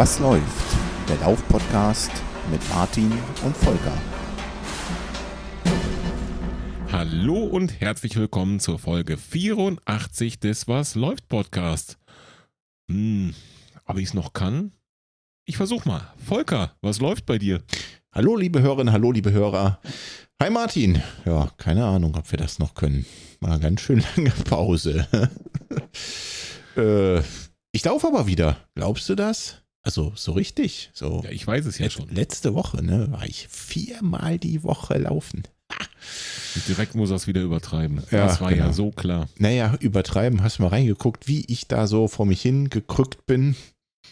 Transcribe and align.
Was 0.00 0.18
läuft? 0.18 0.78
Der 1.10 1.18
Lauf-Podcast 1.18 2.10
mit 2.50 2.66
Martin 2.70 3.12
und 3.44 3.54
Volker. 3.54 3.92
Hallo 6.90 7.44
und 7.44 7.82
herzlich 7.82 8.16
willkommen 8.16 8.60
zur 8.60 8.78
Folge 8.78 9.18
84 9.18 10.40
des 10.40 10.66
Was 10.68 10.94
läuft 10.94 11.28
Podcast. 11.28 11.98
Hm, 12.90 13.34
ob 13.84 13.98
ich 13.98 14.04
es 14.04 14.14
noch 14.14 14.32
kann? 14.32 14.72
Ich 15.44 15.58
versuch 15.58 15.84
mal. 15.84 16.14
Volker, 16.16 16.74
was 16.80 17.02
läuft 17.02 17.26
bei 17.26 17.36
dir? 17.36 17.62
Hallo 18.10 18.36
liebe 18.36 18.62
Hörerinnen, 18.62 18.94
hallo 18.94 19.12
liebe 19.12 19.32
Hörer. 19.32 19.82
Hi 20.42 20.48
Martin. 20.48 21.02
Ja, 21.26 21.50
keine 21.58 21.84
Ahnung, 21.84 22.16
ob 22.16 22.30
wir 22.30 22.38
das 22.38 22.58
noch 22.58 22.72
können. 22.72 23.04
Mal 23.40 23.60
ganz 23.60 23.82
schön 23.82 24.02
lange 24.16 24.30
Pause. 24.30 25.06
äh, 26.78 27.20
ich 27.72 27.84
laufe 27.84 28.06
aber 28.06 28.26
wieder. 28.26 28.56
Glaubst 28.74 29.06
du 29.10 29.14
das? 29.14 29.59
Also 29.82 30.12
so 30.14 30.32
richtig. 30.32 30.90
So 30.92 31.22
Ja, 31.24 31.30
ich 31.30 31.46
weiß 31.46 31.64
es 31.66 31.78
ja 31.78 31.84
Let- 31.84 31.92
schon. 31.92 32.08
Letzte 32.10 32.54
Woche, 32.54 32.82
ne, 32.84 33.08
war 33.10 33.24
ich 33.26 33.48
viermal 33.48 34.38
die 34.38 34.62
Woche 34.62 34.98
laufen. 34.98 35.44
Und 36.56 36.66
direkt 36.68 36.94
muss 36.96 37.10
er 37.10 37.16
es 37.16 37.26
wieder 37.28 37.42
übertreiben. 37.42 38.02
Ja, 38.10 38.26
das 38.26 38.40
war 38.40 38.50
genau. 38.50 38.66
ja 38.66 38.72
so 38.72 38.90
klar. 38.90 39.28
Naja, 39.38 39.76
übertreiben, 39.80 40.42
hast 40.42 40.58
du 40.58 40.62
mal 40.64 40.68
reingeguckt, 40.68 41.28
wie 41.28 41.44
ich 41.46 41.68
da 41.68 41.86
so 41.86 42.08
vor 42.08 42.26
mich 42.26 42.42
hin 42.42 42.68
gekrückt 42.70 43.24
bin. 43.26 43.54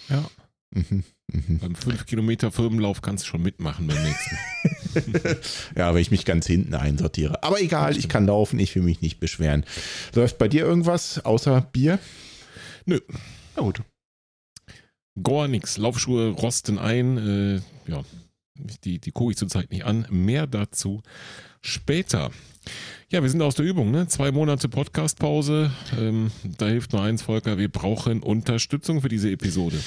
Ja. 0.09 0.25
Mhm, 0.71 1.03
mhm. 1.33 1.59
Beim 1.59 1.75
5 1.75 2.07
Kilometer 2.07 2.53
Firmenlauf 2.53 3.03
kannst 3.03 3.25
du 3.25 3.29
schon 3.29 3.43
mitmachen 3.43 3.87
beim 3.89 4.03
nächsten. 4.03 4.39
Ja, 5.77 5.95
wenn 5.95 6.01
ich 6.01 6.11
mich 6.11 6.25
ganz 6.25 6.47
hinten 6.47 6.75
einsortiere. 6.75 7.43
Aber 7.45 7.61
egal, 7.61 7.97
ich 7.97 8.09
kann 8.09 8.27
laufen, 8.27 8.59
ich 8.59 8.75
will 8.75 8.83
mich 8.83 9.01
nicht 9.01 9.21
beschweren. 9.21 9.65
Läuft 10.15 10.39
bei 10.39 10.49
dir 10.49 10.65
irgendwas 10.65 11.25
außer 11.25 11.61
Bier? 11.73 11.99
Nö. 12.87 13.01
Na 13.57 13.63
gut. 13.63 13.83
Gar 15.23 15.49
nichts. 15.49 15.79
Laufschuhe 15.79 16.31
rosten 16.31 16.79
ein. 16.79 17.19
Äh, 17.19 17.91
ja, 17.91 18.03
die, 18.85 18.99
die 18.99 19.11
gucke 19.11 19.33
ich 19.33 19.37
zurzeit 19.37 19.71
nicht 19.71 19.85
an. 19.85 20.07
Mehr 20.11 20.47
dazu 20.47 21.03
später. 21.61 22.31
Ja, 23.11 23.23
wir 23.23 23.31
sind 23.31 23.41
aus 23.41 23.55
der 23.55 23.65
Übung, 23.65 23.91
ne? 23.91 24.07
Zwei 24.09 24.31
Monate 24.33 24.69
Podcastpause. 24.69 25.71
Ähm, 25.99 26.31
da 26.59 26.67
hilft 26.67 26.93
nur 26.93 27.03
eins, 27.03 27.23
Volker. 27.23 27.57
Wir 27.57 27.71
brauchen 27.71 28.23
Unterstützung 28.23 29.01
für 29.01 29.09
diese 29.09 29.31
Episode. 29.31 29.81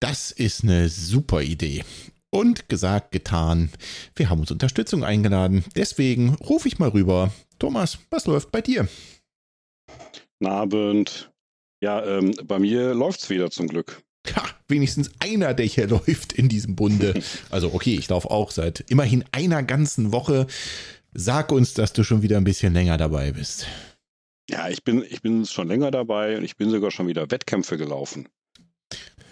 Das 0.00 0.30
ist 0.30 0.62
eine 0.62 0.88
super 0.88 1.42
Idee. 1.42 1.84
Und 2.30 2.68
gesagt, 2.68 3.10
getan. 3.10 3.70
Wir 4.14 4.30
haben 4.30 4.40
uns 4.40 4.50
Unterstützung 4.50 5.02
eingeladen. 5.02 5.64
Deswegen 5.74 6.34
rufe 6.34 6.68
ich 6.68 6.78
mal 6.78 6.90
rüber. 6.90 7.32
Thomas, 7.58 7.98
was 8.10 8.26
läuft 8.26 8.52
bei 8.52 8.60
dir? 8.60 8.86
Guten 10.38 10.52
Abend. 10.52 11.32
Ja, 11.80 12.04
ähm, 12.04 12.34
bei 12.44 12.58
mir 12.58 12.94
läuft's 12.94 13.30
wieder 13.30 13.50
zum 13.50 13.66
Glück. 13.66 14.02
Ha, 14.36 14.44
wenigstens 14.68 15.10
einer, 15.20 15.54
der 15.54 15.66
hier 15.66 15.86
läuft 15.88 16.32
in 16.32 16.48
diesem 16.48 16.76
Bunde. 16.76 17.20
Also 17.50 17.72
okay, 17.72 17.94
ich 17.94 18.08
laufe 18.08 18.30
auch 18.30 18.50
seit 18.50 18.80
immerhin 18.88 19.24
einer 19.32 19.62
ganzen 19.62 20.12
Woche. 20.12 20.46
Sag 21.12 21.52
uns, 21.52 21.74
dass 21.74 21.92
du 21.92 22.04
schon 22.04 22.22
wieder 22.22 22.36
ein 22.36 22.44
bisschen 22.44 22.74
länger 22.74 22.96
dabei 22.96 23.32
bist. 23.32 23.66
Ja, 24.50 24.68
ich 24.68 24.82
bin, 24.84 25.04
ich 25.08 25.20
bin 25.20 25.44
schon 25.46 25.68
länger 25.68 25.90
dabei 25.90 26.38
und 26.38 26.44
ich 26.44 26.56
bin 26.56 26.70
sogar 26.70 26.90
schon 26.90 27.06
wieder 27.06 27.30
Wettkämpfe 27.30 27.76
gelaufen. 27.76 28.28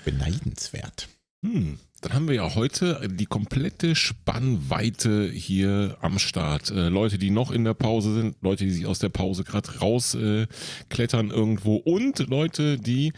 Beneidenswert. 0.04 1.08
Hm, 1.42 1.78
dann 2.00 2.12
haben 2.12 2.28
wir 2.28 2.34
ja 2.34 2.54
heute 2.54 3.08
die 3.10 3.26
komplette 3.26 3.94
Spannweite 3.94 5.30
hier 5.30 5.96
am 6.00 6.18
Start. 6.18 6.70
Äh, 6.70 6.88
Leute, 6.88 7.18
die 7.18 7.30
noch 7.30 7.50
in 7.50 7.64
der 7.64 7.74
Pause 7.74 8.14
sind, 8.14 8.36
Leute, 8.42 8.64
die 8.64 8.70
sich 8.70 8.86
aus 8.86 8.98
der 8.98 9.08
Pause 9.08 9.44
gerade 9.44 9.78
rausklettern 9.78 10.42
äh, 10.44 10.86
klettern 10.90 11.30
irgendwo 11.30 11.76
und 11.76 12.18
Leute, 12.28 12.78
die, 12.78 13.12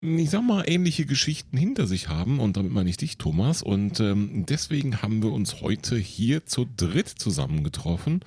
ich 0.00 0.30
sag 0.30 0.42
mal, 0.42 0.64
ähnliche 0.66 1.06
Geschichten 1.06 1.56
hinter 1.56 1.86
sich 1.86 2.08
haben. 2.08 2.38
Und 2.40 2.56
damit 2.56 2.72
meine 2.72 2.90
ich 2.90 2.96
dich, 2.96 3.18
Thomas. 3.18 3.62
Und 3.62 4.00
ähm, 4.00 4.44
deswegen 4.46 5.02
haben 5.02 5.22
wir 5.22 5.32
uns 5.32 5.60
heute 5.60 5.96
hier 5.96 6.46
zu 6.46 6.66
dritt 6.76 7.08
zusammengetroffen. 7.08 8.20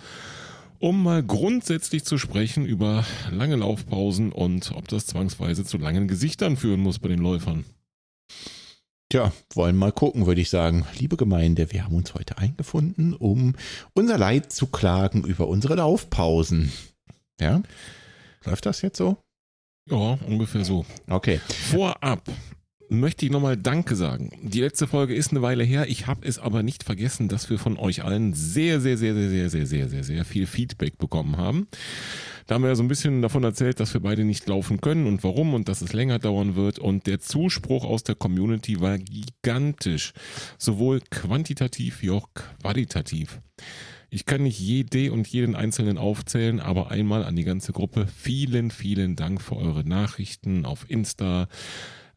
Um 0.79 1.03
mal 1.03 1.21
grundsätzlich 1.21 2.05
zu 2.05 2.17
sprechen 2.17 2.65
über 2.65 3.05
lange 3.31 3.57
Laufpausen 3.57 4.31
und 4.31 4.71
ob 4.73 4.87
das 4.87 5.07
zwangsweise 5.07 5.65
zu 5.65 5.77
langen 5.77 6.07
Gesichtern 6.07 6.55
führen 6.55 6.79
muss 6.79 6.99
bei 6.99 7.09
den 7.09 7.19
Läufern. 7.19 7.65
Tja, 9.11 9.33
wollen 9.53 9.75
mal 9.75 9.91
gucken, 9.91 10.25
würde 10.25 10.39
ich 10.39 10.49
sagen. 10.49 10.85
Liebe 10.97 11.17
Gemeinde, 11.17 11.71
wir 11.73 11.83
haben 11.83 11.95
uns 11.95 12.13
heute 12.13 12.37
eingefunden, 12.37 13.13
um 13.13 13.55
unser 13.93 14.17
Leid 14.17 14.53
zu 14.53 14.67
klagen 14.67 15.25
über 15.25 15.47
unsere 15.47 15.75
Laufpausen. 15.75 16.71
Ja? 17.41 17.61
Läuft 18.45 18.65
das 18.65 18.81
jetzt 18.81 18.97
so? 18.97 19.17
Ja, 19.89 20.17
ungefähr 20.27 20.63
so. 20.63 20.85
Okay. 21.07 21.39
Vorab 21.71 22.21
möchte 22.89 23.25
ich 23.25 23.31
nochmal 23.31 23.55
Danke 23.55 23.95
sagen. 23.95 24.31
Die 24.41 24.61
letzte 24.61 24.87
Folge 24.87 25.15
ist 25.15 25.31
eine 25.31 25.41
Weile 25.41 25.63
her. 25.63 25.87
Ich 25.87 26.07
habe 26.07 26.27
es 26.27 26.39
aber 26.39 26.63
nicht 26.63 26.83
vergessen, 26.83 27.27
dass 27.27 27.49
wir 27.49 27.59
von 27.59 27.77
euch 27.77 28.03
allen 28.03 28.33
sehr, 28.33 28.81
sehr, 28.81 28.97
sehr, 28.97 29.13
sehr, 29.13 29.29
sehr, 29.29 29.49
sehr, 29.49 29.65
sehr, 29.65 29.89
sehr, 29.89 30.03
sehr 30.03 30.25
viel 30.25 30.47
Feedback 30.47 30.97
bekommen 30.97 31.37
haben. 31.37 31.67
Da 32.47 32.55
haben 32.55 32.63
wir 32.63 32.69
ja 32.69 32.75
so 32.75 32.83
ein 32.83 32.87
bisschen 32.87 33.21
davon 33.21 33.43
erzählt, 33.43 33.79
dass 33.79 33.93
wir 33.93 34.01
beide 34.01 34.25
nicht 34.25 34.47
laufen 34.47 34.81
können 34.81 35.05
und 35.05 35.23
warum 35.23 35.53
und 35.53 35.69
dass 35.69 35.81
es 35.81 35.93
länger 35.93 36.17
dauern 36.17 36.55
wird. 36.55 36.79
Und 36.79 37.05
der 37.05 37.19
Zuspruch 37.19 37.85
aus 37.85 38.03
der 38.03 38.15
Community 38.15 38.81
war 38.81 38.97
gigantisch. 38.97 40.13
Sowohl 40.57 41.01
quantitativ 41.11 42.01
wie 42.01 42.09
auch 42.09 42.27
qualitativ. 42.33 43.39
Ich 44.09 44.25
kann 44.25 44.43
nicht 44.43 44.59
jede 44.59 45.11
und 45.11 45.27
jeden 45.27 45.55
Einzelnen 45.55 45.97
aufzählen, 45.97 46.59
aber 46.59 46.91
einmal 46.91 47.23
an 47.23 47.35
die 47.35 47.43
ganze 47.43 47.73
Gruppe. 47.73 48.07
Vielen, 48.07 48.71
vielen 48.71 49.15
Dank 49.15 49.41
für 49.41 49.55
eure 49.55 49.83
Nachrichten 49.83 50.65
auf 50.65 50.89
Insta, 50.89 51.47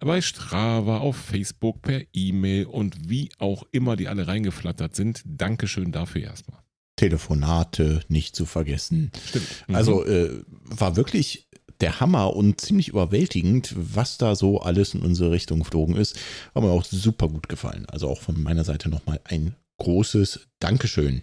bei 0.00 0.20
Strava, 0.20 0.98
auf 0.98 1.16
Facebook, 1.16 1.82
per 1.82 2.02
E-Mail 2.12 2.66
und 2.66 3.08
wie 3.08 3.30
auch 3.38 3.64
immer 3.70 3.96
die 3.96 4.08
alle 4.08 4.26
reingeflattert 4.26 4.96
sind. 4.96 5.22
Dankeschön 5.24 5.92
dafür 5.92 6.22
erstmal. 6.22 6.60
Telefonate 6.96 8.00
nicht 8.08 8.36
zu 8.36 8.46
vergessen. 8.46 9.10
Stimmt. 9.28 9.46
Mhm. 9.68 9.74
Also 9.74 10.04
äh, 10.04 10.42
war 10.64 10.96
wirklich 10.96 11.48
der 11.80 12.00
Hammer 12.00 12.34
und 12.36 12.60
ziemlich 12.60 12.88
überwältigend, 12.88 13.74
was 13.76 14.18
da 14.18 14.36
so 14.36 14.60
alles 14.60 14.94
in 14.94 15.02
unsere 15.02 15.32
Richtung 15.32 15.60
geflogen 15.60 15.96
ist. 15.96 16.16
Hat 16.54 16.62
mir 16.62 16.70
auch 16.70 16.84
super 16.84 17.28
gut 17.28 17.48
gefallen. 17.48 17.86
Also 17.86 18.08
auch 18.08 18.20
von 18.20 18.40
meiner 18.40 18.64
Seite 18.64 18.88
nochmal 18.88 19.20
ein 19.24 19.56
großes 19.78 20.48
Dankeschön. 20.60 21.22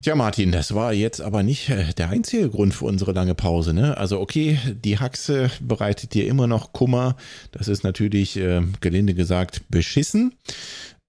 Tja, 0.00 0.14
Martin, 0.14 0.52
das 0.52 0.76
war 0.76 0.92
jetzt 0.92 1.20
aber 1.20 1.42
nicht 1.42 1.70
äh, 1.70 1.92
der 1.92 2.10
einzige 2.10 2.48
Grund 2.50 2.72
für 2.72 2.84
unsere 2.84 3.10
lange 3.10 3.34
Pause. 3.34 3.74
Ne? 3.74 3.96
Also 3.96 4.20
okay, 4.20 4.56
die 4.84 5.00
Haxe 5.00 5.50
bereitet 5.60 6.14
dir 6.14 6.28
immer 6.28 6.46
noch 6.46 6.72
Kummer. 6.72 7.16
Das 7.50 7.66
ist 7.66 7.82
natürlich, 7.82 8.36
äh, 8.36 8.62
gelinde 8.80 9.14
gesagt, 9.14 9.62
beschissen. 9.70 10.36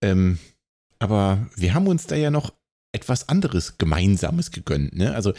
Ähm, 0.01 0.39
aber 0.97 1.47
wir 1.55 1.75
haben 1.75 1.85
uns 1.85 2.07
da 2.07 2.15
ja 2.15 2.31
noch 2.31 2.51
etwas 2.91 3.29
anderes 3.29 3.77
Gemeinsames 3.77 4.51
gegönnt. 4.51 4.95
Ne? 4.95 5.13
Also 5.13 5.33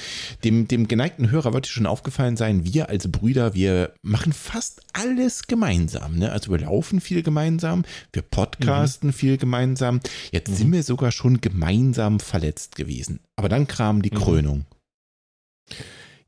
dem, 0.44 0.68
dem 0.68 0.86
geneigten 0.86 1.30
Hörer 1.30 1.52
wird 1.52 1.66
schon 1.66 1.86
aufgefallen 1.86 2.36
sein, 2.36 2.64
wir 2.64 2.88
als 2.88 3.10
Brüder, 3.10 3.54
wir 3.54 3.92
machen 4.02 4.32
fast 4.32 4.82
alles 4.92 5.46
gemeinsam. 5.48 6.16
Ne? 6.16 6.30
Also 6.30 6.52
wir 6.52 6.58
laufen 6.60 7.00
viel 7.00 7.22
gemeinsam, 7.22 7.84
wir 8.12 8.22
podcasten 8.22 9.12
viel 9.12 9.36
gemeinsam. 9.36 10.00
Jetzt 10.30 10.50
Mhm. 10.50 10.54
sind 10.54 10.72
wir 10.72 10.82
sogar 10.84 11.10
schon 11.10 11.40
gemeinsam 11.40 12.20
verletzt 12.20 12.76
gewesen. 12.76 13.20
Aber 13.36 13.48
dann 13.48 13.66
kam 13.66 14.02
die 14.02 14.10
Mhm. 14.12 14.18
Krönung. 14.18 14.64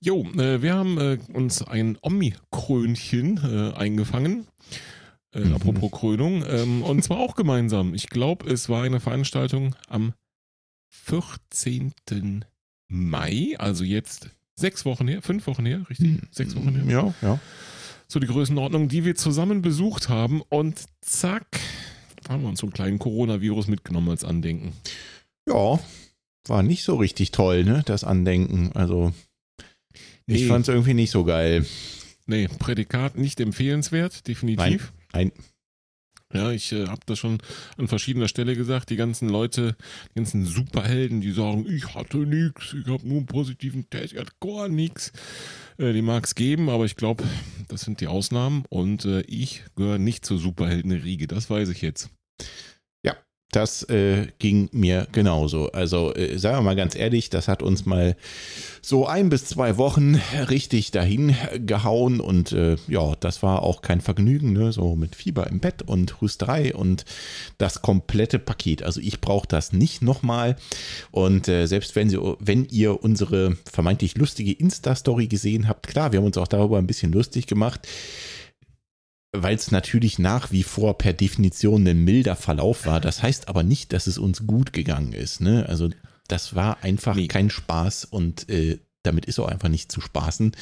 Jo, 0.01 0.27
äh, 0.37 0.61
wir 0.63 0.75
haben 0.75 0.99
äh, 0.99 1.19
uns 1.33 1.63
ein 1.63 1.97
Omnikrönchen 2.03 3.39
äh, 3.45 3.77
eingefangen. 3.77 4.47
Äh, 5.35 5.41
Mhm. 5.41 5.55
Apropos 5.55 5.93
Krönung. 5.93 6.45
Ähm, 6.49 6.83
und 6.83 7.03
zwar 7.05 7.19
auch 7.19 7.37
gemeinsam. 7.37 7.95
Ich 7.95 8.09
glaube, 8.09 8.51
es 8.51 8.69
war 8.69 8.83
eine 8.83 9.01
Veranstaltung 9.01 9.75
am 9.89 10.13
14. 10.93 12.45
Mai, 12.89 13.55
also 13.59 13.85
jetzt 13.85 14.29
sechs 14.55 14.85
Wochen 14.85 15.09
her, 15.09 15.23
fünf 15.23 15.47
Wochen 15.47 15.65
her, 15.65 15.85
richtig? 15.89 16.21
Sechs 16.31 16.55
Wochen 16.55 16.75
her. 16.75 16.85
Ja, 16.87 17.15
ja. 17.23 17.41
So 18.07 18.21
die 18.21 18.27
Größenordnung, 18.27 18.89
die 18.89 19.05
wir 19.07 19.15
zusammen 19.15 19.63
besucht 19.63 20.11
haben. 20.11 20.43
Und 20.43 20.85
zack, 21.01 21.47
haben 22.29 22.43
wir 22.43 22.49
uns 22.51 22.61
so 22.61 22.67
einen 22.67 22.75
kleinen 22.75 22.99
Coronavirus 22.99 23.69
mitgenommen 23.69 24.11
als 24.11 24.25
Andenken. 24.25 24.75
Ja, 25.49 25.81
war 26.47 26.63
nicht 26.63 26.85
so 26.85 26.97
richtig 26.97 27.31
toll, 27.31 27.65
ne? 27.65 27.83
Das 27.87 28.05
Andenken. 28.05 28.73
Also 28.75 29.15
ich 30.27 30.43
Nee. 30.43 30.49
fand 30.49 30.69
es 30.69 30.75
irgendwie 30.75 30.95
nicht 30.95 31.11
so 31.11 31.25
geil. 31.25 31.65
Nee, 32.27 32.49
Prädikat 32.59 33.17
nicht 33.17 33.41
empfehlenswert, 33.41 34.27
definitiv. 34.29 34.93
Nein. 35.15 35.33
Ja, 36.33 36.51
ich 36.51 36.73
äh, 36.73 36.87
habe 36.87 37.03
das 37.07 37.19
schon 37.19 37.39
an 37.77 37.89
verschiedener 37.89 38.29
Stelle 38.29 38.57
gesagt. 38.57 38.91
Die 38.91 38.97
ganzen 38.97 39.29
Leute, 39.29 39.77
die 40.11 40.21
ganzen 40.21 40.45
Superhelden, 40.47 41.21
die 41.21 41.33
sagen, 41.33 41.67
ich 41.69 41.95
hatte 41.95 42.19
nichts, 42.19 42.75
ich 42.75 42.87
habe 42.87 43.07
nur 43.07 43.19
einen 43.19 43.27
positiven 43.27 43.89
Test, 43.91 44.15
ich 44.15 44.19
hatte 44.19 44.33
gar 44.41 44.69
nichts. 44.69 45.13
Äh, 45.79 45.93
die 45.93 46.03
mag 46.03 46.25
es 46.25 46.35
geben, 46.35 46.69
aber 46.69 46.85
ich 46.85 46.97
glaube, 46.97 47.25
das 47.69 47.83
sind 47.83 48.01
die 48.01 48.07
Ausnahmen 48.07 48.65
und 48.69 49.05
äh, 49.05 49.21
ich 49.23 49.65
gehöre 49.77 49.99
nicht 49.99 50.25
zur 50.25 50.39
Superheldenriege, 50.39 51.27
das 51.27 51.51
weiß 51.51 51.69
ich 51.69 51.83
jetzt. 51.83 52.11
Das 53.53 53.83
äh, 53.85 54.29
ging 54.39 54.71
mir 54.73 55.07
genauso. 55.13 55.71
Also 55.73 56.15
äh, 56.15 56.39
sagen 56.39 56.59
wir 56.59 56.63
mal 56.63 56.77
ganz 56.77 56.97
ehrlich, 56.97 57.31
das 57.31 57.49
hat 57.49 57.63
uns 57.63 57.87
mal 57.87 58.17
so 58.81 59.07
ein 59.07 59.29
bis 59.29 59.45
zwei 59.45 59.77
Wochen 59.77 60.17
richtig 60.49 60.91
dahin 60.91 61.37
gehauen 61.65 62.19
und 62.19 62.53
äh, 62.53 62.77
ja, 62.89 63.15
das 63.21 63.43
war 63.43 63.63
auch 63.63 63.83
kein 63.83 64.01
Vergnügen, 64.01 64.55
ne? 64.55 64.73
so 64.73 64.97
mit 64.97 65.15
Fieber 65.15 65.47
im 65.49 65.61
Bett 65.61 65.83
und 65.83 66.21
Husterei 66.21 66.75
und 66.75 67.05
das 67.59 67.83
komplette 67.83 68.39
Paket. 68.39 68.83
Also 68.83 69.01
ich 69.01 69.21
brauche 69.21 69.47
das 69.47 69.73
nicht 69.73 70.01
nochmal 70.01 70.57
und 71.11 71.47
äh, 71.47 71.67
selbst 71.67 71.95
wenn, 71.95 72.09
Sie, 72.09 72.19
wenn 72.41 72.65
ihr 72.71 73.05
unsere 73.05 73.59
vermeintlich 73.71 74.17
lustige 74.17 74.53
Insta-Story 74.53 75.27
gesehen 75.27 75.69
habt, 75.69 75.87
klar, 75.87 76.13
wir 76.13 76.21
haben 76.21 76.27
uns 76.27 76.39
auch 76.39 76.49
darüber 76.49 76.79
ein 76.79 76.87
bisschen 76.87 77.13
lustig 77.13 77.47
gemacht 77.47 77.87
weil 79.33 79.57
es 79.57 79.71
natürlich 79.71 80.19
nach 80.19 80.53
wie 80.53 80.63
vor 80.63 80.99
per 80.99 81.15
Definition 81.15 81.87
ein 81.87 82.05
milder 82.05 82.37
Verlauf 82.37 82.87
war. 82.87 83.01
Das 83.01 83.23
heißt 83.23 83.49
aber 83.49 83.63
nicht, 83.63 83.93
dass 83.93 84.07
es 84.07 84.19
uns 84.19 84.47
gut 84.47 84.73
gegangen 84.73 85.15
ist. 85.15 85.41
Ne? 85.41 85.67
Also 85.69 85.89
das 86.29 86.55
war 86.55 86.83
einfach 86.83 87.17
nee. 87.17 87.29
kein 87.29 87.51
Spaß 87.51 88.05
und 88.05 88.49
äh, 88.51 88.79
damit 89.03 89.25
ist 89.27 89.39
auch 89.39 89.49
einfach 89.49 89.69
nicht 89.69 89.91
zu 89.91 90.01
spaßen. 90.01 90.53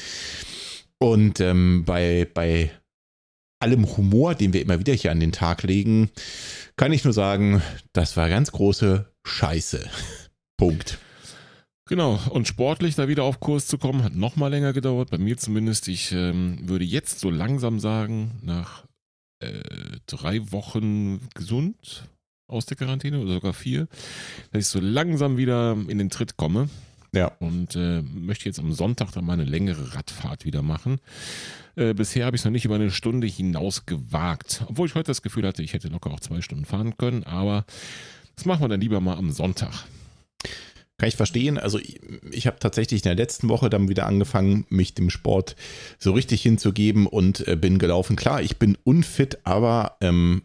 Und 0.97 1.39
ähm, 1.39 1.83
bei, 1.85 2.27
bei 2.33 2.71
allem 3.59 3.97
Humor, 3.97 4.35
den 4.35 4.53
wir 4.53 4.61
immer 4.61 4.79
wieder 4.79 4.93
hier 4.93 5.11
an 5.11 5.19
den 5.19 5.31
Tag 5.31 5.63
legen, 5.63 6.09
kann 6.77 6.93
ich 6.93 7.03
nur 7.03 7.13
sagen, 7.13 7.61
das 7.93 8.15
war 8.17 8.29
ganz 8.29 8.51
große 8.51 9.05
Scheiße. 9.23 9.87
Punkt. 10.57 10.97
Genau, 11.91 12.17
und 12.29 12.47
sportlich 12.47 12.95
da 12.95 13.09
wieder 13.09 13.25
auf 13.25 13.41
Kurs 13.41 13.67
zu 13.67 13.77
kommen, 13.77 14.01
hat 14.01 14.15
noch 14.15 14.37
mal 14.37 14.47
länger 14.47 14.71
gedauert, 14.71 15.09
bei 15.09 15.17
mir 15.17 15.35
zumindest. 15.35 15.89
Ich 15.89 16.13
ähm, 16.13 16.57
würde 16.61 16.85
jetzt 16.85 17.19
so 17.19 17.29
langsam 17.29 17.81
sagen, 17.81 18.39
nach 18.43 18.85
äh, 19.39 19.59
drei 20.05 20.53
Wochen 20.53 21.19
gesund 21.33 22.07
aus 22.47 22.65
der 22.65 22.77
Quarantäne 22.77 23.19
oder 23.19 23.33
sogar 23.33 23.51
vier, 23.51 23.89
dass 24.53 24.61
ich 24.61 24.67
so 24.67 24.79
langsam 24.79 25.35
wieder 25.35 25.75
in 25.89 25.97
den 25.97 26.09
Tritt 26.09 26.37
komme. 26.37 26.69
Ja. 27.13 27.27
Und 27.39 27.75
äh, 27.75 28.01
möchte 28.03 28.45
jetzt 28.45 28.59
am 28.59 28.71
Sonntag 28.71 29.11
dann 29.11 29.25
mal 29.25 29.33
eine 29.33 29.43
längere 29.43 29.93
Radfahrt 29.93 30.45
wieder 30.45 30.61
machen. 30.61 31.01
Äh, 31.75 31.93
bisher 31.93 32.25
habe 32.25 32.37
ich 32.37 32.41
es 32.41 32.45
noch 32.45 32.53
nicht 32.53 32.63
über 32.63 32.75
eine 32.75 32.91
Stunde 32.91 33.27
hinaus 33.27 33.85
gewagt. 33.85 34.63
Obwohl 34.67 34.87
ich 34.87 34.95
heute 34.95 35.07
das 35.07 35.23
Gefühl 35.23 35.45
hatte, 35.45 35.61
ich 35.61 35.73
hätte 35.73 35.89
locker 35.89 36.11
auch 36.11 36.21
zwei 36.21 36.39
Stunden 36.39 36.63
fahren 36.63 36.95
können. 36.95 37.25
Aber 37.25 37.65
das 38.37 38.45
machen 38.45 38.61
wir 38.61 38.69
dann 38.69 38.79
lieber 38.79 39.01
mal 39.01 39.17
am 39.17 39.33
Sonntag. 39.33 39.83
Kann 41.01 41.09
ich 41.09 41.15
verstehen. 41.15 41.57
Also 41.57 41.79
ich, 41.79 41.99
ich 42.29 42.45
habe 42.45 42.59
tatsächlich 42.59 43.01
in 43.01 43.09
der 43.09 43.15
letzten 43.15 43.49
Woche 43.49 43.71
dann 43.71 43.89
wieder 43.89 44.05
angefangen, 44.05 44.67
mich 44.69 44.93
dem 44.93 45.09
Sport 45.09 45.55
so 45.97 46.11
richtig 46.11 46.43
hinzugeben 46.43 47.07
und 47.07 47.47
äh, 47.47 47.55
bin 47.55 47.79
gelaufen. 47.79 48.15
Klar, 48.15 48.43
ich 48.43 48.57
bin 48.57 48.77
unfit, 48.83 49.39
aber 49.43 49.97
ähm, 50.01 50.43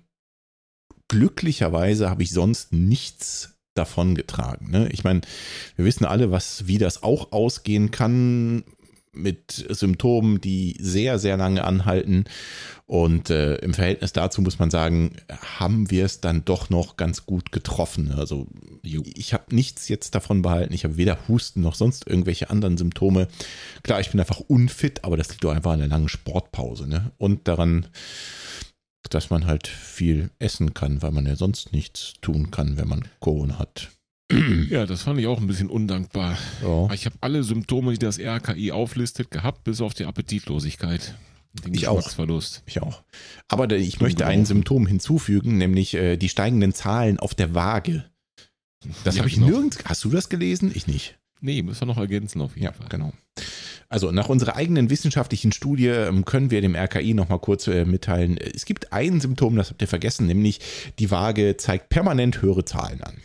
glücklicherweise 1.09 2.09
habe 2.09 2.23
ich 2.23 2.31
sonst 2.31 2.73
nichts 2.73 3.59
davon 3.75 4.15
getragen. 4.15 4.71
Ne? 4.71 4.89
Ich 4.93 5.05
meine, 5.05 5.21
wir 5.77 5.85
wissen 5.85 6.07
alle, 6.07 6.31
was, 6.31 6.67
wie 6.67 6.79
das 6.79 7.03
auch 7.03 7.33
ausgehen 7.33 7.91
kann 7.91 8.65
mit 9.17 9.67
Symptomen, 9.69 10.41
die 10.41 10.77
sehr, 10.79 11.19
sehr 11.19 11.37
lange 11.37 11.65
anhalten. 11.65 12.25
Und 12.87 13.31
äh, 13.31 13.57
im 13.57 13.75
Verhältnis 13.75 14.13
dazu 14.13 14.43
muss 14.43 14.61
man 14.61 14.71
sagen, 14.71 15.17
haben 15.59 15.91
wir 15.91 16.05
es 16.05 16.21
dann 16.21 16.45
doch 16.45 16.71
noch 16.71 16.97
ganz 16.97 17.27
gut 17.27 17.51
getroffen. 17.51 18.13
Also 18.13 18.47
ich 18.83 19.35
habe 19.35 19.55
nichts 19.55 19.89
jetzt 19.89 20.15
davon 20.15 20.43
behalten. 20.43 20.73
Ich 20.73 20.85
habe 20.85 20.97
weder 20.97 21.19
Husten 21.29 21.63
noch 21.63 21.75
sonst 21.75 22.07
irgendwelche 22.07 22.49
anderen 22.49 22.77
Symptome. 22.77 23.27
Klar, 23.83 24.01
ich 24.01 24.11
bin 24.11 24.21
einfach 24.21 24.41
unfit, 24.41 25.03
aber 25.05 25.17
das 25.17 25.31
liegt 25.31 25.43
doch 25.43 25.53
einfach 25.53 25.73
an 25.73 25.81
der 25.81 25.89
langen 25.89 26.09
Sportpause. 26.09 26.89
Ne? 26.89 27.11
Und 27.19 27.49
daran, 27.49 27.87
dass 29.11 29.31
man 29.31 29.47
halt 29.47 29.67
viel 29.67 30.31
essen 30.39 30.75
kann, 30.75 31.03
weil 31.03 31.11
man 31.11 31.27
ja 31.27 31.35
sonst 31.35 31.73
nichts 31.73 32.15
tun 32.21 32.53
kann, 32.53 32.77
wenn 32.79 32.89
man 32.89 33.09
Corona 33.19 33.59
hat. 33.59 33.91
Ja, 34.71 34.87
das 34.87 35.03
fand 35.03 35.21
ich 35.21 35.27
auch 35.27 35.41
ein 35.41 35.47
bisschen 35.47 35.71
undankbar. 35.71 36.37
Ja. 36.63 36.93
Ich 36.93 37.07
habe 37.07 37.17
alle 37.21 37.45
Symptome, 37.45 37.93
die 37.93 37.99
das 37.99 38.19
RKI 38.19 38.73
auflistet, 38.73 39.31
gehabt, 39.31 39.65
bis 39.65 39.81
auf 39.81 39.95
die 39.95 40.05
Appetitlosigkeit. 40.05 41.15
Den 41.65 41.75
ich 41.75 41.89
auch. 41.89 42.11
Ich 42.67 42.83
auch. 42.83 43.03
Aber 43.49 43.71
ich 43.71 44.01
möchte 44.01 44.27
ein 44.27 44.45
Symptom 44.45 44.87
hinzufügen, 44.87 45.57
nämlich 45.57 45.95
äh, 45.95 46.17
die 46.17 46.29
steigenden 46.29 46.75
Zahlen 46.75 47.19
auf 47.19 47.35
der 47.35 47.55
Waage. 47.55 48.05
Das 49.05 49.15
ja, 49.15 49.21
habe 49.21 49.29
ich 49.29 49.37
genau. 49.37 49.49
nirgends. 49.49 49.79
Hast 49.85 50.05
du 50.05 50.11
das 50.11 50.29
gelesen? 50.29 50.71
Ich 50.75 50.87
nicht. 50.87 51.19
Nee, 51.41 51.63
müssen 51.63 51.83
wir 51.83 51.87
noch 51.87 51.99
ergänzen 51.99 52.41
auf 52.41 52.55
jeden 52.55 52.65
ja, 52.65 52.73
Fall. 52.73 52.89
Genau. 52.89 53.13
Also 53.89 54.11
nach 54.11 54.29
unserer 54.29 54.57
eigenen 54.57 54.91
wissenschaftlichen 54.91 55.53
Studie 55.53 55.89
ähm, 55.89 56.25
können 56.25 56.51
wir 56.51 56.61
dem 56.61 56.75
RKI 56.75 57.15
nochmal 57.15 57.39
kurz 57.39 57.69
äh, 57.69 57.85
mitteilen. 57.85 58.37
Es 58.37 58.65
gibt 58.65 58.93
ein 58.93 59.21
Symptom, 59.21 59.55
das 59.57 59.71
habt 59.71 59.81
ihr 59.81 59.89
vergessen, 59.89 60.27
nämlich 60.27 60.61
die 60.99 61.11
Waage 61.11 61.57
zeigt 61.57 61.89
permanent 61.89 62.43
höhere 62.43 62.65
Zahlen 62.65 63.03
an. 63.03 63.17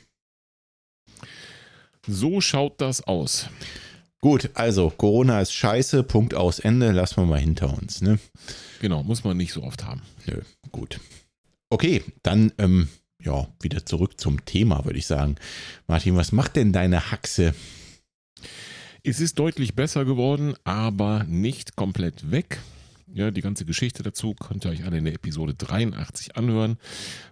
So 2.07 2.41
schaut 2.41 2.81
das 2.81 3.01
aus. 3.01 3.47
Gut, 4.21 4.51
also 4.53 4.89
Corona 4.89 5.41
ist 5.41 5.53
scheiße, 5.53 6.03
Punkt 6.03 6.35
aus 6.35 6.59
Ende, 6.59 6.91
lassen 6.91 7.17
wir 7.17 7.25
mal 7.25 7.39
hinter 7.39 7.75
uns. 7.75 8.01
Ne? 8.01 8.19
Genau, 8.79 9.03
muss 9.03 9.23
man 9.23 9.37
nicht 9.37 9.53
so 9.53 9.63
oft 9.63 9.83
haben. 9.83 10.01
Nö, 10.27 10.41
gut. 10.71 10.99
Okay, 11.69 12.03
dann 12.21 12.51
ähm, 12.57 12.87
ja, 13.23 13.47
wieder 13.61 13.85
zurück 13.85 14.19
zum 14.19 14.45
Thema, 14.45 14.85
würde 14.85 14.99
ich 14.99 15.07
sagen. 15.07 15.35
Martin, 15.87 16.15
was 16.15 16.31
macht 16.31 16.55
denn 16.55 16.73
deine 16.73 17.11
Haxe? 17.11 17.53
Es 19.03 19.19
ist 19.19 19.39
deutlich 19.39 19.75
besser 19.75 20.05
geworden, 20.05 20.53
aber 20.63 21.23
nicht 21.23 21.75
komplett 21.75 22.29
weg. 22.31 22.59
Ja, 23.13 23.31
die 23.31 23.41
ganze 23.41 23.65
Geschichte 23.65 24.03
dazu 24.03 24.33
könnt 24.33 24.65
ihr 24.65 24.71
euch 24.71 24.85
alle 24.85 24.97
in 24.97 25.05
der 25.05 25.13
Episode 25.13 25.53
83 25.53 26.37
anhören. 26.37 26.77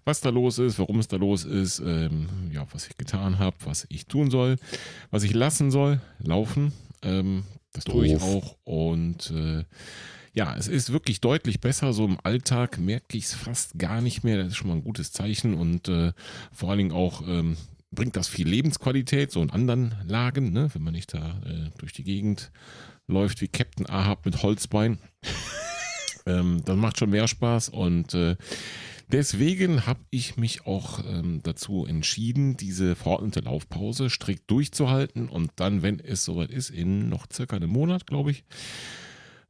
Was 0.04 0.22
da 0.22 0.30
los 0.30 0.60
ist, 0.60 0.78
warum 0.80 1.00
es 1.00 1.08
da 1.08 1.18
los 1.18 1.46
ist, 1.46 1.80
ähm, 1.80 2.28
ja, 2.52 2.68
was 2.72 2.88
ich 2.88 2.98
getan 2.98 3.40
habe, 3.40 3.56
was 3.64 3.86
ich 3.90 4.06
tun 4.06 4.30
soll, 4.30 4.58
was 5.10 5.24
ich 5.24 5.34
lassen 5.34 5.72
soll, 5.72 6.02
laufen. 6.20 6.74
Ähm, 7.02 7.44
das 7.72 7.86
Doof. 7.86 7.96
tue 7.96 8.08
ich 8.08 8.22
auch. 8.22 8.58
Und 8.64 9.32
äh, 9.32 9.64
ja, 10.34 10.56
es 10.56 10.68
ist 10.68 10.92
wirklich 10.92 11.22
deutlich 11.22 11.62
besser. 11.62 11.94
So 11.94 12.06
im 12.06 12.18
Alltag 12.24 12.78
merke 12.78 13.18
ich 13.18 13.26
es 13.26 13.34
fast 13.34 13.78
gar 13.78 14.02
nicht 14.02 14.24
mehr. 14.24 14.38
Das 14.38 14.48
ist 14.48 14.56
schon 14.58 14.68
mal 14.68 14.76
ein 14.76 14.84
gutes 14.84 15.12
Zeichen. 15.12 15.54
Und 15.54 15.88
äh, 15.88 16.12
vor 16.52 16.70
allen 16.70 16.80
Dingen 16.80 16.92
auch 16.92 17.22
ähm, 17.28 17.58
bringt 17.92 18.16
das 18.16 18.28
viel 18.28 18.48
Lebensqualität, 18.48 19.32
so 19.32 19.42
in 19.42 19.50
anderen 19.50 19.96
Lagen, 20.06 20.52
ne? 20.52 20.70
wenn 20.74 20.84
man 20.84 20.94
nicht 20.94 21.14
da 21.14 21.42
äh, 21.46 21.70
durch 21.78 21.94
die 21.94 22.04
Gegend 22.04 22.52
läuft 23.08 23.42
wie 23.42 23.48
Captain 23.48 23.90
Ahab 23.90 24.26
mit 24.26 24.44
Holzbein. 24.44 25.00
Ähm, 26.26 26.62
das 26.66 26.78
macht 26.78 26.98
schon 26.98 27.10
mehr 27.10 27.28
Spaß 27.28 27.70
und 27.70 28.14
äh, 28.14 28.36
deswegen 29.12 29.86
habe 29.86 30.02
ich 30.10 30.38
mich 30.38 30.66
auch 30.66 31.00
ähm, 31.06 31.42
dazu 31.44 31.86
entschieden, 31.86 32.58
diese 32.58 32.96
verordnete 32.96 33.42
Laufpause 33.42 34.10
strikt 34.10 34.50
durchzuhalten 34.50 35.30
und 35.30 35.52
dann, 35.56 35.82
wenn 35.82 36.00
es 36.00 36.26
soweit 36.26 36.52
ist, 36.52 36.70
in 36.70 37.10
noch 37.10 37.28
circa 37.32 37.56
einem 37.56 37.70
Monat, 37.70 38.08
glaube 38.08 38.32
ich, 38.32 38.44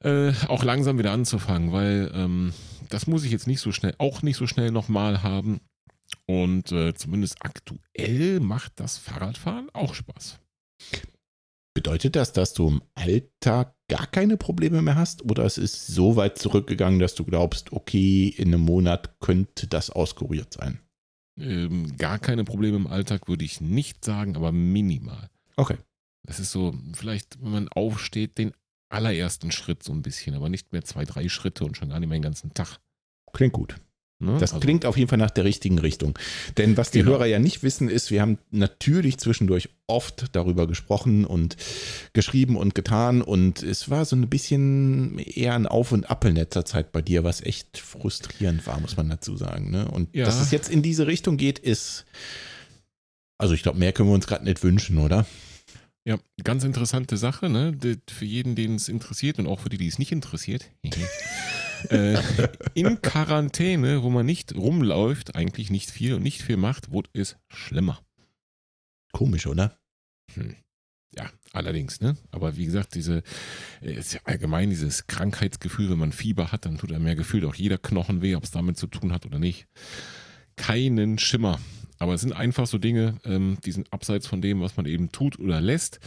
äh, 0.02 0.32
auch 0.48 0.64
langsam 0.64 0.98
wieder 0.98 1.12
anzufangen, 1.12 1.72
weil 1.72 2.12
ähm, 2.14 2.54
das 2.90 3.08
muss 3.08 3.24
ich 3.24 3.32
jetzt 3.32 3.48
nicht 3.48 3.60
so 3.60 3.72
schnell, 3.72 3.96
auch 3.98 4.22
nicht 4.22 4.38
so 4.38 4.48
schnell 4.48 4.72
nochmal 4.72 5.24
haben. 5.24 5.60
Und 6.26 6.72
äh, 6.72 6.94
zumindest 6.96 7.38
aktuell 7.42 8.40
macht 8.40 8.74
das 8.80 8.98
Fahrradfahren 8.98 9.70
auch 9.74 9.94
Spaß. 9.94 10.40
Bedeutet 11.80 12.18
das, 12.18 12.34
dass 12.34 12.54
du 12.54 12.68
im 12.68 12.82
Alltag 12.94 13.74
gar 13.88 14.06
keine 14.06 14.36
Probleme 14.36 14.82
mehr 14.82 14.96
hast? 14.96 15.24
Oder 15.24 15.46
es 15.46 15.58
ist 15.58 15.88
so 15.88 16.18
weit 16.18 16.38
zurückgegangen, 16.38 17.00
dass 17.00 17.16
du 17.16 17.24
glaubst, 17.24 17.72
okay, 17.72 18.28
in 18.28 18.50
einem 18.50 18.64
Monat 18.66 19.18
könnte 19.22 19.66
das 19.66 19.90
auskuriert 19.90 20.54
sein? 20.54 20.82
Ähm, 21.40 21.96
gar 21.96 22.20
keine 22.20 22.44
Probleme 22.44 22.76
im 22.76 22.86
Alltag 22.86 23.30
würde 23.30 23.46
ich 23.46 23.62
nicht 23.62 24.04
sagen, 24.04 24.36
aber 24.36 24.52
minimal. 24.52 25.30
Okay. 25.56 25.78
Das 26.28 26.42
ist 26.42 26.52
so, 26.52 26.76
vielleicht, 26.92 27.42
wenn 27.42 27.52
man 27.52 27.70
aufsteht, 27.70 28.38
den 28.38 28.52
allerersten 28.90 29.50
Schritt 29.50 29.82
so 29.82 29.94
ein 29.94 30.02
bisschen, 30.02 30.36
aber 30.36 30.50
nicht 30.50 30.74
mehr 30.74 30.84
zwei, 30.84 31.06
drei 31.06 31.30
Schritte 31.30 31.64
und 31.64 31.78
schon 31.78 31.92
gar 31.92 32.02
nicht 32.02 32.10
mehr 32.10 32.18
den 32.18 32.24
ganzen 32.24 32.54
Tag. 32.54 32.80
Klingt 33.32 33.54
gut. 33.54 33.78
Ne? 34.22 34.38
Das 34.38 34.52
also, 34.52 34.60
klingt 34.60 34.86
auf 34.86 34.98
jeden 34.98 35.08
Fall 35.08 35.18
nach 35.18 35.32
der 35.32 35.46
richtigen 35.46 35.80
Richtung. 35.80 36.20
Denn 36.58 36.76
was 36.76 36.92
die 36.92 37.00
genau. 37.00 37.12
Hörer 37.12 37.26
ja 37.26 37.40
nicht 37.40 37.64
wissen, 37.64 37.90
ist, 37.90 38.12
wir 38.12 38.22
haben 38.22 38.38
natürlich 38.52 39.18
zwischendurch 39.18 39.70
oft 39.88 40.36
darüber 40.36 40.68
gesprochen 40.68 41.24
und 41.24 41.56
geschrieben 42.12 42.58
und 42.58 42.76
getan. 42.76 43.22
Und 43.22 43.64
es 43.64 43.90
war 43.90 44.04
so 44.04 44.18
ein 44.18 44.30
bisschen 44.30 45.20
eher 45.20 45.56
ein 45.56 45.68
Auf 45.68 45.94
und 45.94 46.10
Ab 46.10 46.26
in 46.26 46.36
letzter 46.36 46.66
Zeit 46.66 46.92
bei 46.92 47.02
dir, 47.02 47.24
was 47.24 47.42
echt 47.42 47.78
frustrierend 47.78 48.68
war, 48.68 48.80
muss 48.82 48.98
man 48.98 49.10
dazu 49.10 49.38
sagen. 49.38 49.72
Ne? 49.72 49.90
Und 49.90 50.14
ja. 50.14 50.26
dass 50.26 50.42
es 50.42 50.52
jetzt 50.52 50.70
in 50.70 50.82
diese 50.82 51.08
Richtung 51.08 51.38
geht, 51.38 51.58
ist, 51.58 52.06
also 53.38 53.54
ich 53.54 53.64
glaube, 53.64 53.80
mehr 53.80 53.94
können 53.94 54.10
wir 54.10 54.16
uns 54.16 54.28
gerade 54.28 54.44
nicht 54.44 54.62
wünschen, 54.64 54.98
oder? 54.98 55.26
Ja, 56.04 56.18
ganz 56.44 56.66
interessante 56.66 57.16
Sache, 57.16 57.50
ne? 57.50 57.78
Für 58.10 58.26
jeden, 58.26 58.56
den 58.56 58.76
es 58.76 58.90
interessiert 58.90 59.40
und 59.40 59.48
auch 59.48 59.62
für 59.62 59.70
die, 59.70 59.78
die 59.78 59.88
es 59.88 59.98
nicht 59.98 60.12
interessiert. 60.12 60.66
äh, 61.90 62.18
in 62.74 63.02
Quarantäne, 63.02 64.04
wo 64.04 64.10
man 64.10 64.26
nicht 64.26 64.56
rumläuft, 64.56 65.36
eigentlich 65.36 65.70
nicht 65.70 65.92
viel 65.92 66.14
und 66.14 66.24
nicht 66.24 66.42
viel 66.42 66.58
macht, 66.58 66.92
wurde 66.92 67.10
es 67.14 67.38
schlimmer. 67.48 68.00
Komisch, 69.12 69.48
oder? 69.48 69.78
Hm. 70.34 70.56
Ja, 71.16 71.30
allerdings, 71.54 72.02
ne? 72.02 72.16
Aber 72.32 72.56
wie 72.56 72.66
gesagt, 72.66 72.94
diese, 72.94 73.24
äh, 73.82 73.94
ist 73.94 74.14
ja 74.14 74.20
allgemein 74.26 74.70
dieses 74.70 75.08
Krankheitsgefühl, 75.08 75.90
wenn 75.90 75.98
man 75.98 76.12
Fieber 76.12 76.52
hat, 76.52 76.66
dann 76.66 76.78
tut 76.78 76.92
er 76.92 77.00
mehr 77.00 77.16
gefühlt 77.16 77.46
auch 77.46 77.56
jeder 77.56 77.78
Knochen 77.78 78.22
weh, 78.22 78.36
ob 78.36 78.44
es 78.44 78.52
damit 78.52 78.78
zu 78.78 78.88
tun 78.88 79.12
hat 79.12 79.26
oder 79.26 79.40
nicht. 79.40 79.68
Keinen 80.56 81.18
Schimmer. 81.18 81.60
Aber 81.98 82.14
es 82.14 82.22
sind 82.22 82.34
einfach 82.34 82.68
so 82.68 82.78
Dinge, 82.78 83.20
ähm, 83.26 83.58
die 83.66 83.72
sind 83.72 83.92
abseits 83.92 84.28
von 84.28 84.42
dem, 84.42 84.62
was 84.62 84.78
man 84.78 84.86
eben 84.86 85.12
tut 85.12 85.40
oder 85.40 85.60
lässt. 85.60 86.00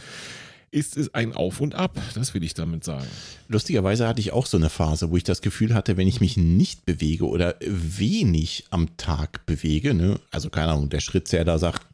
Ist 0.73 0.97
es 0.97 1.13
ein 1.13 1.33
Auf 1.33 1.61
und 1.61 1.75
Ab, 1.75 2.01
das 2.15 2.33
will 2.33 2.43
ich 2.43 2.55
damit 2.55 2.83
sagen. 2.83 3.05
Lustigerweise 3.47 4.07
hatte 4.07 4.21
ich 4.21 4.31
auch 4.31 4.47
so 4.47 4.57
eine 4.57 4.71
Phase, 4.71 5.11
wo 5.11 5.17
ich 5.17 5.23
das 5.23 5.41
Gefühl 5.41 5.75
hatte, 5.75 5.97
wenn 5.97 6.07
ich 6.07 6.19
mich 6.19 6.35
nicht 6.35 6.85
bewege 6.85 7.27
oder 7.27 7.55
wenig 7.61 8.65
am 8.71 8.97
Tag 8.97 9.45
bewege, 9.45 9.93
ne, 9.93 10.19
also 10.31 10.49
keine 10.49 10.71
Ahnung, 10.71 10.89
der 10.89 10.99
Schrittzähler 10.99 11.59
sagt, 11.59 11.85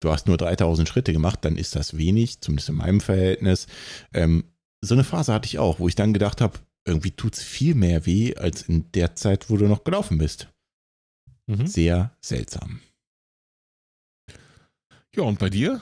du 0.00 0.10
hast 0.10 0.26
nur 0.26 0.36
3000 0.38 0.88
Schritte 0.88 1.12
gemacht, 1.12 1.44
dann 1.44 1.56
ist 1.56 1.76
das 1.76 1.96
wenig, 1.96 2.40
zumindest 2.40 2.70
in 2.70 2.74
meinem 2.74 3.00
Verhältnis. 3.00 3.68
Ähm, 4.12 4.42
so 4.80 4.94
eine 4.94 5.04
Phase 5.04 5.32
hatte 5.32 5.46
ich 5.46 5.60
auch, 5.60 5.78
wo 5.78 5.86
ich 5.86 5.94
dann 5.94 6.12
gedacht 6.12 6.40
habe, 6.40 6.58
irgendwie 6.84 7.12
tut 7.12 7.36
es 7.36 7.44
viel 7.44 7.76
mehr 7.76 8.06
weh 8.06 8.34
als 8.34 8.62
in 8.62 8.90
der 8.92 9.14
Zeit, 9.14 9.50
wo 9.50 9.56
du 9.56 9.68
noch 9.68 9.84
gelaufen 9.84 10.18
bist. 10.18 10.48
Mhm. 11.46 11.68
Sehr 11.68 12.16
seltsam. 12.20 12.80
Ja, 15.14 15.22
und 15.22 15.38
bei 15.38 15.48
dir? 15.48 15.80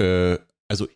Äh, 0.00 0.38
also 0.68 0.88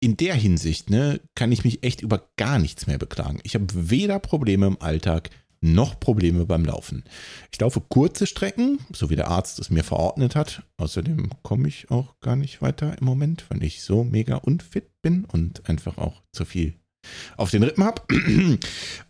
in 0.00 0.16
der 0.16 0.34
Hinsicht, 0.34 0.90
ne, 0.90 1.20
kann 1.34 1.52
ich 1.52 1.64
mich 1.64 1.82
echt 1.82 2.00
über 2.00 2.28
gar 2.36 2.58
nichts 2.58 2.86
mehr 2.86 2.98
beklagen. 2.98 3.40
Ich 3.42 3.54
habe 3.54 3.66
weder 3.72 4.18
Probleme 4.18 4.66
im 4.66 4.80
Alltag 4.80 5.30
noch 5.60 6.00
Probleme 6.00 6.46
beim 6.46 6.64
Laufen. 6.64 7.04
Ich 7.52 7.60
laufe 7.60 7.82
kurze 7.82 8.26
Strecken, 8.26 8.78
so 8.94 9.10
wie 9.10 9.16
der 9.16 9.28
Arzt 9.28 9.58
es 9.58 9.68
mir 9.68 9.84
verordnet 9.84 10.34
hat. 10.34 10.62
Außerdem 10.78 11.30
komme 11.42 11.68
ich 11.68 11.90
auch 11.90 12.18
gar 12.20 12.36
nicht 12.36 12.62
weiter 12.62 12.96
im 12.98 13.04
Moment, 13.04 13.44
weil 13.50 13.62
ich 13.62 13.82
so 13.82 14.02
mega 14.02 14.36
unfit 14.36 14.90
bin 15.02 15.26
und 15.26 15.68
einfach 15.68 15.98
auch 15.98 16.22
zu 16.32 16.46
viel 16.46 16.74
auf 17.36 17.50
den 17.50 17.62
Rippen 17.62 17.84
habe. 17.84 18.02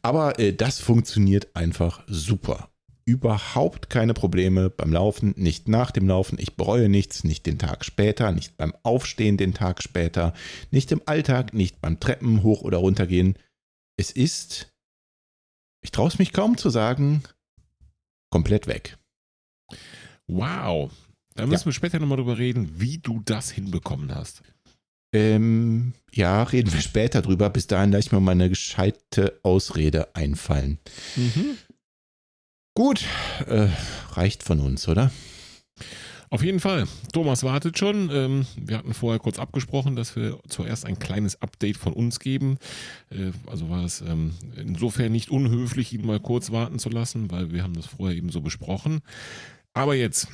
Aber 0.02 0.38
äh, 0.38 0.52
das 0.52 0.80
funktioniert 0.80 1.54
einfach 1.54 2.02
super. 2.06 2.69
Überhaupt 3.10 3.90
keine 3.90 4.14
Probleme 4.14 4.70
beim 4.70 4.92
Laufen, 4.92 5.34
nicht 5.36 5.66
nach 5.66 5.90
dem 5.90 6.06
Laufen. 6.06 6.38
Ich 6.38 6.54
bereue 6.54 6.88
nichts, 6.88 7.24
nicht 7.24 7.44
den 7.44 7.58
Tag 7.58 7.84
später, 7.84 8.30
nicht 8.30 8.56
beim 8.56 8.72
Aufstehen 8.84 9.36
den 9.36 9.52
Tag 9.52 9.82
später, 9.82 10.32
nicht 10.70 10.92
im 10.92 11.02
Alltag, 11.06 11.52
nicht 11.52 11.80
beim 11.80 11.98
Treppen 11.98 12.44
hoch 12.44 12.62
oder 12.62 12.78
runter 12.78 13.08
gehen. 13.08 13.34
Es 13.96 14.12
ist, 14.12 14.72
ich 15.82 15.90
traue 15.90 16.06
es 16.06 16.20
mich 16.20 16.32
kaum 16.32 16.56
zu 16.56 16.70
sagen, 16.70 17.24
komplett 18.30 18.68
weg. 18.68 18.96
Wow. 20.28 20.92
Da 21.34 21.46
müssen 21.46 21.62
ja. 21.62 21.66
wir 21.66 21.72
später 21.72 21.98
nochmal 21.98 22.18
drüber 22.18 22.38
reden, 22.38 22.80
wie 22.80 22.98
du 22.98 23.22
das 23.24 23.50
hinbekommen 23.50 24.14
hast. 24.14 24.42
Ähm, 25.12 25.94
ja, 26.12 26.44
reden 26.44 26.72
wir 26.72 26.80
später 26.80 27.22
drüber. 27.22 27.50
Bis 27.50 27.66
dahin 27.66 27.90
lasse 27.90 28.06
ich 28.06 28.12
mir 28.12 28.20
mal 28.20 28.32
eine 28.32 28.50
gescheite 28.50 29.40
Ausrede 29.42 30.14
einfallen. 30.14 30.78
Mhm. 31.16 31.56
Gut, 32.80 33.04
äh, 33.46 33.68
reicht 34.12 34.42
von 34.42 34.58
uns, 34.58 34.88
oder? 34.88 35.12
Auf 36.30 36.42
jeden 36.42 36.60
Fall. 36.60 36.88
Thomas 37.12 37.44
wartet 37.44 37.78
schon. 37.78 38.08
Ähm, 38.10 38.46
wir 38.56 38.78
hatten 38.78 38.94
vorher 38.94 39.18
kurz 39.18 39.38
abgesprochen, 39.38 39.96
dass 39.96 40.16
wir 40.16 40.38
zuerst 40.48 40.86
ein 40.86 40.98
kleines 40.98 41.42
Update 41.42 41.76
von 41.76 41.92
uns 41.92 42.20
geben. 42.20 42.56
Äh, 43.10 43.32
also 43.46 43.68
war 43.68 43.84
es 43.84 44.00
ähm, 44.00 44.32
insofern 44.56 45.12
nicht 45.12 45.30
unhöflich, 45.30 45.92
ihn 45.92 46.06
mal 46.06 46.20
kurz 46.20 46.52
warten 46.52 46.78
zu 46.78 46.88
lassen, 46.88 47.30
weil 47.30 47.52
wir 47.52 47.64
haben 47.64 47.74
das 47.74 47.84
vorher 47.84 48.16
eben 48.16 48.30
so 48.30 48.40
besprochen. 48.40 49.02
Aber 49.74 49.94
jetzt, 49.94 50.28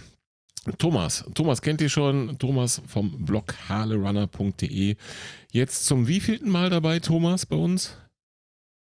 Thomas, 0.79 1.25
Thomas 1.35 1.63
kennt 1.63 1.81
ihr 1.81 1.89
schon, 1.89 2.39
Thomas 2.39 2.81
vom 2.87 3.25
Blog 3.25 3.57
harlerunner.de. 3.69 4.95
Jetzt 5.51 5.85
zum 5.85 6.07
wievielten 6.07 6.51
Mal 6.53 6.71
dabei, 6.71 7.01
Thomas, 7.01 7.45
bei 7.45 7.57
uns? 7.57 7.97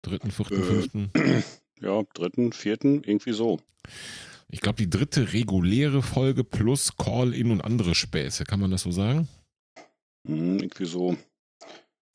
Dritten, 0.02 0.32
vierten, 0.32 0.60
äh, 0.60 0.64
fünften? 0.64 1.10
Ja, 1.80 2.02
dritten, 2.14 2.52
vierten, 2.52 3.02
irgendwie 3.04 3.32
so. 3.32 3.60
Ich 4.50 4.60
glaube, 4.60 4.76
die 4.76 4.90
dritte 4.90 5.32
reguläre 5.32 6.02
Folge 6.02 6.42
plus 6.42 6.96
Call-In 6.96 7.50
und 7.50 7.60
andere 7.60 7.94
Späße, 7.94 8.44
kann 8.44 8.60
man 8.60 8.70
das 8.70 8.82
so 8.82 8.90
sagen? 8.90 9.28
Hm, 10.26 10.58
irgendwie 10.58 10.86
so. 10.86 11.16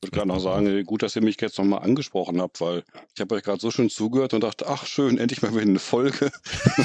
Ich 0.03 0.08
würde 0.08 0.17
gerade 0.17 0.27
noch 0.27 0.39
sagen, 0.39 0.84
gut, 0.84 1.01
dass 1.01 1.15
ihr 1.15 1.22
mich 1.22 1.39
jetzt 1.39 1.58
nochmal 1.58 1.84
angesprochen 1.84 2.41
habt, 2.41 2.60
weil 2.60 2.84
ich 3.15 3.22
habe 3.22 3.36
euch 3.36 3.43
gerade 3.43 3.62
so 3.62 3.72
schön 3.72 3.89
zugehört 3.89 4.34
und 4.34 4.43
dachte, 4.43 4.67
ach 4.67 4.86
schön, 4.86 5.17
endlich 5.17 5.41
mal 5.41 5.51
wieder 5.51 5.62
eine 5.62 5.79
Folge. 5.79 6.29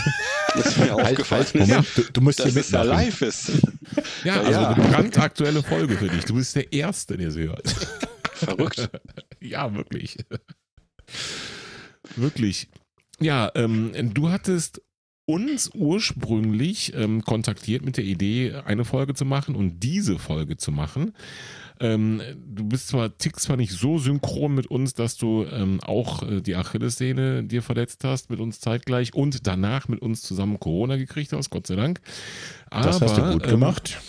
das 0.54 0.66
ist 0.66 0.78
mir 0.78 0.94
halt, 0.94 1.06
aufgefallen. 1.06 1.44
Halt, 1.44 1.54
Moment, 1.54 1.86
du, 1.96 2.02
du 2.12 2.20
musst 2.20 2.38
dass 2.38 2.54
es 2.54 2.70
ja 2.70 2.82
live 2.82 3.22
ist. 3.22 3.50
Ja, 4.22 4.34
also 4.40 4.52
ja. 4.52 4.70
eine 4.70 4.88
brandaktuelle 4.88 5.62
Folge 5.64 5.96
für 5.96 6.08
dich. 6.08 6.26
Du 6.26 6.34
bist 6.34 6.54
der 6.54 6.72
Erste, 6.72 7.16
der 7.16 7.32
sie 7.32 7.48
hört. 7.48 7.68
Verrückt. 8.34 8.88
ja, 9.40 9.74
wirklich. 9.74 10.18
Wirklich. 12.16 12.68
Ja, 13.20 13.50
ähm, 13.54 13.92
du 14.14 14.30
hattest 14.30 14.80
uns 15.28 15.70
ursprünglich 15.74 16.94
ähm, 16.94 17.22
kontaktiert 17.22 17.84
mit 17.84 17.98
der 17.98 18.04
Idee, 18.04 18.54
eine 18.64 18.86
Folge 18.86 19.12
zu 19.12 19.26
machen 19.26 19.56
und 19.56 19.80
diese 19.80 20.18
Folge 20.18 20.56
zu 20.56 20.72
machen. 20.72 21.12
Ähm, 21.80 22.22
du 22.34 22.64
bist 22.64 22.88
zwar, 22.88 23.16
tickst 23.18 23.44
zwar 23.44 23.58
nicht 23.58 23.72
so 23.72 23.98
synchron 23.98 24.54
mit 24.54 24.68
uns, 24.68 24.94
dass 24.94 25.18
du 25.18 25.44
ähm, 25.44 25.80
auch 25.82 26.22
äh, 26.22 26.40
die 26.40 26.56
Achillessehne 26.56 27.44
dir 27.44 27.62
verletzt 27.62 28.04
hast, 28.04 28.30
mit 28.30 28.40
uns 28.40 28.58
zeitgleich 28.60 29.12
und 29.12 29.46
danach 29.46 29.86
mit 29.86 30.00
uns 30.00 30.22
zusammen 30.22 30.58
Corona 30.58 30.96
gekriegt 30.96 31.32
hast, 31.34 31.50
Gott 31.50 31.66
sei 31.66 31.76
Dank. 31.76 32.00
Aber, 32.70 32.86
das 32.86 33.02
hast 33.02 33.18
du 33.18 33.32
gut 33.32 33.44
ähm, 33.44 33.50
gemacht. 33.50 34.00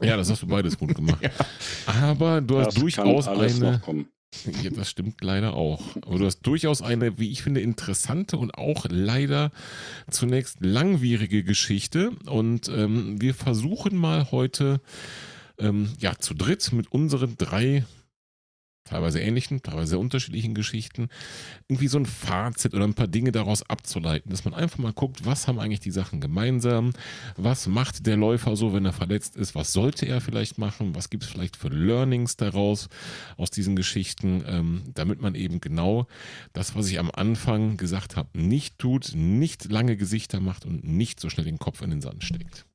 Ja, 0.00 0.16
das 0.16 0.30
hast 0.30 0.42
du 0.42 0.46
beides 0.46 0.78
gut 0.78 0.94
gemacht. 0.94 1.20
ja. 1.22 1.30
Aber 1.86 2.40
du 2.40 2.58
hast 2.58 2.68
das 2.68 2.74
durchaus 2.74 3.28
eine. 3.28 3.82
Ja, 4.62 4.70
das 4.70 4.90
stimmt 4.90 5.22
leider 5.22 5.54
auch. 5.54 5.96
Aber 6.02 6.18
du 6.18 6.26
hast 6.26 6.40
durchaus 6.42 6.82
eine, 6.82 7.18
wie 7.18 7.30
ich 7.30 7.42
finde, 7.42 7.60
interessante 7.60 8.36
und 8.36 8.54
auch 8.54 8.86
leider 8.88 9.50
zunächst 10.10 10.58
langwierige 10.60 11.44
Geschichte. 11.44 12.10
Und 12.26 12.68
ähm, 12.68 13.20
wir 13.20 13.34
versuchen 13.34 13.96
mal 13.96 14.30
heute 14.30 14.80
ähm, 15.58 15.90
ja 15.98 16.14
zu 16.18 16.34
dritt 16.34 16.72
mit 16.72 16.92
unseren 16.92 17.36
drei 17.36 17.84
teilweise 18.88 19.20
ähnlichen, 19.20 19.62
teilweise 19.62 19.90
sehr 19.90 19.98
unterschiedlichen 19.98 20.54
Geschichten, 20.54 21.08
irgendwie 21.68 21.88
so 21.88 21.98
ein 21.98 22.06
Fazit 22.06 22.74
oder 22.74 22.84
ein 22.84 22.94
paar 22.94 23.06
Dinge 23.06 23.32
daraus 23.32 23.62
abzuleiten, 23.68 24.30
dass 24.30 24.44
man 24.44 24.54
einfach 24.54 24.78
mal 24.78 24.92
guckt, 24.92 25.24
was 25.24 25.46
haben 25.46 25.58
eigentlich 25.58 25.80
die 25.80 25.90
Sachen 25.90 26.20
gemeinsam, 26.20 26.92
was 27.36 27.66
macht 27.66 28.06
der 28.06 28.16
Läufer 28.16 28.56
so, 28.56 28.72
wenn 28.72 28.84
er 28.84 28.92
verletzt 28.92 29.36
ist, 29.36 29.54
was 29.54 29.72
sollte 29.72 30.06
er 30.06 30.20
vielleicht 30.20 30.58
machen, 30.58 30.94
was 30.94 31.10
gibt 31.10 31.24
es 31.24 31.30
vielleicht 31.30 31.56
für 31.56 31.68
Learnings 31.68 32.36
daraus 32.36 32.88
aus 33.36 33.50
diesen 33.50 33.76
Geschichten, 33.76 34.44
ähm, 34.46 34.82
damit 34.94 35.20
man 35.20 35.34
eben 35.34 35.60
genau 35.60 36.06
das, 36.52 36.74
was 36.74 36.88
ich 36.88 36.98
am 36.98 37.10
Anfang 37.10 37.76
gesagt 37.76 38.16
habe, 38.16 38.38
nicht 38.38 38.78
tut, 38.78 39.12
nicht 39.14 39.70
lange 39.70 39.96
Gesichter 39.96 40.40
macht 40.40 40.64
und 40.64 40.84
nicht 40.84 41.20
so 41.20 41.28
schnell 41.28 41.46
den 41.46 41.58
Kopf 41.58 41.82
in 41.82 41.90
den 41.90 42.00
Sand 42.00 42.24
steckt. 42.24 42.66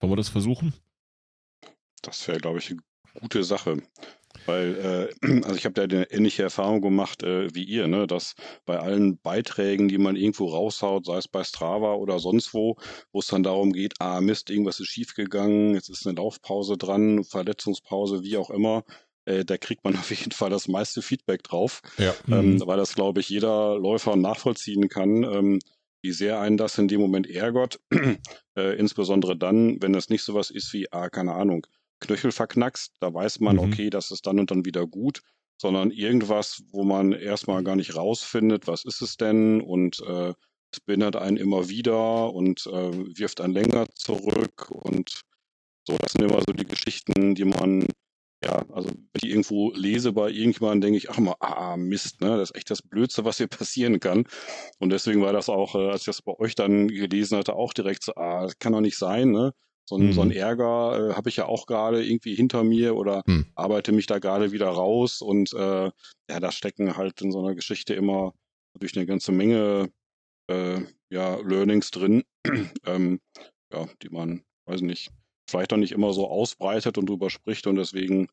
Wollen 0.00 0.12
wir 0.12 0.16
das 0.16 0.28
versuchen? 0.28 0.74
Das 2.02 2.28
wäre, 2.28 2.38
glaube 2.38 2.58
ich, 2.58 2.70
eine 2.70 2.80
gute 3.20 3.42
Sache. 3.42 3.82
Weil, 4.46 5.10
äh, 5.22 5.26
also 5.44 5.54
ich 5.54 5.64
habe 5.64 5.80
ja 5.80 5.84
eine 5.84 6.10
ähnliche 6.10 6.42
Erfahrung 6.42 6.80
gemacht 6.80 7.22
äh, 7.22 7.54
wie 7.54 7.64
ihr, 7.64 7.86
ne? 7.86 8.06
dass 8.06 8.34
bei 8.66 8.78
allen 8.78 9.18
Beiträgen, 9.18 9.88
die 9.88 9.98
man 9.98 10.16
irgendwo 10.16 10.46
raushaut, 10.46 11.06
sei 11.06 11.16
es 11.16 11.28
bei 11.28 11.44
Strava 11.44 11.94
oder 11.94 12.18
sonst 12.18 12.54
wo, 12.54 12.76
wo 13.12 13.20
es 13.20 13.26
dann 13.26 13.42
darum 13.42 13.72
geht, 13.72 13.94
ah 14.00 14.20
Mist, 14.20 14.50
irgendwas 14.50 14.80
ist 14.80 14.88
schiefgegangen, 14.88 15.74
jetzt 15.74 15.88
ist 15.88 16.06
eine 16.06 16.16
Laufpause 16.16 16.76
dran, 16.76 17.24
Verletzungspause, 17.24 18.22
wie 18.22 18.36
auch 18.36 18.50
immer, 18.50 18.84
äh, 19.24 19.44
da 19.44 19.56
kriegt 19.56 19.84
man 19.84 19.94
auf 19.96 20.10
jeden 20.10 20.32
Fall 20.32 20.50
das 20.50 20.68
meiste 20.68 21.02
Feedback 21.02 21.42
drauf, 21.42 21.80
ja. 21.98 22.14
ähm, 22.28 22.54
mhm. 22.54 22.66
weil 22.66 22.76
das, 22.76 22.94
glaube 22.94 23.20
ich, 23.20 23.28
jeder 23.28 23.78
Läufer 23.78 24.16
nachvollziehen 24.16 24.88
kann, 24.88 25.24
ähm, 25.24 25.58
wie 26.02 26.12
sehr 26.12 26.38
einen 26.38 26.58
das 26.58 26.76
in 26.76 26.88
dem 26.88 27.00
Moment 27.00 27.28
ärgert, 27.28 27.80
äh, 28.56 28.76
insbesondere 28.76 29.36
dann, 29.36 29.80
wenn 29.80 29.94
das 29.94 30.10
nicht 30.10 30.22
sowas 30.22 30.50
ist 30.50 30.72
wie, 30.74 30.92
ah, 30.92 31.08
keine 31.08 31.32
Ahnung, 31.32 31.66
Knöchel 32.06 32.32
verknackst. 32.32 32.94
Da 33.00 33.12
weiß 33.12 33.40
man, 33.40 33.56
mhm. 33.56 33.62
okay, 33.62 33.90
das 33.90 34.10
ist 34.10 34.26
dann 34.26 34.38
und 34.38 34.50
dann 34.50 34.64
wieder 34.64 34.86
gut, 34.86 35.22
sondern 35.56 35.90
irgendwas, 35.90 36.62
wo 36.70 36.84
man 36.84 37.12
erstmal 37.12 37.62
gar 37.64 37.76
nicht 37.76 37.96
rausfindet, 37.96 38.66
was 38.66 38.84
ist 38.84 39.02
es 39.02 39.16
denn 39.16 39.60
und 39.60 40.00
äh, 40.06 40.32
es 40.72 40.80
behindert 40.80 41.16
einen 41.16 41.36
immer 41.36 41.68
wieder 41.68 42.32
und 42.32 42.66
äh, 42.66 43.18
wirft 43.18 43.40
einen 43.40 43.54
länger 43.54 43.86
zurück 43.94 44.70
und 44.70 45.22
so. 45.86 45.96
Das 45.98 46.12
sind 46.12 46.22
immer 46.22 46.40
so 46.40 46.52
die 46.52 46.66
Geschichten, 46.66 47.34
die 47.34 47.44
man 47.44 47.86
ja, 48.44 48.62
also 48.72 48.88
wenn 48.90 49.20
ich 49.22 49.30
irgendwo 49.30 49.72
lese 49.72 50.12
bei 50.12 50.28
irgendjemandem, 50.28 50.80
denke 50.82 50.98
ich, 50.98 51.10
ach 51.10 51.18
mal, 51.18 51.36
ah, 51.40 51.76
Mist, 51.76 52.20
ne? 52.20 52.36
Das 52.36 52.50
ist 52.50 52.56
echt 52.56 52.70
das 52.70 52.82
Blödste, 52.82 53.24
was 53.24 53.38
hier 53.38 53.46
passieren 53.46 54.00
kann. 54.00 54.24
Und 54.78 54.90
deswegen 54.90 55.22
war 55.22 55.32
das 55.32 55.48
auch, 55.48 55.74
äh, 55.74 55.90
als 55.90 56.02
ich 56.02 56.06
das 56.06 56.22
bei 56.22 56.32
euch 56.38 56.54
dann 56.54 56.88
gelesen 56.88 57.38
hatte, 57.38 57.54
auch 57.54 57.72
direkt 57.72 58.04
so, 58.04 58.14
ah, 58.16 58.42
das 58.42 58.58
kann 58.58 58.72
doch 58.72 58.80
nicht 58.80 58.98
sein, 58.98 59.30
ne? 59.30 59.54
So 59.86 59.96
ein, 59.96 60.06
mhm. 60.06 60.12
so 60.12 60.22
ein 60.22 60.30
Ärger 60.30 61.10
äh, 61.10 61.14
habe 61.14 61.28
ich 61.28 61.36
ja 61.36 61.46
auch 61.46 61.66
gerade 61.66 62.04
irgendwie 62.04 62.34
hinter 62.34 62.64
mir 62.64 62.96
oder 62.96 63.22
mhm. 63.26 63.46
arbeite 63.54 63.92
mich 63.92 64.06
da 64.06 64.18
gerade 64.18 64.52
wieder 64.52 64.68
raus. 64.68 65.20
Und 65.20 65.52
äh, 65.52 65.90
ja, 66.30 66.40
da 66.40 66.52
stecken 66.52 66.96
halt 66.96 67.20
in 67.20 67.32
so 67.32 67.40
einer 67.40 67.54
Geschichte 67.54 67.94
immer 67.94 68.32
durch 68.78 68.96
eine 68.96 69.06
ganze 69.06 69.32
Menge 69.32 69.90
äh, 70.50 70.80
ja, 71.10 71.36
Learnings 71.36 71.90
drin, 71.90 72.24
ähm, 72.86 73.20
ja, 73.72 73.86
die 74.02 74.08
man, 74.08 74.42
weiß 74.66 74.80
nicht, 74.80 75.10
vielleicht 75.48 75.72
auch 75.72 75.78
nicht 75.78 75.92
immer 75.92 76.12
so 76.12 76.28
ausbreitet 76.28 76.98
und 76.98 77.08
drüber 77.08 77.30
spricht. 77.30 77.66
Und 77.66 77.76
deswegen 77.76 78.28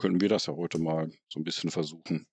können 0.00 0.20
wir 0.20 0.28
das 0.28 0.46
ja 0.46 0.54
heute 0.54 0.78
mal 0.78 1.10
so 1.28 1.40
ein 1.40 1.44
bisschen 1.44 1.70
versuchen. 1.70 2.26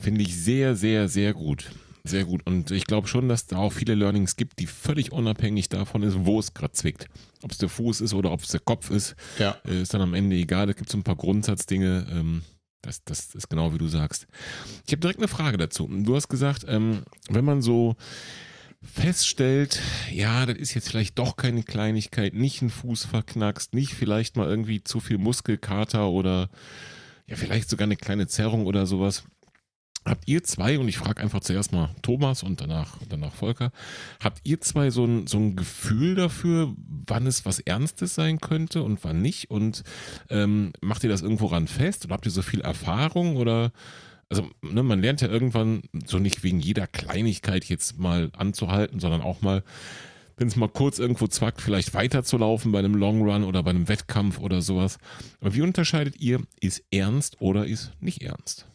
Finde 0.00 0.22
ich 0.22 0.36
sehr, 0.36 0.74
sehr, 0.74 1.08
sehr 1.08 1.34
gut. 1.34 1.70
Sehr 2.06 2.24
gut. 2.24 2.42
Und 2.46 2.70
ich 2.70 2.86
glaube 2.86 3.08
schon, 3.08 3.28
dass 3.28 3.46
da 3.46 3.56
auch 3.56 3.72
viele 3.72 3.94
Learnings 3.94 4.36
gibt, 4.36 4.58
die 4.58 4.66
völlig 4.66 5.10
unabhängig 5.12 5.68
davon 5.70 6.02
ist, 6.02 6.16
wo 6.26 6.38
es 6.38 6.52
gerade 6.54 6.72
zwickt. 6.72 7.06
Ob 7.42 7.50
es 7.52 7.58
der 7.58 7.68
Fuß 7.70 8.02
ist 8.02 8.12
oder 8.14 8.30
ob 8.30 8.42
es 8.42 8.48
der 8.48 8.60
Kopf 8.60 8.90
ist, 8.90 9.16
Ja. 9.38 9.56
äh, 9.66 9.80
ist 9.82 9.94
dann 9.94 10.02
am 10.02 10.14
Ende 10.14 10.36
egal. 10.36 10.66
Da 10.66 10.72
gibt 10.74 10.88
es 10.88 10.92
so 10.92 10.98
ein 10.98 11.02
paar 11.04 11.16
Grundsatzdinge. 11.16 12.06
Ähm, 12.10 12.42
das, 12.82 13.02
das 13.04 13.34
ist 13.34 13.48
genau 13.48 13.72
wie 13.72 13.78
du 13.78 13.88
sagst. 13.88 14.26
Ich 14.86 14.92
habe 14.92 15.00
direkt 15.00 15.18
eine 15.18 15.28
Frage 15.28 15.56
dazu. 15.56 15.88
Du 15.90 16.14
hast 16.14 16.28
gesagt, 16.28 16.66
ähm, 16.68 17.04
wenn 17.30 17.44
man 17.46 17.62
so 17.62 17.96
feststellt, 18.82 19.80
ja, 20.12 20.44
das 20.44 20.58
ist 20.58 20.74
jetzt 20.74 20.90
vielleicht 20.90 21.18
doch 21.18 21.36
keine 21.36 21.62
Kleinigkeit, 21.62 22.34
nicht 22.34 22.60
ein 22.60 22.68
Fuß 22.68 23.06
verknackst, 23.06 23.72
nicht 23.72 23.94
vielleicht 23.94 24.36
mal 24.36 24.46
irgendwie 24.48 24.84
zu 24.84 25.00
viel 25.00 25.16
Muskelkater 25.16 26.08
oder 26.10 26.50
ja, 27.26 27.36
vielleicht 27.36 27.70
sogar 27.70 27.84
eine 27.86 27.96
kleine 27.96 28.26
Zerrung 28.26 28.66
oder 28.66 28.84
sowas. 28.84 29.24
Habt 30.06 30.28
ihr 30.28 30.44
zwei, 30.44 30.78
und 30.78 30.88
ich 30.88 30.98
frage 30.98 31.22
einfach 31.22 31.40
zuerst 31.40 31.72
mal 31.72 31.90
Thomas 32.02 32.42
und 32.42 32.60
danach, 32.60 32.98
danach 33.08 33.32
Volker, 33.32 33.72
habt 34.22 34.40
ihr 34.44 34.60
zwei 34.60 34.90
so 34.90 35.06
ein, 35.06 35.26
so 35.26 35.38
ein 35.38 35.56
Gefühl 35.56 36.14
dafür, 36.14 36.74
wann 37.06 37.26
es 37.26 37.46
was 37.46 37.58
Ernstes 37.58 38.14
sein 38.14 38.38
könnte 38.38 38.82
und 38.82 39.02
wann 39.02 39.22
nicht? 39.22 39.50
Und 39.50 39.82
ähm, 40.28 40.72
macht 40.82 41.04
ihr 41.04 41.10
das 41.10 41.22
irgendwo 41.22 41.46
ran 41.46 41.68
fest? 41.68 42.04
Oder 42.04 42.14
habt 42.14 42.26
ihr 42.26 42.32
so 42.32 42.42
viel 42.42 42.60
Erfahrung? 42.60 43.36
Oder 43.36 43.72
also 44.28 44.48
ne, 44.62 44.82
man 44.82 45.00
lernt 45.00 45.22
ja 45.22 45.28
irgendwann 45.28 45.82
so 46.04 46.18
nicht 46.18 46.42
wegen 46.42 46.60
jeder 46.60 46.86
Kleinigkeit 46.86 47.64
jetzt 47.64 47.98
mal 47.98 48.30
anzuhalten, 48.36 49.00
sondern 49.00 49.22
auch 49.22 49.40
mal, 49.40 49.62
wenn 50.36 50.48
es 50.48 50.56
mal 50.56 50.68
kurz 50.68 50.98
irgendwo 50.98 51.28
zwackt, 51.28 51.62
vielleicht 51.62 51.94
weiterzulaufen 51.94 52.72
bei 52.72 52.80
einem 52.80 52.94
Long 52.94 53.22
Run 53.22 53.44
oder 53.44 53.62
bei 53.62 53.70
einem 53.70 53.88
Wettkampf 53.88 54.38
oder 54.38 54.60
sowas. 54.60 54.98
Aber 55.40 55.54
wie 55.54 55.62
unterscheidet 55.62 56.20
ihr, 56.20 56.40
ist 56.60 56.82
ernst 56.90 57.40
oder 57.40 57.66
ist 57.66 57.92
nicht 58.00 58.22
ernst? 58.22 58.66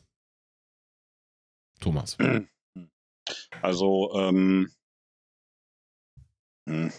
Thomas. 1.80 2.18
Also, 3.62 4.12
ähm, 4.16 4.72
hm, 6.68 6.92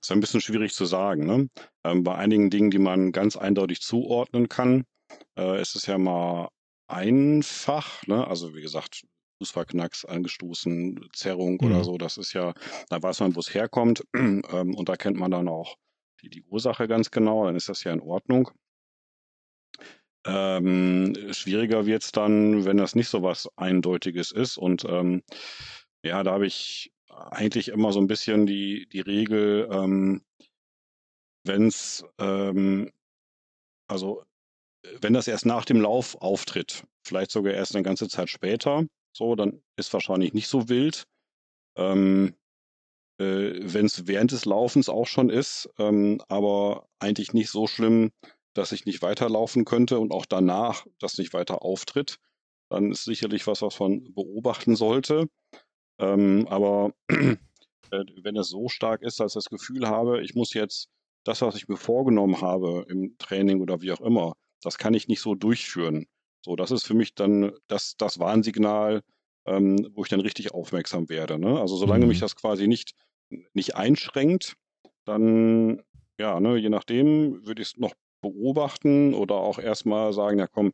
ist 0.00 0.12
ein 0.12 0.20
bisschen 0.20 0.40
schwierig 0.40 0.74
zu 0.74 0.84
sagen. 0.84 1.26
Ne? 1.26 1.48
Ähm, 1.84 2.02
bei 2.02 2.14
einigen 2.14 2.50
Dingen, 2.50 2.70
die 2.70 2.78
man 2.78 3.12
ganz 3.12 3.36
eindeutig 3.36 3.80
zuordnen 3.80 4.48
kann, 4.48 4.84
äh, 5.38 5.60
ist 5.60 5.76
es 5.76 5.86
ja 5.86 5.96
mal 5.98 6.48
einfach. 6.88 8.06
Ne? 8.06 8.26
Also, 8.26 8.54
wie 8.54 8.62
gesagt, 8.62 9.06
Fußverknacks, 9.38 10.04
angestoßen, 10.04 11.08
Zerrung 11.14 11.58
Mhm. 11.60 11.66
oder 11.66 11.84
so, 11.84 11.96
das 11.96 12.16
ist 12.16 12.32
ja, 12.32 12.54
da 12.88 13.02
weiß 13.02 13.20
man, 13.20 13.34
wo 13.36 13.40
es 13.40 13.54
herkommt. 13.54 14.02
ähm, 14.14 14.74
und 14.74 14.88
da 14.88 14.96
kennt 14.96 15.16
man 15.16 15.30
dann 15.30 15.48
auch 15.48 15.76
die, 16.22 16.28
die 16.28 16.42
Ursache 16.44 16.88
ganz 16.88 17.10
genau, 17.10 17.44
dann 17.44 17.56
ist 17.56 17.68
das 17.68 17.84
ja 17.84 17.92
in 17.92 18.00
Ordnung. 18.00 18.50
Ähm, 20.26 21.14
schwieriger 21.32 21.86
wird 21.86 22.02
es 22.02 22.12
dann, 22.12 22.64
wenn 22.64 22.76
das 22.76 22.94
nicht 22.94 23.08
so 23.08 23.22
was 23.22 23.48
Eindeutiges 23.56 24.32
ist. 24.32 24.58
Und 24.58 24.84
ähm, 24.84 25.22
ja, 26.02 26.22
da 26.22 26.32
habe 26.32 26.46
ich 26.46 26.92
eigentlich 27.08 27.68
immer 27.68 27.92
so 27.92 28.00
ein 28.00 28.06
bisschen 28.06 28.46
die, 28.46 28.88
die 28.88 29.00
Regel, 29.00 29.68
ähm, 29.70 30.22
wenn 31.44 31.66
es, 31.66 32.04
ähm, 32.18 32.90
also 33.88 34.24
wenn 35.00 35.12
das 35.12 35.28
erst 35.28 35.46
nach 35.46 35.64
dem 35.64 35.80
Lauf 35.80 36.16
auftritt, 36.20 36.84
vielleicht 37.02 37.30
sogar 37.30 37.54
erst 37.54 37.74
eine 37.74 37.82
ganze 37.82 38.08
Zeit 38.08 38.30
später, 38.30 38.86
so, 39.12 39.34
dann 39.34 39.62
ist 39.76 39.92
wahrscheinlich 39.92 40.34
nicht 40.34 40.48
so 40.48 40.68
wild. 40.68 41.06
Ähm, 41.76 42.34
äh, 43.20 43.58
wenn 43.60 43.86
es 43.86 44.06
während 44.06 44.32
des 44.32 44.44
Laufens 44.44 44.88
auch 44.88 45.06
schon 45.06 45.30
ist, 45.30 45.68
ähm, 45.78 46.20
aber 46.28 46.88
eigentlich 47.00 47.32
nicht 47.32 47.50
so 47.50 47.66
schlimm, 47.66 48.12
dass 48.58 48.72
ich 48.72 48.86
nicht 48.86 49.02
weiterlaufen 49.02 49.64
könnte 49.64 49.98
und 50.00 50.12
auch 50.12 50.26
danach 50.26 50.86
das 51.00 51.18
nicht 51.18 51.32
weiter 51.34 51.62
auftritt, 51.62 52.18
dann 52.70 52.92
ist 52.92 53.04
sicherlich 53.04 53.46
was, 53.46 53.62
was 53.62 53.80
man 53.80 54.12
beobachten 54.14 54.76
sollte. 54.76 55.28
Ähm, 55.98 56.46
aber 56.48 56.92
äh, 57.10 58.04
wenn 58.22 58.36
es 58.36 58.48
so 58.48 58.68
stark 58.68 59.02
ist, 59.02 59.20
dass 59.20 59.32
ich 59.32 59.34
das 59.34 59.50
Gefühl 59.50 59.88
habe, 59.88 60.22
ich 60.22 60.34
muss 60.34 60.54
jetzt 60.54 60.88
das, 61.24 61.42
was 61.42 61.56
ich 61.56 61.68
mir 61.68 61.76
vorgenommen 61.76 62.40
habe 62.40 62.86
im 62.88 63.16
Training 63.18 63.60
oder 63.60 63.82
wie 63.82 63.92
auch 63.92 64.00
immer, 64.00 64.34
das 64.62 64.78
kann 64.78 64.94
ich 64.94 65.08
nicht 65.08 65.20
so 65.20 65.34
durchführen. 65.34 66.06
So, 66.44 66.56
das 66.56 66.70
ist 66.70 66.84
für 66.86 66.94
mich 66.94 67.14
dann 67.14 67.52
das, 67.68 67.96
das 67.96 68.18
Warnsignal, 68.18 69.02
ähm, 69.46 69.88
wo 69.94 70.02
ich 70.02 70.08
dann 70.08 70.20
richtig 70.20 70.52
aufmerksam 70.52 71.08
werde. 71.08 71.38
Ne? 71.38 71.60
Also 71.60 71.76
solange 71.76 72.06
Mhm. 72.06 72.08
mich 72.08 72.18
das 72.20 72.36
quasi 72.36 72.68
nicht, 72.68 72.94
nicht 73.54 73.76
einschränkt, 73.76 74.56
dann, 75.04 75.82
ja, 76.18 76.40
ne, 76.40 76.56
je 76.56 76.68
nachdem 76.70 77.46
würde 77.46 77.62
ich 77.62 77.68
es 77.68 77.76
noch 77.76 77.94
beobachten 78.20 79.14
oder 79.14 79.36
auch 79.36 79.58
erstmal 79.58 80.12
sagen, 80.12 80.38
ja 80.38 80.46
komm, 80.46 80.72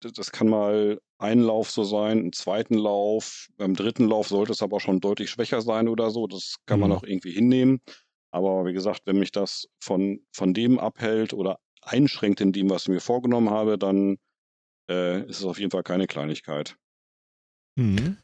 das, 0.00 0.32
kann 0.32 0.48
mal 0.48 1.00
ein 1.18 1.40
Lauf 1.40 1.70
so 1.70 1.84
sein, 1.84 2.18
einen 2.18 2.32
zweiten 2.32 2.74
Lauf, 2.74 3.48
beim 3.56 3.74
dritten 3.74 4.08
Lauf 4.08 4.28
sollte 4.28 4.52
es 4.52 4.62
aber 4.62 4.80
schon 4.80 5.00
deutlich 5.00 5.30
schwächer 5.30 5.62
sein 5.62 5.88
oder 5.88 6.10
so. 6.10 6.26
Das 6.26 6.56
kann 6.66 6.80
man 6.80 6.90
Mhm. 6.90 6.98
auch 6.98 7.02
irgendwie 7.04 7.32
hinnehmen. 7.32 7.80
Aber 8.30 8.66
wie 8.66 8.72
gesagt, 8.72 9.02
wenn 9.06 9.18
mich 9.18 9.32
das 9.32 9.66
von, 9.80 10.20
von 10.32 10.54
dem 10.54 10.78
abhält 10.78 11.32
oder 11.32 11.58
einschränkt 11.82 12.40
in 12.40 12.52
dem, 12.52 12.70
was 12.70 12.82
ich 12.82 12.88
mir 12.88 13.00
vorgenommen 13.00 13.50
habe, 13.50 13.78
dann 13.78 14.16
äh, 14.90 15.20
ist 15.28 15.40
es 15.40 15.44
auf 15.46 15.58
jeden 15.58 15.70
Fall 15.70 15.82
keine 15.84 16.06
Kleinigkeit. 16.06 16.76
Mhm. 17.76 18.18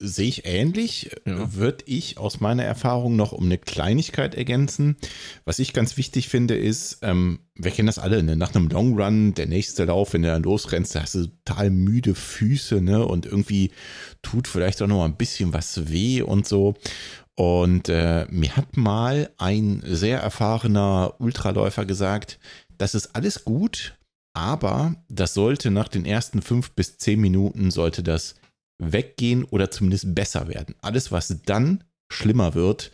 Sehe 0.00 0.26
ich 0.28 0.46
ähnlich, 0.46 1.10
Ja. 1.26 1.54
würde 1.54 1.84
ich 1.86 2.18
aus 2.18 2.40
meiner 2.40 2.64
Erfahrung 2.64 3.14
noch 3.14 3.30
um 3.32 3.44
eine 3.44 3.56
Kleinigkeit 3.58 4.34
ergänzen. 4.34 4.96
Was 5.44 5.60
ich 5.60 5.72
ganz 5.72 5.96
wichtig 5.96 6.28
finde, 6.28 6.56
ist, 6.56 6.98
ähm, 7.02 7.38
wir 7.54 7.70
kennen 7.70 7.86
das 7.86 8.00
alle, 8.00 8.22
ne? 8.24 8.36
nach 8.36 8.54
einem 8.54 8.68
Long 8.68 9.00
Run, 9.00 9.34
der 9.34 9.46
nächste 9.46 9.84
Lauf, 9.84 10.12
wenn 10.12 10.22
du 10.22 10.28
dann 10.28 10.42
losrennst, 10.42 10.94
da 10.96 11.02
hast 11.02 11.14
du 11.14 11.26
total 11.44 11.70
müde 11.70 12.14
Füße, 12.16 12.80
ne? 12.80 13.06
Und 13.06 13.26
irgendwie 13.26 13.70
tut 14.22 14.48
vielleicht 14.48 14.82
auch 14.82 14.88
noch 14.88 14.98
mal 14.98 15.04
ein 15.06 15.16
bisschen 15.16 15.52
was 15.52 15.88
weh 15.88 16.22
und 16.22 16.46
so. 16.46 16.74
Und 17.36 17.88
äh, 17.88 18.26
mir 18.30 18.56
hat 18.56 18.76
mal 18.76 19.30
ein 19.38 19.82
sehr 19.86 20.18
erfahrener 20.20 21.14
Ultraläufer 21.20 21.84
gesagt, 21.84 22.38
das 22.76 22.94
ist 22.94 23.14
alles 23.14 23.44
gut, 23.44 23.96
aber 24.34 24.96
das 25.08 25.32
sollte 25.34 25.70
nach 25.70 25.88
den 25.88 26.04
ersten 26.06 26.42
fünf 26.42 26.72
bis 26.72 26.98
zehn 26.98 27.20
Minuten 27.20 27.70
sollte 27.70 28.02
das 28.02 28.34
weggehen 28.78 29.44
oder 29.44 29.70
zumindest 29.70 30.14
besser 30.14 30.48
werden. 30.48 30.74
Alles, 30.80 31.12
was 31.12 31.34
dann 31.44 31.84
schlimmer 32.10 32.54
wird, 32.54 32.92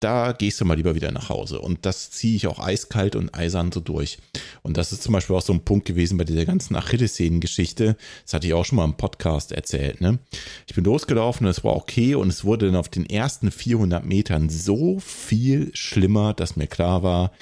da 0.00 0.30
gehst 0.32 0.60
du 0.60 0.64
mal 0.64 0.74
lieber 0.74 0.94
wieder 0.94 1.10
nach 1.10 1.28
Hause. 1.28 1.60
Und 1.60 1.84
das 1.84 2.10
ziehe 2.10 2.36
ich 2.36 2.46
auch 2.46 2.60
eiskalt 2.60 3.16
und 3.16 3.34
eisern 3.34 3.72
so 3.72 3.80
durch. 3.80 4.18
Und 4.62 4.76
das 4.76 4.92
ist 4.92 5.02
zum 5.02 5.12
Beispiel 5.12 5.34
auch 5.34 5.42
so 5.42 5.52
ein 5.52 5.64
Punkt 5.64 5.86
gewesen 5.86 6.18
bei 6.18 6.24
dieser 6.24 6.44
ganzen 6.44 6.76
Achillessehnen-Geschichte. 6.76 7.96
Das 8.24 8.34
hatte 8.34 8.46
ich 8.46 8.54
auch 8.54 8.64
schon 8.64 8.76
mal 8.76 8.84
im 8.84 8.96
Podcast 8.96 9.50
erzählt. 9.50 10.00
Ne? 10.00 10.20
Ich 10.68 10.74
bin 10.74 10.84
losgelaufen, 10.84 11.46
das 11.46 11.64
war 11.64 11.74
okay 11.74 12.14
und 12.14 12.28
es 12.28 12.44
wurde 12.44 12.66
dann 12.66 12.76
auf 12.76 12.88
den 12.88 13.06
ersten 13.06 13.50
400 13.50 14.04
Metern 14.04 14.48
so 14.48 15.00
viel 15.00 15.74
schlimmer, 15.74 16.32
dass 16.32 16.54
mir 16.54 16.68
klar 16.68 17.02
war, 17.02 17.32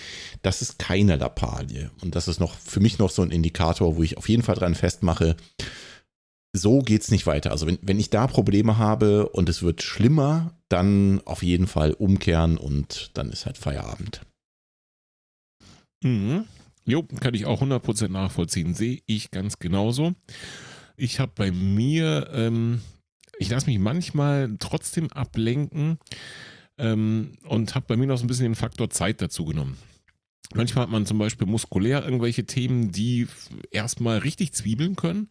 das 0.40 0.62
ist 0.62 0.78
keine 0.78 1.16
Lappalie. 1.16 1.90
Und 2.02 2.14
das 2.14 2.26
ist 2.26 2.40
noch 2.40 2.54
für 2.54 2.80
mich 2.80 2.98
noch 2.98 3.10
so 3.10 3.20
ein 3.20 3.30
Indikator, 3.30 3.96
wo 3.96 4.02
ich 4.02 4.16
auf 4.16 4.30
jeden 4.30 4.42
Fall 4.42 4.54
dran 4.54 4.74
festmache, 4.74 5.36
so 6.56 6.80
geht's 6.80 7.10
nicht 7.10 7.26
weiter. 7.26 7.50
Also 7.50 7.66
wenn, 7.66 7.78
wenn 7.82 7.98
ich 7.98 8.10
da 8.10 8.26
Probleme 8.26 8.78
habe 8.78 9.28
und 9.28 9.48
es 9.48 9.62
wird 9.62 9.82
schlimmer, 9.82 10.52
dann 10.68 11.20
auf 11.24 11.42
jeden 11.42 11.66
Fall 11.66 11.92
umkehren 11.92 12.58
und 12.58 13.10
dann 13.14 13.30
ist 13.30 13.46
halt 13.46 13.58
Feierabend. 13.58 14.22
Mhm. 16.02 16.44
Jo, 16.84 17.02
kann 17.02 17.34
ich 17.34 17.46
auch 17.46 17.62
100% 17.62 18.08
nachvollziehen. 18.08 18.74
Sehe 18.74 19.00
ich 19.06 19.30
ganz 19.30 19.58
genauso. 19.58 20.14
Ich 20.96 21.18
habe 21.20 21.32
bei 21.34 21.50
mir, 21.50 22.30
ähm, 22.32 22.80
ich 23.38 23.50
lasse 23.50 23.66
mich 23.66 23.78
manchmal 23.78 24.54
trotzdem 24.58 25.12
ablenken 25.12 25.98
ähm, 26.78 27.32
und 27.44 27.74
habe 27.74 27.86
bei 27.88 27.96
mir 27.96 28.06
noch 28.06 28.18
so 28.18 28.24
ein 28.24 28.28
bisschen 28.28 28.44
den 28.44 28.54
Faktor 28.54 28.88
Zeit 28.90 29.20
dazu 29.20 29.44
genommen. 29.44 29.76
Manchmal 30.54 30.84
hat 30.84 30.90
man 30.90 31.06
zum 31.06 31.18
Beispiel 31.18 31.46
muskulär 31.46 32.04
irgendwelche 32.04 32.44
Themen, 32.44 32.92
die 32.92 33.26
erstmal 33.70 34.18
richtig 34.18 34.52
zwiebeln 34.52 34.94
können, 34.94 35.28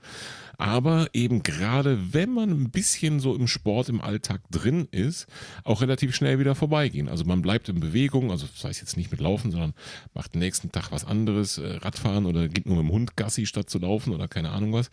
aber 0.58 1.08
eben 1.14 1.42
gerade 1.44 2.14
wenn 2.14 2.34
man 2.34 2.50
ein 2.50 2.70
bisschen 2.70 3.20
so 3.20 3.36
im 3.36 3.48
Sport, 3.48 3.90
im 3.90 4.02
Alltag 4.02 4.42
drin 4.52 4.88
ist, 4.92 5.28
auch 5.64 5.82
relativ 5.82 6.16
schnell 6.16 6.40
wieder 6.40 6.56
vorbeigehen. 6.56 7.08
Also 7.08 7.24
man 7.26 7.42
bleibt 7.42 7.70
in 7.70 7.80
Bewegung, 7.80 8.32
also 8.32 8.48
das 8.54 8.64
heißt 8.64 8.82
jetzt 8.82 8.98
nicht 8.98 9.12
mit 9.12 9.22
Laufen, 9.22 9.52
sondern 9.52 9.74
macht 10.14 10.34
den 10.34 10.40
nächsten 10.40 10.72
Tag 10.72 10.92
was 10.92 11.06
anderes, 11.06 11.58
äh, 11.58 11.78
Radfahren 11.78 12.26
oder 12.26 12.48
geht 12.48 12.66
nur 12.66 12.78
mit 12.78 12.86
dem 12.86 12.92
Hund 12.92 13.18
Gassi 13.18 13.46
statt 13.46 13.70
zu 13.70 13.80
laufen 13.80 14.14
oder 14.14 14.28
keine 14.28 14.52
Ahnung 14.52 14.74
was. 14.74 14.90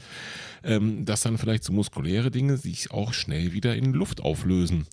Ähm, 0.62 1.04
dass 1.04 1.22
dann 1.22 1.38
vielleicht 1.38 1.64
so 1.64 1.72
muskuläre 1.72 2.30
Dinge 2.30 2.56
sich 2.56 2.90
auch 2.90 3.12
schnell 3.12 3.52
wieder 3.52 3.74
in 3.76 3.92
Luft 3.92 4.20
auflösen. 4.20 4.86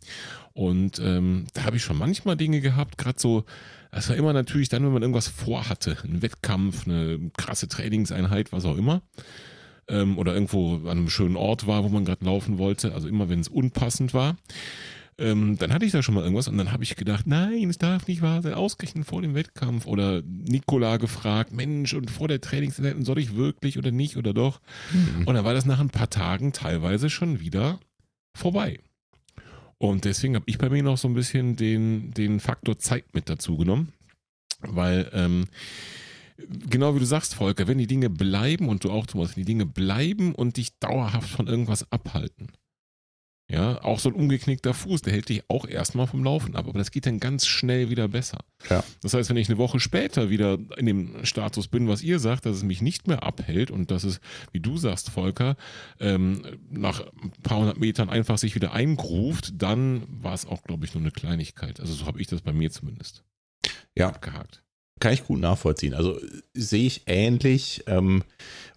Und 0.54 1.00
ähm, 1.00 1.46
da 1.54 1.64
habe 1.64 1.78
ich 1.78 1.84
schon 1.84 1.98
manchmal 1.98 2.36
Dinge 2.36 2.62
gehabt, 2.62 2.98
gerade 2.98 3.20
so, 3.20 3.46
das 3.92 4.10
war 4.10 4.16
immer 4.16 4.34
natürlich 4.34 4.70
dann, 4.70 4.84
wenn 4.84 4.94
man 4.94 5.02
irgendwas 5.02 5.28
vorhatte, 5.28 5.98
ein 6.04 6.22
Wettkampf, 6.22 6.88
eine 6.88 7.32
krasse 7.38 7.68
Trainingseinheit, 7.68 8.52
was 8.52 8.66
auch 8.66 8.78
immer. 8.78 9.02
Ähm, 9.88 10.18
oder 10.18 10.34
irgendwo 10.34 10.76
an 10.76 10.90
einem 10.90 11.10
schönen 11.10 11.36
Ort 11.36 11.66
war, 11.66 11.84
wo 11.84 11.90
man 11.90 12.06
gerade 12.06 12.24
laufen 12.24 12.58
wollte, 12.58 12.94
also 12.94 13.08
immer 13.08 13.30
wenn 13.30 13.40
es 13.40 13.48
unpassend 13.48 14.14
war. 14.14 14.38
Ähm, 15.18 15.58
dann 15.58 15.74
hatte 15.74 15.86
ich 15.86 15.92
da 15.92 16.02
schon 16.02 16.16
mal 16.16 16.24
irgendwas 16.24 16.48
und 16.48 16.58
dann 16.58 16.72
habe 16.72 16.84
ich 16.84 16.96
gedacht, 16.96 17.28
nein, 17.28 17.70
es 17.70 17.78
darf 17.78 18.08
nicht 18.08 18.22
wahr 18.22 18.42
sein, 18.42 18.54
ausgerechnet 18.54 19.06
vor 19.06 19.22
dem 19.22 19.36
Wettkampf. 19.36 19.86
Oder 19.86 20.22
Nikola 20.22 20.98
gefragt, 20.98 21.52
Mensch, 21.52 21.94
und 21.94 22.10
vor 22.10 22.30
der 22.30 22.40
Trainingseinheit, 22.40 23.04
soll 23.06 23.20
ich 23.20 23.36
wirklich 23.36 23.78
oder 23.78 23.92
nicht 23.92 24.16
oder 24.16 24.34
doch? 24.34 24.62
Und 25.26 25.36
dann 25.36 25.44
war 25.44 25.54
das 25.54 25.66
nach 25.66 25.80
ein 25.80 25.90
paar 25.90 26.10
Tagen 26.10 26.54
teilweise 26.54 27.10
schon 27.10 27.42
wieder 27.42 27.80
vorbei. 28.34 28.80
Und 29.80 30.06
deswegen 30.06 30.36
habe 30.36 30.46
ich 30.48 30.58
bei 30.58 30.70
mir 30.70 30.84
noch 30.84 30.98
so 30.98 31.08
ein 31.08 31.14
bisschen 31.14 31.56
den, 31.56 32.12
den 32.12 32.40
Faktor 32.40 32.78
Zeit 32.78 33.06
mit 33.14 33.30
dazu 33.30 33.58
genommen. 33.58 33.94
Weil, 34.62 35.10
ähm, 35.14 35.48
genau 36.70 36.96
wie 36.96 37.00
du 37.00 37.06
sagst, 37.06 37.34
Volker, 37.34 37.68
wenn 37.68 37.78
die 37.78 37.88
Dinge 37.88 38.10
bleiben 38.10 38.68
und 38.68 38.84
du 38.84 38.92
auch, 38.92 39.06
Thomas, 39.06 39.36
wenn 39.36 39.46
die 39.46 39.52
Dinge 39.52 39.66
bleiben 39.66 40.36
und 40.36 40.58
dich 40.58 40.78
dauerhaft 40.80 41.30
von 41.30 41.48
irgendwas 41.48 41.90
abhalten, 41.92 42.52
ja, 43.52 43.84
auch 43.84 44.00
so 44.00 44.10
ein 44.10 44.16
umgeknickter 44.16 44.76
Fuß, 44.76 45.02
der 45.02 45.12
hält 45.12 45.30
dich 45.30 45.44
auch 45.48 45.68
erstmal 45.68 46.06
vom 46.06 46.24
Laufen 46.24 46.56
ab, 46.56 46.68
aber 46.68 46.78
das 46.78 46.92
geht 46.92 47.08
dann 47.08 47.20
ganz 47.20 47.48
schnell 47.48 47.90
wieder 47.90 48.08
besser. 48.08 48.38
Ja. 48.70 48.84
Das 49.02 49.16
heißt, 49.16 49.28
wenn 49.32 49.38
ich 49.38 49.50
eine 49.50 49.58
Woche 49.58 49.80
später 49.80 50.30
wieder 50.30 50.60
in 50.78 50.86
dem 50.86 51.26
Status 51.26 51.68
bin, 51.68 51.88
was 51.88 52.04
ihr 52.04 52.20
sagt, 52.20 52.46
dass 52.46 52.58
es 52.58 52.64
mich 52.64 52.84
nicht 52.84 53.08
mehr 53.08 53.24
abhält 53.24 53.72
und 53.72 53.90
dass 53.90 54.04
es, 54.04 54.22
wie 54.52 54.60
du 54.60 54.78
sagst, 54.78 55.10
Volker, 55.10 55.58
ähm, 56.00 56.44
nach 56.70 57.02
ein 57.24 57.32
paar 57.42 57.58
hundert 57.58 57.80
Metern 57.80 58.08
einfach 58.08 58.38
sich 58.38 58.54
wieder 58.54 58.72
eingruft, 58.72 59.54
dann 59.58 60.04
war 60.08 60.36
es 60.36 60.46
auch, 60.46 60.62
glaube 60.62 60.86
ich, 60.86 60.94
nur 60.94 61.02
eine 61.02 61.12
Kleinigkeit. 61.12 61.80
Also 61.80 61.94
so 61.94 62.06
habe 62.06 62.22
ich 62.22 62.28
das 62.28 62.42
bei 62.42 62.54
mir 62.54 62.70
zumindest 62.70 63.24
ja. 63.96 64.10
abgehakt. 64.10 64.62
Kann 65.00 65.14
ich 65.14 65.26
gut 65.26 65.40
nachvollziehen. 65.40 65.96
Also 65.96 66.20
sehe 66.54 66.86
ich 66.86 67.04
ähnlich. 67.08 67.84
Ähm, 67.88 68.24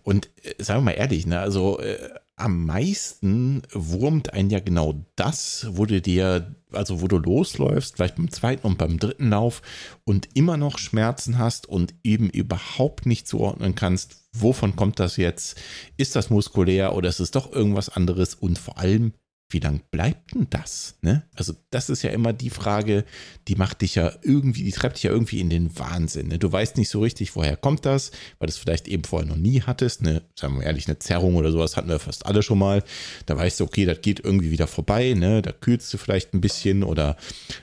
und 0.02 0.30
äh, 0.44 0.62
sagen 0.62 0.80
wir 0.80 0.92
mal 0.92 0.98
ehrlich, 0.98 1.26
ne, 1.26 1.40
also 1.40 1.78
äh, 1.80 1.98
am 2.42 2.66
meisten 2.66 3.62
wurmt 3.72 4.32
einen 4.32 4.50
ja 4.50 4.58
genau 4.58 5.06
das, 5.14 5.68
wo 5.70 5.86
du 5.86 6.00
dir, 6.00 6.56
also 6.72 7.00
wo 7.00 7.06
du 7.06 7.18
losläufst, 7.18 7.96
vielleicht 7.96 8.16
beim 8.16 8.32
zweiten 8.32 8.66
und 8.66 8.78
beim 8.78 8.98
dritten 8.98 9.30
Lauf 9.30 9.62
und 10.04 10.28
immer 10.34 10.56
noch 10.56 10.78
Schmerzen 10.78 11.38
hast 11.38 11.68
und 11.68 11.94
eben 12.02 12.28
überhaupt 12.28 13.06
nicht 13.06 13.28
zuordnen 13.28 13.76
kannst, 13.76 14.16
wovon 14.32 14.74
kommt 14.74 14.98
das 14.98 15.16
jetzt? 15.16 15.56
Ist 15.96 16.16
das 16.16 16.30
muskulär 16.30 16.96
oder 16.96 17.08
ist 17.08 17.20
es 17.20 17.30
doch 17.30 17.52
irgendwas 17.52 17.88
anderes? 17.88 18.34
Und 18.34 18.58
vor 18.58 18.76
allem, 18.76 19.12
wie 19.52 19.58
lang 19.58 19.80
bleibt 19.90 20.34
denn 20.34 20.46
das? 20.50 20.96
Ne? 21.02 21.22
Also, 21.34 21.54
das 21.70 21.90
ist 21.90 22.02
ja 22.02 22.10
immer 22.10 22.32
die 22.32 22.50
Frage, 22.50 23.04
die 23.48 23.56
macht 23.56 23.82
dich 23.82 23.94
ja 23.94 24.12
irgendwie, 24.22 24.64
die 24.64 24.72
treibt 24.72 24.96
dich 24.96 25.04
ja 25.04 25.10
irgendwie 25.10 25.40
in 25.40 25.50
den 25.50 25.78
Wahnsinn. 25.78 26.28
Ne? 26.28 26.38
Du 26.38 26.50
weißt 26.50 26.76
nicht 26.76 26.88
so 26.88 27.00
richtig, 27.00 27.34
woher 27.36 27.56
kommt 27.56 27.86
das, 27.86 28.10
weil 28.38 28.46
du 28.46 28.50
es 28.50 28.58
vielleicht 28.58 28.88
eben 28.88 29.04
vorher 29.04 29.28
noch 29.28 29.36
nie 29.36 29.62
hattest. 29.62 30.02
Ne? 30.02 30.22
Sagen 30.34 30.58
wir 30.58 30.66
ehrlich, 30.66 30.86
eine 30.86 30.98
Zerrung 30.98 31.36
oder 31.36 31.52
sowas 31.52 31.76
hatten 31.76 31.88
wir 31.88 31.98
fast 31.98 32.26
alle 32.26 32.42
schon 32.42 32.58
mal. 32.58 32.82
Da 33.26 33.36
weißt 33.36 33.60
du, 33.60 33.64
okay, 33.64 33.84
das 33.84 34.00
geht 34.00 34.20
irgendwie 34.20 34.50
wieder 34.50 34.66
vorbei. 34.66 35.14
Ne? 35.14 35.42
Da 35.42 35.52
kühlst 35.52 35.92
du 35.92 35.98
vielleicht 35.98 36.34
ein 36.34 36.40
bisschen 36.40 36.82
oder 36.82 37.16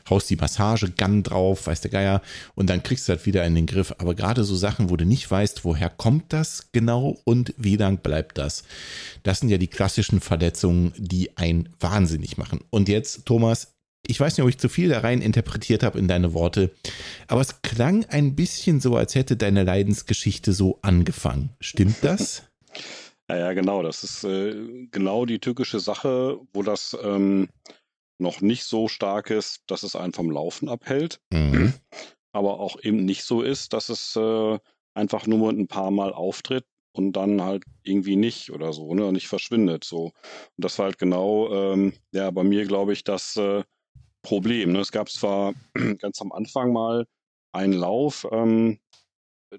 haust 0.10 0.30
die 0.30 0.36
Massagegun 0.36 1.24
drauf, 1.24 1.68
weißt 1.68 1.84
der 1.84 1.92
Geier, 1.92 2.22
und 2.56 2.70
dann 2.70 2.84
kriegst 2.84 3.08
du 3.08 3.14
das 3.14 3.26
wieder 3.26 3.46
in 3.46 3.56
den 3.56 3.66
Griff. 3.66 3.94
Aber 3.98 4.16
gerade 4.16 4.44
so 4.44 4.56
Sachen, 4.56 4.90
wo 4.90 4.98
du 4.98 5.06
nicht 5.06 5.30
weißt, 5.30 5.66
woher 5.66 5.90
kommt 5.90 6.34
das 6.34 6.72
genau 6.72 7.20
und 7.24 7.54
wie 7.58 7.76
lang 7.76 7.98
bleibt 7.98 8.38
das, 8.38 8.64
das 9.24 9.40
sind 9.40 9.50
ja 9.50 9.58
die 9.58 9.68
klassischen 9.68 10.22
Verletzungen, 10.22 10.94
die 10.98 11.38
ein 11.38 11.70
wahnsinnig 11.80 12.38
machen. 12.38 12.62
Und 12.70 12.90
jetzt, 12.90 13.26
Thomas, 13.26 13.76
ich 14.08 14.20
weiß 14.20 14.38
nicht, 14.38 14.44
ob 14.44 14.50
ich 14.50 14.58
zu 14.58 14.70
viel 14.70 14.90
da 14.90 15.00
rein 15.00 15.22
interpretiert 15.22 15.84
habe 15.84 16.00
in 16.00 16.08
deine 16.08 16.34
Worte, 16.34 16.72
aber 17.28 17.42
es 17.42 17.62
klang 17.62 18.06
ein 18.06 18.36
bisschen 18.36 18.80
so, 18.80 18.96
als 18.96 19.16
hätte 19.16 19.38
deine 19.38 19.64
Leidensgeschichte 19.64 20.54
so 20.54 20.80
angefangen. 20.82 21.50
Stimmt 21.60 21.98
das? 22.02 22.44
Ja, 23.32 23.54
genau. 23.54 23.84
Das 23.84 24.04
ist 24.04 24.24
äh, 24.24 24.88
genau 24.90 25.28
die 25.28 25.38
tückische 25.38 25.80
Sache, 25.80 26.40
wo 26.52 26.64
das 26.64 26.98
ähm, 27.04 27.48
noch 28.18 28.42
nicht 28.42 28.64
so 28.64 28.88
stark 28.88 29.30
ist, 29.30 29.62
dass 29.68 29.84
es 29.84 29.96
einen 29.96 30.14
vom 30.14 30.32
Laufen 30.32 30.68
abhält, 30.68 31.22
mhm. 31.32 31.74
aber 32.32 32.60
auch 32.60 32.82
eben 32.82 33.06
nicht 33.06 33.24
so 33.24 33.42
ist, 33.42 33.74
dass 33.74 33.90
es 33.90 34.16
äh, 34.16 34.58
einfach 34.94 35.28
nur 35.28 35.52
ein 35.52 35.68
paar 35.68 35.92
Mal 35.92 36.12
auftritt 36.12 36.66
und 36.92 37.14
dann 37.14 37.42
halt 37.42 37.64
irgendwie 37.84 38.16
nicht 38.16 38.52
oder 38.52 38.74
so, 38.74 38.94
ne, 38.94 39.06
und 39.06 39.14
nicht 39.14 39.28
verschwindet. 39.28 39.84
So. 39.84 40.06
Und 40.06 40.14
das 40.58 40.78
war 40.80 40.86
halt 40.86 40.98
genau, 40.98 41.52
ähm, 41.54 41.94
ja, 42.12 42.32
bei 42.32 42.44
mir, 42.44 42.66
glaube 42.66 42.94
ich, 42.94 43.04
das 43.04 43.36
äh, 43.38 43.64
Problem. 44.22 44.74
Ne? 44.74 44.80
Es 44.80 44.92
gab 44.92 45.10
zwar 45.10 45.54
ganz 46.00 46.22
am 46.22 46.32
Anfang 46.32 46.74
mal 46.74 47.06
einen 47.52 47.74
Lauf, 47.74 48.28
ähm, 48.32 48.80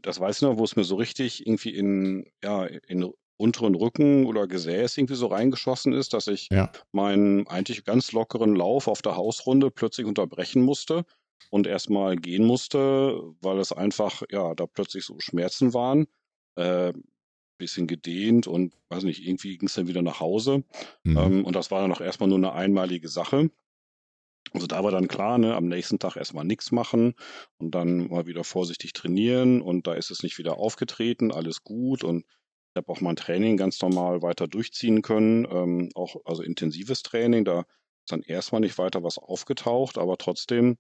das 0.03 0.21
weiß 0.21 0.37
ich 0.37 0.43
noch, 0.43 0.59
wo 0.59 0.64
es 0.64 0.77
mir 0.77 0.85
so 0.85 0.95
richtig 0.97 1.47
irgendwie 1.47 1.75
in, 1.75 2.31
ja, 2.45 2.64
in 2.64 3.12
unteren 3.37 3.75
Rücken 3.75 4.27
oder 4.27 4.47
Gesäß 4.47 4.99
irgendwie 4.99 5.14
so 5.14 5.27
reingeschossen 5.27 5.93
ist, 5.93 6.12
dass 6.12 6.27
ich 6.27 6.49
ja. 6.53 6.71
meinen 6.93 7.47
eigentlich 7.49 7.85
ganz 7.85 8.12
lockeren 8.12 8.55
Lauf 8.55 8.87
auf 8.87 9.03
der 9.03 9.16
Hausrunde 9.16 9.71
plötzlich 9.71 10.07
unterbrechen 10.07 10.62
musste 10.62 11.05
und 11.51 11.66
erstmal 11.66 12.16
gehen 12.16 12.45
musste, 12.45 13.21
weil 13.40 13.59
es 13.59 13.73
einfach, 13.73 14.23
ja, 14.31 14.55
da 14.55 14.66
plötzlich 14.66 15.05
so 15.05 15.19
Schmerzen 15.19 15.73
waren. 15.73 16.07
Äh, 16.57 16.93
bisschen 17.61 17.87
gedehnt 17.87 18.49
und 18.49 18.75
weiß 18.88 19.05
nicht, 19.05 19.25
irgendwie 19.25 19.57
ging 19.57 19.68
es 19.68 19.75
dann 19.75 19.87
wieder 19.87 20.03
nach 20.03 20.18
Hause. 20.18 20.64
Mhm. 21.05 21.16
Ähm, 21.16 21.44
und 21.44 21.55
das 21.55 21.70
war 21.70 21.81
dann 21.81 21.92
auch 21.92 22.01
erstmal 22.01 22.29
nur 22.29 22.38
eine 22.38 22.53
einmalige 22.53 23.09
Sache. 23.09 23.51
Also 24.53 24.66
da 24.66 24.83
war 24.83 24.90
dann 24.90 25.07
klar, 25.07 25.38
ne, 25.38 25.55
am 25.55 25.68
nächsten 25.68 25.99
Tag 25.99 26.16
erstmal 26.16 26.44
nichts 26.44 26.73
machen 26.73 27.14
und 27.59 27.73
dann 27.75 28.09
mal 28.09 28.27
wieder 28.27 28.42
vorsichtig 28.42 28.92
trainieren 28.92 29.62
und 29.62 29.87
da 29.87 29.94
ist 29.94 30.11
es 30.11 30.23
nicht 30.23 30.38
wieder 30.38 30.59
aufgetreten, 30.59 31.31
alles 31.31 31.62
gut 31.62 32.03
und 32.03 32.25
ich 32.73 32.77
habe 32.77 32.88
auch 32.88 33.01
mein 33.01 33.16
Training 33.16 33.57
ganz 33.57 33.81
normal 33.81 34.23
weiter 34.23 34.49
durchziehen 34.49 35.03
können, 35.03 35.46
ähm, 35.51 35.90
auch 35.94 36.16
also 36.25 36.42
intensives 36.42 37.03
Training, 37.03 37.44
da 37.44 37.61
ist 37.61 38.12
dann 38.12 38.23
erstmal 38.23 38.61
nicht 38.61 38.79
weiter 38.79 39.05
was 39.05 39.18
aufgetaucht, 39.18 39.99
aber 39.99 40.18
trotzdem 40.18 40.79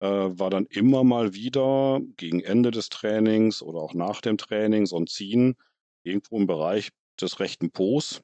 äh, 0.00 0.06
war 0.06 0.50
dann 0.50 0.66
immer 0.66 1.04
mal 1.04 1.32
wieder 1.32 2.00
gegen 2.16 2.40
Ende 2.40 2.70
des 2.70 2.90
Trainings 2.90 3.62
oder 3.62 3.80
auch 3.80 3.94
nach 3.94 4.20
dem 4.20 4.36
Training 4.36 4.86
so 4.86 4.96
ein 4.96 5.06
Ziehen, 5.06 5.56
irgendwo 6.06 6.38
im 6.38 6.46
Bereich 6.46 6.90
des 7.20 7.40
rechten 7.40 7.70
Po's. 7.70 8.22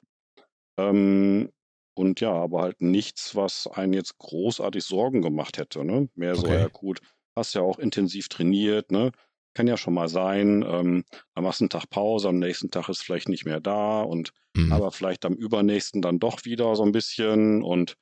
Ähm, 0.77 1.49
und 1.95 2.21
ja, 2.21 2.31
aber 2.31 2.61
halt 2.61 2.81
nichts, 2.81 3.35
was 3.35 3.67
einen 3.67 3.93
jetzt 3.93 4.17
großartig 4.17 4.83
Sorgen 4.83 5.21
gemacht 5.21 5.57
hätte. 5.57 5.85
Ne? 5.85 6.09
Mehr 6.15 6.35
so, 6.35 6.47
ja 6.47 6.67
gut, 6.67 7.01
hast 7.35 7.53
ja 7.53 7.61
auch 7.61 7.79
intensiv 7.79 8.29
trainiert, 8.29 8.91
ne? 8.91 9.11
Kann 9.55 9.67
ja 9.67 9.77
schon 9.77 9.93
mal 9.93 10.09
sein. 10.09 10.65
Ähm, 10.67 11.03
dann 11.35 11.43
machst 11.43 11.59
du 11.59 11.65
einen 11.65 11.69
Tag 11.69 11.87
Pause, 11.91 12.29
am 12.29 12.39
nächsten 12.39 12.71
Tag 12.71 12.89
ist 12.89 13.03
vielleicht 13.03 13.29
nicht 13.29 13.45
mehr 13.45 13.59
da 13.59 14.01
und 14.01 14.31
mhm. 14.55 14.73
aber 14.73 14.91
vielleicht 14.91 15.25
am 15.25 15.33
übernächsten 15.33 16.01
dann 16.01 16.17
doch 16.17 16.45
wieder 16.45 16.75
so 16.75 16.83
ein 16.83 16.91
bisschen 16.91 17.61
und 17.61 17.95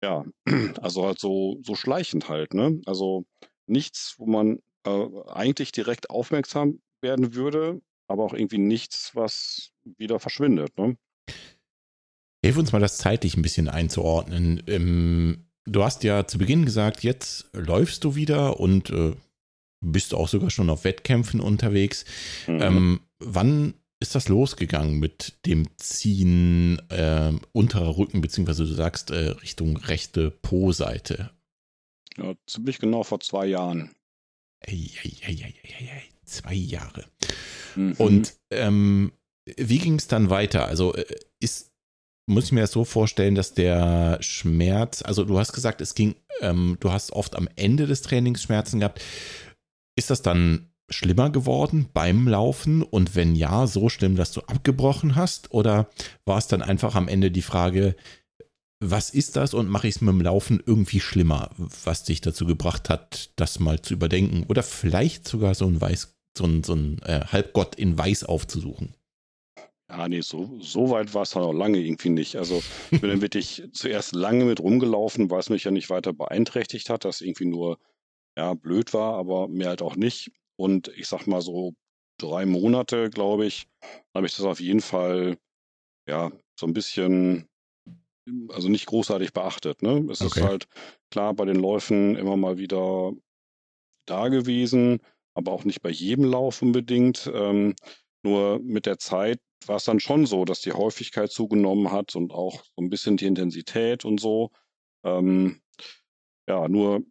ja, 0.00 0.24
also 0.80 1.04
halt 1.04 1.18
so, 1.18 1.58
so 1.64 1.74
schleichend 1.74 2.28
halt, 2.28 2.54
ne? 2.54 2.80
Also 2.86 3.24
nichts, 3.66 4.14
wo 4.18 4.26
man 4.26 4.60
äh, 4.86 5.06
eigentlich 5.26 5.72
direkt 5.72 6.10
aufmerksam 6.10 6.80
werden 7.00 7.34
würde, 7.34 7.80
aber 8.08 8.24
auch 8.24 8.34
irgendwie 8.34 8.58
nichts, 8.58 9.14
was 9.14 9.70
wieder 9.84 10.18
verschwindet. 10.18 10.76
Ne? 10.76 10.96
Hilf 12.44 12.56
uns 12.56 12.72
mal, 12.72 12.80
das 12.80 12.98
zeitlich 12.98 13.36
ein 13.36 13.42
bisschen 13.42 13.68
einzuordnen. 13.68 14.62
Ähm, 14.66 15.46
du 15.64 15.84
hast 15.84 16.02
ja 16.04 16.26
zu 16.26 16.38
Beginn 16.38 16.64
gesagt, 16.64 17.04
jetzt 17.04 17.48
läufst 17.52 18.04
du 18.04 18.14
wieder 18.14 18.58
und 18.58 18.90
äh, 18.90 19.14
bist 19.80 20.14
auch 20.14 20.28
sogar 20.28 20.50
schon 20.50 20.70
auf 20.70 20.84
Wettkämpfen 20.84 21.40
unterwegs. 21.40 22.04
Mhm. 22.46 22.62
Ähm, 22.62 23.00
wann 23.18 23.74
ist 24.00 24.14
das 24.14 24.28
losgegangen 24.28 24.98
mit 24.98 25.44
dem 25.44 25.66
Ziehen 25.76 26.80
äh, 26.90 27.32
unterer 27.52 27.96
Rücken, 27.96 28.20
beziehungsweise 28.20 28.64
du 28.64 28.72
sagst 28.72 29.10
äh, 29.10 29.30
Richtung 29.30 29.76
rechte 29.76 30.30
Po-Seite? 30.30 31.30
Ja, 32.16 32.34
ziemlich 32.46 32.78
genau 32.78 33.02
vor 33.02 33.20
zwei 33.20 33.46
Jahren. 33.46 33.94
Ei, 34.66 34.90
ei, 35.04 35.12
ei, 35.26 35.54
zwei 36.28 36.54
Jahre. 36.54 37.04
Mhm. 37.76 37.92
Und 37.98 38.34
ähm, 38.50 39.12
wie 39.56 39.78
ging 39.78 39.96
es 39.96 40.08
dann 40.08 40.30
weiter? 40.30 40.66
Also 40.66 40.94
äh, 40.94 41.04
ist, 41.40 41.72
muss 42.28 42.46
ich 42.46 42.52
mir 42.52 42.60
das 42.60 42.72
so 42.72 42.84
vorstellen, 42.84 43.34
dass 43.34 43.54
der 43.54 44.18
Schmerz, 44.20 45.02
also 45.02 45.24
du 45.24 45.38
hast 45.38 45.52
gesagt, 45.52 45.80
es 45.80 45.94
ging, 45.94 46.14
ähm, 46.40 46.76
du 46.80 46.92
hast 46.92 47.12
oft 47.12 47.36
am 47.36 47.48
Ende 47.56 47.86
des 47.86 48.02
Trainings 48.02 48.42
Schmerzen 48.42 48.80
gehabt. 48.80 49.02
Ist 49.96 50.10
das 50.10 50.22
dann 50.22 50.70
schlimmer 50.90 51.30
geworden 51.30 51.88
beim 51.92 52.28
Laufen? 52.28 52.82
Und 52.82 53.14
wenn 53.14 53.34
ja, 53.34 53.66
so 53.66 53.88
schlimm, 53.88 54.16
dass 54.16 54.32
du 54.32 54.40
abgebrochen 54.42 55.16
hast? 55.16 55.52
Oder 55.52 55.88
war 56.24 56.38
es 56.38 56.46
dann 56.46 56.62
einfach 56.62 56.94
am 56.94 57.08
Ende 57.08 57.30
die 57.30 57.42
Frage, 57.42 57.96
was 58.80 59.10
ist 59.10 59.36
das 59.36 59.54
und 59.54 59.68
mache 59.68 59.88
ich 59.88 59.96
es 59.96 60.00
mit 60.00 60.10
dem 60.10 60.20
Laufen 60.20 60.62
irgendwie 60.64 61.00
schlimmer, 61.00 61.50
was 61.84 62.04
dich 62.04 62.20
dazu 62.20 62.46
gebracht 62.46 62.88
hat, 62.88 63.30
das 63.36 63.58
mal 63.58 63.82
zu 63.82 63.94
überdenken 63.94 64.44
oder 64.48 64.62
vielleicht 64.62 65.26
sogar 65.26 65.54
so 65.54 65.66
ein 65.66 65.80
Weiß, 65.80 66.17
so 66.36 66.44
ein, 66.44 66.62
so 66.62 66.74
ein 66.74 67.00
äh, 67.04 67.24
Halbgott 67.26 67.74
in 67.76 67.98
Weiß 67.98 68.24
aufzusuchen? 68.24 68.94
Ja, 69.90 70.06
nee, 70.06 70.20
so, 70.20 70.58
so 70.60 70.90
weit 70.90 71.14
war 71.14 71.22
es 71.22 71.30
dann 71.30 71.42
auch 71.42 71.52
lange 71.52 71.78
irgendwie 71.78 72.10
nicht. 72.10 72.36
Also 72.36 72.62
ich 72.90 73.00
bin 73.00 73.10
dann 73.10 73.20
wirklich 73.22 73.62
zuerst 73.72 74.14
lange 74.14 74.44
mit 74.44 74.60
rumgelaufen, 74.60 75.30
weil 75.30 75.40
es 75.40 75.48
mich 75.48 75.64
ja 75.64 75.70
nicht 75.70 75.88
weiter 75.88 76.12
beeinträchtigt 76.12 76.90
hat, 76.90 77.04
dass 77.04 77.22
irgendwie 77.22 77.46
nur 77.46 77.78
ja, 78.36 78.54
blöd 78.54 78.92
war, 78.92 79.14
aber 79.14 79.48
mehr 79.48 79.68
halt 79.68 79.82
auch 79.82 79.96
nicht. 79.96 80.30
Und 80.56 80.88
ich 80.88 81.08
sag 81.08 81.26
mal 81.26 81.40
so 81.40 81.74
drei 82.18 82.44
Monate, 82.44 83.10
glaube 83.10 83.46
ich, 83.46 83.66
habe 84.14 84.26
ich 84.26 84.36
das 84.36 84.44
auf 84.44 84.60
jeden 84.60 84.80
Fall 84.80 85.38
ja 86.06 86.30
so 86.58 86.66
ein 86.66 86.72
bisschen 86.72 87.48
also 88.50 88.68
nicht 88.68 88.86
großartig 88.86 89.32
beachtet. 89.32 89.82
Ne? 89.82 90.06
Es 90.10 90.20
okay. 90.20 90.40
ist 90.40 90.46
halt 90.46 90.68
klar 91.10 91.34
bei 91.34 91.44
den 91.44 91.56
Läufen 91.56 92.16
immer 92.16 92.36
mal 92.36 92.58
wieder 92.58 93.12
da 94.06 94.28
gewesen, 94.28 95.00
aber 95.38 95.52
auch 95.52 95.64
nicht 95.64 95.80
bei 95.80 95.90
jedem 95.90 96.24
Lauf 96.24 96.60
unbedingt. 96.60 97.30
Ähm, 97.32 97.74
nur 98.22 98.58
mit 98.58 98.84
der 98.84 98.98
Zeit 98.98 99.40
war 99.66 99.76
es 99.76 99.84
dann 99.84 100.00
schon 100.00 100.26
so, 100.26 100.44
dass 100.44 100.60
die 100.60 100.72
Häufigkeit 100.72 101.30
zugenommen 101.30 101.90
hat 101.90 102.14
und 102.16 102.32
auch 102.32 102.62
so 102.64 102.82
ein 102.82 102.90
bisschen 102.90 103.16
die 103.16 103.26
Intensität 103.26 104.04
und 104.04 104.20
so. 104.20 104.50
Ähm, 105.04 105.60
ja, 106.48 106.68
nur 106.68 107.02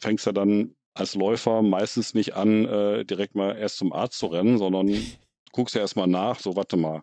fängst 0.00 0.26
du 0.26 0.32
dann 0.32 0.74
als 0.94 1.14
Läufer 1.14 1.62
meistens 1.62 2.14
nicht 2.14 2.34
an, 2.34 2.66
äh, 2.66 3.04
direkt 3.04 3.34
mal 3.34 3.56
erst 3.56 3.78
zum 3.78 3.92
Arzt 3.92 4.18
zu 4.18 4.26
rennen, 4.26 4.58
sondern 4.58 4.88
guckst 5.52 5.74
ja 5.74 5.80
erstmal 5.80 6.06
nach, 6.06 6.38
so 6.38 6.56
warte 6.56 6.76
mal, 6.76 7.02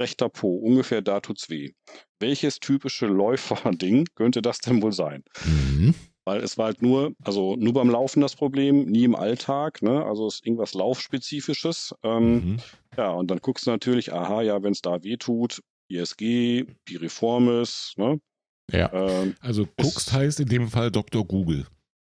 rechter 0.00 0.28
Po, 0.28 0.56
ungefähr 0.56 1.02
da 1.02 1.20
tut's 1.20 1.48
weh. 1.48 1.72
Welches 2.20 2.60
typische 2.60 3.06
Läuferding 3.06 4.06
könnte 4.14 4.42
das 4.42 4.58
denn 4.58 4.82
wohl 4.82 4.92
sein? 4.92 5.24
Mhm. 5.44 5.94
Weil 6.28 6.42
es 6.42 6.58
war 6.58 6.66
halt 6.66 6.82
nur, 6.82 7.14
also 7.24 7.56
nur 7.56 7.72
beim 7.72 7.88
Laufen 7.88 8.20
das 8.20 8.36
Problem, 8.36 8.84
nie 8.84 9.04
im 9.04 9.16
Alltag, 9.16 9.80
ne? 9.80 10.04
Also 10.04 10.26
es 10.26 10.34
ist 10.34 10.46
irgendwas 10.46 10.74
Laufspezifisches. 10.74 11.94
Ähm, 12.02 12.34
Mhm. 12.34 12.58
Ja, 12.98 13.12
und 13.12 13.30
dann 13.30 13.38
guckst 13.38 13.66
du 13.66 13.70
natürlich, 13.70 14.12
aha, 14.12 14.42
ja, 14.42 14.62
wenn 14.62 14.72
es 14.72 14.82
da 14.82 15.02
weh 15.02 15.16
tut, 15.16 15.62
ISG, 15.88 16.66
Piriformis, 16.84 17.94
ne? 17.96 18.20
Ja. 18.70 18.92
Ähm, 18.92 19.36
Also 19.40 19.64
guckst 19.76 20.12
heißt 20.12 20.40
in 20.40 20.48
dem 20.48 20.68
Fall 20.68 20.90
Dr. 20.90 21.24
Google. 21.24 21.66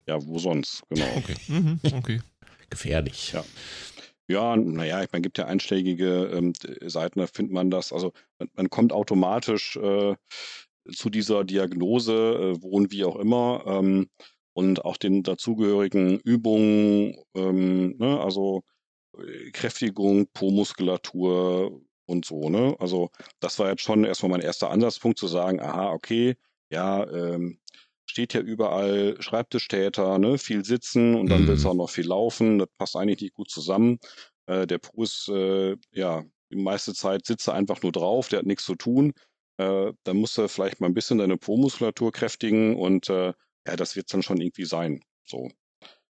ja, 0.07 0.17
wo 0.27 0.39
sonst, 0.39 0.83
genau. 0.89 1.05
Okay. 1.15 1.35
Mhm. 1.47 1.79
Okay. 1.93 2.19
Gefährlich. 2.69 3.31
Ja. 3.31 3.45
Ja, 4.27 4.55
naja, 4.57 5.03
ich 5.03 5.09
meine, 5.13 5.21
gibt 5.21 5.37
ja 5.37 5.45
einschlägige 5.45 6.25
ähm, 6.33 6.51
Seiten, 6.81 7.19
da 7.19 7.27
findet 7.27 7.53
man 7.53 7.69
das. 7.71 7.93
Also 7.93 8.11
man, 8.39 8.49
man 8.55 8.69
kommt 8.69 8.91
automatisch 8.91 9.77
äh, 9.77 10.15
zu 10.91 11.09
dieser 11.09 11.43
Diagnose, 11.43 12.55
äh, 12.57 12.61
wo 12.63 12.69
und 12.69 12.91
wie 12.91 13.03
auch 13.05 13.15
immer, 13.17 13.63
ähm, 13.67 14.07
und 14.53 14.83
auch 14.85 14.97
den 14.97 15.23
dazugehörigen 15.23 16.19
Übungen, 16.19 17.15
ähm, 17.35 17.95
ne, 17.97 18.19
also 18.19 18.63
äh, 19.17 19.51
Kräftigung, 19.51 20.27
Po-Muskulatur 20.33 21.81
und 22.05 22.25
so, 22.25 22.49
ne? 22.49 22.75
Also 22.79 23.09
das 23.39 23.59
war 23.59 23.69
jetzt 23.69 23.81
schon 23.83 24.03
erstmal 24.05 24.31
mein 24.31 24.41
erster 24.41 24.69
Ansatzpunkt 24.71 25.17
zu 25.19 25.27
sagen, 25.27 25.59
aha, 25.61 25.91
okay, 25.91 26.35
ja, 26.71 27.07
ähm, 27.09 27.59
steht 28.05 28.33
ja 28.33 28.41
überall 28.41 29.15
Schreibtischtäter, 29.21 30.17
ne, 30.19 30.37
viel 30.37 30.65
sitzen 30.65 31.15
und 31.15 31.29
dann 31.29 31.47
Mhm. 31.47 31.47
willst 31.47 31.63
du 31.65 31.69
auch 31.69 31.73
noch 31.75 31.89
viel 31.89 32.07
laufen. 32.07 32.59
Das 32.59 32.67
passt 32.77 32.95
eigentlich 32.95 33.21
nicht 33.21 33.33
gut 33.33 33.49
zusammen. 33.49 33.99
Äh, 34.47 34.67
der 34.67 34.79
Po 34.79 35.03
ist, 35.03 35.27
äh, 35.29 35.77
ja, 35.91 36.23
die 36.51 36.57
meiste 36.57 36.93
Zeit 36.93 37.25
sitzt 37.25 37.47
er 37.47 37.53
einfach 37.53 37.81
nur 37.81 37.91
drauf, 37.93 38.27
der 38.29 38.39
hat 38.39 38.45
nichts 38.45 38.65
zu 38.65 38.75
tun. 38.75 39.13
Äh, 39.61 39.93
dann 40.03 40.17
musst 40.17 40.37
du 40.37 40.47
vielleicht 40.47 40.81
mal 40.81 40.87
ein 40.87 40.93
bisschen 40.93 41.19
deine 41.19 41.37
Po-Muskulatur 41.37 42.11
kräftigen 42.11 42.75
und 42.75 43.09
äh, 43.09 43.33
ja, 43.67 43.75
das 43.75 43.95
wird 43.95 44.11
dann 44.13 44.23
schon 44.23 44.41
irgendwie 44.41 44.65
sein. 44.65 45.01
So. 45.25 45.49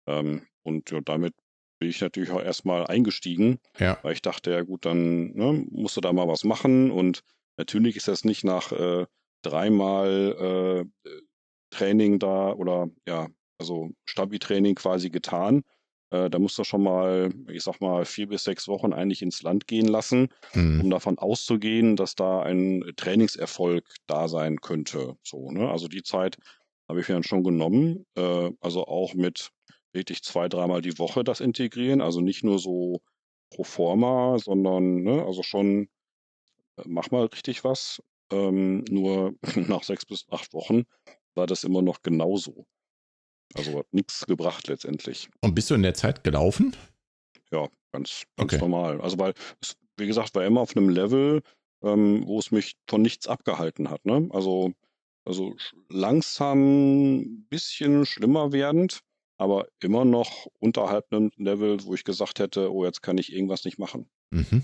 Ähm, 0.08 0.48
und 0.64 0.92
ja, 0.92 1.02
damit 1.02 1.34
bin 1.80 1.90
ich 1.90 2.00
natürlich 2.00 2.32
auch 2.32 2.42
erstmal 2.42 2.88
eingestiegen, 2.88 3.60
Ja. 3.78 4.00
weil 4.04 4.14
ich 4.14 4.22
dachte, 4.22 4.52
ja 4.52 4.62
gut, 4.62 4.86
dann 4.86 5.32
ne, 5.34 5.66
musst 5.70 5.98
du 5.98 6.02
da 6.02 6.14
mal 6.14 6.28
was 6.28 6.44
machen. 6.46 6.92
Und 6.92 7.22
natürlich 7.58 7.98
ist 7.98 8.08
das 8.08 8.24
nicht 8.24 8.44
nach 8.46 8.72
äh, 8.72 9.06
dreimal 9.42 10.86
äh, 11.06 11.12
Training 11.70 12.20
da 12.20 12.54
oder 12.54 12.88
ja, 13.08 13.28
also 13.58 13.90
Stabi-Training 14.06 14.76
quasi 14.76 15.10
getan. 15.10 15.64
Äh, 16.14 16.30
da 16.30 16.40
musst 16.40 16.58
du 16.60 16.64
schon 16.64 16.84
mal, 16.84 17.32
ich 17.50 17.64
sag 17.64 17.82
mal, 17.82 18.06
vier 18.06 18.28
bis 18.28 18.44
sechs 18.44 18.68
Wochen 18.68 18.94
eigentlich 18.94 19.22
ins 19.22 19.42
Land 19.42 19.68
gehen 19.68 19.88
lassen, 19.88 20.30
Mhm. 20.54 20.82
um 20.82 20.90
davon 20.90 21.18
auszugehen, 21.18 21.96
dass 21.96 22.16
da 22.16 22.42
ein 22.44 22.84
Trainingserfolg 22.96 23.84
da 24.08 24.28
sein 24.28 24.62
könnte. 24.62 25.16
So, 25.24 25.52
ne? 25.52 25.70
Also 25.70 25.88
die 25.88 26.04
Zeit 26.04 26.38
habe 26.88 27.02
ich 27.02 27.08
mir 27.10 27.16
dann 27.16 27.24
schon 27.24 27.44
genommen. 27.44 28.06
Äh, 28.16 28.52
also 28.62 28.86
auch 28.86 29.14
mit 29.16 29.50
wirklich 29.94 30.24
zwei, 30.24 30.50
dreimal 30.50 30.82
die 30.82 30.98
Woche 31.00 31.24
das 31.24 31.40
integrieren. 31.40 32.02
Also 32.02 32.22
nicht 32.22 32.44
nur 32.44 32.60
so 32.60 33.02
pro 33.52 33.64
forma, 33.64 34.38
sondern 34.40 35.04
ne, 35.04 35.26
also 35.26 35.44
schon 35.44 35.90
äh, 36.78 36.84
mach 36.86 37.12
mal 37.12 37.26
richtig 37.26 37.64
was. 37.64 38.02
Ähm, 38.32 38.84
nur 38.90 39.34
nach 39.80 39.84
sechs 39.84 40.06
bis 40.06 40.26
acht 40.30 40.54
Wochen 40.54 40.84
war 41.36 41.48
das 41.48 41.64
immer 41.64 41.82
noch 41.82 42.02
genauso. 42.02 42.66
Also 43.56 43.80
hat 43.80 43.94
nichts 43.94 44.26
gebracht 44.26 44.68
letztendlich. 44.68 45.30
Und 45.42 45.54
bist 45.56 45.70
du 45.70 45.76
in 45.76 45.84
der 45.84 45.94
Zeit 45.94 46.24
gelaufen? 46.24 46.76
Ja, 47.52 47.68
ganz, 47.92 48.24
ganz 48.38 48.54
Okay. 48.54 48.58
normal. 48.58 49.02
Also 49.02 49.20
weil, 49.20 49.34
es, 49.62 49.76
wie 49.98 50.08
gesagt, 50.08 50.34
war 50.36 50.46
immer 50.46 50.62
auf 50.62 50.76
einem 50.76 50.90
Level, 50.90 51.42
ähm, 51.84 52.26
wo 52.26 52.40
es 52.40 52.52
mich 52.52 52.76
von 52.90 53.02
nichts 53.02 53.28
abgehalten 53.28 53.90
hat. 53.90 54.06
Ne? 54.06 54.28
Also, 54.32 54.74
also 55.26 55.56
langsam 55.90 57.18
ein 57.18 57.46
bisschen 57.50 58.06
schlimmer 58.06 58.52
werdend, 58.52 59.02
aber 59.38 59.68
immer 59.82 60.06
noch 60.06 60.48
unterhalb 60.60 61.12
einem 61.12 61.32
Level, 61.38 61.84
wo 61.86 61.94
ich 61.94 62.04
gesagt 62.04 62.40
hätte, 62.40 62.74
oh, 62.74 62.86
jetzt 62.86 63.02
kann 63.02 63.18
ich 63.18 63.32
irgendwas 63.34 63.66
nicht 63.66 63.78
machen. 63.78 64.10
Mhm. 64.32 64.64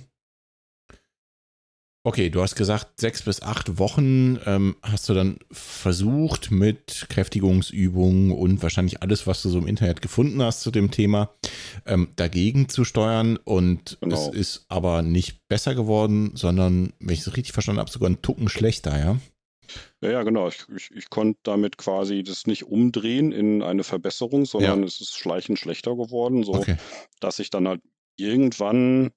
Okay, 2.08 2.30
du 2.30 2.42
hast 2.42 2.56
gesagt, 2.56 3.00
sechs 3.02 3.24
bis 3.24 3.42
acht 3.42 3.78
Wochen 3.78 4.40
ähm, 4.46 4.78
hast 4.82 5.10
du 5.10 5.14
dann 5.14 5.38
versucht 5.52 6.50
mit 6.50 7.08
Kräftigungsübungen 7.10 8.32
und 8.32 8.64
wahrscheinlich 8.64 9.02
alles, 9.04 9.28
was 9.28 9.42
du 9.42 9.50
so 9.50 9.58
im 9.58 9.68
Internet 9.68 10.02
gefunden 10.02 10.42
hast 10.42 10.62
zu 10.62 10.72
dem 10.72 10.92
Thema, 10.92 11.36
ähm, 11.86 12.14
dagegen 12.16 12.70
zu 12.70 12.86
steuern. 12.86 13.36
Und 13.36 13.98
Genau. 14.00 14.16
es 14.16 14.34
ist 14.34 14.66
aber 14.70 15.02
nicht 15.02 15.46
besser 15.50 15.76
geworden, 15.76 16.32
sondern, 16.36 16.94
wenn 17.00 17.14
ich 17.14 17.20
es 17.20 17.36
richtig 17.36 17.52
verstanden 17.52 17.82
habe, 17.82 17.92
sogar 17.92 18.10
ein 18.10 18.22
Tucken 18.22 18.48
schlechter, 18.48 18.98
ja? 18.98 19.18
Ja, 20.02 20.10
ja, 20.12 20.24
genau. 20.24 20.48
Ich, 20.48 20.66
ich, 20.74 20.92
ich 20.92 21.10
konnte 21.10 21.40
damit 21.44 21.78
quasi 21.78 22.24
das 22.24 22.48
nicht 22.48 22.64
umdrehen 22.64 23.34
in 23.34 23.62
eine 23.62 23.84
Verbesserung, 23.84 24.46
sondern 24.46 24.84
es 24.84 25.02
ist 25.02 25.18
schleichend 25.18 25.60
schlechter 25.60 25.96
geworden, 25.98 26.44
so 26.44 26.54
Okay. 26.54 26.78
dass 27.20 27.40
ich 27.40 27.50
dann 27.50 27.68
halt 27.68 27.82
irgendwann 28.18 29.12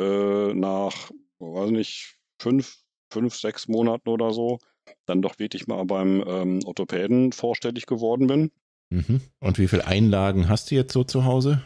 äh, 0.00 0.52
nach, 0.54 1.10
weiß 1.38 1.70
nicht, 1.70 2.15
fünf, 2.38 2.78
fünf, 3.12 3.34
sechs 3.36 3.68
Monaten 3.68 4.08
oder 4.08 4.32
so, 4.32 4.58
dann 5.06 5.22
doch 5.22 5.38
wirklich 5.38 5.66
mal 5.66 5.84
beim 5.84 6.22
ähm, 6.26 6.60
Orthopäden 6.64 7.32
vorstellig 7.32 7.86
geworden 7.86 8.26
bin. 8.26 8.50
Mhm. 8.90 9.20
Und 9.40 9.58
wie 9.58 9.68
viele 9.68 9.86
Einlagen 9.86 10.48
hast 10.48 10.70
du 10.70 10.74
jetzt 10.74 10.92
so 10.92 11.04
zu 11.04 11.24
Hause? 11.24 11.62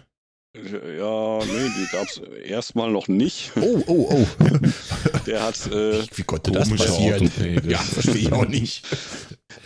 Äh, 0.54 0.98
Ja, 0.98 1.38
nee, 1.38 1.70
die 1.76 1.87
gab 1.92 2.06
es 2.09 2.18
erstmal 2.44 2.90
noch 2.90 3.09
nicht. 3.09 3.52
Oh, 3.61 3.83
oh, 3.87 4.09
oh. 4.11 4.26
Der 5.26 5.42
hat, 5.42 5.66
äh, 5.66 6.02
Wie 6.14 6.22
konnte 6.22 6.50
das 6.50 6.70
passieren? 6.70 7.30
Ja, 7.68 7.78
verstehe 7.78 8.16
ich 8.16 8.33
auch 8.33 8.48
nicht. 8.48 8.85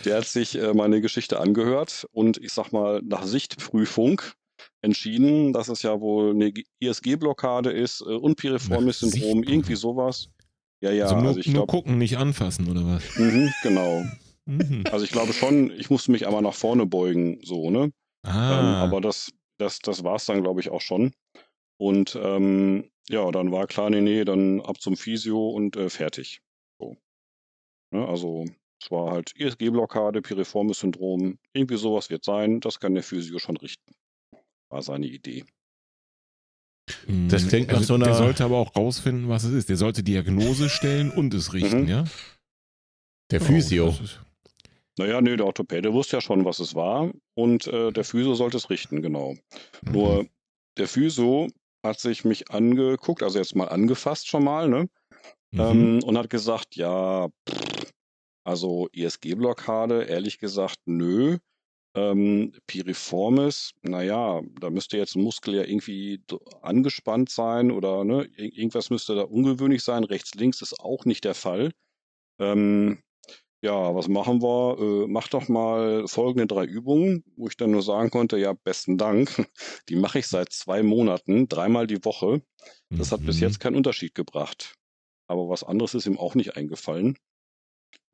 der 0.03 0.17
hat 0.17 0.25
sich 0.25 0.55
äh, 0.55 0.73
meine 0.73 1.01
Geschichte 1.01 1.39
angehört 1.39 2.07
und 2.11 2.37
ich 2.37 2.51
sag 2.51 2.71
mal, 2.71 3.01
nach 3.03 3.25
Sichtprüfung 3.25 4.21
entschieden, 4.81 5.53
dass 5.53 5.69
es 5.69 5.81
ja 5.81 5.99
wohl 5.99 6.31
eine 6.31 6.53
ISG-Blockade 6.79 7.71
ist 7.71 8.01
äh, 8.01 8.05
und 8.13 8.35
Piriformis-Syndrom, 8.35 9.19
Sichtprüfung. 9.21 9.43
irgendwie 9.43 9.75
sowas. 9.75 10.29
Ja, 10.85 10.91
ja, 10.91 11.03
also 11.05 11.15
nur, 11.15 11.27
also 11.29 11.39
ich 11.39 11.47
nur 11.47 11.55
glaube, 11.55 11.71
gucken, 11.71 11.97
nicht 11.97 12.15
anfassen, 12.17 12.69
oder 12.69 12.85
was? 12.85 13.17
mhm, 13.17 13.51
genau. 13.63 14.05
Mhm. 14.45 14.83
Also 14.91 15.03
ich 15.03 15.11
glaube 15.11 15.33
schon, 15.33 15.71
ich 15.71 15.89
musste 15.89 16.11
mich 16.11 16.27
einmal 16.27 16.43
nach 16.43 16.53
vorne 16.53 16.85
beugen, 16.85 17.39
so, 17.43 17.71
ne? 17.71 17.85
Ähm, 17.85 17.91
Ah, 18.23 18.83
aber 18.83 19.01
das, 19.01 19.31
das, 19.57 19.79
das 19.79 20.03
war 20.03 20.17
es 20.17 20.25
dann, 20.25 20.43
glaube 20.43 20.59
ich, 20.61 20.69
auch 20.69 20.81
schon. 20.81 21.11
Und 21.77 22.15
ähm, 22.21 22.91
ja, 23.09 23.31
dann 23.31 23.51
war 23.51 23.65
klar, 23.65 23.89
nee, 23.89 24.01
nee, 24.01 24.23
dann 24.25 24.61
ab 24.61 24.79
zum 24.79 24.95
Physio 24.95 25.49
und 25.49 25.75
äh, 25.75 25.89
fertig. 25.89 26.41
So. 26.79 26.97
Ne, 27.91 28.07
also 28.07 28.45
es 28.79 28.91
war 28.91 29.11
halt 29.11 29.31
ISG-Blockade, 29.35 30.21
Piriformis-Syndrom, 30.21 31.39
irgendwie 31.53 31.77
sowas 31.77 32.11
wird 32.11 32.23
sein, 32.23 32.59
das 32.59 32.79
kann 32.79 32.93
der 32.93 33.03
Physio 33.03 33.39
schon 33.39 33.57
richten. 33.57 33.95
War 34.69 34.83
seine 34.83 35.07
Idee. 35.07 35.45
Mhm. 37.07 37.29
das 37.29 37.47
klingt 37.47 37.71
nach 37.71 37.81
so 37.81 37.97
Der 37.97 38.07
einer- 38.07 38.15
sollte 38.17 38.43
aber 38.43 38.57
auch 38.57 38.75
rausfinden, 38.75 39.27
was 39.29 39.43
es 39.43 39.53
ist. 39.53 39.69
Der 39.69 39.77
sollte 39.77 40.03
Diagnose 40.03 40.69
stellen 40.69 41.09
und 41.11 41.33
es 41.33 41.53
richten, 41.53 41.81
Mhm. 41.83 41.87
ja? 41.87 42.03
Der 43.31 43.41
Oh, 43.41 43.45
Physio. 43.45 43.89
ist- 43.89 44.19
Naja, 44.97 45.19
nee, 45.19 45.35
der 45.35 45.45
Orthopäde 45.45 45.91
wusste 45.93 46.17
ja 46.17 46.21
schon, 46.21 46.45
was 46.45 46.59
es 46.59 46.73
war 46.75 47.11
und 47.35 47.67
äh, 47.67 47.91
der 47.91 48.03
Physio 48.05 48.33
sollte 48.35 48.57
es 48.57 48.69
richten, 48.69 49.01
genau. 49.01 49.33
Mhm. 49.81 49.91
Nur 49.91 50.27
der 50.77 50.87
Physio 50.87 51.47
hat 51.85 51.99
sich 51.99 52.23
mich 52.23 52.49
angeguckt, 52.51 53.21
also 53.23 53.37
jetzt 53.39 53.55
mal 53.55 53.67
angefasst 53.67 54.27
schon 54.27 54.43
mal, 54.43 54.69
ne? 54.69 54.87
Mhm. 55.51 55.59
ähm, 55.59 56.03
und 56.03 56.17
hat 56.17 56.29
gesagt, 56.29 56.75
ja, 56.75 57.27
pff, 57.49 57.91
also 58.45 58.87
ISG-Blockade, 58.93 60.03
ehrlich 60.03 60.37
gesagt, 60.37 60.77
nö. 60.85 61.37
Ähm, 61.95 62.53
Piriformis, 62.67 63.71
naja, 63.81 64.41
da 64.59 64.69
müsste 64.69 64.97
jetzt 64.97 65.15
ein 65.15 65.23
Muskel 65.23 65.55
ja 65.55 65.63
irgendwie 65.63 66.21
angespannt 66.61 67.29
sein 67.29 67.71
oder 67.71 68.03
ne, 68.03 68.25
ir- 68.25 68.53
irgendwas 68.57 68.89
müsste 68.89 69.15
da 69.15 69.23
ungewöhnlich 69.23 69.83
sein. 69.83 70.03
Rechts, 70.03 70.35
links 70.35 70.61
ist 70.61 70.79
auch 70.79 71.05
nicht 71.05 71.23
der 71.23 71.35
Fall. 71.35 71.71
Ähm, 72.39 72.99
ja, 73.63 73.95
was 73.95 74.07
machen 74.07 74.41
wir? 74.43 74.77
Äh, 74.79 75.07
mach 75.07 75.27
doch 75.29 75.47
mal 75.49 76.07
folgende 76.07 76.47
drei 76.47 76.65
Übungen, 76.65 77.23
wo 77.37 77.47
ich 77.47 77.57
dann 77.57 77.71
nur 77.71 77.81
sagen 77.81 78.11
konnte, 78.11 78.37
ja, 78.37 78.53
besten 78.53 78.97
Dank. 78.97 79.29
Die 79.89 79.95
mache 79.95 80.19
ich 80.19 80.27
seit 80.27 80.51
zwei 80.53 80.83
Monaten, 80.83 81.47
dreimal 81.49 81.87
die 81.87 82.03
Woche. 82.05 82.41
Das 82.97 83.11
hat 83.11 83.25
bis 83.25 83.39
Mhm. 83.39 83.43
jetzt 83.43 83.59
keinen 83.59 83.75
Unterschied 83.77 84.15
gebracht. 84.15 84.75
Aber 85.27 85.49
was 85.49 85.63
anderes 85.63 85.93
ist 85.95 86.05
ihm 86.07 86.19
auch 86.19 86.35
nicht 86.35 86.57
eingefallen. 86.57 87.17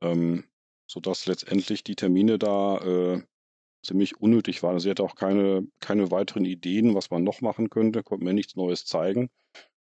Ähm, 0.01 0.45
sodass 0.89 1.25
letztendlich 1.25 1.83
die 1.83 1.95
Termine 1.95 2.37
da 2.37 2.77
äh, 2.79 3.23
ziemlich 3.83 4.19
unnötig 4.19 4.63
waren. 4.63 4.79
Sie 4.79 4.89
hatte 4.89 5.03
auch 5.03 5.15
keine, 5.15 5.67
keine 5.79 6.11
weiteren 6.11 6.45
Ideen, 6.45 6.95
was 6.95 7.09
man 7.09 7.23
noch 7.23 7.41
machen 7.41 7.69
könnte, 7.69 8.03
konnte 8.03 8.23
mir 8.25 8.33
nichts 8.33 8.55
Neues 8.55 8.85
zeigen. 8.85 9.29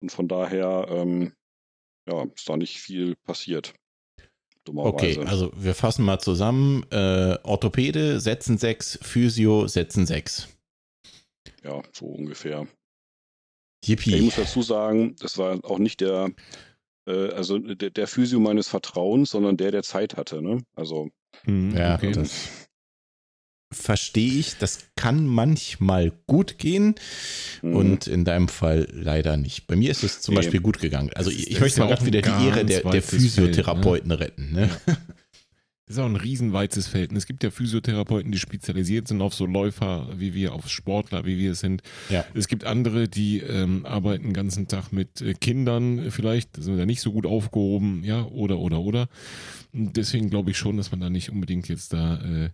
Und 0.01 0.12
von 0.12 0.27
daher, 0.27 0.88
ähm, 0.89 1.34
ja, 2.10 2.25
ist 2.36 2.47
da 2.49 2.58
nicht 2.58 2.80
viel 2.80 3.15
passiert. 3.23 3.73
Okay, 4.67 5.17
also 5.25 5.51
wir 5.56 5.73
fassen 5.73 6.06
mal 6.06 6.19
zusammen. 6.19 6.86
Äh, 6.91 7.38
Orthopäde 7.43 8.19
setzen 8.19 8.58
6, 8.58 8.99
Physio 9.01 9.67
setzen 9.67 10.06
6. 10.06 10.49
Ja, 11.63 11.82
so 11.93 12.06
ungefähr. 12.06 12.67
Yippie. 13.84 14.15
Ich 14.15 14.21
muss 14.21 14.36
dazu 14.36 14.62
sagen, 14.62 15.15
das 15.19 15.39
war 15.39 15.60
auch 15.63 15.80
nicht 15.80 16.01
der, 16.01 16.32
äh, 17.08 17.30
also 17.32 17.58
der, 17.58 17.89
der 17.89 18.08
Physio 18.08 18.39
meines 18.39 18.67
Vertrauens, 18.67 19.32
sondern 19.32 19.58
der, 19.58 19.71
der 19.71 19.84
Zeit 19.84 20.15
hatte. 20.15 20.41
Ne? 20.41 20.63
Also 20.75 21.10
Mhm, 21.45 21.75
Ja, 21.75 21.95
okay. 21.95 22.12
das 22.12 22.69
verstehe 23.71 24.34
ich. 24.34 24.57
Das 24.57 24.79
kann 24.95 25.25
manchmal 25.25 26.12
gut 26.27 26.57
gehen 26.57 26.95
mhm. 27.62 27.75
und 27.75 28.07
in 28.07 28.25
deinem 28.25 28.47
Fall 28.47 28.88
leider 28.91 29.38
nicht. 29.38 29.67
Bei 29.67 29.75
mir 29.75 29.91
ist 29.91 30.03
es 30.03 30.21
zum 30.21 30.34
Nee. 30.34 30.41
Beispiel 30.41 30.62
gut 30.62 30.79
gegangen. 30.79 31.12
Also 31.15 31.31
ich, 31.31 31.51
ich 31.51 31.60
möchte 31.60 31.79
ja 31.79 31.86
mal 31.86 31.93
auch 31.93 31.97
gerade 31.97 32.05
wieder 32.05 32.21
die 32.21 32.47
Ehre 32.47 32.65
der, 32.65 32.81
der 32.81 33.01
Physiotherapeuten 33.01 34.12
retten. 34.12 34.51
Ne? 34.51 34.69
Das 35.91 35.97
ist 35.97 36.03
auch 36.03 36.10
ein 36.10 36.15
riesenweites 36.15 36.88
Feld. 36.88 37.12
Und 37.12 37.17
es 37.17 37.25
gibt 37.25 37.43
ja 37.43 37.51
Physiotherapeuten, 37.51 38.31
die 38.31 38.39
spezialisiert 38.39 39.10
sind 39.10 39.21
auf 39.21 39.34
so 39.34 39.45
Läufer 39.45 40.07
wie 40.15 40.34
wir, 40.34 40.53
auf 40.53 40.69
Sportler 40.69 41.25
wie 41.25 41.38
wir 41.38 41.51
es 41.51 41.60
sind. 41.60 41.81
Ja. 42.10 42.23
Es 42.34 42.47
gibt 42.47 42.63
andere, 42.63 43.10
die 43.10 43.39
ähm, 43.39 43.86
arbeiten 43.86 44.23
den 44.23 44.34
ganzen 44.34 44.69
Tag 44.69 44.93
mit 44.93 45.19
äh, 45.19 45.34
Kindern 45.34 46.10
vielleicht, 46.10 46.55
sind 46.55 46.77
da 46.77 46.86
nicht 46.86 47.01
so 47.01 47.12
gut 47.12 47.25
aufgehoben, 47.25 48.05
ja, 48.05 48.23
oder, 48.23 48.60
oder, 48.60 48.79
oder. 48.79 49.10
Und 49.73 49.97
deswegen 49.97 50.29
glaube 50.29 50.51
ich 50.51 50.57
schon, 50.57 50.77
dass 50.77 50.91
man 50.91 51.01
da 51.01 51.10
nicht 51.10 51.29
unbedingt 51.29 51.67
jetzt 51.67 51.91
da 51.91 52.21
äh, 52.21 52.49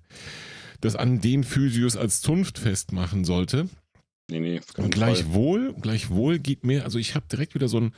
das 0.81 0.95
an 0.95 1.19
den 1.21 1.43
Physios 1.43 1.95
als 1.97 2.21
Zunft 2.21 2.59
festmachen 2.59 3.25
sollte. 3.25 3.69
Nee, 4.29 4.41
nee, 4.41 4.57
Und 4.57 4.65
Fall. 4.75 4.89
gleichwohl, 4.89 5.73
gleichwohl 5.79 6.37
geht 6.39 6.65
mir, 6.65 6.83
also 6.83 6.99
ich 6.99 7.15
habe 7.15 7.25
direkt 7.31 7.55
wieder 7.55 7.69
so 7.69 7.79
ein, 7.79 7.93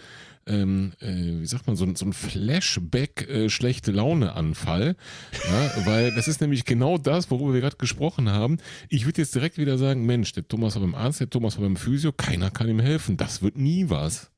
ähm, 0.46 0.94
äh, 1.00 1.40
wie 1.42 1.46
sagt 1.48 1.66
man, 1.66 1.76
so 1.76 1.86
ein, 1.86 1.96
so 1.96 2.06
ein 2.06 2.14
Flashback 2.14 3.28
äh, 3.28 3.50
schlechte 3.50 3.92
Laune-Anfall. 3.92 4.96
Ja, 5.50 5.86
weil 5.86 6.14
das 6.14 6.28
ist 6.28 6.40
nämlich 6.40 6.66
genau 6.66 7.00
das, 7.00 7.32
worüber 7.32 7.54
wir 7.56 7.62
gerade 7.62 7.78
gesprochen 7.78 8.30
haben. 8.30 8.58
Ich 8.90 9.06
würde 9.08 9.22
jetzt 9.24 9.34
direkt 9.34 9.58
wieder 9.58 9.80
sagen, 9.80 10.06
Mensch, 10.06 10.32
der 10.34 10.48
Thomas 10.48 10.76
war 10.76 10.84
beim 10.84 10.94
Arzt, 10.94 11.20
der 11.20 11.32
Thomas 11.32 11.58
war 11.58 11.64
beim 11.64 11.78
Physio, 11.78 12.12
keiner 12.12 12.52
kann 12.52 12.70
ihm 12.70 12.80
helfen. 12.80 13.18
Das 13.18 13.42
wird 13.42 13.58
nie 13.58 13.90
was. 13.90 14.30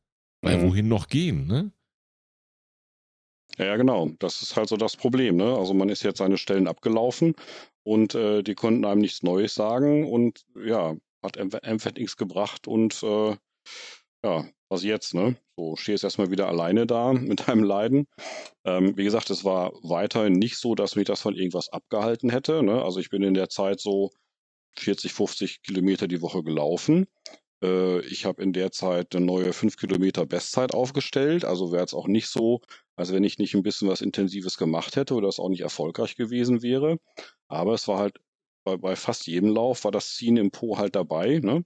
Weil 0.42 0.60
Mhm. 0.60 0.62
wohin 0.70 0.88
noch 0.88 1.10
gehen, 1.10 1.46
ne? 1.46 1.72
Ja, 3.58 3.66
ja, 3.66 3.76
genau. 3.76 4.10
Das 4.20 4.42
ist 4.42 4.56
halt 4.56 4.70
so 4.70 4.78
das 4.78 4.96
Problem. 4.96 5.36
Ne? 5.36 5.44
Also 5.58 5.74
man 5.74 5.90
ist 5.90 6.04
jetzt 6.04 6.20
seine 6.20 6.38
Stellen 6.38 6.68
abgelaufen 6.68 7.36
und 7.84 8.16
äh, 8.16 8.44
die 8.44 8.56
konnten 8.56 8.86
einem 8.86 9.02
nichts 9.02 9.24
Neues 9.24 9.56
sagen 9.56 10.10
und 10.10 10.46
ja, 10.56 10.96
hat 11.24 11.98
nichts 11.98 12.18
gebracht 12.18 12.68
und 12.68 13.02
äh, 13.04 13.36
ja, 14.24 14.46
was 14.70 14.84
jetzt, 14.84 15.14
ne? 15.14 15.36
So 15.58 15.76
stehst 15.76 16.04
erstmal 16.04 16.32
wieder 16.32 16.48
alleine 16.48 16.88
da 16.88 17.14
mit 17.14 17.48
deinem 17.48 17.64
Leiden. 17.64 18.08
Ähm, 18.64 18.96
wie 18.98 19.04
gesagt, 19.04 19.30
es 19.30 19.44
war 19.44 19.74
weiterhin 19.84 20.34
nicht 20.34 20.58
so, 20.58 20.76
dass 20.76 20.96
mich 20.96 21.06
das 21.06 21.22
von 21.22 21.36
irgendwas 21.36 21.70
abgehalten 21.70 22.30
hätte. 22.30 22.64
Ne? 22.64 22.82
Also 22.84 23.00
ich 23.00 23.10
bin 23.10 23.24
in 23.24 23.34
der 23.34 23.50
Zeit 23.50 23.80
so 23.80 24.12
40, 24.78 25.12
50 25.14 25.64
Kilometer 25.64 26.08
die 26.08 26.22
Woche 26.22 26.44
gelaufen. 26.44 27.08
Äh, 27.64 28.00
ich 28.06 28.26
habe 28.26 28.42
in 28.42 28.54
der 28.54 28.72
Zeit 28.72 29.16
eine 29.16 29.26
neue 29.26 29.54
5 29.54 29.78
Kilometer 29.78 30.26
Bestzeit 30.26 30.74
aufgestellt. 30.74 31.44
Also 31.44 31.72
wäre 31.72 31.86
es 31.86 31.94
auch 31.94 32.08
nicht 32.08 32.28
so, 32.28 32.62
als 32.96 33.12
wenn 33.12 33.24
ich 33.24 33.38
nicht 33.40 33.54
ein 33.54 33.64
bisschen 33.64 33.90
was 33.90 34.02
Intensives 34.02 34.58
gemacht 34.58 34.96
hätte 34.96 35.16
oder 35.16 35.28
es 35.28 35.40
auch 35.40 35.50
nicht 35.50 35.62
erfolgreich 35.62 36.16
gewesen 36.16 36.62
wäre. 36.62 36.98
Aber 37.52 37.74
es 37.74 37.88
war 37.88 38.00
halt 38.00 38.20
bei, 38.66 38.78
bei 38.78 38.96
fast 38.96 39.28
jedem 39.28 39.50
Lauf 39.54 39.84
war 39.84 39.92
das 39.92 40.16
Ziehen 40.16 40.38
im 40.38 40.52
Po 40.52 40.78
halt 40.78 40.96
dabei. 40.96 41.40
Ne? 41.40 41.64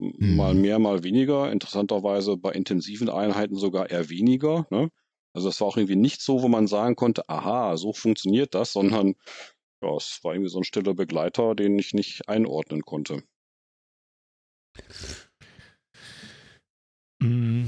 M- 0.00 0.14
Mhm. 0.18 0.36
Mal 0.36 0.54
mehr, 0.54 0.78
mal 0.78 1.04
weniger. 1.04 1.50
Interessanterweise 1.52 2.36
bei 2.36 2.52
intensiven 2.52 3.08
Einheiten 3.08 3.54
sogar 3.56 3.90
eher 3.90 4.08
weniger. 4.10 4.66
Ne? 4.70 4.90
Also 5.34 5.48
es 5.48 5.60
war 5.60 5.68
auch 5.68 5.76
irgendwie 5.76 5.96
nicht 5.96 6.20
so, 6.22 6.42
wo 6.42 6.48
man 6.48 6.66
sagen 6.66 6.96
konnte, 6.96 7.28
aha, 7.28 7.76
so 7.76 7.92
funktioniert 7.92 8.54
das, 8.54 8.72
sondern 8.72 9.14
ja, 9.82 9.94
es 9.96 10.18
war 10.22 10.34
irgendwie 10.34 10.50
so 10.50 10.58
ein 10.58 10.64
stiller 10.64 10.94
Begleiter, 10.94 11.54
den 11.54 11.78
ich 11.78 11.94
nicht 11.94 12.28
einordnen 12.28 12.82
konnte. 12.82 13.22
Mm, 17.22 17.66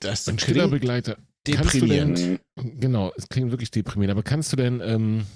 Das 0.00 0.28
Ein 0.28 0.38
stiller 0.38 0.60
klingt 0.68 0.70
Begleiter. 0.70 1.16
Kannst 1.44 1.74
du 1.74 1.80
deprimierend. 1.80 2.18
denn, 2.18 2.38
Mhm. 2.56 2.80
Genau, 2.80 3.12
es 3.16 3.28
klingt 3.28 3.50
wirklich 3.50 3.70
deprimierend. 3.70 4.12
Aber 4.12 4.22
kannst 4.22 4.52
du 4.52 4.56
denn, 4.56 4.80
ähm, 4.84 5.26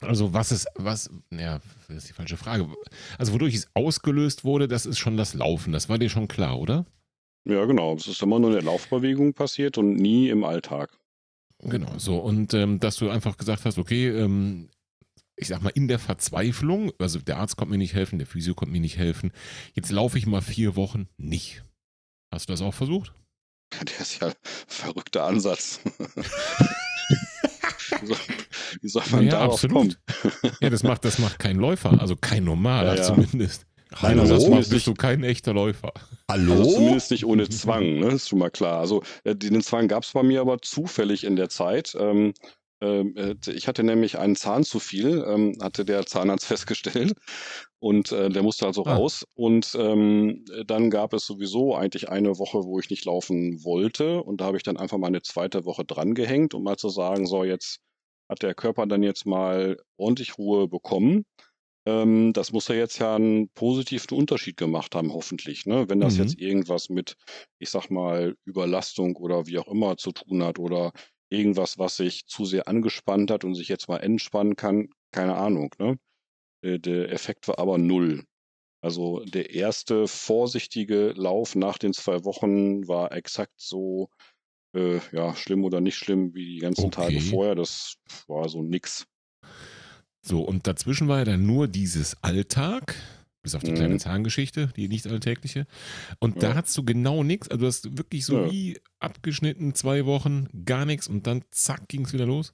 also 0.00 0.32
was 0.32 0.52
ist, 0.52 0.66
was, 0.74 1.10
ja, 1.30 1.60
das 1.88 1.98
ist 1.98 2.08
die 2.08 2.12
falsche 2.12 2.36
Frage. 2.36 2.68
Also 3.18 3.32
wodurch 3.32 3.54
es 3.54 3.68
ausgelöst 3.74 4.44
wurde, 4.44 4.68
das 4.68 4.86
ist 4.86 4.98
schon 4.98 5.16
das 5.16 5.34
Laufen. 5.34 5.72
Das 5.72 5.88
war 5.88 5.98
dir 5.98 6.08
schon 6.08 6.28
klar, 6.28 6.58
oder? 6.58 6.86
Ja, 7.44 7.64
genau. 7.64 7.94
Es 7.94 8.06
ist 8.06 8.22
immer 8.22 8.38
nur 8.38 8.50
in 8.50 8.56
der 8.56 8.64
Laufbewegung 8.64 9.34
passiert 9.34 9.78
und 9.78 9.94
nie 9.94 10.28
im 10.28 10.44
Alltag. 10.44 10.90
Genau, 11.60 11.98
so. 11.98 12.18
Und 12.18 12.54
ähm, 12.54 12.78
dass 12.78 12.96
du 12.96 13.10
einfach 13.10 13.36
gesagt 13.36 13.64
hast, 13.64 13.78
okay, 13.78 14.08
ähm, 14.08 14.68
ich 15.36 15.48
sag 15.48 15.62
mal, 15.62 15.70
in 15.70 15.88
der 15.88 15.98
Verzweiflung, 15.98 16.92
also 16.98 17.18
der 17.20 17.38
Arzt 17.38 17.56
konnte 17.56 17.72
mir 17.72 17.78
nicht 17.78 17.94
helfen, 17.94 18.18
der 18.18 18.26
Physio 18.26 18.54
konnte 18.54 18.72
mir 18.72 18.80
nicht 18.80 18.98
helfen, 18.98 19.32
jetzt 19.74 19.90
laufe 19.90 20.18
ich 20.18 20.26
mal 20.26 20.42
vier 20.42 20.76
Wochen 20.76 21.08
nicht. 21.16 21.64
Hast 22.32 22.48
du 22.48 22.52
das 22.52 22.62
auch 22.62 22.74
versucht? 22.74 23.12
Der 23.72 24.00
ist 24.00 24.20
ja 24.20 24.28
ein 24.28 24.34
verrückter 24.42 25.24
Ansatz. 25.24 25.80
wie, 28.00 28.06
soll, 28.06 28.16
wie 28.80 28.88
soll 28.88 29.02
man 29.10 29.24
Ja, 29.24 29.30
darauf 29.32 29.54
absolut. 29.54 29.76
kommen? 29.76 29.96
Ja, 30.60 30.70
das 30.70 30.82
macht, 30.82 31.04
das 31.04 31.18
macht 31.18 31.38
kein 31.38 31.56
Läufer, 31.56 32.00
also 32.00 32.16
kein 32.16 32.44
normaler 32.44 32.94
Ja, 32.94 32.96
ja. 32.96 33.02
zumindest. 33.02 33.64
Hallo? 33.94 34.22
Hallo? 34.22 34.50
machst, 34.50 34.70
bist 34.70 34.86
du 34.86 34.94
kein 34.94 35.24
echter 35.24 35.54
Läufer. 35.54 35.92
Hallo? 36.30 36.52
Also 36.52 36.74
zumindest 36.74 37.10
nicht 37.10 37.24
ohne 37.24 37.48
Zwang, 37.48 38.00
ne? 38.00 38.08
ist 38.08 38.28
schon 38.28 38.38
mal 38.38 38.50
klar. 38.50 38.80
Also 38.80 39.02
äh, 39.24 39.34
den 39.34 39.62
Zwang 39.62 39.88
gab 39.88 40.02
es 40.02 40.12
bei 40.12 40.22
mir 40.22 40.40
aber 40.42 40.60
zufällig 40.60 41.24
in 41.24 41.36
der 41.36 41.48
Zeit. 41.48 41.96
Ähm, 41.98 42.08
ähm, 42.18 42.28
äh, 42.28 42.34
ich 42.80 43.66
hatte 43.66 43.82
nämlich 43.82 44.18
einen 44.18 44.36
Zahn 44.36 44.62
zu 44.62 44.78
viel, 44.78 45.24
ähm, 45.26 45.58
hatte 45.60 45.84
der 45.84 46.06
Zahnarzt 46.06 46.46
festgestellt. 46.46 47.14
Und 47.80 48.12
äh, 48.12 48.30
der 48.30 48.42
musste 48.42 48.66
also 48.66 48.82
Ah. 48.84 48.98
raus. 48.98 49.24
Und 49.34 49.74
ähm, 49.78 50.44
dann 50.66 50.90
gab 50.90 51.12
es 51.12 51.26
sowieso 51.26 51.74
eigentlich 51.74 52.08
eine 52.08 52.38
Woche, 52.38 52.64
wo 52.64 52.78
ich 52.78 52.90
nicht 52.90 53.04
laufen 53.04 53.64
wollte. 53.64 54.22
Und 54.22 54.40
da 54.40 54.46
habe 54.46 54.56
ich 54.56 54.62
dann 54.62 54.76
einfach 54.76 54.98
mal 54.98 55.08
eine 55.08 55.22
zweite 55.22 55.64
Woche 55.64 55.84
drangehängt, 55.84 56.54
um 56.54 56.62
mal 56.64 56.76
zu 56.76 56.88
sagen, 56.88 57.26
so 57.26 57.44
jetzt 57.44 57.78
hat 58.28 58.42
der 58.42 58.54
Körper 58.54 58.86
dann 58.86 59.02
jetzt 59.02 59.26
mal 59.26 59.78
ordentlich 59.96 60.38
Ruhe 60.38 60.68
bekommen. 60.68 61.24
Ähm, 61.86 62.32
das 62.32 62.52
muss 62.52 62.68
ja 62.68 62.74
jetzt 62.74 62.98
ja 62.98 63.14
einen 63.16 63.48
positiven 63.50 64.16
Unterschied 64.18 64.56
gemacht 64.56 64.94
haben, 64.94 65.12
hoffentlich. 65.12 65.66
Ne? 65.66 65.88
Wenn 65.88 66.00
das 66.00 66.16
Mhm. 66.16 66.18
jetzt 66.18 66.38
irgendwas 66.38 66.88
mit, 66.90 67.14
ich 67.58 67.70
sag 67.70 67.90
mal, 67.90 68.34
Überlastung 68.44 69.16
oder 69.16 69.46
wie 69.46 69.58
auch 69.58 69.68
immer 69.68 69.96
zu 69.96 70.12
tun 70.12 70.42
hat 70.42 70.58
oder 70.58 70.92
irgendwas, 71.30 71.78
was 71.78 71.96
sich 71.96 72.26
zu 72.26 72.44
sehr 72.44 72.68
angespannt 72.68 73.30
hat 73.30 73.44
und 73.44 73.54
sich 73.54 73.68
jetzt 73.68 73.88
mal 73.88 73.98
entspannen 73.98 74.56
kann, 74.56 74.88
keine 75.12 75.36
Ahnung. 75.36 75.74
Ne? 75.78 75.98
Äh, 76.62 76.78
Der 76.78 77.12
Effekt 77.12 77.48
war 77.48 77.58
aber 77.58 77.78
null. 77.78 78.24
Also 78.80 79.24
der 79.24 79.50
erste 79.54 80.06
vorsichtige 80.06 81.12
Lauf 81.16 81.54
nach 81.56 81.78
den 81.78 81.92
zwei 81.92 82.24
Wochen 82.24 82.86
war 82.86 83.12
exakt 83.12 83.54
so, 83.56 84.08
äh, 84.74 85.00
ja, 85.12 85.34
schlimm 85.34 85.64
oder 85.64 85.80
nicht 85.80 85.96
schlimm 85.96 86.34
wie 86.34 86.44
die 86.54 86.58
ganzen 86.60 86.90
Tage 86.90 87.16
Okay. 87.16 87.30
vorher. 87.30 87.54
Das 87.56 87.96
war 88.28 88.48
so 88.48 88.62
nix. 88.62 89.06
So, 90.22 90.42
und 90.42 90.66
dazwischen 90.66 91.08
war 91.08 91.18
ja 91.20 91.24
dann 91.24 91.46
nur 91.46 91.68
dieses 91.68 92.22
Alltag, 92.22 92.94
bis 93.48 93.54
auf 93.54 93.62
die 93.62 93.70
Mhm. 93.70 93.76
kleine 93.76 93.98
Zahngeschichte, 93.98 94.70
die 94.76 94.88
nicht 94.88 95.06
alltägliche. 95.06 95.66
Und 96.20 96.42
da 96.42 96.50
Ja. 96.50 96.54
hast 96.56 96.76
du 96.76 96.84
genau 96.84 97.22
nichts. 97.24 97.48
Also 97.48 97.60
du 97.62 97.66
hast 97.66 97.96
wirklich 97.96 98.26
so 98.26 98.36
Ja. 98.44 98.52
wie 98.52 98.78
abgeschnitten, 99.00 99.74
zwei 99.74 100.04
Wochen, 100.04 100.48
gar 100.66 100.84
nichts 100.84 101.08
und 101.08 101.26
dann 101.26 101.44
zack 101.50 101.88
ging 101.88 102.04
es 102.04 102.12
wieder 102.12 102.26
los. 102.26 102.52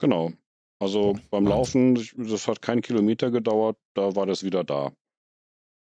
Genau. 0.00 0.32
Also 0.80 1.14
Boah, 1.14 1.20
beim 1.30 1.46
Wahnsinn. 1.46 1.96
Laufen, 1.96 2.28
das 2.30 2.46
hat 2.46 2.62
keinen 2.62 2.82
Kilometer 2.82 3.32
gedauert, 3.32 3.76
da 3.94 4.14
war 4.14 4.26
das 4.26 4.44
wieder 4.44 4.62
da. 4.62 4.92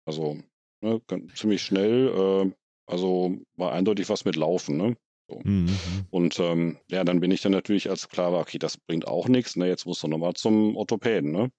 Also 0.06 0.36
ne, 0.82 1.00
ziemlich 1.34 1.62
schnell. 1.62 2.08
Äh, 2.08 2.52
also 2.86 3.38
war 3.56 3.72
eindeutig 3.72 4.10
was 4.10 4.26
mit 4.26 4.36
Laufen. 4.36 4.76
Ne? 4.76 4.96
Mhm. 5.42 5.70
Und 6.10 6.38
ähm, 6.38 6.76
ja, 6.90 7.02
dann 7.02 7.20
bin 7.20 7.30
ich 7.30 7.40
dann 7.40 7.52
natürlich, 7.52 7.88
als 7.88 8.10
klar 8.10 8.32
war, 8.34 8.40
okay, 8.42 8.58
das 8.58 8.76
bringt 8.76 9.06
auch 9.08 9.26
nichts. 9.26 9.56
Ne? 9.56 9.68
Jetzt 9.68 9.86
musst 9.86 10.02
du 10.02 10.08
nochmal 10.08 10.34
zum 10.34 10.76
Orthopäden. 10.76 11.32
Ne? 11.32 11.50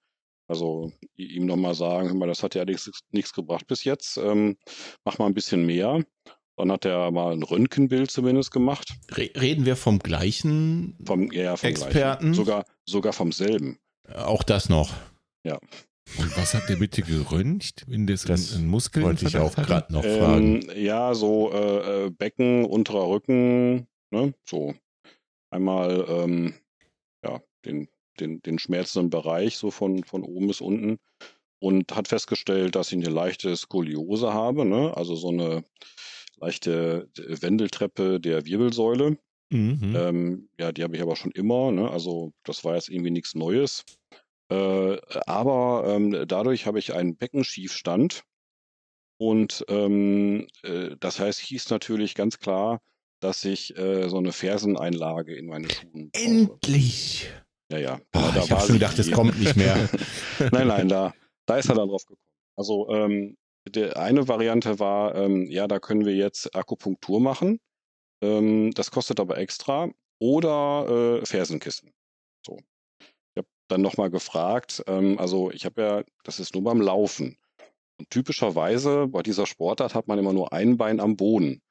Also 0.47 0.91
ihm 1.15 1.45
nochmal 1.45 1.73
sagen, 1.73 2.07
hör 2.07 2.15
mal, 2.15 2.27
das 2.27 2.43
hat 2.43 2.55
ja 2.55 2.65
nichts 2.65 2.89
nichts 3.11 3.33
gebracht 3.33 3.67
bis 3.67 3.83
jetzt. 3.83 4.17
Ähm, 4.17 4.57
mach 5.03 5.17
mal 5.17 5.25
ein 5.25 5.33
bisschen 5.33 5.65
mehr. 5.65 6.03
Dann 6.57 6.71
hat 6.71 6.85
er 6.85 7.11
mal 7.11 7.33
ein 7.33 7.43
Röntgenbild 7.43 8.09
zumindest 8.11 8.51
gemacht. 8.51 8.93
Re 9.11 9.29
reden 9.35 9.65
wir 9.65 9.75
vom 9.75 9.99
gleichen, 9.99 10.97
Vom, 11.05 11.31
ja, 11.31 11.57
vom 11.57 11.69
Experten? 11.69 12.27
Gleichen. 12.27 12.33
Sogar, 12.33 12.65
sogar 12.85 13.11
vom 13.11 13.31
selben. 13.31 13.79
auch 14.13 14.43
das 14.43 14.69
noch. 14.69 14.93
Und 16.19 16.37
was 16.37 16.53
hat 16.53 16.69
der 16.69 16.75
bitte 16.75 17.01
geröntgt, 17.01 17.83
wenn 17.87 18.07
das, 18.07 18.23
Das 18.23 18.55
einen 18.55 18.67
Muskel 18.67 19.03
Wollte 19.03 19.25
ich 19.27 19.37
auch 19.37 19.55
gerade 19.55 19.91
noch 19.91 20.03
fragen. 20.03 20.61
Ähm, 20.69 20.83
ja, 20.83 21.13
so 21.13 21.51
äh, 21.51 22.05
äh, 22.05 22.09
Becken, 22.11 22.65
unterer 22.65 23.09
Rücken, 23.09 23.87
ne? 24.11 24.33
So 24.45 24.75
einmal 25.49 26.05
ähm, 26.07 26.53
ja, 27.23 27.41
den, 27.65 27.87
den, 28.19 28.41
den 28.41 28.59
schmerzenden 28.59 29.09
Bereich, 29.09 29.57
so 29.57 29.71
von, 29.71 30.03
von 30.03 30.23
oben 30.23 30.47
bis 30.47 30.61
unten. 30.61 30.99
Und 31.59 31.95
hat 31.95 32.07
festgestellt, 32.07 32.75
dass 32.75 32.91
ich 32.91 32.97
eine 32.97 33.09
leichte 33.09 33.55
Skoliose 33.55 34.33
habe, 34.33 34.65
ne? 34.65 34.95
Also 34.95 35.15
so 35.15 35.29
eine 35.29 35.63
leichte 36.37 37.09
Wendeltreppe 37.15 38.19
der 38.19 38.45
Wirbelsäule. 38.45 39.17
Mhm. 39.49 39.95
Ähm, 39.95 40.49
ja, 40.59 40.71
die 40.71 40.83
habe 40.83 40.95
ich 40.95 41.01
aber 41.01 41.15
schon 41.15 41.31
immer. 41.31 41.71
Ne? 41.71 41.89
Also 41.89 42.33
das 42.43 42.63
war 42.63 42.75
jetzt 42.75 42.89
irgendwie 42.89 43.11
nichts 43.11 43.35
Neues. 43.35 43.83
Äh, 44.49 44.97
aber 45.25 45.85
ähm, 45.87 46.25
dadurch 46.27 46.65
habe 46.65 46.79
ich 46.79 46.93
einen 46.93 47.15
Beckenschiefstand. 47.17 48.23
Und 49.17 49.63
ähm, 49.69 50.47
äh, 50.63 50.95
das 50.99 51.19
heißt, 51.19 51.39
hieß 51.39 51.69
natürlich 51.69 52.15
ganz 52.15 52.37
klar, 52.39 52.81
dass 53.21 53.45
ich 53.45 53.77
äh, 53.77 54.09
so 54.09 54.17
eine 54.17 54.33
Ferseneinlage 54.33 55.35
in 55.35 55.47
meine 55.47 55.69
Schuhe 55.69 56.09
brauche. 56.11 57.44
Ja, 57.71 57.77
ja. 57.79 57.99
Oh, 58.15 58.19
ich 58.43 58.51
habe 58.51 58.61
schon 58.61 58.75
gedacht, 58.75 58.99
es 58.99 59.11
kommt 59.11 59.39
nicht 59.39 59.55
mehr. 59.55 59.89
nein, 60.51 60.67
nein, 60.67 60.87
da, 60.87 61.13
da 61.47 61.57
ist 61.57 61.69
er 61.69 61.75
dann 61.75 61.89
drauf 61.89 62.05
gekommen. 62.05 62.19
Also 62.57 62.89
ähm, 62.89 63.37
die 63.67 63.95
eine 63.95 64.27
Variante 64.27 64.79
war, 64.79 65.15
ähm, 65.15 65.45
ja, 65.49 65.67
da 65.67 65.79
können 65.79 66.05
wir 66.05 66.15
jetzt 66.15 66.55
Akupunktur 66.55 67.19
machen. 67.19 67.59
Ähm, 68.23 68.71
das 68.73 68.91
kostet 68.91 69.19
aber 69.19 69.37
extra. 69.37 69.89
Oder 70.19 71.19
äh, 71.21 71.25
Fersenkissen. 71.25 71.91
So. 72.45 72.57
Ich 73.01 73.37
habe 73.37 73.47
dann 73.69 73.81
nochmal 73.81 74.09
gefragt, 74.09 74.83
ähm, 74.87 75.19
also 75.19 75.51
ich 75.51 75.65
habe 75.65 75.81
ja, 75.81 76.03
das 76.23 76.39
ist 76.39 76.53
nur 76.53 76.63
beim 76.63 76.81
Laufen. 76.81 77.37
Und 77.99 78.09
typischerweise 78.09 79.07
bei 79.07 79.23
dieser 79.23 79.45
Sportart 79.45 79.95
hat 79.95 80.07
man 80.07 80.19
immer 80.19 80.33
nur 80.33 80.53
ein 80.53 80.77
Bein 80.77 80.99
am 80.99 81.17
Boden. 81.17 81.61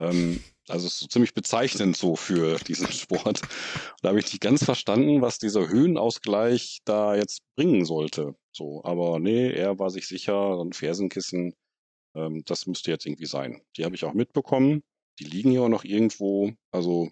Ähm, 0.00 0.42
also 0.68 0.86
ist 0.86 0.98
so 0.98 1.06
ziemlich 1.06 1.34
bezeichnend 1.34 1.96
so 1.96 2.16
für 2.16 2.58
diesen 2.58 2.90
Sport. 2.92 3.42
Da 4.02 4.08
habe 4.08 4.18
ich 4.18 4.26
nicht 4.26 4.40
ganz 4.40 4.64
verstanden, 4.64 5.20
was 5.22 5.38
dieser 5.38 5.68
Höhenausgleich 5.68 6.80
da 6.84 7.14
jetzt 7.14 7.42
bringen 7.56 7.84
sollte. 7.84 8.34
So, 8.52 8.82
aber 8.84 9.18
nee, 9.18 9.50
er 9.50 9.78
war 9.78 9.90
sich 9.90 10.06
sicher, 10.06 10.56
so 10.56 10.64
ein 10.64 10.72
Fersenkissen, 10.72 11.54
ähm, 12.14 12.42
das 12.46 12.66
müsste 12.66 12.90
jetzt 12.90 13.06
irgendwie 13.06 13.26
sein. 13.26 13.60
Die 13.76 13.84
habe 13.84 13.94
ich 13.94 14.04
auch 14.04 14.14
mitbekommen. 14.14 14.82
Die 15.18 15.24
liegen 15.24 15.50
hier 15.50 15.62
auch 15.62 15.68
noch 15.68 15.84
irgendwo. 15.84 16.52
Also 16.70 17.10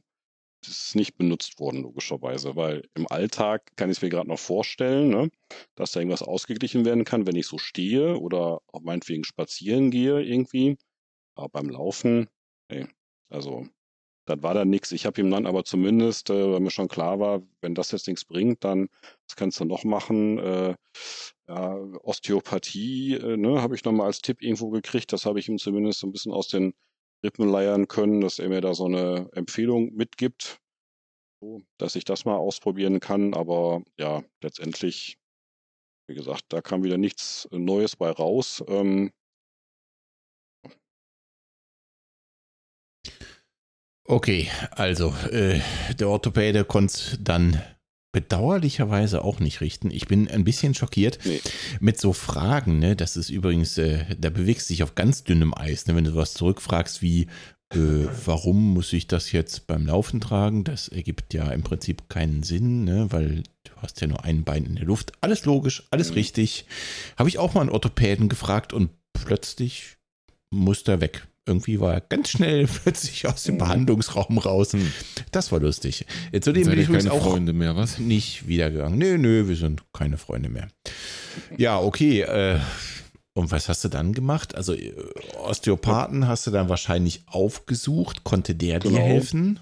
das 0.64 0.87
ist 0.87 0.97
nicht 0.97 1.16
benutzt 1.16 1.59
worden, 1.59 1.83
logischerweise, 1.83 2.55
weil 2.55 2.89
im 2.95 3.09
Alltag 3.09 3.72
kann 3.76 3.91
ich 3.91 3.99
es 3.99 4.03
mir 4.03 4.11
gerade 4.11 4.28
noch 4.28 4.39
vorstellen, 4.39 5.09
ne, 5.09 5.28
dass 5.74 5.91
da 5.93 6.01
irgendwas 6.01 6.22
ausgeglichen 6.22 6.85
werden 6.85 7.05
kann, 7.05 7.26
wenn 7.26 7.35
ich 7.35 7.49
so 7.49 7.59
stehe 7.59 8.16
oder 8.18 8.61
auch 8.68 8.80
meinetwegen 8.80 9.24
spazieren 9.24 9.91
gehe 9.91 10.22
irgendwie. 10.22 10.78
Aber 11.35 11.49
beim 11.49 11.68
Laufen, 11.68 12.28
nee, 12.73 12.87
also 13.31 13.66
das 14.27 14.43
war 14.43 14.55
dann 14.55 14.70
nichts. 14.70 14.93
Ich 14.93 15.05
habe 15.07 15.20
ihm 15.20 15.31
dann 15.31 15.47
aber 15.47 15.64
zumindest, 15.64 16.31
äh, 16.31 16.53
weil 16.53 16.61
mir 16.61 16.70
schon 16.70 16.89
klar 16.89 17.18
war, 17.18 17.43
wenn 17.61 17.75
das 17.75 17.91
jetzt 17.91 18.07
nichts 18.07 18.25
bringt, 18.25 18.64
dann 18.64 18.89
was 19.27 19.37
kannst 19.37 19.61
du 19.61 19.64
noch 19.64 19.85
machen? 19.85 20.39
Äh, 20.39 20.77
ja, 21.49 21.75
Osteopathie, 22.03 23.14
äh, 23.14 23.37
ne, 23.37 23.61
habe 23.62 23.75
ich 23.75 23.85
nochmal 23.85 24.07
als 24.07 24.23
Tipp 24.23 24.43
irgendwo 24.43 24.70
gekriegt. 24.70 25.12
Das 25.12 25.27
habe 25.27 25.41
ich 25.41 25.49
ihm 25.49 25.59
zumindest 25.59 26.01
so 26.01 26.07
ein 26.07 26.12
bisschen 26.12 26.33
aus 26.33 26.49
den 26.49 26.73
Rippen 27.25 27.49
leiern 27.49 27.89
können, 27.89 28.20
dass 28.20 28.39
er 28.39 28.49
mir 28.49 28.61
da 28.61 28.75
so 28.75 28.87
eine 28.87 29.29
Empfehlung 29.33 29.93
mitgibt, 29.95 30.61
so, 31.41 31.62
dass 31.79 31.97
ich 31.97 32.05
das 32.05 32.25
mal 32.25 32.37
ausprobieren 32.37 33.01
kann. 33.01 33.35
Aber 33.35 33.83
ja, 33.99 34.23
letztendlich, 34.43 35.18
wie 36.09 36.14
gesagt, 36.14 36.45
da 36.51 36.61
kam 36.62 36.85
wieder 36.85 36.99
nichts 36.99 37.49
Neues 37.51 37.97
bei 37.97 38.11
raus. 38.11 38.62
Ähm, 38.68 39.11
Okay, 44.05 44.48
also 44.72 45.14
äh, 45.30 45.61
der 45.98 46.09
Orthopäde 46.09 46.64
konnte 46.64 46.92
es 46.92 47.18
dann 47.20 47.62
bedauerlicherweise 48.12 49.24
auch 49.24 49.40
nicht 49.40 49.61
richten. 49.61 49.90
Ich 49.90 50.07
bin 50.07 50.28
ein 50.28 50.44
bisschen 50.44 50.74
schockiert 50.74 51.18
nee. 51.24 51.40
mit 51.80 51.98
so 51.98 52.12
Fragen. 52.12 52.78
Ne? 52.78 52.94
Das 52.94 53.16
ist 53.16 53.30
übrigens, 53.30 53.78
äh, 53.78 54.05
da 54.18 54.28
bewegst 54.28 54.68
du 54.68 54.74
dich 54.74 54.82
auf 54.82 54.94
ganz 54.94 55.24
dünnem 55.24 55.55
Eis. 55.55 55.86
Ne? 55.86 55.96
Wenn 55.96 56.05
du 56.05 56.14
was 56.14 56.34
zurückfragst 56.34 57.00
wie, 57.00 57.22
äh, 57.72 58.07
warum 58.26 58.74
muss 58.74 58.92
ich 58.92 59.07
das 59.07 59.32
jetzt 59.32 59.66
beim 59.66 59.86
Laufen 59.86 60.20
tragen? 60.20 60.64
Das 60.64 60.88
ergibt 60.88 61.32
ja 61.32 61.50
im 61.50 61.62
Prinzip 61.62 62.11
keinen 62.11 62.42
Sinn, 62.42 62.84
ne? 62.84 63.07
weil 63.11 63.44
du 63.64 63.72
hast 63.76 64.00
ja 64.03 64.09
nur 64.09 64.24
ein 64.24 64.44
Bein 64.44 64.66
in 64.66 64.76
der 64.76 64.84
Luft. 64.84 65.12
Alles 65.22 65.46
logisch, 65.46 65.84
alles 65.90 66.11
mhm. 66.11 66.14
richtig. 66.14 66.66
Habe 67.16 67.30
ich 67.30 67.38
auch 67.38 67.55
mal 67.55 67.62
einen 67.62 67.70
Orthopäden 67.70 68.28
gefragt 68.28 68.74
und 68.74 68.90
plötzlich 69.14 69.96
muss 70.50 70.82
er 70.82 71.00
weg 71.00 71.26
irgendwie 71.47 71.80
war 71.80 71.95
er 71.95 72.01
ganz 72.01 72.30
schnell 72.30 72.66
plötzlich 72.82 73.26
aus 73.26 73.45
dem 73.45 73.57
mhm. 73.57 73.59
Behandlungsraum 73.59 74.38
raus. 74.38 74.72
Hm. 74.72 74.93
Das 75.30 75.53
war 75.53 75.61
lustig. 75.61 76.07
Zudem 76.40 76.68
bin 76.68 76.78
ich 76.78 76.88
übrigens 76.88 77.09
auch 77.09 77.22
Freunde 77.22 77.53
mehr, 77.53 77.76
was? 77.76 77.99
nicht 77.99 78.47
wiedergegangen. 78.47 78.99
Nö, 78.99 79.18
nö, 79.18 79.49
wir 79.49 79.57
sind 79.57 79.82
keine 79.93 80.18
Freunde 80.18 80.49
mehr. 80.49 80.68
Ja, 81.57 81.80
okay. 81.80 82.20
Äh, 82.20 82.61
und 83.34 83.51
was 83.51 83.68
hast 83.68 83.82
du 83.84 83.88
dann 83.88 84.12
gemacht? 84.12 84.55
Also 84.55 84.74
äh, 84.74 84.95
Osteopathen 85.38 86.28
hast 86.28 86.47
du 86.47 86.51
dann 86.51 86.68
wahrscheinlich 86.68 87.24
aufgesucht. 87.26 88.24
Konnte 88.24 88.55
der 88.55 88.78
genau. 88.78 88.97
dir 88.97 89.03
helfen? 89.03 89.61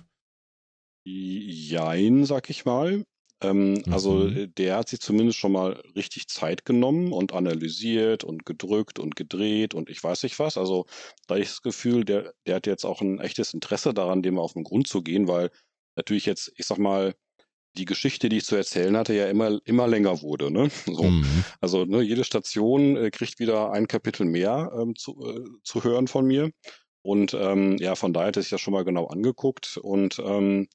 Jein, 1.06 2.24
sag 2.24 2.50
ich 2.50 2.64
mal. 2.64 3.04
Ähm, 3.42 3.82
also, 3.90 4.12
mhm. 4.12 4.26
Also 4.36 4.46
der 4.46 4.76
hat 4.76 4.88
sich 4.88 5.00
zumindest 5.00 5.38
schon 5.38 5.52
mal 5.52 5.72
richtig 5.96 6.28
Zeit 6.28 6.64
genommen 6.64 7.12
und 7.12 7.32
analysiert 7.32 8.24
und 8.24 8.44
gedrückt 8.46 8.98
und 8.98 9.16
gedreht 9.16 9.74
und 9.74 9.88
ich 9.90 10.02
weiß 10.02 10.22
nicht 10.22 10.38
was. 10.38 10.58
Also 10.58 10.86
da 11.26 11.36
ich 11.36 11.48
das 11.48 11.62
Gefühl, 11.62 12.04
der, 12.04 12.32
der 12.46 12.56
hat 12.56 12.66
jetzt 12.66 12.84
auch 12.84 13.00
ein 13.00 13.18
echtes 13.20 13.54
Interesse 13.54 13.94
daran, 13.94 14.22
dem 14.22 14.38
auf 14.38 14.52
den 14.54 14.64
Grund 14.64 14.88
zu 14.88 15.02
gehen, 15.02 15.28
weil 15.28 15.50
natürlich 15.96 16.26
jetzt, 16.26 16.52
ich 16.56 16.66
sag 16.66 16.78
mal, 16.78 17.14
die 17.76 17.84
Geschichte, 17.84 18.28
die 18.28 18.38
ich 18.38 18.44
zu 18.44 18.56
erzählen 18.56 18.96
hatte, 18.96 19.14
ja 19.14 19.28
immer, 19.28 19.60
immer 19.64 19.86
länger 19.86 20.22
wurde. 20.22 20.50
Ne? 20.50 20.70
So. 20.86 21.04
Mhm. 21.04 21.44
Also 21.60 21.84
ne, 21.84 22.02
jede 22.02 22.24
Station 22.24 22.96
äh, 22.96 23.10
kriegt 23.10 23.38
wieder 23.38 23.72
ein 23.72 23.86
Kapitel 23.86 24.26
mehr 24.26 24.72
ähm, 24.76 24.96
zu, 24.96 25.20
äh, 25.24 25.44
zu 25.62 25.84
hören 25.84 26.08
von 26.08 26.26
mir. 26.26 26.50
Und 27.02 27.32
ähm, 27.32 27.78
ja, 27.78 27.94
von 27.94 28.12
daher 28.12 28.28
hätte 28.28 28.40
ich 28.40 28.50
das 28.50 28.60
schon 28.60 28.74
mal 28.74 28.84
genau 28.84 29.06
angeguckt. 29.06 29.78
Und 29.78 30.18
ähm, 30.18 30.68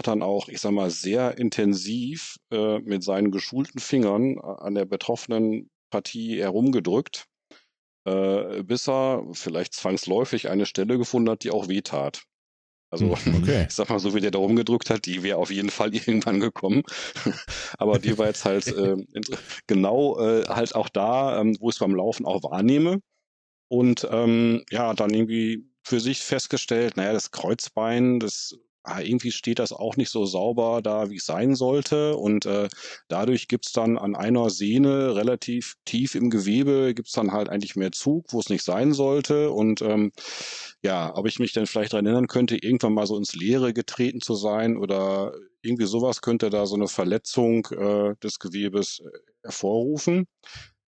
hat 0.00 0.06
dann 0.06 0.22
auch, 0.22 0.48
ich 0.48 0.60
sag 0.60 0.72
mal, 0.72 0.90
sehr 0.90 1.36
intensiv 1.36 2.36
äh, 2.50 2.78
mit 2.78 3.04
seinen 3.04 3.30
geschulten 3.30 3.80
Fingern 3.80 4.38
äh, 4.38 4.40
an 4.40 4.74
der 4.74 4.86
betroffenen 4.86 5.68
Partie 5.90 6.40
herumgedrückt, 6.40 7.26
äh, 8.06 8.62
bis 8.62 8.88
er 8.88 9.26
vielleicht 9.32 9.74
zwangsläufig 9.74 10.48
eine 10.48 10.64
Stelle 10.64 10.96
gefunden 10.96 11.28
hat, 11.28 11.44
die 11.44 11.50
auch 11.50 11.68
wehtat. 11.68 12.22
Also, 12.90 13.14
hm, 13.14 13.42
okay. 13.42 13.64
ich 13.68 13.74
sag 13.74 13.90
mal, 13.90 13.98
so 13.98 14.14
wie 14.14 14.20
der 14.20 14.30
da 14.30 14.38
rumgedrückt 14.38 14.88
hat, 14.88 15.04
die 15.04 15.22
wäre 15.22 15.36
auf 15.36 15.50
jeden 15.50 15.70
Fall 15.70 15.94
irgendwann 15.94 16.40
gekommen. 16.40 16.82
Aber 17.78 17.98
die 17.98 18.16
war 18.16 18.28
jetzt 18.28 18.46
halt 18.46 18.68
äh, 18.68 18.96
genau 19.66 20.18
äh, 20.18 20.44
halt 20.46 20.74
auch 20.74 20.88
da, 20.88 21.40
ähm, 21.40 21.58
wo 21.60 21.68
ich 21.68 21.74
es 21.74 21.80
beim 21.80 21.94
Laufen 21.94 22.24
auch 22.24 22.42
wahrnehme. 22.42 23.00
Und 23.68 24.08
ähm, 24.10 24.64
ja, 24.70 24.94
dann 24.94 25.12
irgendwie 25.12 25.70
für 25.82 26.00
sich 26.00 26.20
festgestellt, 26.20 26.96
naja, 26.96 27.12
das 27.12 27.30
Kreuzbein, 27.30 28.18
das 28.18 28.58
ah, 28.82 29.00
irgendwie 29.00 29.30
steht 29.30 29.58
das 29.58 29.72
auch 29.72 29.96
nicht 29.96 30.10
so 30.10 30.26
sauber 30.26 30.80
da, 30.82 31.10
wie 31.10 31.16
es 31.16 31.26
sein 31.26 31.54
sollte. 31.54 32.16
Und 32.16 32.46
äh, 32.46 32.68
dadurch 33.08 33.48
gibt's 33.48 33.72
dann 33.72 33.98
an 33.98 34.14
einer 34.16 34.50
Sehne 34.50 35.14
relativ 35.16 35.76
tief 35.84 36.14
im 36.14 36.30
Gewebe, 36.30 36.94
gibt's 36.94 37.12
dann 37.12 37.32
halt 37.32 37.48
eigentlich 37.48 37.76
mehr 37.76 37.92
Zug, 37.92 38.32
wo 38.32 38.40
es 38.40 38.48
nicht 38.48 38.64
sein 38.64 38.92
sollte. 38.92 39.50
Und 39.50 39.82
ähm, 39.82 40.12
ja, 40.82 41.14
ob 41.14 41.26
ich 41.26 41.38
mich 41.38 41.52
denn 41.52 41.66
vielleicht 41.66 41.92
daran 41.92 42.06
erinnern 42.06 42.26
könnte, 42.26 42.56
irgendwann 42.56 42.94
mal 42.94 43.06
so 43.06 43.16
ins 43.16 43.34
Leere 43.34 43.72
getreten 43.72 44.20
zu 44.20 44.34
sein 44.34 44.76
oder 44.76 45.32
irgendwie 45.62 45.86
sowas 45.86 46.22
könnte 46.22 46.48
da 46.48 46.66
so 46.66 46.74
eine 46.74 46.88
Verletzung 46.88 47.66
äh, 47.66 48.14
des 48.22 48.38
Gewebes 48.38 49.00
äh, 49.00 49.18
hervorrufen. 49.42 50.26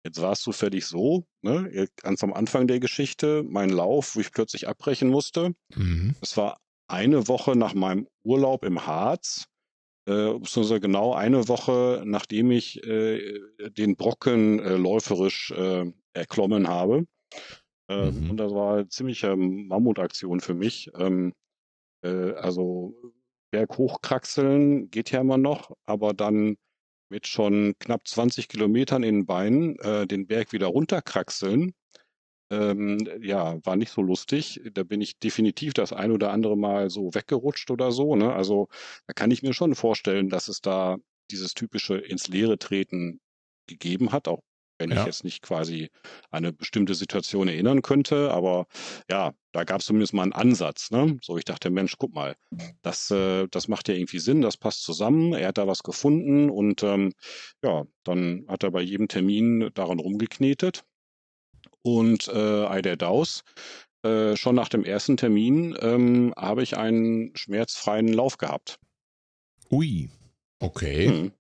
Jetzt 0.04 0.20
war 0.20 0.32
es 0.32 0.42
zufällig 0.42 0.88
so, 0.88 1.26
ne, 1.42 1.88
ganz 1.98 2.24
am 2.24 2.34
Anfang 2.34 2.66
der 2.68 2.80
Geschichte, 2.80 3.44
mein 3.48 3.70
Lauf, 3.70 4.16
wo 4.16 4.20
ich 4.20 4.32
plötzlich 4.32 4.68
abbrechen 4.68 5.10
musste. 5.10 5.54
Mhm. 5.76 6.16
Es 6.22 6.38
war 6.38 6.58
eine 6.92 7.28
Woche 7.28 7.56
nach 7.56 7.74
meinem 7.74 8.08
Urlaub 8.24 8.66
im 8.66 8.86
Harz, 8.86 9.46
äh, 10.08 10.34
beziehungsweise 10.34 10.80
genau 10.80 11.14
eine 11.14 11.48
Woche, 11.48 12.04
nachdem 12.06 12.52
ich 12.52 12.84
äh, 12.84 13.40
den 13.70 13.96
Brocken 13.96 14.60
äh, 14.60 14.76
läuferisch 14.76 15.52
äh, 15.52 15.92
erklommen 16.14 16.68
habe. 16.68 17.06
Äh, 17.90 18.12
mhm. 18.12 18.32
Und 18.32 18.38
das 18.38 18.54
war 18.54 18.76
eine 18.76 18.88
ziemliche 18.88 19.36
Mammutaktion 19.36 20.40
für 20.40 20.54
mich. 20.54 20.90
Ähm, 20.98 21.34
äh, 22.04 22.34
also 22.34 22.94
Berg 23.52 23.78
hochkraxeln 23.78 24.90
geht 24.92 25.12
ja 25.12 25.22
immer 25.22 25.38
noch, 25.38 25.76
aber 25.86 26.14
dann 26.14 26.58
mit 27.10 27.28
schon 27.28 27.76
knapp 27.80 28.08
20 28.08 28.48
Kilometern 28.48 29.04
in 29.04 29.16
den 29.16 29.26
Beinen 29.26 29.78
äh, 29.80 30.08
den 30.08 30.28
Berg 30.28 30.54
wieder 30.54 30.68
runterkraxeln, 30.68 31.74
ähm, 32.52 32.98
ja, 33.22 33.58
war 33.66 33.76
nicht 33.78 33.92
so 33.92 34.02
lustig. 34.02 34.62
Da 34.74 34.84
bin 34.84 35.02
ich 35.02 35.18
definitiv 35.18 35.74
das 35.74 35.94
ein 35.94 36.12
oder 36.12 36.32
andere 36.32 36.58
Mal 36.58 36.90
so 36.90 37.14
weggerutscht 37.14 37.72
oder 37.72 37.92
so. 37.92 38.16
Ne? 38.16 38.34
Also 38.34 38.68
da 39.08 39.14
kann 39.14 39.32
ich 39.32 39.42
mir 39.42 39.54
schon 39.54 39.74
vorstellen, 39.74 40.30
dass 40.30 40.50
es 40.50 40.62
da 40.62 40.98
dieses 41.32 41.54
typische 41.54 41.98
ins 41.98 42.28
Leere 42.28 42.60
treten 42.60 43.22
gegeben 43.68 44.12
hat, 44.12 44.28
auch 44.28 44.42
wenn 44.80 44.92
ja. 44.92 45.00
ich 45.00 45.06
jetzt 45.06 45.24
nicht 45.24 45.44
quasi 45.44 45.90
eine 46.30 46.52
bestimmte 46.52 46.94
Situation 46.94 47.48
erinnern 47.48 47.84
könnte. 47.84 48.32
Aber 48.32 48.66
ja, 49.10 49.32
da 49.54 49.64
gab 49.64 49.80
es 49.80 49.86
zumindest 49.86 50.14
mal 50.14 50.24
einen 50.24 50.34
Ansatz. 50.34 50.92
Ne? 50.92 51.20
So, 51.22 51.38
ich 51.38 51.46
dachte, 51.46 51.70
Mensch, 51.70 51.96
guck 51.98 52.14
mal, 52.14 52.36
das, 52.82 53.12
äh, 53.12 53.48
das 53.50 53.70
macht 53.70 53.88
ja 53.88 53.94
irgendwie 53.94 54.20
Sinn, 54.20 54.42
das 54.42 54.58
passt 54.58 54.84
zusammen. 54.84 55.34
Er 55.34 55.50
hat 55.50 55.58
da 55.58 55.68
was 55.68 55.84
gefunden 55.84 56.50
und 56.50 56.84
ähm, 56.84 57.14
ja, 57.64 57.86
dann 58.04 58.46
hat 58.50 58.64
er 58.64 58.72
bei 58.72 58.82
jedem 58.82 59.08
Termin 59.08 59.70
daran 59.74 60.00
rumgeknetet 60.00 60.84
und 61.84 62.28
äh, 62.28 62.66
Ei 62.66 62.82
der 62.82 62.98
Daus. 62.98 63.44
äh, 64.04 64.36
schon 64.36 64.56
nach 64.56 64.70
dem 64.70 64.84
ersten 64.84 65.16
Termin 65.18 65.76
ähm, 65.80 66.34
habe 66.38 66.64
ich 66.64 66.78
einen 66.78 67.36
schmerzfreien 67.36 68.08
Lauf 68.08 68.38
gehabt. 68.38 68.80
Ui, 69.72 70.10
Okay. 70.60 71.08
Hm. 71.08 71.32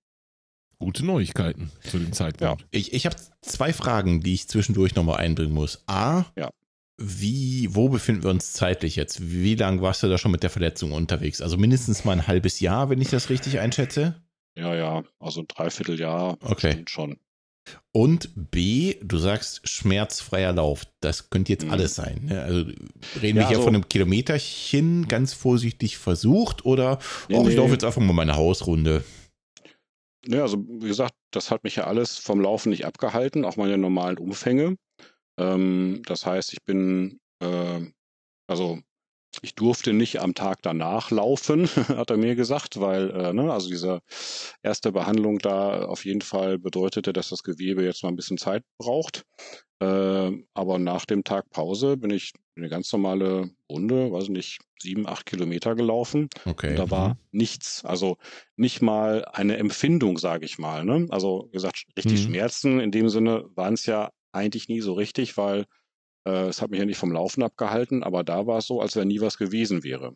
gute 0.80 1.06
Neuigkeiten 1.06 1.72
zu 1.84 2.00
dem 2.00 2.12
Zeitpunkt. 2.14 2.66
Ich, 2.72 2.92
ich 2.94 3.06
habe 3.06 3.16
zwei 3.42 3.72
Fragen, 3.74 4.22
die 4.22 4.34
ich 4.34 4.48
zwischendurch 4.48 4.96
nochmal 4.96 5.18
einbringen 5.18 5.54
muss. 5.54 5.84
A, 5.88 6.26
Ja. 6.36 6.50
wie, 6.98 7.68
wo 7.76 7.89
befinden 7.89 8.24
wir 8.24 8.30
uns 8.32 8.54
zeitlich 8.54 8.96
jetzt? 8.96 9.22
Wie 9.32 9.54
lange 9.56 9.82
warst 9.82 10.02
du 10.04 10.08
da 10.10 10.18
schon 10.18 10.32
mit 10.32 10.42
der 10.44 10.50
Verletzung 10.50 10.92
unterwegs? 10.92 11.39
Also 11.42 11.58
mindestens 11.58 12.04
mal 12.06 12.14
ein 12.14 12.26
halbes 12.28 12.60
Jahr, 12.60 12.89
wenn 12.89 13.00
ich 13.02 13.10
das 13.10 13.30
richtig 13.30 13.60
einschätze. 13.60 14.22
Ja, 14.56 14.74
ja, 14.76 15.04
also 15.20 15.42
ein 15.42 15.48
Dreivierteljahr 15.48 16.38
Okay. 16.44 16.84
schon. 16.88 17.18
Und 17.93 18.30
B, 18.36 18.95
du 19.03 19.17
sagst 19.17 19.67
schmerzfreier 19.67 20.53
Lauf. 20.53 20.86
Das 21.01 21.30
könnte 21.30 21.51
jetzt 21.51 21.65
Mhm. 21.65 21.72
alles 21.72 21.95
sein. 21.95 22.26
Ne? 22.26 22.41
Also 22.41 22.59
reden 23.22 23.36
wir 23.36 23.41
Ja, 23.43 23.47
hier 23.49 23.57
also- 23.57 23.63
von 23.63 23.76
einem 23.76 23.89
Kilometerchen 23.89 25.07
ganz 25.07 25.34
vorsichtig 25.34 25.97
versucht 25.97 26.65
oder 26.65 26.99
Nee, 27.28 27.36
oh, 27.36 27.41
ich 27.43 27.49
nee. 27.49 27.55
laufe 27.55 27.74
jetzt 27.74 27.84
einfach 27.84 28.01
mal 28.01 28.13
meine 28.13 28.36
Hausrunde. 28.36 29.03
Ja, 30.28 30.43
also 30.43 30.57
wie 30.67 30.88
gesagt, 30.88 31.15
das 31.32 31.49
hat 31.51 31.63
mich 31.63 31.76
ja 31.78 31.86
alles 31.86 32.17
vom 32.17 32.39
Laufen 32.41 32.69
nicht 32.69 32.86
abgehalten, 32.86 33.43
auch 33.43 33.57
meine 33.57 33.78
normalen 33.78 34.17
Umfänge. 34.19 34.76
Ähm, 35.39 36.01
das 36.05 36.26
heißt, 36.26 36.53
ich 36.53 36.59
bin, 36.63 37.19
äh, 37.43 37.82
also 38.47 38.80
ich 39.41 39.55
durfte 39.55 39.93
nicht 39.93 40.19
am 40.19 40.34
Tag 40.36 40.61
danach 40.61 41.11
laufen, 41.11 41.67
hat 41.89 42.09
er 42.09 42.17
mir 42.17 42.36
gesagt, 42.36 42.79
weil, 42.79 43.09
äh, 43.11 43.34
ne, 43.34 43.51
also 43.51 43.69
diese 43.69 44.01
erste 44.61 44.91
Behandlung 44.91 45.39
da 45.39 45.86
auf 45.86 46.05
jeden 46.05 46.21
Fall 46.21 46.57
bedeutete, 46.57 47.13
dass 47.13 47.29
das 47.29 47.43
Gewebe 47.43 47.84
jetzt 47.84 48.03
mal 48.03 48.09
ein 48.09 48.15
bisschen 48.15 48.38
Zeit 48.38 48.63
braucht. 48.77 49.23
Äh, 49.79 50.32
aber 50.53 50.77
nach 50.77 51.05
dem 51.05 51.23
Tag 51.23 51.49
Pause 51.49 51.97
bin 51.97 52.11
ich 52.11 52.34
eine 52.55 52.69
ganz 52.69 52.91
normale 52.91 53.49
Runde, 53.69 54.11
weiß 54.11 54.29
nicht, 54.29 54.59
sieben, 54.79 55.07
acht 55.07 55.25
Kilometer 55.25 55.75
gelaufen. 55.75 56.29
Okay. 56.45 56.71
Und 56.71 56.75
da 56.79 56.91
war 56.91 57.17
nichts, 57.32 57.84
also 57.86 58.17
nicht 58.55 58.82
mal 58.82 59.25
eine 59.25 59.57
Empfindung, 59.57 60.17
sage 60.17 60.45
ich 60.45 60.59
mal. 60.59 60.86
Ne? 60.86 61.07
Also 61.09 61.47
wie 61.47 61.53
gesagt, 61.53 61.86
richtig 61.97 62.19
Mhm. 62.21 62.25
Schmerzen 62.32 62.79
in 62.79 62.91
dem 62.91 63.09
Sinne 63.09 63.45
waren 63.55 63.73
es 63.73 63.86
ja 63.86 64.11
eigentlich 64.32 64.69
nie 64.69 64.82
so 64.82 64.93
richtig, 64.93 65.38
weil 65.38 65.65
es 66.26 66.61
hat 66.61 66.72
mich 66.72 66.80
ja 66.80 66.86
nicht 66.86 66.97
vom 66.97 67.11
Laufen 67.11 67.43
abgehalten, 67.43 68.03
aber 68.03 68.24
da 68.24 68.47
war 68.47 68.59
es 68.59 68.67
so, 68.67 68.82
als 68.82 68.95
wenn 68.95 69.07
nie 69.07 69.22
was 69.22 69.38
gewesen 69.38 69.84
wäre. 69.84 70.15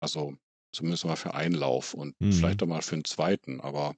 Also 0.00 0.34
zumindest 0.72 1.04
mal 1.06 1.16
für 1.16 1.34
einen 1.34 1.54
Lauf 1.54 1.94
und 1.94 2.14
Mhm. 2.20 2.32
vielleicht 2.32 2.62
auch 2.62 2.66
mal 2.66 2.82
für 2.82 2.94
einen 2.96 3.04
zweiten. 3.04 3.60
Aber 3.60 3.94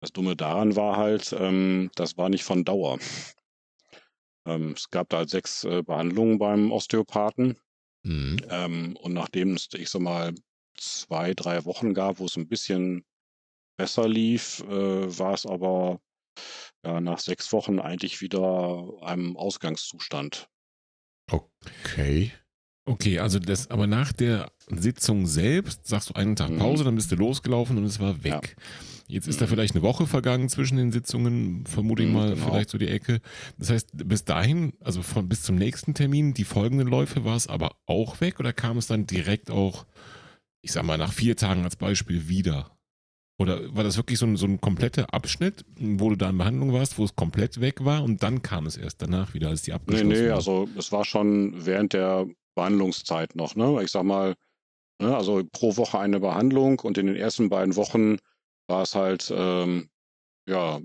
das 0.00 0.12
Dumme 0.12 0.36
daran 0.36 0.76
war 0.76 0.96
halt, 0.96 1.34
ähm, 1.38 1.90
das 1.96 2.16
war 2.16 2.28
nicht 2.28 2.44
von 2.44 2.64
Dauer. 2.64 2.98
Ähm, 4.46 4.72
es 4.76 4.90
gab 4.90 5.08
da 5.08 5.18
halt 5.18 5.30
sechs 5.30 5.64
äh, 5.64 5.82
Behandlungen 5.82 6.38
beim 6.38 6.72
Osteopathen. 6.72 7.58
Mhm. 8.04 8.38
Ähm, 8.48 8.96
und 9.00 9.12
nachdem 9.14 9.54
es, 9.54 9.68
ich 9.74 9.88
sag 9.90 10.02
mal, 10.02 10.34
zwei, 10.76 11.34
drei 11.34 11.64
Wochen 11.64 11.94
gab, 11.94 12.18
wo 12.18 12.26
es 12.26 12.36
ein 12.36 12.48
bisschen 12.48 13.04
besser 13.78 14.08
lief, 14.08 14.60
äh, 14.68 15.18
war 15.18 15.34
es 15.34 15.46
aber 15.46 16.00
ja, 16.84 17.00
nach 17.00 17.18
sechs 17.18 17.52
Wochen 17.52 17.80
eigentlich 17.80 18.20
wieder 18.20 18.84
einem 19.02 19.36
Ausgangszustand. 19.36 20.48
Okay. 21.30 22.32
Okay, 22.88 23.18
also 23.18 23.40
das, 23.40 23.68
aber 23.68 23.88
nach 23.88 24.12
der 24.12 24.52
Sitzung 24.68 25.26
selbst 25.26 25.88
sagst 25.88 26.10
du 26.10 26.14
einen 26.14 26.36
Tag 26.36 26.50
Mhm. 26.50 26.56
Pause, 26.56 26.84
dann 26.84 26.94
bist 26.94 27.10
du 27.10 27.16
losgelaufen 27.16 27.76
und 27.78 27.84
es 27.84 27.98
war 27.98 28.22
weg. 28.22 28.56
Jetzt 29.08 29.26
ist 29.26 29.40
da 29.40 29.46
Mhm. 29.46 29.48
vielleicht 29.48 29.74
eine 29.74 29.82
Woche 29.82 30.06
vergangen 30.06 30.48
zwischen 30.48 30.76
den 30.76 30.92
Sitzungen, 30.92 31.66
vermute 31.66 32.04
ich 32.04 32.08
Mhm, 32.08 32.12
mal, 32.12 32.28
genau. 32.30 32.44
vielleicht 32.44 32.70
so 32.70 32.78
die 32.78 32.86
Ecke. 32.86 33.20
Das 33.58 33.70
heißt, 33.70 33.88
bis 33.94 34.24
dahin, 34.24 34.74
also 34.80 35.02
von 35.02 35.28
bis 35.28 35.42
zum 35.42 35.56
nächsten 35.56 35.94
Termin, 35.94 36.32
die 36.32 36.44
folgenden 36.44 36.86
Läufe 36.86 37.24
war 37.24 37.36
es 37.36 37.48
aber 37.48 37.76
auch 37.86 38.20
weg 38.20 38.38
oder 38.38 38.52
kam 38.52 38.78
es 38.78 38.86
dann 38.86 39.06
direkt 39.06 39.50
auch, 39.50 39.84
ich 40.62 40.72
sag 40.72 40.84
mal, 40.84 40.98
nach 40.98 41.12
vier 41.12 41.36
Tagen 41.36 41.64
als 41.64 41.76
Beispiel 41.76 42.28
wieder? 42.28 42.75
Oder 43.38 43.74
war 43.76 43.84
das 43.84 43.96
wirklich 43.98 44.18
so 44.18 44.26
ein, 44.26 44.36
so 44.36 44.46
ein 44.46 44.60
kompletter 44.60 45.12
Abschnitt, 45.12 45.64
wo 45.78 46.08
du 46.10 46.16
da 46.16 46.30
in 46.30 46.38
Behandlung 46.38 46.72
warst, 46.72 46.98
wo 46.98 47.04
es 47.04 47.14
komplett 47.16 47.60
weg 47.60 47.84
war 47.84 48.02
und 48.02 48.22
dann 48.22 48.42
kam 48.42 48.66
es 48.66 48.76
erst 48.78 49.02
danach 49.02 49.34
wieder, 49.34 49.48
als 49.50 49.62
die 49.62 49.72
Nee, 49.72 49.76
abgeschlossen 49.76 50.08
nee, 50.08 50.28
war? 50.30 50.36
also 50.36 50.68
es 50.76 50.90
war 50.92 51.04
schon 51.04 51.66
während 51.66 51.92
der 51.92 52.26
Behandlungszeit 52.54 53.36
noch, 53.36 53.54
ne? 53.54 53.82
Ich 53.82 53.90
sag 53.90 54.04
mal, 54.04 54.34
ne, 55.00 55.14
also 55.14 55.42
pro 55.52 55.76
Woche 55.76 55.98
eine 55.98 56.20
Behandlung 56.20 56.80
und 56.80 56.96
in 56.96 57.06
den 57.06 57.16
ersten 57.16 57.50
beiden 57.50 57.76
Wochen 57.76 58.16
war 58.68 58.82
es 58.82 58.94
halt, 58.94 59.30
ähm, 59.36 59.90
ja, 60.48 60.80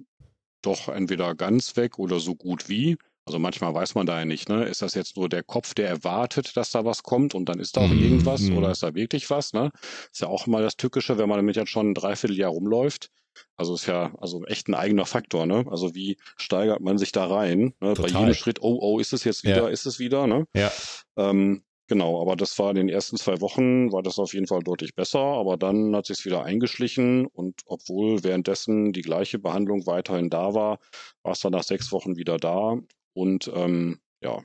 doch 0.61 0.89
entweder 0.89 1.35
ganz 1.35 1.77
weg 1.77 1.97
oder 1.99 2.19
so 2.19 2.35
gut 2.35 2.67
wie. 2.69 2.97
Also 3.25 3.37
manchmal 3.39 3.73
weiß 3.73 3.95
man 3.95 4.05
da 4.07 4.19
ja 4.19 4.25
nicht, 4.25 4.49
ne? 4.49 4.65
Ist 4.65 4.81
das 4.81 4.95
jetzt 4.95 5.15
nur 5.15 5.29
der 5.29 5.43
Kopf, 5.43 5.73
der 5.73 5.87
erwartet, 5.89 6.57
dass 6.57 6.71
da 6.71 6.85
was 6.85 7.03
kommt 7.03 7.35
und 7.35 7.45
dann 7.49 7.59
ist 7.59 7.77
da 7.77 7.81
auch 7.81 7.91
Mhm, 7.91 8.03
irgendwas 8.03 8.41
mhm. 8.41 8.57
oder 8.57 8.71
ist 8.71 8.81
da 8.83 8.95
wirklich 8.95 9.29
was, 9.29 9.53
ne? 9.53 9.71
Ist 10.11 10.21
ja 10.21 10.27
auch 10.27 10.47
mal 10.47 10.63
das 10.63 10.75
Tückische, 10.75 11.17
wenn 11.17 11.29
man 11.29 11.37
damit 11.37 11.55
jetzt 11.55 11.69
schon 11.69 11.91
ein 11.91 11.93
Dreivierteljahr 11.93 12.49
rumläuft. 12.49 13.09
Also 13.55 13.75
ist 13.75 13.85
ja 13.85 14.13
also 14.19 14.43
echt 14.45 14.67
ein 14.67 14.73
eigener 14.73 15.05
Faktor, 15.05 15.45
ne? 15.45 15.65
Also 15.69 15.93
wie 15.95 16.17
steigert 16.37 16.81
man 16.81 16.97
sich 16.97 17.11
da 17.11 17.27
rein? 17.27 17.73
Ne? 17.79 17.93
Bei 17.93 18.07
jedem 18.07 18.33
Schritt, 18.33 18.61
oh, 18.61 18.77
oh, 18.81 18.99
ist 18.99 19.13
es 19.13 19.23
jetzt 19.23 19.43
wieder, 19.43 19.63
Ja. 19.63 19.67
ist 19.69 19.85
es 19.85 19.99
wieder, 19.99 20.25
ne? 20.27 20.45
Ja. 20.55 20.71
Ähm, 21.15 21.63
genau, 21.87 22.21
aber 22.21 22.35
das 22.35 22.57
war 22.59 22.71
in 22.71 22.75
den 22.75 22.89
ersten 22.89 23.17
zwei 23.17 23.39
Wochen, 23.39 23.91
war 23.93 24.01
das 24.03 24.17
auf 24.19 24.33
jeden 24.33 24.47
Fall 24.47 24.61
deutlich 24.63 24.95
besser, 24.95 25.19
aber 25.19 25.57
dann 25.57 25.95
hat 25.95 26.07
sich 26.07 26.25
wieder 26.25 26.43
eingeschlichen 26.43 27.25
und 27.27 27.61
obwohl 27.65 28.23
währenddessen 28.23 28.91
die 28.93 29.01
gleiche 29.01 29.39
Behandlung 29.39 29.85
weiterhin 29.85 30.29
da 30.29 30.53
war, 30.53 30.79
war 31.23 31.31
es 31.33 31.39
dann 31.39 31.51
nach 31.53 31.63
sechs 31.63 31.91
Wochen 31.91 32.17
wieder 32.17 32.37
da 32.37 32.77
und 33.13 33.49
ähm, 33.53 33.99
ja, 34.23 34.43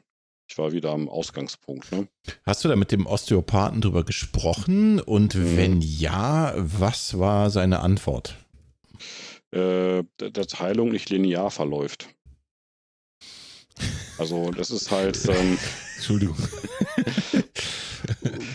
ich 0.48 0.56
war 0.58 0.72
wieder 0.72 0.90
am 0.92 1.08
Ausgangspunkt. 1.08 1.90
Ne? 1.92 2.08
Hast 2.44 2.64
du 2.64 2.68
da 2.68 2.76
mit 2.76 2.92
dem 2.92 3.06
Osteopathen 3.06 3.80
drüber 3.80 4.04
gesprochen? 4.04 5.00
Und 5.00 5.34
Mhm. 5.34 5.56
wenn 5.56 5.80
ja, 5.80 6.52
was 6.56 7.18
war 7.18 7.50
seine 7.50 7.80
Antwort? 7.80 8.36
Äh, 9.52 10.04
dass 10.18 10.60
Heilung 10.60 10.90
nicht 10.90 11.10
linear 11.10 11.50
verläuft. 11.50 12.08
Also 14.18 14.50
das 14.52 14.70
ist 14.70 14.90
halt, 14.90 15.18
ähm, 15.28 15.58
Entschuldigung. 15.96 16.36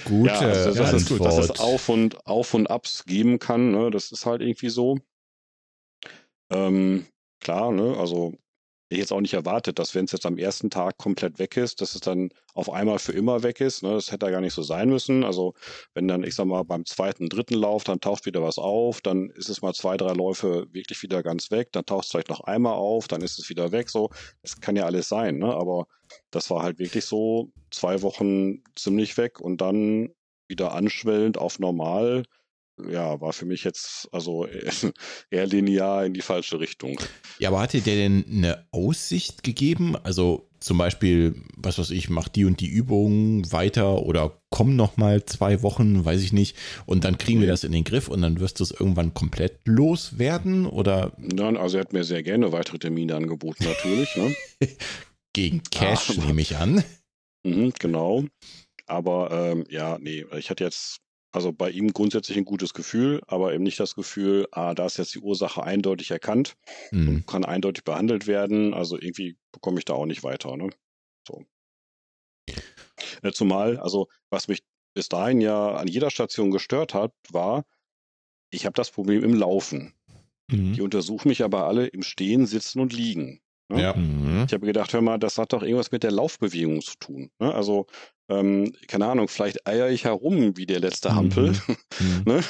Gute 0.05 0.29
ja, 0.31 0.39
also, 0.39 0.73
dass, 0.81 0.93
es, 0.93 1.11
Antwort. 1.11 1.25
dass 1.25 1.37
es 1.49 1.59
Auf 1.59 1.89
und 1.89 2.25
Auf 2.25 2.53
und 2.53 2.67
Abs 2.69 3.03
geben 3.05 3.37
kann, 3.39 3.71
ne? 3.71 3.91
das 3.91 4.11
ist 4.11 4.25
halt 4.25 4.41
irgendwie 4.41 4.69
so. 4.69 4.97
Ähm, 6.51 7.05
klar, 7.39 7.71
ne? 7.71 7.95
also 7.97 8.33
ich 8.91 8.99
jetzt 8.99 9.11
auch 9.11 9.21
nicht 9.21 9.33
erwartet, 9.33 9.79
dass 9.79 9.95
wenn 9.95 10.05
es 10.05 10.11
jetzt 10.11 10.25
am 10.25 10.37
ersten 10.37 10.69
Tag 10.69 10.97
komplett 10.97 11.39
weg 11.39 11.57
ist, 11.57 11.81
dass 11.81 11.95
es 11.95 12.01
dann 12.01 12.29
auf 12.53 12.69
einmal 12.69 12.99
für 12.99 13.13
immer 13.13 13.43
weg 13.43 13.61
ist. 13.61 13.83
Ne? 13.83 13.91
Das 13.91 14.11
hätte 14.11 14.25
ja 14.25 14.31
gar 14.31 14.41
nicht 14.41 14.53
so 14.53 14.63
sein 14.63 14.89
müssen. 14.89 15.23
Also 15.23 15.53
wenn 15.93 16.07
dann, 16.07 16.23
ich 16.23 16.35
sag 16.35 16.45
mal, 16.45 16.63
beim 16.63 16.85
zweiten, 16.85 17.29
dritten 17.29 17.55
Lauf, 17.55 17.83
dann 17.83 17.99
taucht 17.99 18.25
wieder 18.25 18.43
was 18.43 18.57
auf, 18.57 19.01
dann 19.01 19.29
ist 19.29 19.49
es 19.49 19.61
mal 19.61 19.73
zwei, 19.73 19.97
drei 19.97 20.13
Läufe 20.13 20.67
wirklich 20.71 21.01
wieder 21.03 21.23
ganz 21.23 21.51
weg, 21.51 21.71
dann 21.71 21.85
taucht 21.85 22.05
es 22.05 22.11
vielleicht 22.11 22.29
noch 22.29 22.41
einmal 22.41 22.73
auf, 22.73 23.07
dann 23.07 23.21
ist 23.21 23.39
es 23.39 23.49
wieder 23.49 23.71
weg. 23.71 23.89
So, 23.89 24.09
das 24.41 24.59
kann 24.59 24.75
ja 24.75 24.85
alles 24.85 25.07
sein, 25.07 25.37
ne? 25.37 25.53
Aber 25.53 25.87
das 26.29 26.49
war 26.49 26.63
halt 26.63 26.79
wirklich 26.79 27.05
so 27.05 27.51
zwei 27.71 28.01
Wochen 28.01 28.63
ziemlich 28.75 29.17
weg 29.17 29.39
und 29.39 29.61
dann 29.61 30.09
wieder 30.47 30.73
anschwellend 30.73 31.37
auf 31.37 31.59
normal. 31.59 32.23
Ja, 32.89 33.19
war 33.21 33.33
für 33.33 33.45
mich 33.45 33.63
jetzt 33.63 34.07
also 34.11 34.47
eher 35.29 35.47
linear 35.47 36.05
in 36.05 36.13
die 36.13 36.21
falsche 36.21 36.59
Richtung. 36.59 36.97
Ja, 37.39 37.49
aber 37.49 37.59
hatte 37.61 37.81
der 37.81 37.95
denn 37.95 38.25
eine 38.29 38.65
Aussicht 38.71 39.43
gegeben? 39.43 39.95
Also 40.03 40.47
zum 40.59 40.77
Beispiel, 40.77 41.35
was 41.57 41.79
weiß 41.79 41.89
ich, 41.89 42.09
mach 42.09 42.27
die 42.27 42.45
und 42.45 42.59
die 42.59 42.67
Übung 42.67 43.51
weiter 43.51 44.03
oder 44.03 44.39
komm 44.51 44.75
noch 44.75 44.95
mal 44.97 45.25
zwei 45.25 45.63
Wochen, 45.63 46.05
weiß 46.05 46.21
ich 46.21 46.33
nicht, 46.33 46.55
und 46.85 47.03
dann 47.03 47.17
kriegen 47.17 47.39
wir 47.39 47.47
Nee. 47.47 47.51
das 47.53 47.63
in 47.63 47.71
den 47.71 47.83
Griff 47.83 48.07
und 48.09 48.21
dann 48.21 48.39
wirst 48.39 48.59
du 48.59 48.63
es 48.63 48.71
irgendwann 48.71 49.13
komplett 49.15 49.59
loswerden 49.65 50.67
oder 50.67 51.13
Nein, 51.17 51.57
also 51.57 51.77
er 51.77 51.81
hat 51.81 51.93
mir 51.93 52.03
sehr 52.03 52.21
gerne 52.21 52.51
weitere 52.51 52.77
Termine 52.77 53.15
angeboten, 53.15 53.63
natürlich. 53.63 54.15
Ne? 54.15 54.35
gegen 55.33 55.63
Cash, 55.63 56.11
Ah. 56.19 56.25
nehme 56.27 56.41
ich 56.41 56.55
an. 56.57 56.83
Mhm, 57.43 57.73
genau. 57.79 58.25
Aber 58.85 59.31
ähm, 59.31 59.65
ja, 59.69 59.97
nee, 59.99 60.25
ich 60.37 60.49
hatte 60.51 60.63
jetzt 60.63 60.97
also 61.31 61.53
bei 61.53 61.69
ihm 61.69 61.93
grundsätzlich 61.93 62.37
ein 62.37 62.45
gutes 62.45 62.73
Gefühl, 62.73 63.21
aber 63.27 63.53
eben 63.53 63.63
nicht 63.63 63.79
das 63.79 63.95
Gefühl, 63.95 64.47
ah, 64.51 64.73
da 64.73 64.85
ist 64.85 64.97
jetzt 64.97 65.15
die 65.15 65.19
Ursache 65.19 65.63
eindeutig 65.63 66.11
erkannt 66.11 66.55
Hm. 66.89 67.07
und 67.07 67.27
kann 67.27 67.45
eindeutig 67.45 67.83
behandelt 67.83 68.27
werden. 68.27 68.73
Also 68.73 68.97
irgendwie 68.99 69.37
bekomme 69.51 69.79
ich 69.79 69.85
da 69.85 69.93
auch 69.93 70.05
nicht 70.05 70.23
weiter. 70.23 70.57
Ne? 70.57 70.69
So. 71.27 71.43
Äh, 73.21 73.31
Zumal, 73.31 73.77
also 73.77 74.07
was 74.29 74.47
mich 74.47 74.63
bis 74.93 75.07
dahin 75.09 75.39
ja 75.41 75.75
an 75.75 75.87
jeder 75.87 76.09
Station 76.09 76.51
gestört 76.51 76.93
hat, 76.93 77.13
war, 77.29 77.65
ich 78.51 78.65
habe 78.65 78.73
das 78.73 78.91
Problem 78.91 79.23
im 79.23 79.33
Laufen. 79.33 79.93
Mhm. 80.49 80.73
Die 80.73 80.81
untersuchen 80.81 81.29
mich 81.29 81.43
aber 81.43 81.65
alle 81.65 81.87
im 81.87 82.03
Stehen, 82.03 82.45
Sitzen 82.45 82.81
und 82.81 82.91
Liegen. 82.91 83.41
Ne? 83.71 83.81
Ja. 83.81 83.93
Mhm. 83.95 84.45
Ich 84.47 84.53
habe 84.53 84.65
gedacht, 84.65 84.93
hör 84.93 85.01
mal, 85.01 85.17
das 85.17 85.37
hat 85.37 85.53
doch 85.53 85.63
irgendwas 85.63 85.91
mit 85.91 86.03
der 86.03 86.11
Laufbewegung 86.11 86.81
zu 86.81 86.93
tun. 86.99 87.31
Ne? 87.39 87.53
Also, 87.53 87.87
ähm, 88.29 88.73
keine 88.87 89.07
Ahnung, 89.07 89.27
vielleicht 89.27 89.67
eier 89.67 89.89
ich 89.89 90.05
herum 90.05 90.55
wie 90.57 90.65
der 90.65 90.79
letzte 90.79 91.15
Hampel. 91.15 91.51
Mhm. 91.51 91.77
Ne? 92.25 92.43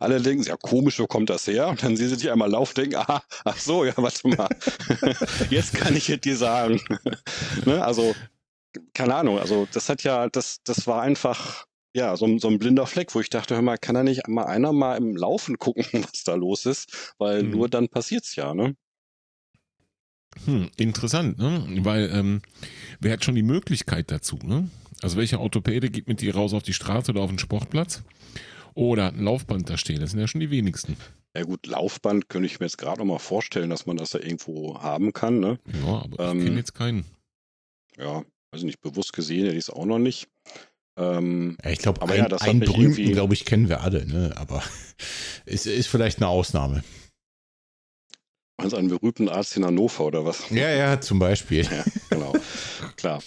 Alle 0.00 0.20
denken, 0.20 0.44
ja 0.44 0.56
komisch, 0.56 0.98
wo 0.98 1.06
kommt 1.06 1.30
das 1.30 1.46
her? 1.46 1.68
Und 1.68 1.82
dann 1.82 1.96
sehen 1.96 2.08
sie 2.08 2.16
dich 2.16 2.30
einmal 2.30 2.50
laufen, 2.50 2.74
denken, 2.74 2.96
aha, 2.96 3.22
ach 3.44 3.58
so, 3.58 3.84
ja, 3.84 3.92
warte 3.96 4.28
mal. 4.28 4.48
Jetzt 5.50 5.74
kann 5.74 5.96
ich 5.96 6.08
es 6.08 6.20
dir 6.20 6.36
sagen. 6.36 6.80
ne? 7.64 7.84
Also, 7.84 8.14
keine 8.94 9.14
Ahnung, 9.14 9.38
also 9.38 9.66
das 9.72 9.88
hat 9.88 10.02
ja, 10.02 10.28
das, 10.28 10.62
das 10.64 10.86
war 10.86 11.02
einfach, 11.02 11.66
ja, 11.94 12.16
so, 12.16 12.38
so 12.38 12.48
ein 12.48 12.58
blinder 12.58 12.86
Fleck, 12.86 13.14
wo 13.14 13.20
ich 13.20 13.28
dachte, 13.30 13.54
hör 13.54 13.62
mal, 13.62 13.76
kann 13.76 13.94
da 13.94 14.02
nicht 14.02 14.26
mal 14.28 14.44
einer 14.44 14.72
mal 14.72 14.96
im 14.96 15.16
Laufen 15.16 15.58
gucken, 15.58 15.84
was 15.92 16.24
da 16.24 16.34
los 16.34 16.64
ist? 16.66 17.14
Weil 17.18 17.40
Hm. 17.40 17.50
nur 17.50 17.68
dann 17.68 17.88
passiert's 17.88 18.36
ja, 18.36 18.54
ne? 18.54 18.74
Hm, 20.44 20.70
interessant, 20.76 21.38
ne? 21.38 21.64
Weil 21.84 22.10
ähm, 22.12 22.42
wer 23.00 23.12
hat 23.12 23.24
schon 23.24 23.34
die 23.34 23.42
Möglichkeit 23.42 24.10
dazu, 24.10 24.38
ne? 24.42 24.68
Also 25.02 25.16
welcher 25.16 25.40
Orthopäde 25.40 25.90
geht 25.90 26.08
mit 26.08 26.20
dir 26.20 26.34
raus 26.34 26.54
auf 26.54 26.62
die 26.62 26.72
Straße 26.72 27.10
oder 27.12 27.22
auf 27.22 27.30
den 27.30 27.38
Sportplatz? 27.38 28.02
Oder 28.74 29.06
hat 29.06 29.14
ein 29.16 29.24
Laufband 29.24 29.68
da 29.68 29.76
stehen? 29.76 30.00
Das 30.00 30.12
sind 30.12 30.20
ja 30.20 30.26
schon 30.28 30.40
die 30.40 30.50
wenigsten. 30.50 30.96
Ja 31.36 31.44
gut, 31.44 31.66
Laufband 31.66 32.28
könnte 32.28 32.46
ich 32.46 32.60
mir 32.60 32.66
jetzt 32.66 32.78
gerade 32.78 32.98
noch 33.00 33.06
mal 33.06 33.18
vorstellen, 33.18 33.70
dass 33.70 33.86
man 33.86 33.96
das 33.96 34.10
da 34.10 34.18
irgendwo 34.18 34.80
haben 34.80 35.12
kann, 35.12 35.40
ne? 35.40 35.58
Ja, 35.84 36.02
aber 36.02 36.30
Ähm, 36.30 36.38
ich 36.38 36.44
kenne 36.44 36.58
jetzt 36.58 36.74
keinen. 36.74 37.04
Ja, 37.98 38.22
also 38.52 38.66
nicht 38.66 38.80
bewusst 38.80 39.12
gesehen, 39.12 39.44
hätte 39.44 39.56
ich 39.56 39.64
es 39.64 39.70
auch 39.70 39.86
noch 39.86 39.98
nicht. 39.98 40.28
Ähm, 40.96 41.56
Ja, 41.64 41.70
ich 41.70 41.78
glaube, 41.78 42.02
Aber 42.02 42.12
ein, 42.12 42.28
ja, 42.30 42.36
einen 42.38 42.60
berühmten, 42.60 43.12
glaube 43.12 43.34
ich, 43.34 43.44
kennen 43.44 43.68
wir 43.68 43.80
alle, 43.80 44.06
ne? 44.06 44.34
Aber 44.36 44.62
ist, 45.46 45.66
ist 45.66 45.86
vielleicht 45.88 46.18
eine 46.18 46.28
Ausnahme. 46.28 46.84
Also 48.62 48.76
einen 48.76 48.88
berühmten 48.88 49.28
Arzt 49.28 49.56
in 49.56 49.64
Hannover 49.64 50.06
oder 50.06 50.24
was? 50.24 50.48
Ja, 50.50 50.70
ja, 50.70 51.00
zum 51.00 51.18
Beispiel. 51.18 51.64
Ja, 51.64 51.84
genau. 52.10 52.32
Klar. 52.96 53.22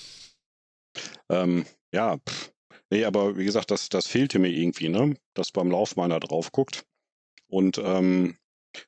Ähm, 1.29 1.65
ja, 1.93 2.17
pff. 2.17 2.51
nee, 2.89 3.05
aber 3.05 3.37
wie 3.37 3.45
gesagt, 3.45 3.71
das, 3.71 3.89
das 3.89 4.07
fehlte 4.07 4.39
mir 4.39 4.49
irgendwie, 4.49 4.89
ne? 4.89 5.15
Dass 5.33 5.51
beim 5.51 5.71
Lauf 5.71 5.95
mal 5.95 6.05
einer 6.05 6.19
drauf 6.19 6.51
guckt. 6.51 6.85
Und 7.47 7.77
ähm, 7.77 8.37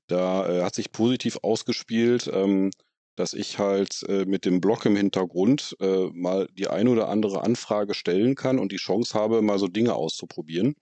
da 0.07 0.49
äh, 0.49 0.63
hat 0.63 0.75
sich 0.75 0.91
positiv 0.91 1.39
ausgespielt, 1.41 2.29
ähm, 2.33 2.71
dass 3.15 3.33
ich 3.33 3.57
halt 3.57 4.03
äh, 4.07 4.25
mit 4.25 4.45
dem 4.45 4.61
Blog 4.61 4.85
im 4.85 4.95
Hintergrund 4.95 5.75
äh, 5.79 6.07
mal 6.13 6.47
die 6.53 6.67
ein 6.67 6.87
oder 6.87 7.09
andere 7.09 7.41
Anfrage 7.41 7.93
stellen 7.93 8.35
kann 8.35 8.59
und 8.59 8.71
die 8.71 8.77
Chance 8.77 9.17
habe, 9.17 9.41
mal 9.41 9.59
so 9.59 9.67
Dinge 9.67 9.95
auszuprobieren. 9.95 10.75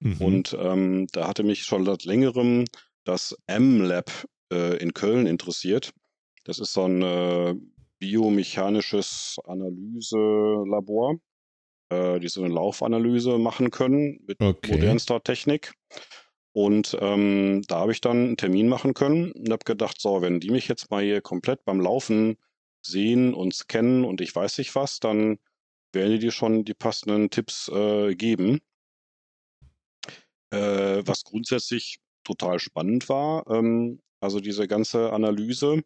Mhm. 0.00 0.16
Und 0.18 0.56
ähm, 0.58 1.06
da 1.12 1.28
hatte 1.28 1.42
mich 1.42 1.62
schon 1.62 1.84
seit 1.84 2.04
längerem 2.04 2.64
das 3.04 3.36
M-Lab 3.46 4.10
äh, 4.52 4.76
in 4.78 4.94
Köln 4.94 5.26
interessiert. 5.26 5.92
Das 6.44 6.58
ist 6.58 6.72
so 6.72 6.84
ein 6.84 7.02
äh, 7.02 7.54
biomechanisches 7.98 9.36
Analyselabor, 9.44 11.16
äh, 11.90 12.20
die 12.20 12.28
so 12.28 12.42
eine 12.42 12.52
Laufanalyse 12.54 13.38
machen 13.38 13.70
können 13.70 14.20
mit 14.26 14.38
Okay. 14.40 14.70
modernster 14.70 15.22
Technik. 15.22 15.72
Und 16.52 16.96
ähm, 17.00 17.62
da 17.68 17.80
habe 17.80 17.92
ich 17.92 18.00
dann 18.00 18.16
einen 18.26 18.36
Termin 18.36 18.68
machen 18.68 18.94
können 18.94 19.32
und 19.32 19.50
habe 19.50 19.64
gedacht, 19.64 20.00
so, 20.00 20.20
wenn 20.20 20.40
die 20.40 20.50
mich 20.50 20.66
jetzt 20.68 20.90
mal 20.90 21.02
hier 21.02 21.20
komplett 21.20 21.64
beim 21.64 21.80
Laufen 21.80 22.36
sehen 22.84 23.34
und 23.34 23.54
scannen 23.54 24.04
und 24.04 24.20
ich 24.20 24.34
weiß 24.34 24.58
nicht 24.58 24.74
was, 24.74 24.98
dann 24.98 25.38
werden 25.92 26.12
die 26.12 26.18
dir 26.18 26.32
schon 26.32 26.64
die 26.64 26.74
passenden 26.74 27.30
Tipps 27.30 27.68
äh, 27.68 28.14
geben. 28.14 28.60
Äh, 30.52 31.02
was 31.06 31.22
grundsätzlich 31.22 31.98
total 32.24 32.58
spannend 32.58 33.08
war, 33.08 33.48
ähm, 33.48 34.00
also 34.20 34.40
diese 34.40 34.68
ganze 34.68 35.12
Analyse, 35.12 35.82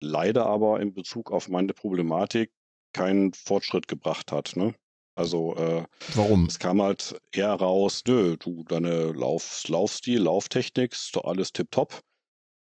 leider 0.00 0.46
aber 0.46 0.80
in 0.80 0.94
Bezug 0.94 1.30
auf 1.30 1.48
meine 1.48 1.72
Problematik 1.72 2.52
keinen 2.92 3.32
Fortschritt 3.32 3.88
gebracht 3.88 4.32
hat. 4.32 4.56
Ne? 4.56 4.74
Also 5.14 5.54
äh, 5.56 5.84
Warum? 6.14 6.46
es 6.46 6.58
kam 6.58 6.80
halt 6.80 7.20
eher 7.32 7.52
raus, 7.52 8.02
nö, 8.06 8.36
du, 8.38 8.64
deine 8.64 9.12
Lauf, 9.12 9.64
Laufstil, 9.68 10.20
Lauftechnik, 10.22 10.92
ist 10.92 11.14
doch 11.16 11.24
alles 11.24 11.52
tipptopp. 11.52 12.00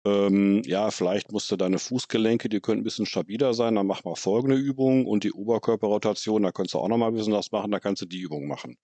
Ähm, 0.05 0.63
ja, 0.65 0.91
vielleicht 0.91 1.33
musst 1.33 1.51
du 1.51 1.57
deine 1.57 1.79
Fußgelenke, 1.79 2.49
die 2.49 2.61
könnten 2.61 2.81
ein 2.81 2.85
bisschen 2.85 3.07
stabiler 3.07 3.53
sein, 3.53 3.75
dann 3.75 3.87
mach 3.87 4.05
mal 4.05 4.15
folgende 4.15 4.57
Übung 4.57 5.07
und 5.07 5.25
die 5.25 5.33
Oberkörperrotation, 5.33 6.43
da 6.43 6.53
kannst 6.53 6.75
du 6.75 6.79
auch 6.79 6.89
noch 6.89 6.97
mal 6.97 7.09
ein 7.09 7.15
bisschen 7.15 7.33
was 7.33 7.51
machen, 7.51 7.71
da 7.71 7.81
kannst 7.81 8.03
du 8.03 8.07
die 8.07 8.21
Übung 8.21 8.47
machen. 8.47 8.77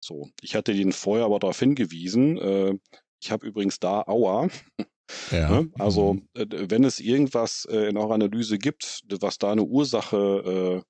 So, 0.00 0.28
ich 0.42 0.54
hatte 0.54 0.74
den 0.74 0.92
vorher 0.92 1.24
aber 1.26 1.38
darauf 1.38 1.58
hingewiesen, 1.58 2.38
äh, 2.38 2.78
ich 3.22 3.30
habe 3.30 3.46
übrigens 3.46 3.78
da 3.78 4.02
Aua, 4.06 4.48
Ja. 5.30 5.50
Ne? 5.50 5.70
Also, 5.78 6.18
äh, 6.34 6.46
wenn 6.50 6.84
es 6.84 7.00
irgendwas 7.00 7.66
äh, 7.70 7.88
in 7.88 7.96
eurer 7.96 8.14
Analyse 8.14 8.58
gibt, 8.58 9.02
was 9.20 9.38
da 9.38 9.52
eine 9.52 9.64
Ursache, 9.64 10.82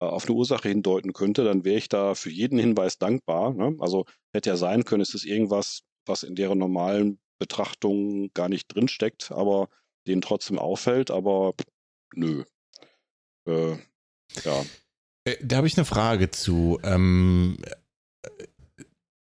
äh, 0.00 0.04
auf 0.04 0.26
eine 0.26 0.34
Ursache 0.34 0.68
hindeuten 0.68 1.12
könnte, 1.12 1.44
dann 1.44 1.64
wäre 1.64 1.78
ich 1.78 1.88
da 1.88 2.14
für 2.14 2.30
jeden 2.30 2.58
Hinweis 2.58 2.98
dankbar. 2.98 3.52
Ne? 3.52 3.76
Also 3.78 4.04
hätte 4.32 4.50
ja 4.50 4.56
sein 4.56 4.84
können, 4.84 5.02
es 5.02 5.14
ist 5.14 5.24
irgendwas, 5.24 5.82
was 6.06 6.24
in 6.24 6.34
deren 6.34 6.58
normalen 6.58 7.20
Betrachtung 7.38 8.30
gar 8.34 8.48
nicht 8.48 8.74
drinsteckt, 8.74 9.30
aber 9.32 9.68
denen 10.06 10.22
trotzdem 10.22 10.58
auffällt, 10.58 11.10
aber 11.10 11.54
nö. 12.14 12.44
Äh, 13.46 13.76
ja. 14.44 14.64
Da 15.40 15.56
habe 15.56 15.66
ich 15.66 15.76
eine 15.76 15.84
Frage 15.84 16.30
zu. 16.30 16.80
Ähm, 16.82 17.58
äh, 18.22 18.28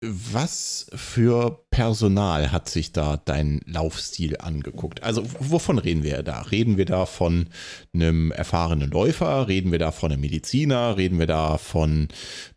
was 0.02 0.88
für 0.94 1.66
Personal 1.72 2.52
hat 2.52 2.70
sich 2.70 2.92
da 2.92 3.18
dein 3.18 3.62
Laufstil 3.66 4.38
angeguckt? 4.38 5.02
Also 5.02 5.24
wovon 5.40 5.80
reden 5.80 6.04
wir 6.04 6.22
da? 6.22 6.42
Reden 6.42 6.78
wir 6.78 6.86
da 6.86 7.06
von 7.06 7.50
einem 7.94 8.32
erfahrenen 8.32 8.92
Läufer? 8.92 9.48
Reden 9.48 9.72
wir 9.72 9.80
da 9.80 9.92
von 9.92 10.12
einem 10.12 10.22
Mediziner? 10.22 10.98
Reden 10.98 11.18
wir 11.18 11.26
da 11.28 11.58
von 11.58 12.10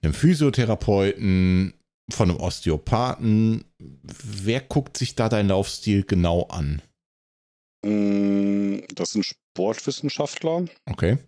einem 0.02 0.12
Physiotherapeuten? 0.12 1.74
Von 2.12 2.30
einem 2.30 2.40
Osteopathen? 2.40 3.64
Wer 3.78 4.60
guckt 4.60 4.96
sich 4.96 5.14
da 5.14 5.28
dein 5.28 5.48
Laufstil 5.48 6.02
genau 6.02 6.42
an? 6.48 6.82
Mm, 7.84 8.80
Das 8.94 9.12
sind 9.12 9.24
Sportwissenschaftler. 9.24 10.66
Okay. 10.86 11.18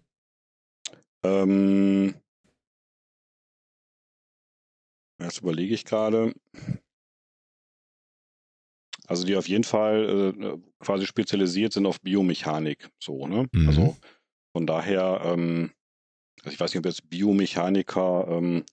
Ähm, 1.25 2.15
jetzt 5.25 5.41
überlege 5.41 5.75
ich 5.75 5.85
gerade. 5.85 6.33
Also 9.07 9.27
die 9.27 9.37
auf 9.37 9.49
jeden 9.49 9.65
Fall 9.65 10.35
äh, 10.39 10.59
quasi 10.81 11.07
spezialisiert 11.07 11.73
sind 11.73 11.87
auf 11.87 12.01
Biomechanik. 12.01 12.89
So, 12.99 13.27
ne? 13.27 13.49
Mhm. 13.53 13.69
Also 13.69 13.97
von 14.57 14.67
daher, 14.67 15.21
ähm, 15.25 15.73
also 16.43 16.55
ich 16.55 16.61
weiß 16.61 16.73
nicht, 16.73 16.79
ob 16.79 16.87
jetzt 16.87 17.09
Biomechaniker 17.11 18.27
ähm, 18.29 18.65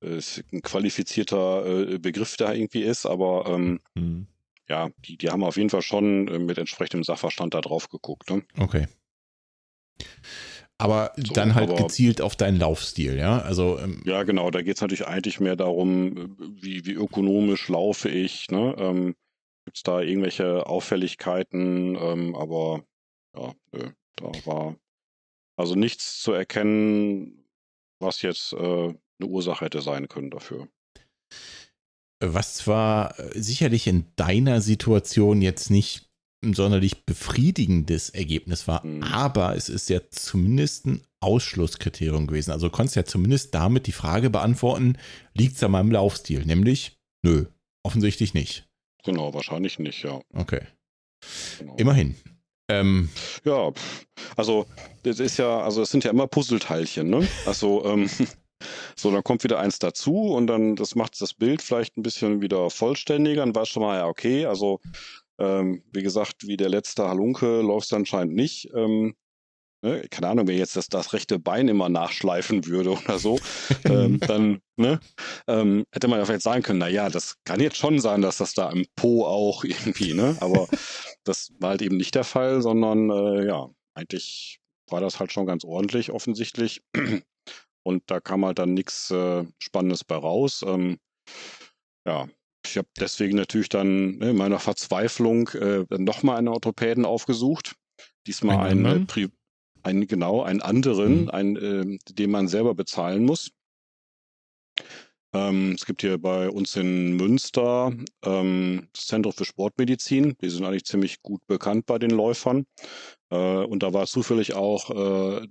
ist 0.00 0.44
ein 0.52 0.62
qualifizierter 0.62 1.66
äh, 1.92 1.98
Begriff 1.98 2.36
da 2.36 2.52
irgendwie 2.52 2.82
ist, 2.82 3.06
aber 3.06 3.46
ähm, 3.46 3.80
Mhm. 3.94 4.26
ja, 4.68 4.90
die, 5.06 5.16
die 5.16 5.30
haben 5.30 5.42
auf 5.42 5.56
jeden 5.56 5.70
Fall 5.70 5.82
schon 5.82 6.28
äh, 6.28 6.38
mit 6.38 6.58
entsprechendem 6.58 7.04
Sachverstand 7.04 7.54
da 7.54 7.60
drauf 7.60 7.88
geguckt. 7.88 8.30
Ne? 8.30 8.42
Okay. 8.58 8.86
Aber 10.80 11.12
So, 11.16 11.32
dann 11.34 11.54
halt 11.56 11.70
aber- 11.70 11.82
gezielt 11.82 12.20
auf 12.20 12.36
deinen 12.36 12.58
Laufstil, 12.58 13.16
ja? 13.18 13.40
Also 13.40 13.78
ähm, 13.78 14.00
Ja, 14.06 14.22
genau, 14.22 14.50
da 14.50 14.62
geht 14.62 14.76
es 14.76 14.80
natürlich 14.80 15.06
eigentlich 15.06 15.40
mehr 15.40 15.56
darum, 15.56 16.36
wie, 16.38 16.86
wie 16.86 16.92
ökonomisch 16.92 17.68
laufe 17.68 18.08
ich, 18.08 18.48
ne? 18.50 18.74
Ähm, 18.78 19.16
Gibt 19.64 19.76
es 19.78 19.82
da 19.82 20.00
irgendwelche 20.00 20.66
Auffälligkeiten? 20.66 21.96
Ähm, 22.00 22.34
aber 22.36 22.84
ja, 23.36 23.52
nö, 23.72 23.90
da 24.16 24.30
war 24.46 24.76
also 25.56 25.74
nichts 25.74 26.22
zu 26.22 26.32
erkennen, 26.32 27.44
was 28.00 28.22
jetzt 28.22 28.52
äh, 28.52 28.56
eine 28.58 29.28
Ursache 29.28 29.64
hätte 29.64 29.82
sein 29.82 30.06
können 30.08 30.30
dafür. 30.30 30.68
was 32.20 32.54
zwar 32.54 33.18
äh, 33.18 33.40
sicherlich 33.40 33.86
in 33.86 34.06
deiner 34.16 34.60
Situation 34.60 35.42
jetzt 35.42 35.70
nicht 35.70 36.07
ein 36.44 36.54
sonderlich 36.54 37.04
befriedigendes 37.04 38.10
Ergebnis 38.10 38.68
war, 38.68 38.84
Mhm. 38.86 39.02
aber 39.02 39.56
es 39.56 39.68
ist 39.68 39.88
ja 39.88 40.00
zumindest 40.10 40.86
ein 40.86 41.02
Ausschlusskriterium 41.20 42.26
gewesen. 42.28 42.52
Also 42.52 42.68
du 42.68 42.72
konntest 42.72 42.94
ja 42.96 43.04
zumindest 43.04 43.54
damit 43.54 43.86
die 43.86 43.92
Frage 43.92 44.30
beantworten, 44.30 44.96
liegt 45.34 45.56
es 45.56 45.62
an 45.64 45.72
meinem 45.72 45.90
Laufstil? 45.90 46.44
Nämlich, 46.44 46.96
nö, 47.22 47.46
offensichtlich 47.82 48.34
nicht. 48.34 48.68
Genau, 49.04 49.34
wahrscheinlich 49.34 49.78
nicht, 49.78 50.02
ja. 50.04 50.20
Okay. 50.34 50.60
Genau. 51.58 51.74
Immerhin. 51.76 52.14
Ähm, 52.70 53.08
Ja, 53.44 53.72
also 54.36 54.66
das 55.02 55.18
ist 55.20 55.38
ja, 55.38 55.60
also 55.60 55.82
es 55.82 55.90
sind 55.90 56.04
ja 56.04 56.10
immer 56.10 56.26
Puzzleteilchen, 56.28 57.08
ne? 57.08 57.26
Also 57.46 57.84
ähm, 57.86 58.08
so, 58.94 59.10
dann 59.10 59.24
kommt 59.24 59.42
wieder 59.42 59.58
eins 59.58 59.78
dazu 59.78 60.12
und 60.34 60.46
dann 60.48 60.76
das 60.76 60.94
macht 60.94 61.20
das 61.20 61.34
Bild 61.34 61.62
vielleicht 61.62 61.96
ein 61.96 62.02
bisschen 62.02 62.42
wieder 62.42 62.70
vollständiger. 62.70 63.44
Weißt 63.46 63.70
du 63.70 63.72
schon 63.74 63.82
mal, 63.82 63.96
ja, 63.98 64.06
okay, 64.06 64.46
also 64.46 64.80
ähm, 65.38 65.82
wie 65.92 66.02
gesagt, 66.02 66.46
wie 66.46 66.56
der 66.56 66.68
letzte 66.68 67.08
Halunke 67.08 67.60
läuft 67.60 67.92
anscheinend 67.92 68.34
nicht. 68.34 68.68
Ähm, 68.74 69.14
ne? 69.82 70.06
Keine 70.10 70.28
Ahnung, 70.28 70.46
wenn 70.48 70.58
jetzt 70.58 70.76
das, 70.76 70.88
das 70.88 71.12
rechte 71.12 71.38
Bein 71.38 71.68
immer 71.68 71.88
nachschleifen 71.88 72.66
würde 72.66 72.90
oder 72.98 73.18
so, 73.18 73.38
ähm, 73.84 74.20
dann 74.26 74.60
ne, 74.76 75.00
ähm, 75.46 75.84
hätte 75.92 76.08
man 76.08 76.18
ja 76.18 76.24
vielleicht 76.24 76.42
sagen 76.42 76.62
können, 76.62 76.80
na 76.80 76.88
ja, 76.88 77.08
das 77.08 77.36
kann 77.44 77.60
jetzt 77.60 77.76
schon 77.76 78.00
sein, 78.00 78.22
dass 78.22 78.38
das 78.38 78.54
da 78.54 78.70
im 78.70 78.86
Po 78.96 79.24
auch 79.24 79.64
irgendwie, 79.64 80.14
ne? 80.14 80.36
Aber 80.40 80.68
das 81.24 81.52
war 81.58 81.70
halt 81.70 81.82
eben 81.82 81.96
nicht 81.96 82.14
der 82.14 82.24
Fall, 82.24 82.62
sondern 82.62 83.10
äh, 83.10 83.46
ja, 83.46 83.68
eigentlich 83.94 84.60
war 84.90 85.00
das 85.00 85.20
halt 85.20 85.32
schon 85.32 85.46
ganz 85.46 85.64
ordentlich 85.64 86.10
offensichtlich. 86.10 86.82
Und 87.82 88.02
da 88.06 88.20
kam 88.20 88.44
halt 88.44 88.58
dann 88.58 88.74
nichts 88.74 89.10
äh, 89.10 89.44
Spannendes 89.58 90.04
bei 90.04 90.16
raus. 90.16 90.64
Ähm, 90.66 90.98
ja, 92.06 92.28
ich 92.64 92.76
habe 92.76 92.88
deswegen 92.98 93.36
natürlich 93.36 93.68
dann 93.68 94.16
ne, 94.18 94.30
in 94.30 94.36
meiner 94.36 94.58
Verzweiflung 94.58 95.48
äh, 95.48 95.84
nochmal 95.90 96.38
einen 96.38 96.48
Orthopäden 96.48 97.04
aufgesucht. 97.04 97.74
Diesmal 98.26 98.56
Einen 98.56 98.64
einen, 98.66 98.84
äh, 98.84 98.88
anderen? 98.88 99.06
Pri 99.06 99.28
einen 99.82 100.06
genau, 100.06 100.42
einen 100.42 100.60
anderen, 100.60 101.22
mhm. 101.22 101.30
einen, 101.30 101.56
äh, 101.56 101.98
den 102.10 102.30
man 102.30 102.48
selber 102.48 102.74
bezahlen 102.74 103.24
muss. 103.24 103.50
Ähm, 105.34 105.72
es 105.72 105.84
gibt 105.84 106.00
hier 106.00 106.18
bei 106.18 106.48
uns 106.48 106.74
in 106.76 107.16
Münster 107.16 107.92
ähm, 108.24 108.88
das 108.92 109.06
Zentrum 109.06 109.32
für 109.32 109.44
Sportmedizin. 109.44 110.36
Die 110.40 110.48
sind 110.48 110.64
eigentlich 110.64 110.84
ziemlich 110.84 111.22
gut 111.22 111.46
bekannt 111.46 111.86
bei 111.86 111.98
den 111.98 112.10
Läufern. 112.10 112.66
Äh, 113.30 113.36
und 113.36 113.82
da 113.82 113.92
war 113.92 114.06
zufällig 114.06 114.54
auch 114.54 114.90
äh, 114.90 115.46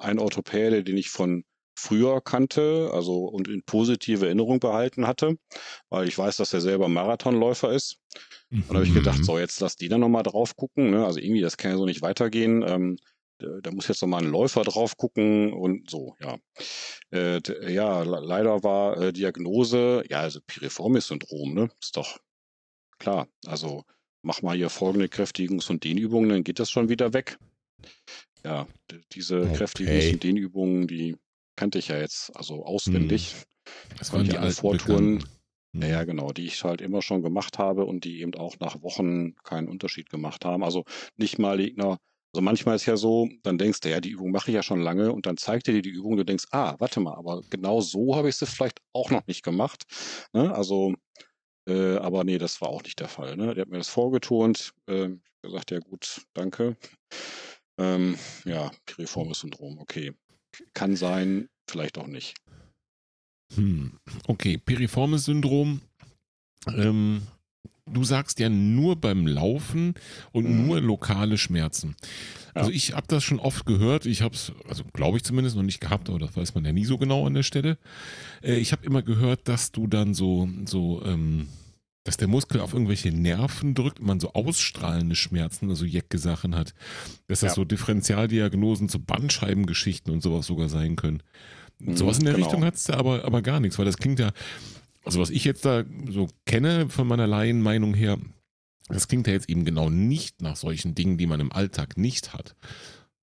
ein 0.00 0.18
Orthopäde, 0.18 0.84
den 0.84 0.96
ich 0.96 1.08
von 1.08 1.44
früher 1.74 2.20
kannte, 2.20 2.90
also 2.92 3.24
und 3.26 3.48
in 3.48 3.62
positive 3.62 4.26
Erinnerung 4.26 4.60
behalten 4.60 5.06
hatte, 5.06 5.36
weil 5.90 6.08
ich 6.08 6.16
weiß, 6.16 6.36
dass 6.36 6.52
er 6.52 6.60
selber 6.60 6.88
Marathonläufer 6.88 7.72
ist. 7.72 7.98
Mhm. 8.50 8.60
Und 8.62 8.70
da 8.70 8.74
habe 8.76 8.86
ich 8.86 8.94
gedacht, 8.94 9.24
so 9.24 9.38
jetzt 9.38 9.60
lass 9.60 9.76
die 9.76 9.88
da 9.88 9.98
nochmal 9.98 10.22
drauf 10.22 10.56
gucken. 10.56 10.90
Ne? 10.90 11.04
Also 11.04 11.18
irgendwie, 11.18 11.40
das 11.40 11.56
kann 11.56 11.72
ja 11.72 11.76
so 11.76 11.86
nicht 11.86 12.02
weitergehen. 12.02 12.64
Ähm, 12.66 12.96
da 13.38 13.70
muss 13.72 13.88
jetzt 13.88 14.00
nochmal 14.00 14.22
ein 14.22 14.30
Läufer 14.30 14.62
drauf 14.62 14.96
gucken 14.96 15.52
und 15.52 15.90
so, 15.90 16.16
ja. 16.20 16.38
Äh, 17.10 17.40
ja, 17.72 18.02
leider 18.02 18.62
war 18.62 18.96
äh, 18.98 19.12
Diagnose, 19.12 20.04
ja, 20.08 20.20
also 20.20 20.40
Piriformis-Syndrom, 20.46 21.52
ne? 21.52 21.68
Ist 21.80 21.96
doch 21.96 22.18
klar. 22.98 23.28
Also 23.44 23.84
mach 24.22 24.42
mal 24.42 24.56
hier 24.56 24.70
folgende 24.70 25.06
Kräftigungs- 25.06 25.68
und 25.68 25.84
Dehnübungen, 25.84 26.30
dann 26.30 26.44
geht 26.44 26.58
das 26.58 26.70
schon 26.70 26.88
wieder 26.88 27.12
weg. 27.12 27.38
Ja, 28.44 28.66
diese 29.12 29.42
okay. 29.42 29.56
Kräftigungs- 29.56 30.12
und 30.12 30.22
Dehnübungen, 30.22 30.86
die 30.86 31.16
kannte 31.56 31.78
ich 31.78 31.88
ja 31.88 31.98
jetzt 31.98 32.34
also 32.36 32.64
auswendig. 32.64 33.34
Hm. 33.34 33.42
Das 33.98 34.12
waren 34.12 34.24
die 34.24 34.36
alten 34.36 34.54
Vortouren. 34.54 35.24
Naja, 35.72 36.00
hm. 36.00 36.06
genau, 36.06 36.32
die 36.32 36.46
ich 36.46 36.62
halt 36.62 36.80
immer 36.80 37.02
schon 37.02 37.22
gemacht 37.22 37.58
habe 37.58 37.84
und 37.84 38.04
die 38.04 38.20
eben 38.20 38.34
auch 38.34 38.58
nach 38.60 38.82
Wochen 38.82 39.34
keinen 39.36 39.68
Unterschied 39.68 40.10
gemacht 40.10 40.44
haben. 40.44 40.62
Also 40.62 40.84
nicht 41.16 41.38
mal 41.38 41.56
Gegner. 41.56 41.98
Also 42.32 42.42
manchmal 42.42 42.74
ist 42.74 42.86
ja 42.86 42.96
so, 42.96 43.28
dann 43.44 43.58
denkst 43.58 43.80
du, 43.80 43.90
ja, 43.90 44.00
die 44.00 44.10
Übung 44.10 44.32
mache 44.32 44.50
ich 44.50 44.56
ja 44.56 44.62
schon 44.64 44.80
lange 44.80 45.12
und 45.12 45.26
dann 45.26 45.36
zeigt 45.36 45.68
dir 45.68 45.80
die 45.80 45.88
Übung, 45.88 46.16
du 46.16 46.24
denkst, 46.24 46.46
ah, 46.50 46.74
warte 46.80 46.98
mal, 46.98 47.14
aber 47.14 47.42
genau 47.48 47.80
so 47.80 48.16
habe 48.16 48.28
ich 48.28 48.34
sie 48.34 48.46
vielleicht 48.46 48.80
auch 48.92 49.10
noch 49.10 49.24
nicht 49.28 49.44
gemacht. 49.44 49.84
Ne? 50.32 50.52
Also, 50.52 50.94
äh, 51.68 51.96
aber 51.98 52.24
nee, 52.24 52.38
das 52.38 52.60
war 52.60 52.70
auch 52.70 52.82
nicht 52.82 52.98
der 52.98 53.06
Fall. 53.06 53.36
Ne? 53.36 53.54
Der 53.54 53.62
hat 53.62 53.68
mir 53.68 53.78
das 53.78 53.88
vorgetont. 53.88 54.72
Äh, 54.86 55.10
gesagt, 55.42 55.70
ja 55.70 55.78
gut, 55.78 56.26
danke. 56.32 56.76
Ähm, 57.78 58.16
ja, 58.44 58.70
piriformes 58.86 59.40
Syndrom, 59.40 59.78
okay. 59.78 60.12
Kann 60.74 60.96
sein, 60.96 61.48
vielleicht 61.68 61.98
auch 61.98 62.06
nicht. 62.06 62.34
Hm. 63.54 63.98
Okay, 64.26 64.58
piriformes 64.58 65.24
Syndrom. 65.24 65.80
Ähm, 66.66 67.22
du 67.86 68.04
sagst 68.04 68.38
ja 68.40 68.48
nur 68.48 68.96
beim 68.96 69.26
Laufen 69.26 69.94
und 70.32 70.48
mhm. 70.48 70.66
nur 70.66 70.80
lokale 70.80 71.38
Schmerzen. 71.38 71.96
Ja. 72.54 72.62
Also 72.62 72.70
ich 72.70 72.94
habe 72.94 73.06
das 73.08 73.22
schon 73.24 73.40
oft 73.40 73.66
gehört. 73.66 74.06
Ich 74.06 74.22
habe 74.22 74.34
es, 74.34 74.52
also 74.68 74.84
glaube 74.92 75.18
ich 75.18 75.24
zumindest 75.24 75.56
noch 75.56 75.62
nicht 75.62 75.80
gehabt, 75.80 76.08
aber 76.08 76.18
das 76.18 76.36
weiß 76.36 76.54
man 76.54 76.64
ja 76.64 76.72
nie 76.72 76.84
so 76.84 76.98
genau 76.98 77.26
an 77.26 77.34
der 77.34 77.42
Stelle. 77.42 77.78
Äh, 78.42 78.56
ich 78.56 78.72
habe 78.72 78.86
immer 78.86 79.02
gehört, 79.02 79.48
dass 79.48 79.72
du 79.72 79.86
dann 79.86 80.14
so 80.14 80.48
so 80.64 81.02
ähm, 81.04 81.48
dass 82.04 82.18
der 82.18 82.28
Muskel 82.28 82.60
auf 82.60 82.74
irgendwelche 82.74 83.10
Nerven 83.10 83.74
drückt 83.74 83.98
und 83.98 84.06
man 84.06 84.20
so 84.20 84.32
ausstrahlende 84.34 85.16
Schmerzen, 85.16 85.70
also 85.70 85.86
Jecke-Sachen 85.86 86.54
hat, 86.54 86.74
dass 87.26 87.40
das 87.40 87.52
ja. 87.52 87.54
so 87.54 87.64
Differentialdiagnosen 87.64 88.90
zu 88.90 89.00
Bandscheibengeschichten 89.00 90.12
und 90.12 90.22
sowas 90.22 90.46
sogar 90.46 90.68
sein 90.68 90.96
können. 90.96 91.22
Mhm, 91.78 91.96
sowas 91.96 92.18
in 92.18 92.26
der 92.26 92.34
genau. 92.34 92.46
Richtung 92.46 92.64
hat 92.64 92.74
es 92.74 92.84
da 92.84 92.94
aber, 92.94 93.24
aber 93.24 93.40
gar 93.40 93.58
nichts, 93.58 93.78
weil 93.78 93.86
das 93.86 93.96
klingt 93.96 94.18
ja, 94.18 94.32
also 95.02 95.18
was 95.18 95.30
ich 95.30 95.44
jetzt 95.44 95.64
da 95.64 95.84
so 96.08 96.28
kenne 96.44 96.90
von 96.90 97.08
meiner 97.08 97.26
Laienmeinung 97.26 97.94
her, 97.94 98.18
das 98.88 99.08
klingt 99.08 99.26
ja 99.26 99.32
jetzt 99.32 99.48
eben 99.48 99.64
genau 99.64 99.88
nicht 99.88 100.42
nach 100.42 100.56
solchen 100.56 100.94
Dingen, 100.94 101.16
die 101.16 101.26
man 101.26 101.40
im 101.40 101.52
Alltag 101.52 101.96
nicht 101.96 102.34
hat, 102.34 102.54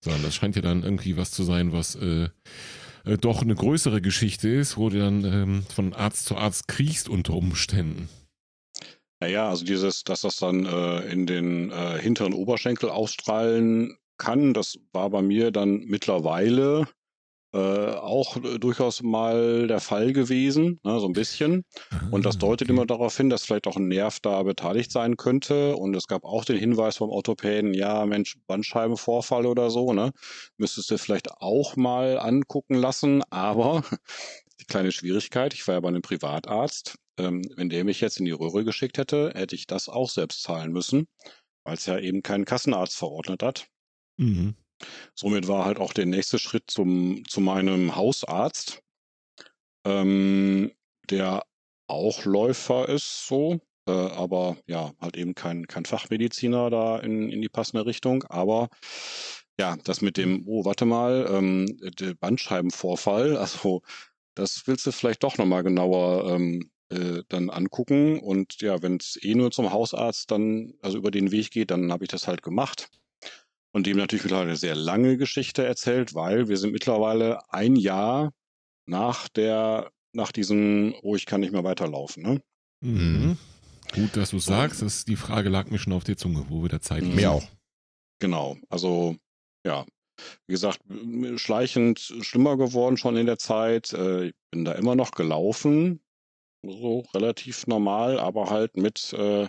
sondern 0.03 0.23
das 0.23 0.33
scheint 0.33 0.55
ja 0.55 0.63
dann 0.63 0.81
irgendwie 0.81 1.17
was 1.17 1.29
zu 1.29 1.43
sein, 1.43 1.71
was 1.71 1.93
äh, 1.95 2.29
äh, 3.05 3.17
doch 3.19 3.43
eine 3.43 3.53
größere 3.53 4.01
Geschichte 4.01 4.49
ist, 4.49 4.77
wo 4.77 4.89
du 4.89 4.97
dann 4.97 5.23
ähm, 5.23 5.63
von 5.73 5.93
Arzt 5.93 6.25
zu 6.25 6.35
Arzt 6.35 6.67
kriegst 6.67 7.09
unter 7.09 7.33
Umständen. 7.33 8.09
Naja, 9.21 9.49
also 9.49 9.63
dieses, 9.63 10.03
dass 10.03 10.21
das 10.21 10.37
dann 10.37 10.65
äh, 10.65 11.01
in 11.11 11.27
den 11.27 11.69
äh, 11.69 11.99
hinteren 11.99 12.33
Oberschenkel 12.33 12.89
ausstrahlen 12.89 13.95
kann, 14.17 14.53
das 14.53 14.79
war 14.93 15.11
bei 15.11 15.21
mir 15.21 15.51
dann 15.51 15.81
mittlerweile 15.85 16.87
äh, 17.53 17.57
auch 17.57 18.37
äh, 18.37 18.57
durchaus 18.57 19.03
mal 19.03 19.67
der 19.67 19.79
Fall 19.79 20.13
gewesen, 20.13 20.79
ne, 20.83 20.99
so 20.99 21.05
ein 21.05 21.13
bisschen. 21.13 21.65
Und 22.09 22.25
das 22.25 22.37
ah, 22.37 22.39
deutet 22.39 22.69
immer 22.69 22.87
darauf 22.87 23.15
hin, 23.15 23.29
dass 23.29 23.43
vielleicht 23.43 23.67
auch 23.67 23.75
ein 23.75 23.89
Nerv 23.89 24.19
da 24.21 24.41
beteiligt 24.41 24.91
sein 24.91 25.17
könnte. 25.17 25.75
Und 25.75 25.95
es 25.95 26.07
gab 26.07 26.23
auch 26.23 26.43
den 26.43 26.57
Hinweis 26.57 26.97
vom 26.97 27.09
Orthopäden, 27.09 27.75
ja, 27.75 28.05
Mensch, 28.07 28.37
Bandscheibenvorfall 28.47 29.45
oder 29.45 29.69
so, 29.69 29.93
ne? 29.93 30.13
Müsstest 30.57 30.89
du 30.89 30.97
vielleicht 30.97 31.29
auch 31.31 31.75
mal 31.75 32.17
angucken 32.17 32.75
lassen. 32.75 33.21
Aber 33.29 33.83
die 34.59 34.65
kleine 34.65 34.91
Schwierigkeit, 34.91 35.53
ich 35.53 35.67
war 35.67 35.75
ja 35.75 35.79
bei 35.81 35.89
einem 35.89 36.01
Privatarzt, 36.01 36.95
ähm, 37.21 37.43
wenn 37.55 37.69
der 37.69 37.83
mich 37.83 38.01
jetzt 38.01 38.19
in 38.19 38.25
die 38.25 38.31
Röhre 38.31 38.63
geschickt 38.63 38.97
hätte, 38.97 39.31
hätte 39.35 39.55
ich 39.55 39.67
das 39.67 39.89
auch 39.89 40.09
selbst 40.09 40.43
zahlen 40.43 40.71
müssen, 40.71 41.07
weil 41.63 41.75
es 41.75 41.85
ja 41.85 41.99
eben 41.99 42.23
keinen 42.23 42.45
Kassenarzt 42.45 42.97
verordnet 42.97 43.43
hat. 43.43 43.67
Mhm. 44.17 44.55
Somit 45.13 45.47
war 45.47 45.65
halt 45.65 45.79
auch 45.79 45.93
der 45.93 46.07
nächste 46.07 46.39
Schritt 46.39 46.63
zum, 46.67 47.23
zu 47.27 47.39
meinem 47.39 47.95
Hausarzt, 47.95 48.81
ähm, 49.85 50.71
der 51.09 51.43
auch 51.87 52.25
Läufer 52.25 52.89
ist, 52.89 53.27
so, 53.27 53.59
äh, 53.87 53.91
aber 53.91 54.57
ja, 54.65 54.93
halt 54.99 55.17
eben 55.17 55.35
kein, 55.35 55.67
kein 55.67 55.85
Fachmediziner 55.85 56.69
da 56.69 56.97
in, 56.97 57.29
in 57.29 57.41
die 57.41 57.49
passende 57.49 57.85
Richtung. 57.85 58.23
Aber 58.23 58.69
ja, 59.59 59.77
das 59.83 60.01
mit 60.01 60.17
dem, 60.17 60.43
oh, 60.47 60.65
warte 60.65 60.85
mal, 60.85 61.27
ähm, 61.29 61.67
der 61.99 62.15
Bandscheibenvorfall, 62.15 63.37
also 63.37 63.81
das 64.35 64.63
willst 64.65 64.85
du 64.87 64.91
vielleicht 64.91 65.23
doch 65.23 65.37
nochmal 65.37 65.63
genauer 65.63 66.31
ähm, 66.31 66.70
äh, 66.91 67.23
dann 67.29 67.49
angucken. 67.49 68.19
Und 68.19 68.61
ja, 68.61 68.81
wenn 68.81 68.97
es 68.97 69.17
eh 69.21 69.35
nur 69.35 69.51
zum 69.51 69.71
Hausarzt 69.71 70.29
dann, 70.31 70.73
also 70.81 70.97
über 70.97 71.11
den 71.11 71.31
Weg 71.31 71.51
geht, 71.51 71.71
dann 71.71 71.91
habe 71.91 72.03
ich 72.03 72.09
das 72.09 72.27
halt 72.27 72.43
gemacht. 72.43 72.89
Und 73.73 73.87
dem 73.87 73.97
natürlich 73.97 74.25
wieder 74.25 74.41
eine 74.41 74.57
sehr 74.57 74.75
lange 74.75 75.17
Geschichte 75.17 75.65
erzählt, 75.65 76.13
weil 76.13 76.49
wir 76.49 76.57
sind 76.57 76.73
mittlerweile 76.73 77.39
ein 77.53 77.75
Jahr 77.77 78.33
nach 78.85 79.29
der, 79.29 79.91
nach 80.11 80.31
diesem, 80.31 80.93
oh, 81.03 81.15
ich 81.15 81.25
kann 81.25 81.39
nicht 81.39 81.53
mehr 81.53 81.63
weiterlaufen. 81.63 82.23
Ne? 82.23 82.41
Mhm. 82.81 83.37
Gut, 83.93 84.17
dass 84.17 84.31
du 84.31 84.39
sagst, 84.39 84.81
das, 84.81 85.05
die 85.05 85.15
Frage 85.15 85.49
lag 85.49 85.69
mir 85.69 85.79
schon 85.79 85.93
auf 85.93 86.03
der 86.03 86.17
Zunge, 86.17 86.45
wo 86.49 86.61
wir 86.61 86.69
der 86.69 86.81
Zeit 86.81 87.03
mhm. 87.03 87.15
Mir 87.15 87.31
auch. 87.31 87.47
Genau, 88.19 88.57
also 88.69 89.15
ja, 89.65 89.85
wie 90.47 90.53
gesagt, 90.53 90.79
schleichend 91.37 91.99
schlimmer 91.99 92.57
geworden 92.57 92.97
schon 92.97 93.17
in 93.17 93.25
der 93.25 93.37
Zeit. 93.37 93.93
Äh, 93.93 94.27
ich 94.27 94.33
bin 94.51 94.65
da 94.65 94.73
immer 94.73 94.95
noch 94.95 95.11
gelaufen, 95.11 96.01
so 96.63 97.03
relativ 97.13 97.67
normal, 97.67 98.19
aber 98.19 98.49
halt 98.49 98.77
mit 98.77 99.13
äh, 99.13 99.47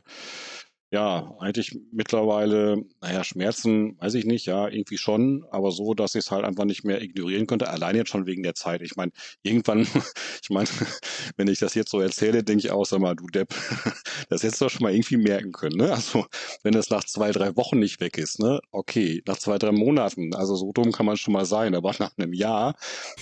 ja, 0.93 1.35
eigentlich 1.39 1.75
mittlerweile, 1.91 2.85
naja, 3.01 3.25
Schmerzen, 3.25 3.99
weiß 3.99 4.13
ich 4.13 4.27
nicht, 4.27 4.45
ja, 4.45 4.69
irgendwie 4.69 4.99
schon, 4.99 5.43
aber 5.51 5.71
so, 5.71 5.95
dass 5.95 6.15
ich 6.15 6.27
es 6.27 6.31
halt 6.31 6.45
einfach 6.45 6.67
nicht 6.67 6.85
mehr 6.85 7.01
ignorieren 7.01 7.47
konnte, 7.47 7.71
allein 7.71 7.97
jetzt 7.97 8.11
schon 8.11 8.27
wegen 8.27 8.43
der 8.43 8.55
Zeit. 8.55 8.83
Ich 8.83 8.95
meine, 8.95 9.11
irgendwann, 9.43 9.81
ich 10.43 10.51
meine, 10.51 10.69
wenn 11.39 11.49
ich 11.49 11.61
das 11.61 11.75
jetzt 11.75 11.91
so 11.91 12.01
erzähle, 12.01 12.45
denke 12.45 12.67
ich 12.67 12.73
auch, 12.73 12.85
sag 12.85 13.01
mal, 13.01 13.17
du 13.17 13.27
Depp, 13.29 13.55
das 14.29 14.43
hättest 14.43 14.61
du 14.61 14.67
doch 14.67 14.71
schon 14.71 14.83
mal 14.83 14.93
irgendwie 14.93 15.17
merken 15.17 15.53
können, 15.53 15.79
ne? 15.79 15.93
Also, 15.95 16.27
wenn 16.63 16.75
es 16.75 16.91
nach 16.91 17.05
zwei, 17.05 17.33
drei 17.33 17.57
Wochen 17.57 17.79
nicht 17.79 17.99
weg 18.01 18.19
ist, 18.19 18.39
ne? 18.39 18.61
Okay, 18.71 19.23
nach 19.27 19.39
zwei, 19.39 19.57
drei 19.57 19.73
Monaten, 19.73 20.35
also 20.35 20.57
so 20.57 20.73
dumm 20.73 20.93
kann 20.93 21.07
man 21.07 21.17
schon 21.17 21.33
mal 21.33 21.47
sein, 21.47 21.75
aber 21.75 21.95
nach 21.99 22.13
einem 22.19 22.35
Jahr, 22.35 22.75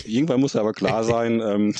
irgendwann 0.05 0.41
muss 0.41 0.57
aber 0.57 0.73
klar 0.73 1.05
sein, 1.05 1.41
ähm, 1.41 1.73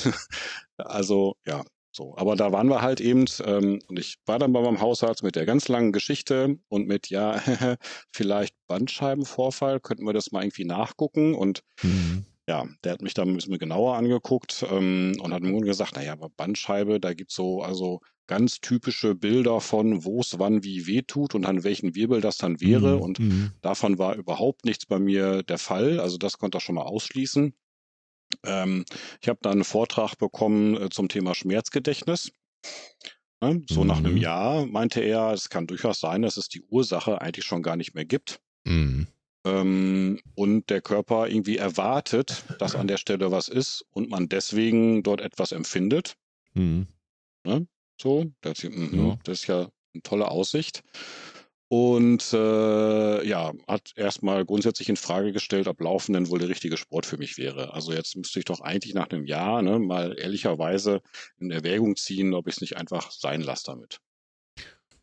also, 0.77 1.35
ja, 1.45 1.63
so, 1.91 2.15
aber 2.15 2.35
da 2.35 2.51
waren 2.53 2.69
wir 2.69 2.81
halt 2.81 3.01
eben, 3.01 3.25
ähm, 3.45 3.81
und 3.87 3.99
ich 3.99 4.17
war 4.25 4.39
dann 4.39 4.53
bei 4.53 4.61
meinem 4.61 4.79
Hausarzt 4.79 5.23
mit 5.23 5.35
der 5.35 5.45
ganz 5.45 5.67
langen 5.67 5.91
Geschichte 5.91 6.57
und 6.69 6.87
mit, 6.87 7.09
ja, 7.09 7.39
vielleicht 8.13 8.55
Bandscheibenvorfall, 8.67 9.81
könnten 9.81 10.05
wir 10.05 10.13
das 10.13 10.31
mal 10.31 10.43
irgendwie 10.43 10.63
nachgucken. 10.63 11.35
Und 11.35 11.63
mhm. 11.83 12.25
ja, 12.47 12.65
der 12.83 12.93
hat 12.93 13.01
mich 13.01 13.13
da 13.13 13.23
ein 13.23 13.35
bisschen 13.35 13.57
genauer 13.57 13.97
angeguckt 13.97 14.65
ähm, 14.71 15.17
und 15.21 15.33
hat 15.33 15.43
mir 15.43 15.59
gesagt, 15.61 15.95
naja, 15.95 16.13
aber 16.13 16.29
Bandscheibe, 16.29 17.01
da 17.01 17.13
gibt's 17.13 17.35
so, 17.35 17.61
also 17.61 17.99
ganz 18.27 18.61
typische 18.61 19.13
Bilder 19.13 19.59
von, 19.59 20.05
wo 20.05 20.21
es 20.21 20.39
wann 20.39 20.63
wie 20.63 20.87
weh 20.87 21.01
tut 21.01 21.35
und 21.35 21.45
an 21.45 21.65
welchen 21.65 21.95
Wirbel 21.95 22.21
das 22.21 22.37
dann 22.37 22.61
wäre. 22.61 22.95
Mhm. 22.95 23.01
Und 23.01 23.19
mhm. 23.19 23.51
davon 23.61 23.99
war 23.99 24.15
überhaupt 24.15 24.63
nichts 24.63 24.85
bei 24.85 24.99
mir 24.99 25.43
der 25.43 25.57
Fall. 25.57 25.99
Also 25.99 26.17
das 26.17 26.37
konnte 26.37 26.59
er 26.59 26.61
schon 26.61 26.75
mal 26.75 26.83
ausschließen. 26.83 27.53
Ähm, 28.43 28.85
ich 29.21 29.29
habe 29.29 29.39
da 29.41 29.51
einen 29.51 29.63
Vortrag 29.63 30.15
bekommen 30.15 30.75
äh, 30.75 30.89
zum 30.89 31.09
Thema 31.09 31.35
Schmerzgedächtnis. 31.35 32.31
Ne? 33.41 33.63
So 33.69 33.81
mhm. 33.81 33.87
nach 33.87 33.97
einem 33.97 34.13
mhm. 34.13 34.17
Jahr 34.17 34.65
meinte 34.65 35.01
er, 35.01 35.31
es 35.31 35.49
kann 35.49 35.67
durchaus 35.67 35.99
sein, 35.99 36.21
dass 36.21 36.37
es 36.37 36.47
die 36.47 36.61
Ursache 36.61 37.21
eigentlich 37.21 37.45
schon 37.45 37.63
gar 37.63 37.75
nicht 37.75 37.93
mehr 37.93 38.05
gibt. 38.05 38.39
Mhm. 38.65 39.07
Ähm, 39.43 40.19
und 40.35 40.69
der 40.69 40.81
Körper 40.81 41.27
irgendwie 41.27 41.57
erwartet, 41.57 42.43
dass 42.59 42.75
an 42.75 42.87
der 42.87 42.97
Stelle 42.97 43.31
was 43.31 43.47
ist 43.47 43.85
und 43.91 44.09
man 44.09 44.29
deswegen 44.29 45.01
dort 45.01 45.21
etwas 45.21 45.51
empfindet. 45.51 46.15
Mhm. 46.53 46.87
Ne? 47.43 47.67
So, 47.99 48.31
das, 48.41 48.63
mh, 48.63 48.97
ja. 48.97 49.17
das 49.23 49.41
ist 49.41 49.47
ja 49.47 49.69
eine 49.93 50.03
tolle 50.03 50.29
Aussicht. 50.29 50.83
Und 51.71 52.33
äh, 52.33 53.25
ja, 53.25 53.53
hat 53.65 53.93
erstmal 53.95 54.43
grundsätzlich 54.43 54.89
in 54.89 54.97
Frage 54.97 55.31
gestellt, 55.31 55.69
ob 55.69 55.79
Laufen 55.79 56.11
denn 56.11 56.27
wohl 56.29 56.37
der 56.37 56.49
richtige 56.49 56.75
Sport 56.75 57.05
für 57.05 57.15
mich 57.15 57.37
wäre. 57.37 57.73
Also 57.73 57.93
jetzt 57.93 58.17
müsste 58.17 58.39
ich 58.39 58.45
doch 58.45 58.59
eigentlich 58.59 58.93
nach 58.93 59.09
einem 59.09 59.25
Jahr 59.25 59.61
ne, 59.61 59.79
mal 59.79 60.19
ehrlicherweise 60.19 61.01
in 61.39 61.49
Erwägung 61.49 61.95
ziehen, 61.95 62.33
ob 62.33 62.49
ich 62.49 62.55
es 62.55 62.61
nicht 62.61 62.75
einfach 62.75 63.09
sein 63.11 63.39
lasse 63.39 63.63
damit. 63.67 63.99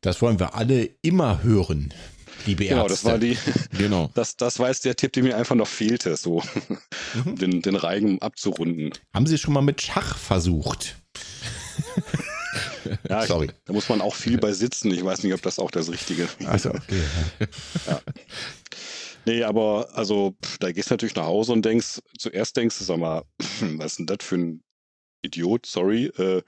Das 0.03 0.21
wollen 0.21 0.39
wir 0.39 0.57
alle 0.57 0.91
immer 1.01 1.43
hören, 1.43 1.95
liebe 2.45 2.65
Ärzte. 2.65 2.75
Genau, 2.77 2.89
das 2.89 3.05
war 3.07 3.17
die. 3.17 3.39
Genau. 3.79 4.11
Das, 4.15 4.37
das 4.37 4.59
war 4.59 4.69
jetzt 4.69 4.85
der 4.85 4.95
Tipp, 4.95 5.15
der 5.15 5.23
mir 5.23 5.39
einfach 5.39 5.57
noch 5.57 5.69
fehlte, 5.69 6.17
so 6.17 6.43
Mhm. 7.15 7.37
den, 7.37 7.63
den 7.63 7.77
Reigen 7.77 8.21
abzurunden. 8.21 8.93
Haben 9.15 9.27
Sie 9.27 9.39
schon 9.39 9.55
mal 9.55 9.63
mit 9.63 9.81
Schach 9.81 10.19
versucht? 10.19 10.97
Ja, 13.09 13.23
ich, 13.23 13.29
Sorry. 13.29 13.49
da 13.65 13.73
muss 13.73 13.89
man 13.89 14.01
auch 14.01 14.15
viel 14.15 14.39
bei 14.39 14.53
sitzen. 14.53 14.91
Ich 14.93 15.05
weiß 15.05 15.23
nicht, 15.23 15.35
ob 15.35 15.43
das 15.43 15.59
auch 15.59 15.71
das 15.71 15.91
Richtige 15.91 16.29
Also, 16.47 16.71
okay. 16.71 17.03
Nee, 19.27 19.43
aber 19.43 19.89
also 19.93 20.37
da 20.61 20.73
gehst 20.73 20.91
du 20.91 20.95
natürlich 20.95 21.15
nach 21.15 21.27
Hause 21.27 21.53
und 21.53 21.65
denkst, 21.65 22.01
zuerst 22.19 22.57
denkst 22.57 22.79
du, 22.79 22.85
sag 22.85 22.99
mal, 22.99 23.25
was 23.77 23.93
ist 23.93 23.99
denn 23.99 24.07
das 24.07 24.19
für 24.23 24.37
ein 24.37 24.63
Idiot, 25.23 25.67
sorry, 25.67 26.07
äh, 26.17 26.43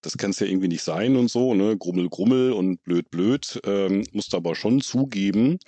das 0.00 0.16
kann 0.16 0.30
es 0.30 0.38
ja 0.38 0.46
irgendwie 0.46 0.68
nicht 0.68 0.82
sein 0.82 1.16
und 1.16 1.28
so, 1.28 1.54
ne, 1.54 1.76
Grummel, 1.76 2.08
Grummel 2.08 2.52
und 2.52 2.82
blöd, 2.84 3.10
blöd, 3.10 3.60
ähm, 3.66 4.04
musst 4.12 4.34
aber 4.34 4.54
schon 4.54 4.80
zugeben, 4.80 5.58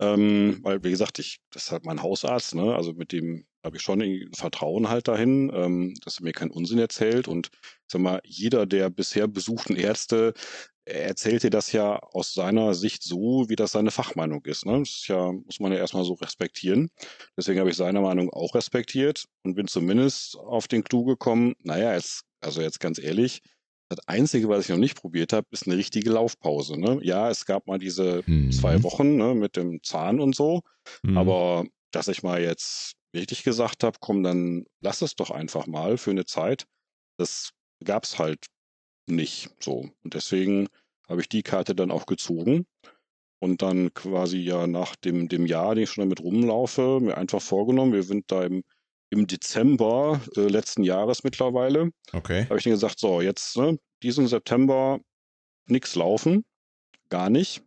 ähm, 0.00 0.58
weil, 0.62 0.82
wie 0.82 0.90
gesagt, 0.90 1.18
ich, 1.20 1.38
das 1.52 1.64
ist 1.64 1.72
halt 1.72 1.86
mein 1.86 2.02
Hausarzt, 2.02 2.54
ne, 2.54 2.74
also 2.74 2.92
mit 2.92 3.12
dem 3.12 3.46
habe 3.64 3.76
ich 3.76 3.82
schon 3.82 4.00
irgendwie 4.00 4.28
Vertrauen 4.36 4.88
halt 4.88 5.08
dahin, 5.08 5.50
ähm, 5.54 5.94
dass 6.04 6.18
er 6.18 6.24
mir 6.24 6.32
keinen 6.32 6.50
Unsinn 6.50 6.78
erzählt 6.78 7.28
und, 7.28 7.50
sag 7.86 8.00
mal, 8.00 8.20
jeder 8.24 8.66
der 8.66 8.90
bisher 8.90 9.28
besuchten 9.28 9.76
Ärzte 9.76 10.34
er 10.84 11.04
erzählt 11.04 11.44
dir 11.44 11.50
das 11.50 11.70
ja 11.70 11.96
aus 11.96 12.34
seiner 12.34 12.74
Sicht 12.74 13.04
so, 13.04 13.48
wie 13.48 13.54
das 13.54 13.70
seine 13.70 13.92
Fachmeinung 13.92 14.44
ist. 14.46 14.66
Ne? 14.66 14.80
Das 14.80 14.88
ist 14.88 15.06
ja, 15.08 15.30
muss 15.30 15.60
man 15.60 15.70
ja 15.70 15.78
erstmal 15.78 16.04
so 16.04 16.14
respektieren. 16.14 16.88
Deswegen 17.36 17.60
habe 17.60 17.70
ich 17.70 17.76
seine 17.76 18.00
Meinung 18.00 18.30
auch 18.30 18.56
respektiert 18.56 19.26
und 19.44 19.54
bin 19.54 19.68
zumindest 19.68 20.36
auf 20.36 20.66
den 20.66 20.82
Clou 20.82 21.04
gekommen, 21.04 21.54
naja, 21.62 21.94
jetzt, 21.94 22.22
also 22.40 22.60
jetzt 22.60 22.80
ganz 22.80 22.98
ehrlich, 22.98 23.42
das 23.90 24.00
Einzige, 24.08 24.48
was 24.48 24.64
ich 24.64 24.70
noch 24.70 24.76
nicht 24.76 24.96
probiert 25.00 25.32
habe, 25.32 25.46
ist 25.52 25.68
eine 25.68 25.76
richtige 25.76 26.10
Laufpause. 26.10 26.80
Ne? 26.80 26.98
Ja, 27.02 27.30
es 27.30 27.46
gab 27.46 27.68
mal 27.68 27.78
diese 27.78 28.22
Mhm. 28.26 28.50
zwei 28.50 28.82
Wochen 28.82 29.16
ne, 29.16 29.34
mit 29.36 29.56
dem 29.56 29.84
Zahn 29.84 30.18
und 30.18 30.34
so, 30.34 30.62
Mhm. 31.04 31.16
aber 31.16 31.64
dass 31.92 32.08
ich 32.08 32.24
mal 32.24 32.42
jetzt 32.42 32.94
richtig 33.14 33.42
gesagt 33.44 33.84
habe, 33.84 33.98
komm, 34.00 34.22
dann 34.22 34.64
lass 34.80 35.02
es 35.02 35.14
doch 35.16 35.30
einfach 35.30 35.66
mal 35.66 35.98
für 35.98 36.10
eine 36.10 36.24
Zeit. 36.24 36.64
Das 37.18 37.50
gab's 37.84 38.18
halt 38.18 38.46
nicht 39.06 39.50
so. 39.60 39.90
Und 40.02 40.14
deswegen 40.14 40.68
habe 41.08 41.20
ich 41.20 41.28
die 41.28 41.42
Karte 41.42 41.74
dann 41.74 41.90
auch 41.90 42.06
gezogen 42.06 42.66
und 43.40 43.60
dann 43.62 43.92
quasi 43.92 44.38
ja 44.38 44.66
nach 44.66 44.96
dem, 44.96 45.28
dem 45.28 45.46
Jahr, 45.46 45.74
den 45.74 45.84
ich 45.84 45.90
schon 45.90 46.02
damit 46.02 46.20
rumlaufe, 46.20 47.00
mir 47.00 47.18
einfach 47.18 47.42
vorgenommen, 47.42 47.92
wir 47.92 48.04
sind 48.04 48.30
da 48.30 48.44
im, 48.44 48.62
im 49.10 49.26
Dezember 49.26 50.20
äh, 50.36 50.40
letzten 50.42 50.84
Jahres 50.84 51.24
mittlerweile, 51.24 51.90
Okay. 52.12 52.44
habe 52.44 52.58
ich 52.58 52.64
dann 52.64 52.72
gesagt, 52.72 52.98
so, 52.98 53.20
jetzt 53.20 53.56
ne, 53.56 53.78
diesen 54.02 54.26
September 54.28 55.00
nichts 55.66 55.96
laufen, 55.96 56.44
gar 57.08 57.30
nicht, 57.30 57.62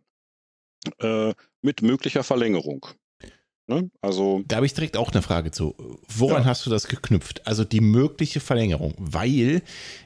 äh, 0.98 1.34
mit 1.60 1.82
möglicher 1.82 2.24
Verlängerung. 2.24 2.86
Ne? 3.68 3.90
Also, 4.00 4.42
Da 4.46 4.56
habe 4.56 4.66
ich 4.66 4.74
direkt 4.74 4.96
auch 4.96 5.10
eine 5.12 5.22
Frage 5.22 5.50
zu. 5.50 5.74
Woran 6.08 6.42
Ja. 6.42 6.48
hast 6.48 6.64
du 6.66 6.70
das 6.70 6.86
geknüpft? 6.86 7.46
Also 7.46 7.64
die 7.64 7.80
mögliche 7.80 8.38
Verlängerung, 8.40 8.94
weil 8.98 9.62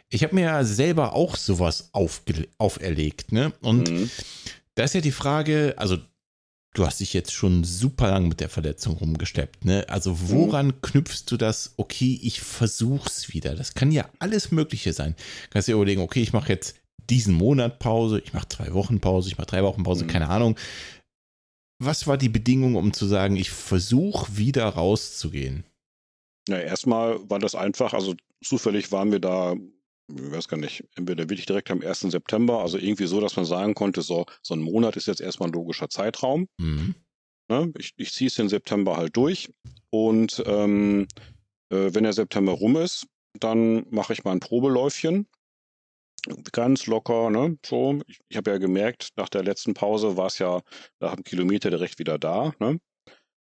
ich 0.09 0.23
habe 0.23 0.35
mir 0.35 0.43
ja 0.43 0.65
selber 0.65 1.13
auch 1.15 1.37
sowas 1.37 1.91
aufge 1.93 2.49
auferlegt, 2.59 3.33
ne? 3.33 3.53
Und 3.61 3.91
mh, 3.91 4.09
da 4.77 4.85
ist 4.85 4.95
ja 4.95 5.01
die 5.03 5.13
Frage, 5.13 5.75
also 5.77 5.99
du 6.73 6.87
hast 6.87 7.01
dich 7.01 7.13
jetzt 7.13 7.33
schon 7.33 7.65
super 7.65 8.09
lang 8.11 8.29
mit 8.29 8.41
der 8.41 8.49
Verletzung 8.49 8.95
rumgesteppt, 8.97 9.65
ne? 9.67 9.85
Also 9.89 10.31
woran 10.31 10.81
knüpfst 10.81 11.25
du 11.27 11.37
das? 11.37 11.75
Okay, 11.77 12.19
ich 12.23 12.41
versuch's 12.41 13.35
wieder. 13.35 13.55
Das 13.55 13.75
kann 13.75 13.93
ja 13.93 14.09
alles 14.21 14.53
Mögliche 14.53 14.93
sein. 14.95 15.15
Kannst 15.51 15.69
dir 15.69 15.75
überlegen, 15.75 16.01
okay, 16.01 16.23
ich 16.23 16.33
mache 16.33 16.49
jetzt 16.49 16.77
diesen 17.11 17.35
Monat 17.35 17.79
Pause, 17.79 18.21
ich 18.25 18.33
mache 18.33 18.49
zwei 18.49 18.73
Wochen 18.73 19.01
Pause, 19.01 19.29
ich 19.29 19.37
mache 19.37 19.49
drei 19.49 19.63
Wochen 19.65 19.83
Pause, 19.83 20.05
Mhm. 20.05 20.09
keine 20.09 20.29
Ahnung. 20.29 20.57
Was 21.83 22.07
war 22.07 22.19
die 22.19 22.29
Bedingung, 22.29 22.77
um 22.77 22.93
zu 22.93 23.07
sagen, 23.07 23.37
ich 23.37 23.51
versuche 23.51 24.37
wieder 24.37 24.67
rauszugehen? 24.67 25.65
Ja, 26.47 26.59
erstmal 26.59 27.19
war 27.31 27.39
das 27.39 27.55
einfach, 27.55 27.95
also 27.95 28.15
zufällig 28.45 28.93
waren 28.93 29.11
wir 29.13 29.19
da, 29.19 29.55
ich 29.55 30.31
weiß 30.31 30.49
gar 30.49 30.59
nicht, 30.59 30.85
entweder 30.95 31.31
wirklich 31.31 31.47
direkt 31.47 31.71
am 31.71 31.81
1. 31.81 32.01
September, 32.01 32.61
also 32.61 32.77
irgendwie 32.77 33.07
so, 33.07 33.19
dass 33.19 33.37
man 33.37 33.47
sagen 33.47 33.73
konnte, 33.73 34.03
so, 34.03 34.27
so 34.43 34.55
ein 34.55 34.61
Monat 34.61 34.97
ist 34.97 35.07
jetzt 35.07 35.23
erstmal 35.23 35.49
ein 35.49 35.55
logischer 35.55 35.89
Zeitraum. 35.89 36.49
Mhm. 36.59 36.97
Ne? 37.49 37.73
Ich, 37.79 37.95
ich 37.97 38.13
ziehe 38.13 38.29
es 38.29 38.35
den 38.35 38.51
September 38.51 38.99
halt 38.99 39.17
durch 39.17 39.51
und 39.89 40.43
ähm, 40.45 41.09
äh, 41.71 41.95
wenn 41.95 42.05
der 42.05 42.13
September 42.13 42.53
rum 42.53 42.77
ist, 42.77 43.07
dann 43.39 43.87
mache 43.91 44.13
ich 44.13 44.23
mal 44.25 44.33
ein 44.33 44.41
Probeläufchen. 44.41 45.27
Ganz 46.53 46.87
locker, 46.87 47.31
ne? 47.31 47.59
So, 47.65 48.01
ich, 48.07 48.21
ich 48.29 48.37
habe 48.37 48.51
ja 48.51 48.59
gemerkt, 48.59 49.11
nach 49.17 49.29
der 49.29 49.43
letzten 49.43 49.75
Pause 49.75 50.17
war 50.17 50.27
es 50.27 50.39
ja 50.39 50.61
nach 51.01 51.13
einem 51.13 51.25
Kilometer 51.25 51.71
direkt 51.71 51.99
wieder 51.99 52.19
da, 52.19 52.53
ne? 52.59 52.81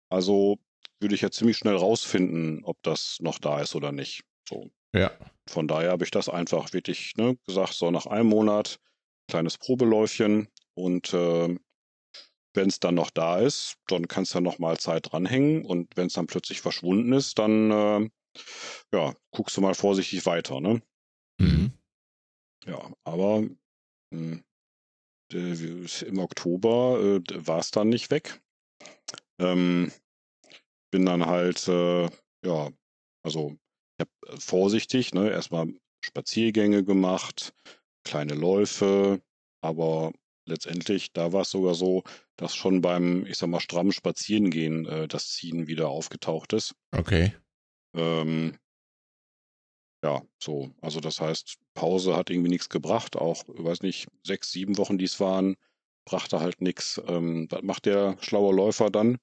Also 0.10 0.58
würde 1.00 1.16
ich 1.16 1.22
ja 1.22 1.32
ziemlich 1.32 1.58
schnell 1.58 1.76
rausfinden, 1.76 2.64
ob 2.64 2.78
das 2.84 3.18
noch 3.22 3.40
da 3.40 3.62
ist 3.62 3.76
oder 3.76 3.92
nicht. 3.92 4.24
So. 4.48 4.70
Ja. 4.94 5.12
Von 5.48 5.68
daher 5.68 5.92
habe 5.92 6.04
ich 6.04 6.12
das 6.12 6.30
einfach 6.30 6.74
wirklich 6.74 7.14
ne, 7.18 7.38
gesagt, 7.46 7.74
so 7.74 7.92
nach 7.92 8.06
einem 8.06 8.30
Monat, 8.30 8.80
kleines 9.30 9.58
Probeläufchen 9.58 10.48
und 10.74 11.14
äh, 11.14 11.56
wenn 12.56 12.68
es 12.68 12.80
dann 12.80 12.96
noch 12.96 13.12
da 13.12 13.40
ist, 13.40 13.76
dann 13.88 14.08
kannst 14.08 14.34
du 14.34 14.38
ja 14.38 14.42
noch 14.42 14.60
mal 14.60 14.78
Zeit 14.78 15.12
dranhängen 15.12 15.64
und 15.64 15.96
wenn 15.96 16.08
es 16.08 16.14
dann 16.14 16.28
plötzlich 16.28 16.62
verschwunden 16.62 17.14
ist, 17.14 17.38
dann 17.38 17.72
äh, 17.72 18.10
ja, 18.92 19.14
guckst 19.32 19.56
du 19.58 19.62
mal 19.62 19.76
vorsichtig 19.76 20.26
weiter, 20.26 20.60
ne? 20.60 20.82
Mhm. 21.40 21.72
Ja, 22.66 22.92
aber 23.04 23.48
mh, 24.12 24.42
äh, 25.34 26.06
im 26.06 26.20
Oktober 26.20 27.00
äh, 27.02 27.48
war 27.48 27.60
es 27.60 27.72
dann 27.72 27.90
nicht 27.90 28.12
weg. 28.12 28.42
Ähm, 29.40 29.92
bin 30.92 31.06
dann 31.06 31.26
halt, 31.26 31.68
äh, 31.68 32.10
ja, 32.46 32.70
also 33.24 33.56
ich 33.98 34.06
habe 34.06 34.40
vorsichtig, 34.40 35.14
ne, 35.14 35.30
erstmal 35.30 35.68
Spaziergänge 36.04 36.84
gemacht, 36.84 37.54
kleine 38.04 38.34
Läufe, 38.34 39.22
aber 39.62 40.12
letztendlich, 40.48 41.14
da 41.14 41.32
war 41.32 41.42
es 41.42 41.52
sogar 41.52 41.76
so, 41.76 42.04
dass 42.38 42.56
schon 42.56 42.82
beim, 42.82 43.26
ich 43.26 43.38
sag 43.38 43.50
mal, 43.50 43.60
strammen 43.60 43.92
Spazierengehen 43.92 44.86
äh, 44.86 45.08
das 45.08 45.30
Ziehen 45.30 45.68
wieder 45.68 45.90
aufgetaucht 45.90 46.54
ist. 46.54 46.74
Okay. 46.92 47.34
Ähm, 47.96 48.58
ja, 50.04 50.22
so. 50.42 50.72
Also 50.82 51.00
das 51.00 51.20
heißt, 51.20 51.58
Pause 51.80 52.16
hat 52.16 52.30
irgendwie 52.30 52.50
nichts 52.50 52.70
gebracht. 52.70 53.16
Auch, 53.16 53.44
weiß 53.48 53.82
nicht, 53.82 54.08
sechs, 54.24 54.52
sieben 54.52 54.78
Wochen, 54.78 54.98
die 54.98 55.06
es 55.06 55.20
waren, 55.20 55.56
brachte 56.06 56.40
halt 56.40 56.62
nichts. 56.62 57.02
Ähm, 57.08 57.48
was 57.50 57.62
macht 57.62 57.86
der 57.86 58.18
schlaue 58.22 58.54
Läufer 58.54 58.90
dann? 58.90 59.16
Äh, 59.16 59.18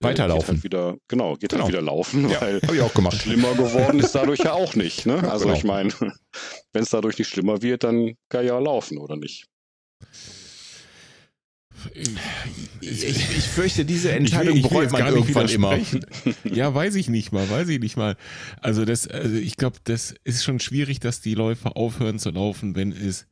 Weiterlaufen. 0.00 0.40
Geht 0.40 0.48
halt 0.56 0.64
wieder, 0.64 0.96
genau, 1.08 1.34
geht 1.34 1.50
Genau. 1.50 1.64
halt 1.64 1.72
wieder 1.72 1.82
laufen, 1.82 2.28
Ja, 2.28 2.40
weil 2.42 2.60
ich 2.74 2.80
auch 2.82 2.92
gemacht. 2.94 3.16
schlimmer 3.22 3.54
geworden 3.54 3.98
ist 4.00 4.14
dadurch 4.14 4.40
ja 4.40 4.52
auch 4.52 4.74
nicht. 4.74 5.06
Ne? 5.06 5.14
Also 5.32 5.46
Genau. 5.46 5.56
ich 5.56 5.64
meine, 5.64 5.92
wenn 6.72 6.82
es 6.82 6.90
dadurch 6.90 7.18
nicht 7.18 7.28
schlimmer 7.28 7.62
wird, 7.62 7.84
dann 7.84 8.14
kann 8.28 8.46
ja 8.46 8.58
laufen, 8.58 8.98
oder 8.98 9.16
nicht? 9.16 9.46
Ich, 12.80 13.04
ich 13.04 13.44
fürchte, 13.48 13.84
diese 13.84 14.08
Ich 14.08 14.14
will- 14.14 14.20
Entscheidung 14.20 14.56
ich 14.56 14.62
will 14.64 14.70
bereut 14.70 14.92
man 14.92 15.00
gar 15.00 15.10
nicht 15.12 15.28
irgendwann 15.28 15.48
immer. 15.48 15.78
Ja, 16.44 16.74
weiß 16.74 16.94
ich 16.96 17.08
nicht 17.08 17.32
mal, 17.32 17.48
weiß 17.48 17.68
ich 17.68 17.80
nicht 17.80 17.96
mal. 17.96 18.16
Also 18.60 18.84
das, 18.84 19.06
also 19.08 19.36
ich 19.36 19.56
glaube, 19.56 19.78
das 19.84 20.14
ist 20.24 20.44
schon 20.44 20.60
schwierig, 20.60 21.00
dass 21.00 21.20
die 21.20 21.34
Läufer 21.34 21.76
aufhören 21.76 22.18
zu 22.18 22.30
laufen, 22.30 22.74
wenn 22.74 22.92
es 22.92 23.26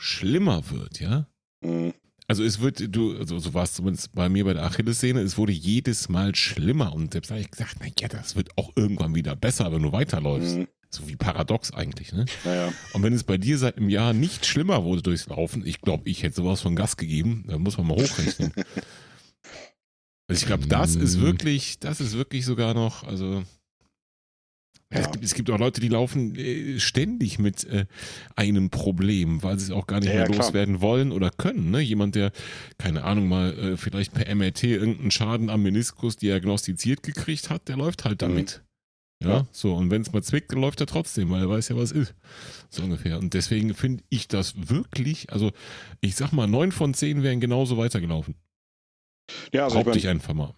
schlimmer 0.00 0.70
wird, 0.70 1.00
ja. 1.00 1.26
Mhm. 1.64 1.92
Also 2.26 2.44
es 2.44 2.60
wird, 2.60 2.94
du, 2.94 3.16
also 3.18 3.38
so 3.40 3.54
war 3.54 3.64
es 3.64 3.72
zumindest 3.74 4.12
bei 4.14 4.28
mir 4.28 4.44
bei 4.44 4.54
der 4.54 4.62
Achillessehne, 4.64 5.20
es 5.20 5.36
wurde 5.36 5.52
jedes 5.52 6.08
Mal 6.08 6.32
schlimmer 6.36 6.92
und 6.94 7.12
selbst 7.12 7.30
habe 7.32 7.40
ich 7.40 7.50
gesagt, 7.50 7.76
na 7.80 7.86
ja, 7.98 8.06
das 8.06 8.36
wird 8.36 8.56
auch 8.56 8.70
irgendwann 8.76 9.16
wieder 9.16 9.34
besser, 9.34 9.72
wenn 9.72 9.82
du 9.82 9.90
weiterläufst. 9.90 10.58
Mhm. 10.58 10.68
So 10.92 11.08
wie 11.08 11.16
paradox 11.16 11.72
eigentlich, 11.72 12.12
ne? 12.12 12.26
Naja, 12.44 12.72
Und 12.92 13.02
wenn 13.04 13.12
es 13.12 13.22
bei 13.24 13.38
dir 13.38 13.58
seit 13.58 13.76
einem 13.76 13.88
Jahr 13.88 14.12
nicht 14.12 14.44
schlimmer 14.44 14.82
wurde 14.84 15.02
durchs 15.02 15.26
Laufen, 15.28 15.64
ich 15.64 15.80
glaube, 15.80 16.08
ich 16.08 16.22
hätte 16.24 16.36
sowas 16.36 16.60
von 16.60 16.74
Gas 16.74 16.96
gegeben, 16.96 17.44
da 17.46 17.58
muss 17.58 17.78
man 17.78 17.86
mal 17.86 17.96
hochrechnen. 17.96 18.52
Also 20.28 20.42
ich 20.42 20.46
glaube, 20.46 20.66
das 20.68 20.94
ist 20.94 21.16
Mm. 21.16 21.22
wirklich, 21.22 21.80
das 21.80 22.00
ist 22.00 22.16
wirklich 22.16 22.44
sogar 22.44 22.72
noch, 22.72 23.02
also 23.02 23.42
ja, 24.92 25.00
Es, 25.00 25.10
gibt, 25.10 25.24
es 25.24 25.34
gibt 25.34 25.50
auch 25.50 25.58
Leute, 25.58 25.80
die 25.80 25.88
laufen 25.88 26.36
äh, 26.36 26.78
ständig 26.78 27.40
mit 27.40 27.64
äh, 27.64 27.86
einem 28.36 28.70
Problem, 28.70 29.42
weil 29.42 29.58
sie 29.58 29.64
es 29.66 29.70
auch 29.72 29.88
gar 29.88 29.98
nicht 29.98 30.08
Ja, 30.10 30.20
mehr 30.20 30.28
ja, 30.30 30.36
loswerden 30.36 30.80
wollen 30.80 31.10
oder 31.10 31.30
können. 31.30 31.72
Ne? 31.72 31.80
Jemand, 31.80 32.14
der, 32.14 32.30
keine 32.78 33.02
Ahnung, 33.04 33.28
mal 33.28 33.56
äh, 33.58 33.76
vielleicht 33.76 34.12
per 34.14 34.32
MRT 34.32 34.62
irgendeinen 34.64 35.10
Schaden 35.10 35.50
am 35.50 35.62
Meniskus 35.62 36.16
diagnostiziert 36.16 37.02
gekriegt 37.02 37.50
hat, 37.50 37.66
der 37.68 37.76
läuft 37.76 38.04
halt 38.04 38.22
Mhm. 38.22 38.26
damit. 38.28 38.62
Ja, 39.22 39.28
ja. 39.28 39.46
so. 39.52 39.74
Und 39.74 39.90
wenn 39.90 40.02
es 40.02 40.12
mal 40.12 40.22
zwickt, 40.22 40.52
läuft 40.52 40.80
er 40.80 40.86
trotzdem, 40.86 41.30
weil 41.30 41.42
er 41.42 41.48
weiß 41.48 41.68
ja, 41.68 41.76
was 41.76 41.92
ist. 41.92 42.14
So 42.70 42.82
ungefähr. 42.82 43.18
Und 43.18 43.34
deswegen 43.34 43.74
finde 43.74 44.02
ich 44.08 44.28
das 44.28 44.68
wirklich, 44.68 45.30
also 45.32 45.52
ich 46.00 46.16
sag 46.16 46.32
mal, 46.32 46.46
neun 46.46 46.72
von 46.72 46.94
zehn 46.94 47.22
wären 47.22 47.40
genauso 47.40 47.76
weitergelaufen. 47.76 48.34
Ja, 49.52 49.64
also 49.64 49.74
Behaupte 49.74 49.98
ich, 49.98 50.04
mein, 50.04 50.16
ich 50.16 50.22
einfach 50.22 50.34
mal. 50.34 50.54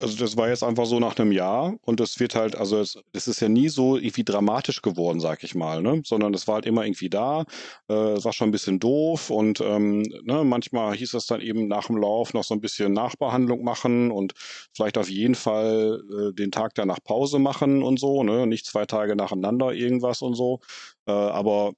Also 0.00 0.16
das 0.16 0.36
war 0.36 0.48
jetzt 0.48 0.62
einfach 0.62 0.86
so 0.86 1.00
nach 1.00 1.18
einem 1.18 1.32
Jahr 1.32 1.74
und 1.84 2.00
es 2.00 2.20
wird 2.20 2.36
halt, 2.36 2.54
also 2.54 2.78
es, 2.78 2.96
es 3.12 3.26
ist 3.26 3.40
ja 3.40 3.48
nie 3.48 3.68
so 3.68 3.96
irgendwie 3.96 4.22
dramatisch 4.22 4.80
geworden, 4.80 5.18
sag 5.18 5.42
ich 5.42 5.56
mal, 5.56 5.82
ne? 5.82 6.02
Sondern 6.04 6.32
es 6.34 6.46
war 6.46 6.56
halt 6.56 6.66
immer 6.66 6.84
irgendwie 6.84 7.10
da, 7.10 7.44
äh, 7.88 8.12
es 8.12 8.24
war 8.24 8.32
schon 8.32 8.48
ein 8.48 8.52
bisschen 8.52 8.78
doof 8.78 9.30
und 9.30 9.60
ähm, 9.60 10.02
ne, 10.22 10.44
manchmal 10.44 10.94
hieß 10.96 11.14
es 11.14 11.26
dann 11.26 11.40
eben 11.40 11.66
nach 11.66 11.88
dem 11.88 11.96
Lauf 11.96 12.32
noch 12.32 12.44
so 12.44 12.54
ein 12.54 12.60
bisschen 12.60 12.92
Nachbehandlung 12.92 13.64
machen 13.64 14.12
und 14.12 14.34
vielleicht 14.72 14.98
auf 14.98 15.10
jeden 15.10 15.34
Fall 15.34 16.00
äh, 16.30 16.32
den 16.32 16.52
Tag 16.52 16.74
danach 16.76 16.98
Pause 17.02 17.40
machen 17.40 17.82
und 17.82 17.98
so, 17.98 18.22
ne? 18.22 18.46
Nicht 18.46 18.66
zwei 18.66 18.86
Tage 18.86 19.16
nacheinander 19.16 19.72
irgendwas 19.72 20.22
und 20.22 20.34
so. 20.34 20.60
Äh, 21.06 21.12
aber 21.12 21.72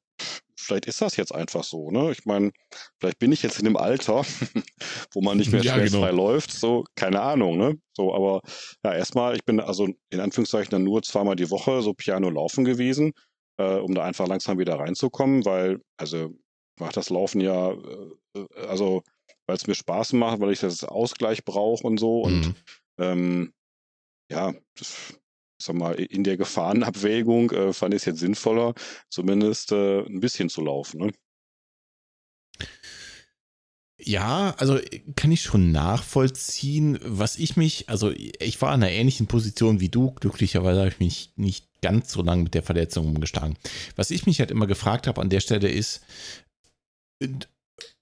vielleicht 0.70 0.86
ist 0.86 1.00
das 1.00 1.16
jetzt 1.16 1.34
einfach 1.34 1.64
so, 1.64 1.90
ne? 1.90 2.12
Ich 2.12 2.24
meine, 2.26 2.52
vielleicht 2.98 3.18
bin 3.18 3.32
ich 3.32 3.42
jetzt 3.42 3.58
in 3.58 3.64
dem 3.64 3.76
Alter, 3.76 4.24
wo 5.12 5.20
man 5.20 5.36
nicht 5.36 5.50
mehr 5.50 5.62
ja, 5.62 5.74
stressfrei 5.74 6.10
genau. 6.10 6.28
läuft, 6.28 6.52
so, 6.52 6.84
keine 6.94 7.20
Ahnung, 7.20 7.58
ne? 7.58 7.76
So, 7.96 8.14
aber 8.14 8.40
ja, 8.84 8.94
erstmal, 8.94 9.34
ich 9.34 9.44
bin 9.44 9.58
also 9.58 9.88
in 10.10 10.20
Anführungszeichen 10.20 10.70
dann 10.70 10.84
nur 10.84 11.02
zweimal 11.02 11.34
die 11.34 11.50
Woche 11.50 11.82
so 11.82 11.92
Piano 11.92 12.30
laufen 12.30 12.64
gewesen, 12.64 13.12
äh, 13.58 13.78
um 13.78 13.94
da 13.94 14.04
einfach 14.04 14.28
langsam 14.28 14.58
wieder 14.58 14.78
reinzukommen, 14.78 15.44
weil, 15.44 15.80
also, 15.96 16.32
macht 16.78 16.96
das 16.96 17.10
Laufen 17.10 17.40
ja, 17.40 17.72
äh, 17.72 18.46
also, 18.68 19.02
weil 19.46 19.56
es 19.56 19.66
mir 19.66 19.74
Spaß 19.74 20.12
macht, 20.12 20.40
weil 20.40 20.52
ich 20.52 20.60
das 20.60 20.84
Ausgleich 20.84 21.44
brauche 21.44 21.84
und 21.84 21.98
so 21.98 22.22
und 22.22 22.46
mhm. 22.46 22.54
ähm, 22.98 23.52
ja, 24.30 24.54
das 24.78 25.19
sag 25.62 25.76
mal, 25.76 25.94
in 25.94 26.24
der 26.24 26.36
Gefahrenabwägung 26.36 27.50
äh, 27.50 27.72
fand 27.72 27.94
ich 27.94 28.02
es 28.02 28.06
jetzt 28.06 28.20
sinnvoller, 28.20 28.74
zumindest 29.08 29.72
äh, 29.72 30.00
ein 30.00 30.20
bisschen 30.20 30.48
zu 30.48 30.62
laufen. 30.62 31.00
Ne? 31.00 31.12
Ja, 34.02 34.54
also 34.56 34.78
kann 35.14 35.30
ich 35.30 35.42
schon 35.42 35.72
nachvollziehen, 35.72 36.98
was 37.04 37.36
ich 37.36 37.56
mich, 37.56 37.88
also 37.90 38.10
ich 38.10 38.60
war 38.62 38.74
in 38.74 38.82
einer 38.82 38.92
ähnlichen 38.92 39.26
Position 39.26 39.80
wie 39.80 39.90
du, 39.90 40.12
glücklicherweise 40.12 40.80
habe 40.80 40.88
ich 40.88 41.00
mich 41.00 41.32
nicht 41.36 41.66
ganz 41.82 42.12
so 42.12 42.22
lange 42.22 42.44
mit 42.44 42.54
der 42.54 42.62
Verletzung 42.62 43.06
umgeschlagen. 43.06 43.56
Was 43.96 44.10
ich 44.10 44.24
mich 44.24 44.40
halt 44.40 44.50
immer 44.50 44.66
gefragt 44.66 45.06
habe 45.06 45.20
an 45.20 45.28
der 45.28 45.40
Stelle 45.40 45.68
ist, 45.68 46.00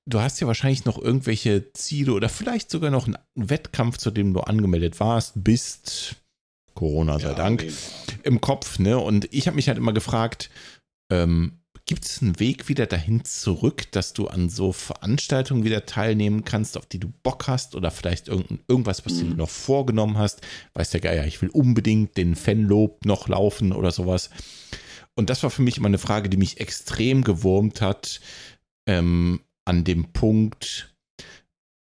du 0.06 0.20
hast 0.20 0.40
ja 0.40 0.46
wahrscheinlich 0.46 0.84
noch 0.84 0.98
irgendwelche 0.98 1.72
Ziele 1.72 2.12
oder 2.12 2.28
vielleicht 2.28 2.70
sogar 2.70 2.90
noch 2.90 3.06
einen 3.06 3.18
Wettkampf, 3.34 3.98
zu 3.98 4.12
dem 4.12 4.32
du 4.34 4.40
angemeldet 4.40 5.00
warst, 5.00 5.32
bist, 5.42 6.16
Corona 6.78 7.18
sei 7.18 7.30
ja, 7.30 7.34
Dank, 7.34 7.64
nee. 7.64 7.72
im 8.22 8.40
Kopf. 8.40 8.78
Ne? 8.78 8.98
Und 8.98 9.28
ich 9.32 9.48
habe 9.48 9.56
mich 9.56 9.66
halt 9.66 9.78
immer 9.78 9.92
gefragt, 9.92 10.48
ähm, 11.10 11.58
gibt 11.86 12.04
es 12.04 12.22
einen 12.22 12.38
Weg 12.38 12.68
wieder 12.68 12.86
dahin 12.86 13.24
zurück, 13.24 13.90
dass 13.90 14.12
du 14.12 14.28
an 14.28 14.48
so 14.48 14.70
Veranstaltungen 14.70 15.64
wieder 15.64 15.86
teilnehmen 15.86 16.44
kannst, 16.44 16.76
auf 16.76 16.86
die 16.86 17.00
du 17.00 17.08
Bock 17.24 17.48
hast 17.48 17.74
oder 17.74 17.90
vielleicht 17.90 18.28
irgend, 18.28 18.60
irgendwas, 18.68 19.04
was 19.04 19.14
mhm. 19.14 19.30
du 19.30 19.36
noch 19.38 19.50
vorgenommen 19.50 20.18
hast? 20.18 20.40
Weißt 20.74 20.94
der 20.94 21.00
Geier, 21.00 21.26
ich 21.26 21.42
will 21.42 21.48
unbedingt 21.48 22.16
den 22.16 22.36
Fanlob 22.36 23.04
noch 23.04 23.26
laufen 23.26 23.72
oder 23.72 23.90
sowas. 23.90 24.30
Und 25.16 25.30
das 25.30 25.42
war 25.42 25.50
für 25.50 25.62
mich 25.62 25.78
immer 25.78 25.88
eine 25.88 25.98
Frage, 25.98 26.28
die 26.28 26.36
mich 26.36 26.60
extrem 26.60 27.24
gewurmt 27.24 27.80
hat 27.80 28.20
ähm, 28.86 29.40
an 29.64 29.82
dem 29.82 30.12
Punkt, 30.12 30.94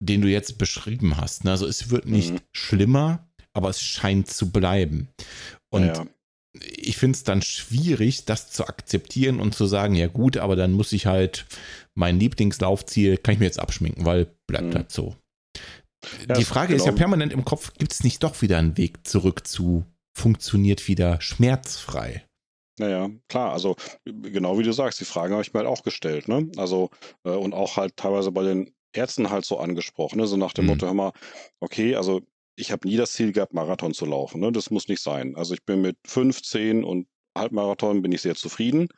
den 0.01 0.22
du 0.22 0.28
jetzt 0.28 0.57
beschrieben 0.57 1.18
hast. 1.18 1.47
Also 1.47 1.66
es 1.66 1.91
wird 1.91 2.07
nicht 2.07 2.32
mhm. 2.32 2.41
schlimmer, 2.53 3.28
aber 3.59 3.68
es 3.68 3.82
scheint 3.82 4.28
zu 4.30 4.50
bleiben. 4.50 5.09
Und 5.70 5.86
ja, 5.86 6.06
ich 6.61 6.96
finde 6.96 7.16
es 7.16 7.24
dann 7.24 7.42
schwierig, 7.42 8.24
das 8.24 8.50
zu 8.50 8.66
akzeptieren 8.66 9.40
und 9.40 9.54
zu 9.54 9.66
sagen, 9.66 9.94
ja 9.94 10.06
gut, 10.06 10.36
aber 10.36 10.56
dann 10.56 10.72
muss 10.72 10.92
ich 10.92 11.06
halt 11.06 11.46
mein 11.94 12.18
Lieblingslaufziel, 12.18 13.18
kann 13.18 13.34
ich 13.34 13.40
mir 13.40 13.46
jetzt 13.46 13.61
abschminken, 13.61 14.04
weil 14.04 14.28
bleibt 14.46 14.68
mhm. 14.68 14.74
halt 14.74 14.92
so. 14.92 15.16
Ja, 16.28 16.36
Die 16.36 16.44
Frage 16.44 16.68
genau. 16.68 16.76
ist 16.76 16.86
ja 16.86 16.92
genau. 16.92 16.98
permanent 16.98 17.32
im 17.32 17.44
Kopf, 17.44 17.72
gibt 17.74 17.92
es 17.92 18.04
nicht 18.04 18.22
doch 18.22 18.40
wieder 18.40 18.59
einen 18.59 18.76
Weg 18.76 19.06
zurück 19.06 19.46
zu 19.46 19.84
funktioniert 20.16 20.88
wieder 20.88 21.20
schmerzfrei? 21.20 22.24
Naja, 22.78 23.11
klar, 23.28 23.52
also 23.52 23.76
genau 24.04 24.59
wie 24.59 24.62
du 24.62 24.72
sagst, 24.72 25.00
die 25.00 25.04
Fragen 25.04 25.32
habe 25.32 25.42
ich 25.42 25.52
mir 25.52 25.61
halt 25.61 25.68
auch 25.68 25.82
gestellt, 25.82 26.28
ne? 26.28 26.50
Also, 26.56 26.90
äh, 27.24 27.30
und 27.30 27.52
auch 27.52 27.76
halt 27.76 27.96
teilweise 27.96 28.30
bei 28.30 28.44
den 28.44 28.72
Ärzten 28.92 29.30
halt 29.30 29.44
so 29.44 29.59
angesprochen, 29.59 30.18
ne? 30.18 30.26
so 30.26 30.36
nach 30.36 30.52
dem 30.52 30.64
mhm. 30.64 30.70
Motto, 30.70 30.86
hör 30.86 30.94
mal, 30.94 31.12
okay, 31.61 31.96
also 31.96 32.22
ich 32.59 32.72
habe 32.72 32.88
nie 32.88 32.96
das 32.96 33.12
Ziel 33.12 33.32
gehabt, 33.32 33.54
Marathon 33.54 33.94
zu 33.94 34.04
laufen. 34.04 34.40
Ne? 34.40 34.52
Das 34.52 34.70
muss 34.70 34.88
nicht 34.88 35.02
sein. 35.02 35.36
Also 35.36 35.54
ich 35.54 35.64
bin 35.64 35.80
mit 35.80 35.96
15 36.06 36.84
und 36.84 37.06
Halbmarathon 37.36 38.02
bin 38.02 38.11
ich 38.11 38.22
sehr 38.22 38.34
zufrieden. 38.34 38.88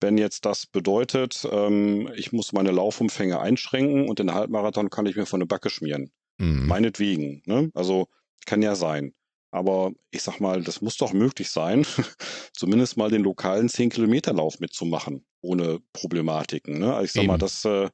Wenn 0.00 0.16
jetzt 0.16 0.46
das 0.46 0.66
bedeutet, 0.66 1.46
ähm, 1.50 2.10
ich 2.16 2.32
muss 2.32 2.52
meine 2.52 2.70
Laufumfänge 2.70 3.38
einschränken 3.40 4.08
und 4.08 4.18
den 4.18 4.32
Halbmarathon 4.32 4.88
kann 4.88 5.06
ich 5.06 5.16
mir 5.16 5.26
von 5.26 5.40
der 5.40 5.46
Backe 5.46 5.68
schmieren. 5.68 6.10
Mhm. 6.38 6.66
Meinetwegen. 6.66 7.42
Ne? 7.44 7.70
Also 7.74 8.06
kann 8.46 8.62
ja 8.62 8.74
sein. 8.74 9.12
Aber 9.50 9.92
ich 10.10 10.22
sag 10.22 10.40
mal, 10.40 10.62
das 10.62 10.80
muss 10.80 10.96
doch 10.96 11.12
möglich 11.12 11.50
sein, 11.50 11.86
zumindest 12.54 12.96
mal 12.96 13.10
den 13.10 13.22
lokalen 13.22 13.68
10-Kilometer-Lauf 13.68 14.58
mitzumachen, 14.58 15.24
ohne 15.42 15.78
Problematiken. 15.92 16.78
Ne? 16.78 16.92
Also 16.92 17.04
ich 17.04 17.12
sag 17.12 17.22
Eben. 17.22 17.28
mal, 17.28 17.38
das 17.38 17.64
äh, 17.64 17.88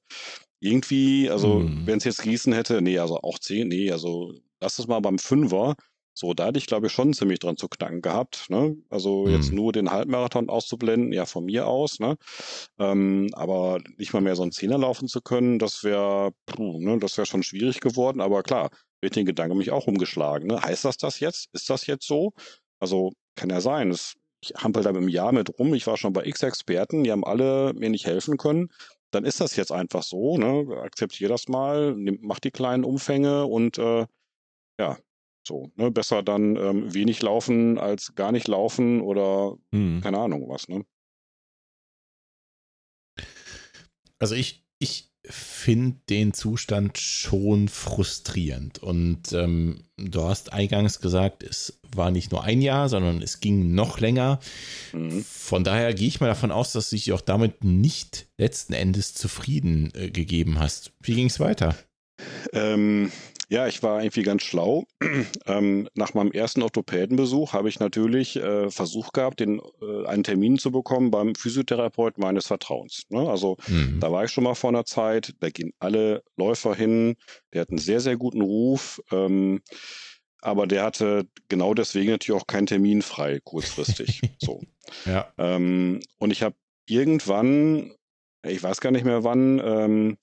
irgendwie, 0.60 1.28
also 1.28 1.60
mhm. 1.60 1.86
wenn 1.86 1.98
es 1.98 2.04
jetzt 2.04 2.22
Gießen 2.22 2.52
hätte, 2.52 2.80
nee, 2.80 2.98
also 2.98 3.18
auch 3.18 3.38
10, 3.38 3.68
nee, 3.68 3.90
also 3.90 4.32
lass 4.60 4.78
es 4.78 4.86
mal 4.86 5.00
beim 5.00 5.18
Fünfer. 5.18 5.74
So, 6.12 6.34
da 6.34 6.46
hätte 6.46 6.58
ich, 6.58 6.66
glaube 6.66 6.88
ich, 6.88 6.92
schon 6.92 7.14
ziemlich 7.14 7.38
dran 7.38 7.56
zu 7.56 7.68
knacken 7.68 8.02
gehabt. 8.02 8.50
Ne? 8.50 8.76
Also 8.90 9.26
hm. 9.26 9.32
jetzt 9.32 9.52
nur 9.52 9.72
den 9.72 9.90
Halbmarathon 9.90 10.50
auszublenden, 10.50 11.12
ja, 11.12 11.24
von 11.24 11.44
mir 11.44 11.66
aus, 11.66 11.98
ne? 12.00 12.16
Ähm, 12.78 13.30
aber 13.32 13.78
nicht 13.96 14.12
mal 14.12 14.20
mehr 14.20 14.36
so 14.36 14.42
einen 14.42 14.52
Zehner 14.52 14.78
laufen 14.78 15.08
zu 15.08 15.20
können, 15.22 15.58
das 15.58 15.84
wäre, 15.84 16.32
ne, 16.58 16.98
das 16.98 17.16
wäre 17.16 17.26
schon 17.26 17.42
schwierig 17.42 17.80
geworden. 17.80 18.20
Aber 18.20 18.42
klar, 18.42 18.70
wird 19.00 19.16
den 19.16 19.24
Gedanken 19.24 19.56
mich 19.56 19.70
auch 19.70 19.86
umgeschlagen. 19.86 20.48
Ne? 20.48 20.60
Heißt 20.60 20.84
das 20.84 20.96
das 20.96 21.20
jetzt? 21.20 21.48
Ist 21.52 21.70
das 21.70 21.86
jetzt 21.86 22.06
so? 22.06 22.32
Also 22.80 23.12
kann 23.36 23.48
ja 23.48 23.60
sein. 23.60 23.90
Es, 23.90 24.14
ich 24.42 24.52
hampel 24.56 24.82
da 24.82 24.92
mit 24.92 24.98
einem 24.98 25.08
Jahr 25.08 25.32
mit 25.32 25.58
rum. 25.58 25.72
Ich 25.74 25.86
war 25.86 25.96
schon 25.96 26.12
bei 26.12 26.24
X-Experten, 26.26 27.04
die 27.04 27.12
haben 27.12 27.24
alle 27.24 27.72
mir 27.74 27.88
nicht 27.88 28.06
helfen 28.06 28.36
können 28.36 28.68
dann 29.12 29.24
ist 29.24 29.40
das 29.40 29.56
jetzt 29.56 29.72
einfach 29.72 30.02
so, 30.02 30.38
ne? 30.38 30.66
Akzeptiere 30.82 31.30
das 31.30 31.48
mal, 31.48 31.96
mach 32.20 32.38
die 32.38 32.50
kleinen 32.50 32.84
Umfänge 32.84 33.46
und 33.46 33.78
äh, 33.78 34.06
ja, 34.80 34.98
so, 35.46 35.70
ne? 35.76 35.90
Besser 35.90 36.22
dann 36.22 36.56
ähm, 36.56 36.94
wenig 36.94 37.22
laufen 37.22 37.78
als 37.78 38.14
gar 38.14 38.32
nicht 38.32 38.48
laufen 38.48 39.00
oder 39.02 39.56
hm. 39.72 40.00
keine 40.02 40.18
Ahnung 40.18 40.48
was, 40.48 40.68
ne? 40.68 40.84
Also 44.18 44.34
ich, 44.34 44.64
ich 44.78 45.10
finde 45.24 45.98
den 46.08 46.32
Zustand 46.32 46.98
schon 46.98 47.68
frustrierend. 47.68 48.78
Und 48.78 49.32
ähm, 49.32 49.84
du 49.96 50.24
hast 50.24 50.52
eingangs 50.52 51.00
gesagt, 51.00 51.42
es 51.42 51.80
war 51.94 52.10
nicht 52.10 52.32
nur 52.32 52.42
ein 52.44 52.62
Jahr, 52.62 52.88
sondern 52.88 53.22
es 53.22 53.40
ging 53.40 53.74
noch 53.74 54.00
länger. 54.00 54.40
Mhm. 54.92 55.22
Von 55.24 55.64
daher 55.64 55.94
gehe 55.94 56.08
ich 56.08 56.20
mal 56.20 56.26
davon 56.26 56.50
aus, 56.50 56.72
dass 56.72 56.90
du 56.90 56.96
dich 56.96 57.12
auch 57.12 57.20
damit 57.20 57.64
nicht 57.64 58.28
letzten 58.38 58.72
Endes 58.72 59.14
zufrieden 59.14 59.90
äh, 59.94 60.10
gegeben 60.10 60.58
hast. 60.58 60.92
Wie 61.00 61.14
ging 61.14 61.26
es 61.26 61.40
weiter? 61.40 61.76
Ähm, 62.52 63.10
ja, 63.50 63.66
ich 63.66 63.82
war 63.82 64.00
irgendwie 64.00 64.22
ganz 64.22 64.44
schlau. 64.44 64.84
ähm, 65.46 65.88
nach 65.94 66.14
meinem 66.14 66.30
ersten 66.30 66.62
Orthopädenbesuch 66.62 67.52
habe 67.52 67.68
ich 67.68 67.80
natürlich 67.80 68.36
äh, 68.36 68.70
versucht 68.70 69.12
gehabt, 69.12 69.40
den, 69.40 69.60
äh, 69.82 70.06
einen 70.06 70.22
Termin 70.22 70.56
zu 70.56 70.70
bekommen 70.70 71.10
beim 71.10 71.34
Physiotherapeut 71.34 72.16
meines 72.16 72.46
Vertrauens. 72.46 73.02
Ne? 73.08 73.28
Also 73.28 73.56
mhm. 73.66 73.98
da 73.98 74.12
war 74.12 74.24
ich 74.24 74.30
schon 74.30 74.44
mal 74.44 74.54
vor 74.54 74.70
einer 74.70 74.84
Zeit, 74.84 75.34
da 75.40 75.50
gehen 75.50 75.72
alle 75.80 76.22
Läufer 76.36 76.76
hin, 76.76 77.16
der 77.52 77.62
hat 77.62 77.70
einen 77.70 77.78
sehr, 77.78 77.98
sehr 77.98 78.16
guten 78.16 78.40
Ruf. 78.40 79.02
Ähm, 79.10 79.62
aber 80.42 80.68
der 80.68 80.84
hatte 80.84 81.26
genau 81.48 81.74
deswegen 81.74 82.12
natürlich 82.12 82.40
auch 82.40 82.46
keinen 82.46 82.66
Termin 82.66 83.02
frei, 83.02 83.40
kurzfristig. 83.42 84.20
so. 84.38 84.62
Ja. 85.06 85.32
Ähm, 85.38 86.00
und 86.18 86.30
ich 86.30 86.44
habe 86.44 86.54
irgendwann, 86.86 87.92
ich 88.46 88.62
weiß 88.62 88.80
gar 88.80 88.92
nicht 88.92 89.04
mehr 89.04 89.24
wann, 89.24 89.60
ähm, 89.64 90.18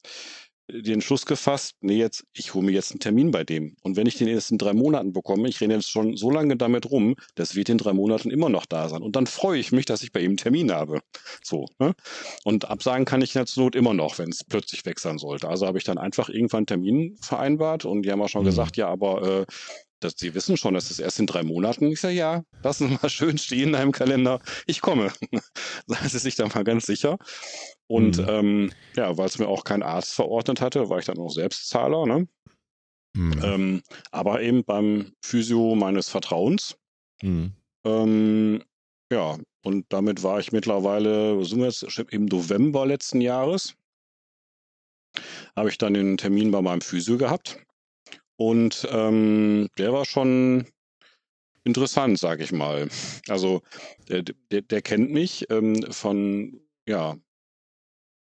den 0.70 1.02
Schluss 1.02 1.26
gefasst, 1.26 1.76
nee, 1.82 1.98
jetzt, 1.98 2.26
ich 2.34 2.54
hole 2.54 2.66
mir 2.66 2.72
jetzt 2.72 2.92
einen 2.92 3.00
Termin 3.00 3.32
bei 3.32 3.44
dem. 3.44 3.76
Und 3.84 3.96
wenn 3.96 4.08
ich 4.08 4.18
den 4.18 4.28
erst 4.28 4.52
in 4.52 4.58
drei 4.58 4.74
Monaten 4.74 5.14
bekomme, 5.14 5.48
ich 5.48 5.62
renne 5.62 5.76
jetzt 5.76 5.90
schon 5.90 6.18
so 6.18 6.30
lange 6.30 6.58
damit 6.58 6.90
rum, 6.92 7.16
das 7.36 7.56
wird 7.56 7.70
in 7.70 7.78
drei 7.78 7.94
Monaten 7.94 8.32
immer 8.32 8.50
noch 8.50 8.66
da 8.66 8.90
sein. 8.90 9.02
Und 9.02 9.16
dann 9.16 9.28
freue 9.28 9.60
ich 9.60 9.72
mich, 9.72 9.86
dass 9.86 10.04
ich 10.04 10.12
bei 10.12 10.20
ihm 10.20 10.32
einen 10.32 10.38
Termin 10.38 10.72
habe. 10.72 11.02
So. 11.44 11.68
Ne? 11.80 11.94
Und 12.44 12.66
absagen 12.66 13.06
kann 13.06 13.22
ich 13.22 13.34
zur 13.34 13.64
Not 13.64 13.76
immer 13.76 13.94
noch, 13.94 14.18
wenn 14.18 14.30
es 14.30 14.44
plötzlich 14.44 14.86
weg 14.86 15.00
sein 15.00 15.18
sollte. 15.18 15.48
Also 15.48 15.68
habe 15.68 15.78
ich 15.78 15.84
dann 15.84 15.98
einfach 15.98 16.30
irgendwann 16.30 16.60
einen 16.60 16.68
Termin 16.68 17.18
vereinbart 17.22 17.86
und 17.86 18.04
die 18.04 18.12
haben 18.12 18.22
auch 18.22 18.30
schon 18.30 18.42
mhm. 18.42 18.48
gesagt, 18.48 18.78
ja, 18.78 18.88
aber 18.88 19.42
äh, 19.42 19.46
das, 20.00 20.14
Sie 20.18 20.36
wissen 20.36 20.58
schon, 20.58 20.74
das 20.74 20.92
ist 20.92 21.00
erst 21.00 21.20
in 21.20 21.26
drei 21.26 21.44
Monaten. 21.44 21.92
Ich 21.92 22.02
sage, 22.02 22.14
ja, 22.14 22.44
lassen 22.64 22.90
Sie 22.90 22.98
mal 23.02 23.10
schön 23.10 23.38
stehen 23.38 23.70
in 23.70 23.76
einem 23.76 23.92
Kalender. 23.92 24.40
Ich 24.66 24.82
komme. 24.82 25.12
Seien 25.88 26.10
Sie 26.10 26.20
sich 26.20 26.36
da 26.36 26.48
mal 26.48 26.64
ganz 26.64 26.86
sicher. 26.86 27.18
Und 27.90 28.18
mhm. 28.18 28.26
ähm, 28.28 28.72
ja, 28.96 29.18
weil 29.18 29.28
es 29.28 29.40
mir 29.40 29.48
auch 29.48 29.64
kein 29.64 29.84
Arzt 29.84 30.14
verordnet 30.14 30.62
hatte, 30.62 30.90
war 30.90 31.00
ich 31.00 31.06
dann 31.06 31.20
auch 31.20 31.30
Selbstzahler. 31.30 32.06
Ne? 32.06 32.28
Mhm. 33.16 33.42
Ähm, 33.44 33.84
aber 34.12 34.42
eben 34.42 34.64
beim 34.64 35.14
Physio 35.24 35.76
meines 35.76 36.10
Vertrauens. 36.10 36.78
Mhm. 37.22 37.54
Ähm, 37.86 38.64
ja, 39.12 39.38
und 39.64 39.86
damit 39.90 40.24
war 40.24 40.40
ich 40.40 40.52
mittlerweile, 40.52 41.44
sind 41.46 41.60
wir 41.60 41.68
jetzt, 41.68 41.84
im 42.12 42.26
November 42.26 42.86
letzten 42.86 43.22
Jahres, 43.22 43.76
habe 45.56 45.70
ich 45.70 45.78
dann 45.78 45.94
den 45.94 46.18
Termin 46.18 46.52
bei 46.52 46.62
meinem 46.62 46.82
Physio 46.82 47.18
gehabt. 47.18 47.60
Und 48.38 48.88
ähm, 48.92 49.68
der 49.78 49.94
war 49.94 50.06
schon 50.06 50.68
interessant, 51.64 52.20
sage 52.20 52.44
ich 52.44 52.52
mal. 52.52 52.88
Also 53.28 53.62
der, 54.10 54.24
der, 54.24 54.62
der 54.62 54.82
kennt 54.82 55.12
mich 55.12 55.50
ähm, 55.50 55.92
von, 55.92 56.62
ja, 56.88 57.18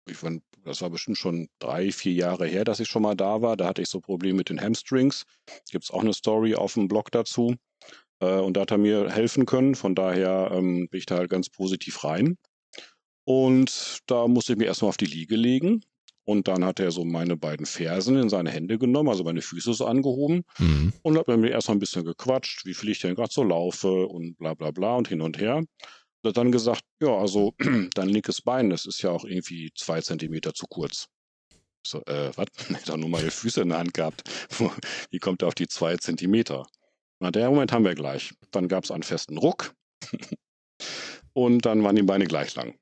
ich 0.06 0.16
fand, 0.16 0.42
das 0.64 0.80
war 0.82 0.90
bestimmt 0.90 1.18
schon 1.18 1.48
drei, 1.58 1.92
vier 1.92 2.12
Jahre 2.12 2.46
her, 2.46 2.64
dass 2.64 2.80
ich 2.80 2.88
schon 2.88 3.02
mal 3.02 3.14
da 3.14 3.42
war. 3.42 3.56
Da 3.56 3.66
hatte 3.66 3.82
ich 3.82 3.88
so 3.88 4.00
Probleme 4.00 4.38
mit 4.38 4.50
den 4.50 4.60
Hamstrings. 4.60 5.24
Gibt 5.70 5.84
es 5.84 5.90
auch 5.90 6.02
eine 6.02 6.14
Story 6.14 6.54
auf 6.54 6.74
dem 6.74 6.88
Blog 6.88 7.10
dazu. 7.10 7.56
Äh, 8.20 8.38
und 8.38 8.56
da 8.56 8.62
hat 8.62 8.70
er 8.70 8.78
mir 8.78 9.10
helfen 9.10 9.46
können. 9.46 9.74
Von 9.74 9.94
daher 9.94 10.50
ähm, 10.52 10.88
bin 10.88 10.98
ich 10.98 11.06
da 11.06 11.16
halt 11.16 11.30
ganz 11.30 11.48
positiv 11.50 12.04
rein. 12.04 12.38
Und 13.24 14.02
da 14.06 14.28
musste 14.28 14.52
ich 14.52 14.58
mir 14.58 14.66
erstmal 14.66 14.90
auf 14.90 14.96
die 14.96 15.06
Liege 15.06 15.36
legen. 15.36 15.82
Und 16.24 16.48
dann 16.48 16.64
hat 16.64 16.80
er 16.80 16.90
so 16.90 17.04
meine 17.04 17.36
beiden 17.36 17.66
Fersen 17.66 18.16
in 18.16 18.28
seine 18.28 18.50
Hände 18.50 18.78
genommen, 18.78 19.08
also 19.08 19.22
meine 19.22 19.42
Füße 19.42 19.74
so 19.74 19.86
angehoben 19.86 20.42
mhm. 20.58 20.92
und 21.02 21.16
hat 21.16 21.28
mir 21.28 21.50
erstmal 21.50 21.76
ein 21.76 21.80
bisschen 21.80 22.04
gequatscht, 22.04 22.66
wie 22.66 22.74
viel 22.74 22.90
ich 22.90 23.00
denn 23.00 23.14
gerade 23.14 23.32
so 23.32 23.44
laufe 23.44 24.08
und 24.08 24.36
bla 24.36 24.54
bla 24.54 24.72
bla 24.72 24.96
und 24.96 25.06
hin 25.06 25.20
und 25.20 25.38
her. 25.38 25.62
Hat 26.26 26.36
dann 26.36 26.52
gesagt, 26.52 26.82
ja, 27.00 27.16
also 27.16 27.54
dein 27.94 28.08
linkes 28.08 28.42
Bein, 28.42 28.70
das 28.70 28.86
ist 28.86 29.02
ja 29.02 29.10
auch 29.10 29.24
irgendwie 29.24 29.70
zwei 29.74 30.00
Zentimeter 30.00 30.54
zu 30.54 30.66
kurz. 30.66 31.08
So, 31.86 32.02
äh, 32.06 32.30
was? 32.36 32.46
Ich 32.82 32.88
habe 32.88 32.98
nur 32.98 33.10
meine 33.10 33.30
Füße 33.30 33.62
in 33.62 33.68
der 33.70 33.78
Hand 33.78 33.94
gehabt. 33.94 34.28
Wie 35.10 35.18
kommt 35.18 35.42
er 35.42 35.48
auf 35.48 35.54
die 35.54 35.68
zwei 35.68 35.96
Zentimeter? 35.96 36.66
Na, 37.20 37.30
der 37.30 37.50
Moment 37.50 37.72
haben 37.72 37.84
wir 37.84 37.94
gleich. 37.94 38.34
Dann 38.50 38.68
gab 38.68 38.84
es 38.84 38.90
einen 38.90 39.02
festen 39.02 39.38
Ruck 39.38 39.74
und 41.32 41.64
dann 41.64 41.82
waren 41.82 41.96
die 41.96 42.02
Beine 42.02 42.26
gleich 42.26 42.54
lang. 42.54 42.76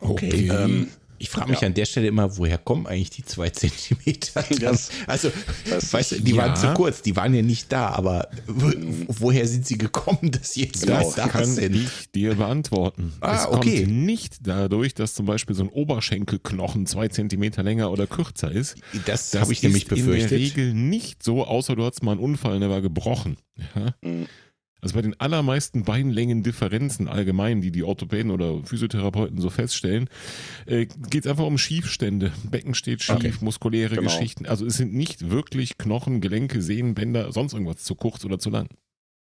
Okay. 0.00 0.48
Ähm, 0.48 0.90
ich 1.18 1.30
frage 1.30 1.50
mich 1.50 1.60
ja. 1.60 1.68
an 1.68 1.74
der 1.74 1.84
Stelle 1.84 2.08
immer, 2.08 2.36
woher 2.36 2.58
kommen 2.58 2.86
eigentlich 2.86 3.10
die 3.10 3.24
zwei 3.24 3.50
Zentimeter? 3.50 4.44
Das, 4.64 4.90
also, 5.06 5.30
das 5.68 5.92
weißt 5.92 6.12
du, 6.12 6.20
die 6.20 6.32
ja. 6.32 6.38
waren 6.38 6.56
zu 6.56 6.72
kurz, 6.74 7.02
die 7.02 7.16
waren 7.16 7.34
ja 7.34 7.42
nicht 7.42 7.72
da, 7.72 7.88
aber 7.88 8.28
woher 8.46 9.46
sind 9.46 9.66
sie 9.66 9.76
gekommen, 9.76 10.30
dass 10.30 10.54
sie 10.54 10.64
jetzt 10.64 10.86
genau, 10.86 11.12
da 11.14 11.28
kann 11.28 11.44
sind? 11.44 11.74
ich 11.74 12.10
dir 12.12 12.34
beantworten. 12.34 13.12
Ah, 13.20 13.36
es 13.36 13.46
okay. 13.46 13.84
kommt 13.84 13.96
nicht 13.96 14.38
dadurch, 14.42 14.94
dass 14.94 15.14
zum 15.14 15.26
Beispiel 15.26 15.54
so 15.56 15.64
ein 15.64 15.68
Oberschenkelknochen 15.68 16.86
zwei 16.86 17.08
Zentimeter 17.08 17.62
länger 17.62 17.90
oder 17.90 18.06
kürzer 18.06 18.50
ist. 18.50 18.76
Das, 19.06 19.30
das 19.30 19.40
habe 19.42 19.52
ich 19.52 19.62
nämlich 19.62 19.86
befürchtet. 19.86 20.32
in 20.32 20.38
der 20.38 20.38
Regel 20.38 20.74
nicht 20.74 21.22
so, 21.22 21.44
außer 21.44 21.76
du 21.76 21.84
hast 21.84 22.02
mal 22.02 22.12
einen 22.12 22.20
Unfall 22.20 22.54
und 22.54 22.60
der 22.60 22.70
war 22.70 22.80
gebrochen. 22.80 23.36
Ja? 23.74 23.94
Mhm. 24.02 24.26
Also 24.84 24.96
bei 24.96 25.02
den 25.02 25.18
allermeisten 25.18 25.82
Beinlängendifferenzen 25.84 27.08
allgemein, 27.08 27.62
die 27.62 27.70
die 27.70 27.82
Orthopäden 27.82 28.30
oder 28.30 28.62
Physiotherapeuten 28.64 29.40
so 29.40 29.48
feststellen, 29.48 30.10
äh, 30.66 30.84
geht 31.08 31.24
es 31.24 31.26
einfach 31.26 31.46
um 31.46 31.56
Schiefstände. 31.56 32.32
Becken 32.50 32.74
steht 32.74 33.02
schief, 33.02 33.16
okay. 33.16 33.32
muskuläre 33.40 33.94
genau. 33.94 34.02
Geschichten. 34.02 34.44
Also 34.44 34.66
es 34.66 34.74
sind 34.74 34.92
nicht 34.92 35.30
wirklich 35.30 35.78
Knochen, 35.78 36.20
Gelenke, 36.20 36.60
Sehnen, 36.60 36.94
Bänder, 36.94 37.32
sonst 37.32 37.54
irgendwas 37.54 37.82
zu 37.82 37.94
kurz 37.94 38.26
oder 38.26 38.38
zu 38.38 38.50
lang. 38.50 38.68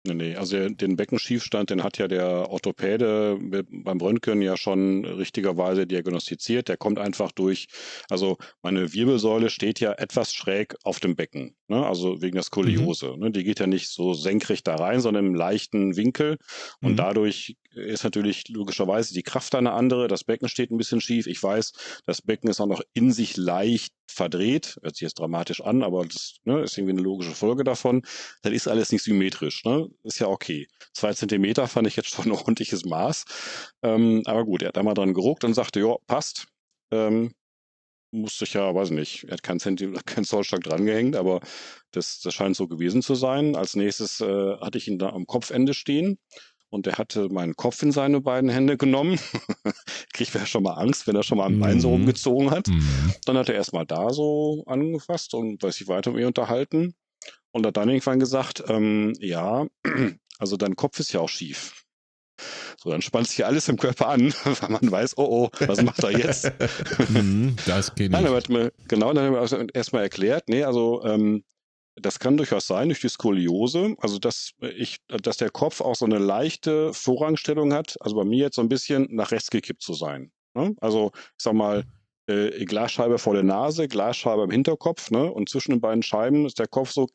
Nee, 0.06 0.14
nee, 0.14 0.36
also 0.36 0.68
den 0.68 0.94
Beckenschiefstand, 0.94 1.70
den 1.70 1.82
hat 1.82 1.98
ja 1.98 2.06
der 2.06 2.48
Orthopäde 2.48 3.36
beim 3.40 4.00
Röntgen 4.00 4.40
ja 4.40 4.56
schon 4.56 5.04
richtigerweise 5.04 5.88
diagnostiziert. 5.88 6.68
Der 6.68 6.76
kommt 6.76 7.00
einfach 7.00 7.32
durch, 7.32 7.66
also 8.09 8.36
meine 8.62 8.92
Wirbelsäule 8.92 9.50
steht 9.50 9.80
ja 9.80 9.92
etwas 9.92 10.32
schräg 10.32 10.76
auf 10.84 11.00
dem 11.00 11.16
Becken, 11.16 11.56
ne? 11.68 11.86
also 11.86 12.20
wegen 12.20 12.34
der 12.34 12.42
Skoliose. 12.42 13.12
Mhm. 13.14 13.18
Ne? 13.20 13.30
Die 13.30 13.44
geht 13.44 13.60
ja 13.60 13.66
nicht 13.66 13.88
so 13.88 14.14
senkrecht 14.14 14.66
da 14.66 14.76
rein, 14.76 15.00
sondern 15.00 15.26
im 15.26 15.34
leichten 15.34 15.96
Winkel. 15.96 16.38
Und 16.80 16.92
mhm. 16.92 16.96
dadurch 16.96 17.56
ist 17.74 18.04
natürlich 18.04 18.48
logischerweise 18.48 19.14
die 19.14 19.22
Kraft 19.22 19.54
eine 19.54 19.72
andere. 19.72 20.08
Das 20.08 20.24
Becken 20.24 20.48
steht 20.48 20.70
ein 20.70 20.78
bisschen 20.78 21.00
schief. 21.00 21.26
Ich 21.26 21.42
weiß, 21.42 21.72
das 22.06 22.22
Becken 22.22 22.50
ist 22.50 22.60
auch 22.60 22.66
noch 22.66 22.82
in 22.94 23.12
sich 23.12 23.36
leicht 23.36 23.92
verdreht. 24.06 24.78
Hört 24.82 24.96
sich 24.96 25.02
jetzt 25.02 25.18
dramatisch 25.18 25.60
an, 25.60 25.82
aber 25.82 26.04
das 26.04 26.36
ne, 26.44 26.62
ist 26.62 26.76
irgendwie 26.76 26.94
eine 26.94 27.02
logische 27.02 27.34
Folge 27.34 27.64
davon. 27.64 28.02
Das 28.42 28.52
ist 28.52 28.68
alles 28.68 28.90
nicht 28.90 29.02
symmetrisch. 29.02 29.64
Ne? 29.64 29.88
Ist 30.02 30.18
ja 30.18 30.28
okay. 30.28 30.66
Zwei 30.92 31.12
Zentimeter 31.14 31.68
fand 31.68 31.86
ich 31.86 31.96
jetzt 31.96 32.08
schon 32.14 32.26
ein 32.26 32.32
ordentliches 32.32 32.84
Maß. 32.84 33.24
Ähm, 33.82 34.22
aber 34.26 34.44
gut, 34.44 34.62
er 34.62 34.68
hat 34.68 34.76
da 34.76 34.82
mal 34.82 34.94
dran 34.94 35.14
geruckt 35.14 35.44
und 35.44 35.54
sagte, 35.54 35.80
ja, 35.80 35.94
passt. 36.06 36.46
Ähm, 36.90 37.32
musste 38.11 38.44
ich 38.44 38.54
ja, 38.54 38.74
weiß 38.74 38.90
nicht, 38.90 39.24
er 39.24 39.32
hat 39.32 39.42
keinen 39.42 39.61
Zentimeter, 39.61 40.02
keinen 40.06 40.24
Zollstock 40.24 40.62
drangehängt, 40.62 41.16
aber 41.16 41.40
das, 41.90 42.20
das 42.20 42.34
scheint 42.34 42.56
so 42.56 42.68
gewesen 42.68 43.02
zu 43.02 43.14
sein. 43.14 43.56
Als 43.56 43.76
nächstes 43.76 44.20
äh, 44.20 44.56
hatte 44.61 44.78
ich 44.78 44.88
ihn 44.88 44.98
da 44.98 45.11
am 45.11 45.26
Kopfende 45.26 45.74
stehen 45.74 46.18
und 46.70 46.86
er 46.86 46.98
hatte 46.98 47.28
meinen 47.30 47.54
Kopf 47.54 47.82
in 47.82 47.92
seine 47.92 48.20
beiden 48.20 48.50
Hände 48.50 48.76
genommen. 48.76 49.18
Kriegt 50.12 50.34
ja 50.34 50.46
schon 50.46 50.62
mal 50.62 50.74
Angst, 50.74 51.06
wenn 51.06 51.16
er 51.16 51.22
schon 51.22 51.38
mal 51.38 51.46
am 51.46 51.59
Bein 51.59 51.80
so 51.80 51.88
mhm. 51.88 51.94
rumgezogen 51.94 52.50
hat. 52.50 52.68
Mhm. 52.68 53.14
Dann 53.24 53.38
hat 53.38 53.48
er 53.48 53.54
erstmal 53.54 53.86
da 53.86 54.11
so 54.11 54.64
angefasst 54.66 55.34
und 55.34 55.62
weiß 55.62 55.80
ich 55.80 55.88
weiter 55.88 56.11
mit 56.11 56.20
mir 56.20 56.26
unterhalten. 56.26 56.94
Und 57.50 57.66
hat 57.66 57.78
dann 57.78 57.88
irgendwann 57.88 58.20
gesagt, 58.20 58.62
ähm, 58.68 59.14
ja, 59.20 59.66
also 60.38 60.56
dein 60.56 60.76
Kopf 60.76 61.00
ist 61.00 61.12
ja 61.12 61.20
auch 61.20 61.28
schief. 61.28 61.84
So, 62.81 62.91
dann 62.91 63.03
spannt 63.03 63.26
sich 63.26 63.45
alles 63.45 63.68
im 63.68 63.76
Körper 63.76 64.09
an, 64.09 64.33
weil 64.45 64.70
man 64.70 64.91
weiß, 64.91 65.18
oh 65.18 65.51
oh, 65.51 65.66
was 65.66 65.83
macht 65.83 66.03
er 66.05 66.16
jetzt? 66.16 66.53
Mhm, 67.09 67.57
das 67.66 67.95
geht 67.95 68.11
nicht. 68.11 68.14
Dann 68.14 68.70
genau, 68.87 69.12
dann 69.12 69.26
haben 69.26 69.51
wir 69.51 69.74
erstmal 69.74 70.03
erklärt, 70.03 70.49
nee, 70.49 70.62
also 70.62 71.03
ähm, 71.05 71.45
das 71.97 72.18
kann 72.18 72.37
durchaus 72.37 72.66
sein 72.66 72.89
durch 72.89 73.01
die 73.01 73.09
Skoliose, 73.09 73.97
also 73.99 74.18
dass 74.18 74.53
ich, 74.61 74.99
dass 75.09 75.37
der 75.39 75.51
Kopf 75.51 75.81
auch 75.81 75.97
so 75.97 76.05
eine 76.05 76.18
leichte 76.18 76.93
Vorrangstellung 76.93 77.72
hat, 77.72 77.97
also 78.01 78.16
bei 78.16 78.24
mir 78.24 78.45
jetzt 78.45 78.57
so 78.57 78.62
ein 78.62 78.68
bisschen 78.68 79.09
nach 79.11 79.33
rechts 79.33 79.51
gekippt 79.51 79.83
zu 79.83 79.95
sein. 79.95 80.31
Ne? 80.55 80.74
Also 80.81 81.11
ich 81.14 81.43
sag 81.43 81.55
mal, 81.55 81.85
äh, 82.29 82.64
Glasscheibe 82.64 83.18
vor 83.18 83.35
der 83.35 83.43
Nase, 83.43 83.89
Glasscheibe 83.89 84.45
im 84.45 84.51
Hinterkopf, 84.51 85.11
ne? 85.11 85.33
Und 85.33 85.49
zwischen 85.49 85.72
den 85.72 85.81
beiden 85.81 86.03
Scheiben 86.03 86.47
ist 86.47 86.59
der 86.59 86.68
Kopf 86.68 86.91
so 86.91 87.09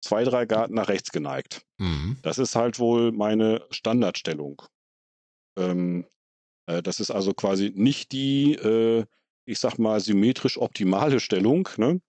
zwei, 0.00 0.24
drei 0.24 0.46
Grad 0.46 0.70
nach 0.70 0.88
rechts 0.88 1.10
geneigt. 1.10 1.62
Mhm. 1.78 2.18
Das 2.22 2.38
ist 2.38 2.54
halt 2.54 2.78
wohl 2.78 3.12
meine 3.12 3.66
Standardstellung. 3.70 4.62
Ähm, 5.58 6.06
äh, 6.66 6.82
das 6.82 7.00
ist 7.00 7.10
also 7.10 7.34
quasi 7.34 7.72
nicht 7.74 8.12
die, 8.12 8.54
äh, 8.54 9.04
ich 9.46 9.58
sag 9.58 9.78
mal, 9.78 10.00
symmetrisch 10.00 10.58
optimale 10.58 11.20
Stellung, 11.20 11.68
ne? 11.76 12.00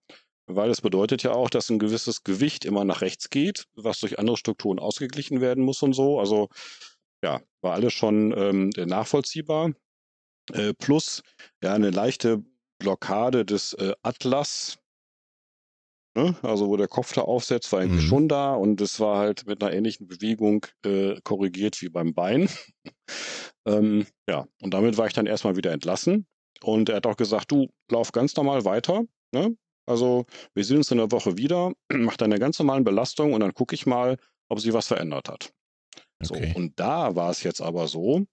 weil 0.46 0.70
es 0.70 0.80
bedeutet 0.80 1.22
ja 1.22 1.32
auch, 1.32 1.50
dass 1.50 1.70
ein 1.70 1.78
gewisses 1.78 2.24
Gewicht 2.24 2.64
immer 2.64 2.84
nach 2.84 3.02
rechts 3.02 3.30
geht, 3.30 3.66
was 3.74 4.00
durch 4.00 4.18
andere 4.18 4.36
Strukturen 4.36 4.78
ausgeglichen 4.78 5.40
werden 5.40 5.64
muss 5.64 5.82
und 5.82 5.92
so. 5.92 6.18
Also 6.18 6.48
ja, 7.22 7.40
war 7.60 7.74
alles 7.74 7.92
schon 7.92 8.34
ähm, 8.36 8.70
nachvollziehbar. 8.76 9.72
Äh, 10.52 10.74
plus 10.74 11.22
ja 11.62 11.74
eine 11.74 11.90
leichte 11.90 12.42
Blockade 12.78 13.44
des 13.44 13.74
äh, 13.74 13.94
Atlas, 14.02 14.79
ne? 16.16 16.36
also 16.42 16.68
wo 16.68 16.76
der 16.76 16.88
Kopf 16.88 17.12
da 17.12 17.22
aufsetzt, 17.22 17.72
war 17.72 17.80
eigentlich 17.80 18.04
mhm. 18.04 18.08
schon 18.08 18.28
da 18.28 18.54
und 18.54 18.80
es 18.80 19.00
war 19.00 19.18
halt 19.18 19.46
mit 19.46 19.62
einer 19.62 19.72
ähnlichen 19.72 20.06
Bewegung 20.06 20.66
äh, 20.84 21.20
korrigiert 21.22 21.80
wie 21.82 21.88
beim 21.88 22.14
Bein. 22.14 22.48
ähm, 23.66 24.06
ja, 24.28 24.46
und 24.62 24.74
damit 24.74 24.98
war 24.98 25.06
ich 25.06 25.12
dann 25.12 25.26
erstmal 25.26 25.56
wieder 25.56 25.72
entlassen. 25.72 26.26
Und 26.62 26.88
er 26.88 26.96
hat 26.96 27.06
auch 27.06 27.16
gesagt, 27.16 27.50
du 27.50 27.68
lauf 27.90 28.12
ganz 28.12 28.36
normal 28.36 28.64
weiter. 28.64 29.04
Ne? 29.32 29.56
Also 29.86 30.26
wir 30.54 30.64
sehen 30.64 30.78
uns 30.78 30.90
in 30.90 30.98
der 30.98 31.10
Woche 31.10 31.36
wieder, 31.36 31.72
mach 31.92 32.16
deine 32.16 32.38
ganz 32.38 32.58
normalen 32.58 32.84
Belastungen 32.84 33.34
und 33.34 33.40
dann 33.40 33.54
gucke 33.54 33.74
ich 33.74 33.86
mal, 33.86 34.16
ob 34.48 34.60
sich 34.60 34.72
was 34.72 34.88
verändert 34.88 35.28
hat. 35.28 35.52
Okay. 36.22 36.52
So, 36.52 36.58
und 36.58 36.78
da 36.78 37.16
war 37.16 37.30
es 37.30 37.42
jetzt 37.42 37.62
aber 37.62 37.88
so, 37.88 38.26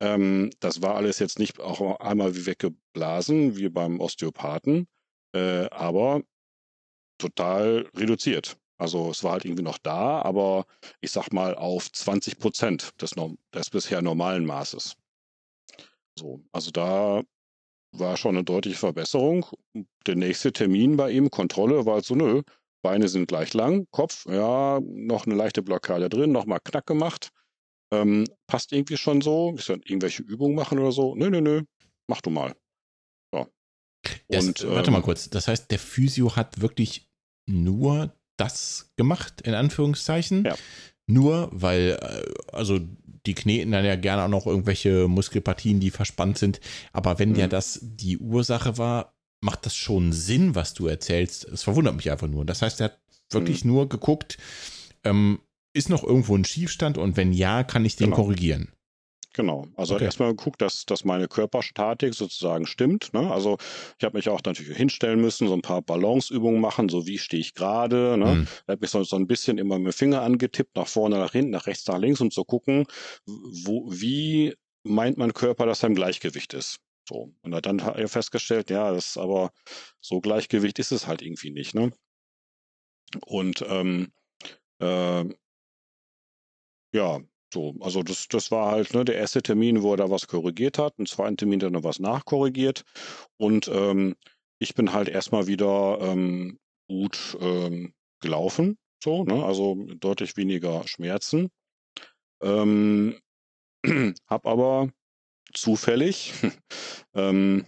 ähm, 0.00 0.50
das 0.60 0.82
war 0.82 0.94
alles 0.94 1.18
jetzt 1.18 1.38
nicht 1.38 1.60
auch 1.60 1.98
einmal 2.00 2.36
wie 2.36 2.46
weggeblasen, 2.46 3.56
wie 3.56 3.68
beim 3.68 4.00
Osteopathen, 4.00 4.86
äh, 5.34 5.68
aber 5.70 6.22
total 7.18 7.88
reduziert. 7.96 8.56
Also 8.78 9.10
es 9.10 9.24
war 9.24 9.32
halt 9.32 9.44
irgendwie 9.44 9.62
noch 9.62 9.78
da, 9.78 10.20
aber 10.22 10.66
ich 11.00 11.10
sag 11.10 11.32
mal 11.32 11.54
auf 11.54 11.90
20 11.90 12.38
Prozent 12.38 12.90
des, 13.00 13.14
des 13.54 13.70
bisher 13.70 14.02
normalen 14.02 14.44
Maßes. 14.44 14.96
So, 16.18 16.40
also 16.52 16.70
da 16.70 17.22
war 17.92 18.16
schon 18.16 18.36
eine 18.36 18.44
deutliche 18.44 18.76
Verbesserung. 18.76 19.46
Der 20.06 20.16
nächste 20.16 20.52
Termin 20.52 20.96
bei 20.96 21.10
ihm, 21.10 21.30
Kontrolle, 21.30 21.86
war 21.86 21.94
halt 21.94 22.04
so, 22.04 22.14
nö, 22.14 22.42
Beine 22.82 23.08
sind 23.08 23.28
gleich 23.28 23.54
lang, 23.54 23.86
Kopf, 23.90 24.26
ja, 24.26 24.80
noch 24.82 25.26
eine 25.26 25.34
leichte 25.34 25.62
Blockade 25.62 26.08
drin, 26.08 26.32
nochmal 26.32 26.60
Knack 26.62 26.86
gemacht. 26.86 27.30
Ähm, 27.92 28.26
passt 28.46 28.72
irgendwie 28.72 28.96
schon 28.96 29.20
so. 29.20 29.54
Ich 29.56 29.64
soll 29.64 29.80
irgendwelche 29.84 30.22
Übungen 30.22 30.54
machen 30.54 30.78
oder 30.78 30.92
so. 30.92 31.14
Nö, 31.14 31.30
nö, 31.30 31.40
nö, 31.40 31.62
mach 32.08 32.20
du 32.20 32.30
mal. 32.30 32.54
So. 34.28 34.36
Das, 34.36 34.46
Und, 34.46 34.66
warte 34.68 34.88
ähm, 34.88 34.92
mal 34.94 35.02
kurz, 35.02 35.30
das 35.30 35.48
heißt, 35.48 35.70
der 35.70 35.78
Physio 35.78 36.36
hat 36.36 36.60
wirklich 36.60 37.08
nur 37.46 38.12
das 38.36 38.92
gemacht, 38.96 39.40
in 39.42 39.54
Anführungszeichen. 39.54 40.44
Ja. 40.44 40.56
Nur, 41.06 41.48
weil, 41.52 41.98
äh, 42.00 42.54
also 42.54 42.80
die 43.26 43.34
kneten 43.34 43.72
dann 43.72 43.84
ja 43.84 43.96
gerne 43.96 44.24
auch 44.24 44.28
noch 44.28 44.46
irgendwelche 44.46 45.08
Muskelpartien, 45.08 45.80
die 45.80 45.90
verspannt 45.90 46.38
sind. 46.38 46.60
Aber 46.92 47.18
wenn 47.18 47.30
mhm. 47.30 47.36
ja 47.36 47.48
das 47.48 47.80
die 47.82 48.18
Ursache 48.18 48.78
war, 48.78 49.14
macht 49.40 49.66
das 49.66 49.76
schon 49.76 50.12
Sinn, 50.12 50.54
was 50.54 50.74
du 50.74 50.86
erzählst. 50.86 51.44
Es 51.44 51.62
verwundert 51.62 51.96
mich 51.96 52.10
einfach 52.10 52.28
nur. 52.28 52.44
Das 52.44 52.62
heißt, 52.62 52.80
er 52.80 52.86
hat 52.86 53.00
wirklich 53.30 53.64
mhm. 53.64 53.72
nur 53.72 53.88
geguckt, 53.88 54.38
ähm, 55.04 55.40
ist 55.72 55.90
noch 55.90 56.02
irgendwo 56.02 56.36
ein 56.36 56.44
Schiefstand 56.44 56.98
und 56.98 57.16
wenn 57.16 57.32
ja, 57.32 57.62
kann 57.62 57.84
ich 57.84 57.96
den 57.96 58.06
Genau. 58.06 58.16
korrigieren. 58.16 58.68
Genau. 59.36 59.66
Also 59.76 59.96
Okay. 59.96 60.04
erstmal 60.04 60.34
geguckt, 60.34 60.62
dass, 60.62 60.86
dass 60.86 61.04
meine 61.04 61.28
Körperstatik 61.28 62.14
sozusagen 62.14 62.64
stimmt. 62.66 63.12
Ne? 63.12 63.30
Also 63.30 63.58
ich 63.98 64.04
habe 64.04 64.16
mich 64.16 64.30
auch 64.30 64.40
natürlich 64.42 64.74
hinstellen 64.74 65.20
müssen, 65.20 65.46
so 65.46 65.52
ein 65.52 65.60
paar 65.60 65.82
Balanceübungen 65.82 66.58
machen, 66.58 66.88
so 66.88 67.06
wie 67.06 67.18
stehe 67.18 67.42
ich 67.42 67.52
gerade. 67.52 68.16
Ne? 68.16 68.30
Hm. 68.30 68.48
Da 68.66 68.72
habe 68.72 68.84
ich 68.86 68.90
so, 68.90 69.04
so 69.04 69.16
ein 69.16 69.26
bisschen 69.26 69.58
immer 69.58 69.78
mit 69.78 69.92
dem 69.92 69.96
Finger 69.96 70.22
angetippt, 70.22 70.74
nach 70.74 70.88
vorne, 70.88 71.18
nach 71.18 71.32
hinten, 71.32 71.50
nach 71.50 71.66
rechts, 71.66 71.86
nach 71.86 71.98
links, 71.98 72.22
um 72.22 72.30
zu 72.30 72.44
gucken, 72.44 72.86
wo, 73.26 73.84
wie 73.92 74.54
meint 74.84 75.18
mein 75.18 75.34
Körper, 75.34 75.66
dass 75.66 75.82
er 75.82 75.90
im 75.90 75.94
Gleichgewicht 75.96 76.54
ist. 76.54 76.78
So. 77.06 77.30
Und 77.42 77.54
hat 77.54 77.66
dann 77.66 77.80
festgestellt, 78.08 78.70
ja, 78.70 78.90
das 78.90 79.08
ist 79.08 79.18
aber 79.18 79.52
so 80.00 80.20
Gleichgewicht 80.20 80.78
ist 80.78 80.92
es 80.92 81.06
halt 81.06 81.20
irgendwie 81.20 81.50
nicht. 81.50 81.74
Ne? 81.74 81.92
Und 83.26 83.62
ähm, 83.68 84.12
äh, 84.80 85.24
ja, 86.92 87.20
so, 87.56 87.74
also 87.80 88.02
das, 88.02 88.28
das 88.28 88.50
war 88.50 88.70
halt 88.70 88.92
ne, 88.92 89.02
der 89.04 89.16
erste 89.16 89.42
Termin, 89.42 89.82
wo 89.82 89.92
er 89.92 89.96
da 89.96 90.10
was 90.10 90.26
korrigiert 90.26 90.76
hat, 90.76 90.98
einen 90.98 91.06
zweiten 91.06 91.38
Termin 91.38 91.58
dann 91.58 91.72
noch 91.72 91.84
was 91.84 92.00
nachkorrigiert. 92.00 92.84
Und 93.38 93.68
ähm, 93.68 94.14
ich 94.58 94.74
bin 94.74 94.92
halt 94.92 95.08
erstmal 95.08 95.46
wieder 95.46 95.98
ähm, 96.02 96.58
gut 96.86 97.38
ähm, 97.40 97.94
gelaufen, 98.20 98.76
so, 99.02 99.24
ne? 99.24 99.42
Also 99.42 99.74
deutlich 100.00 100.36
weniger 100.36 100.86
Schmerzen. 100.86 101.48
Ähm, 102.42 103.18
hab 104.26 104.46
aber 104.46 104.90
zufällig 105.54 106.34
ähm, 107.14 107.64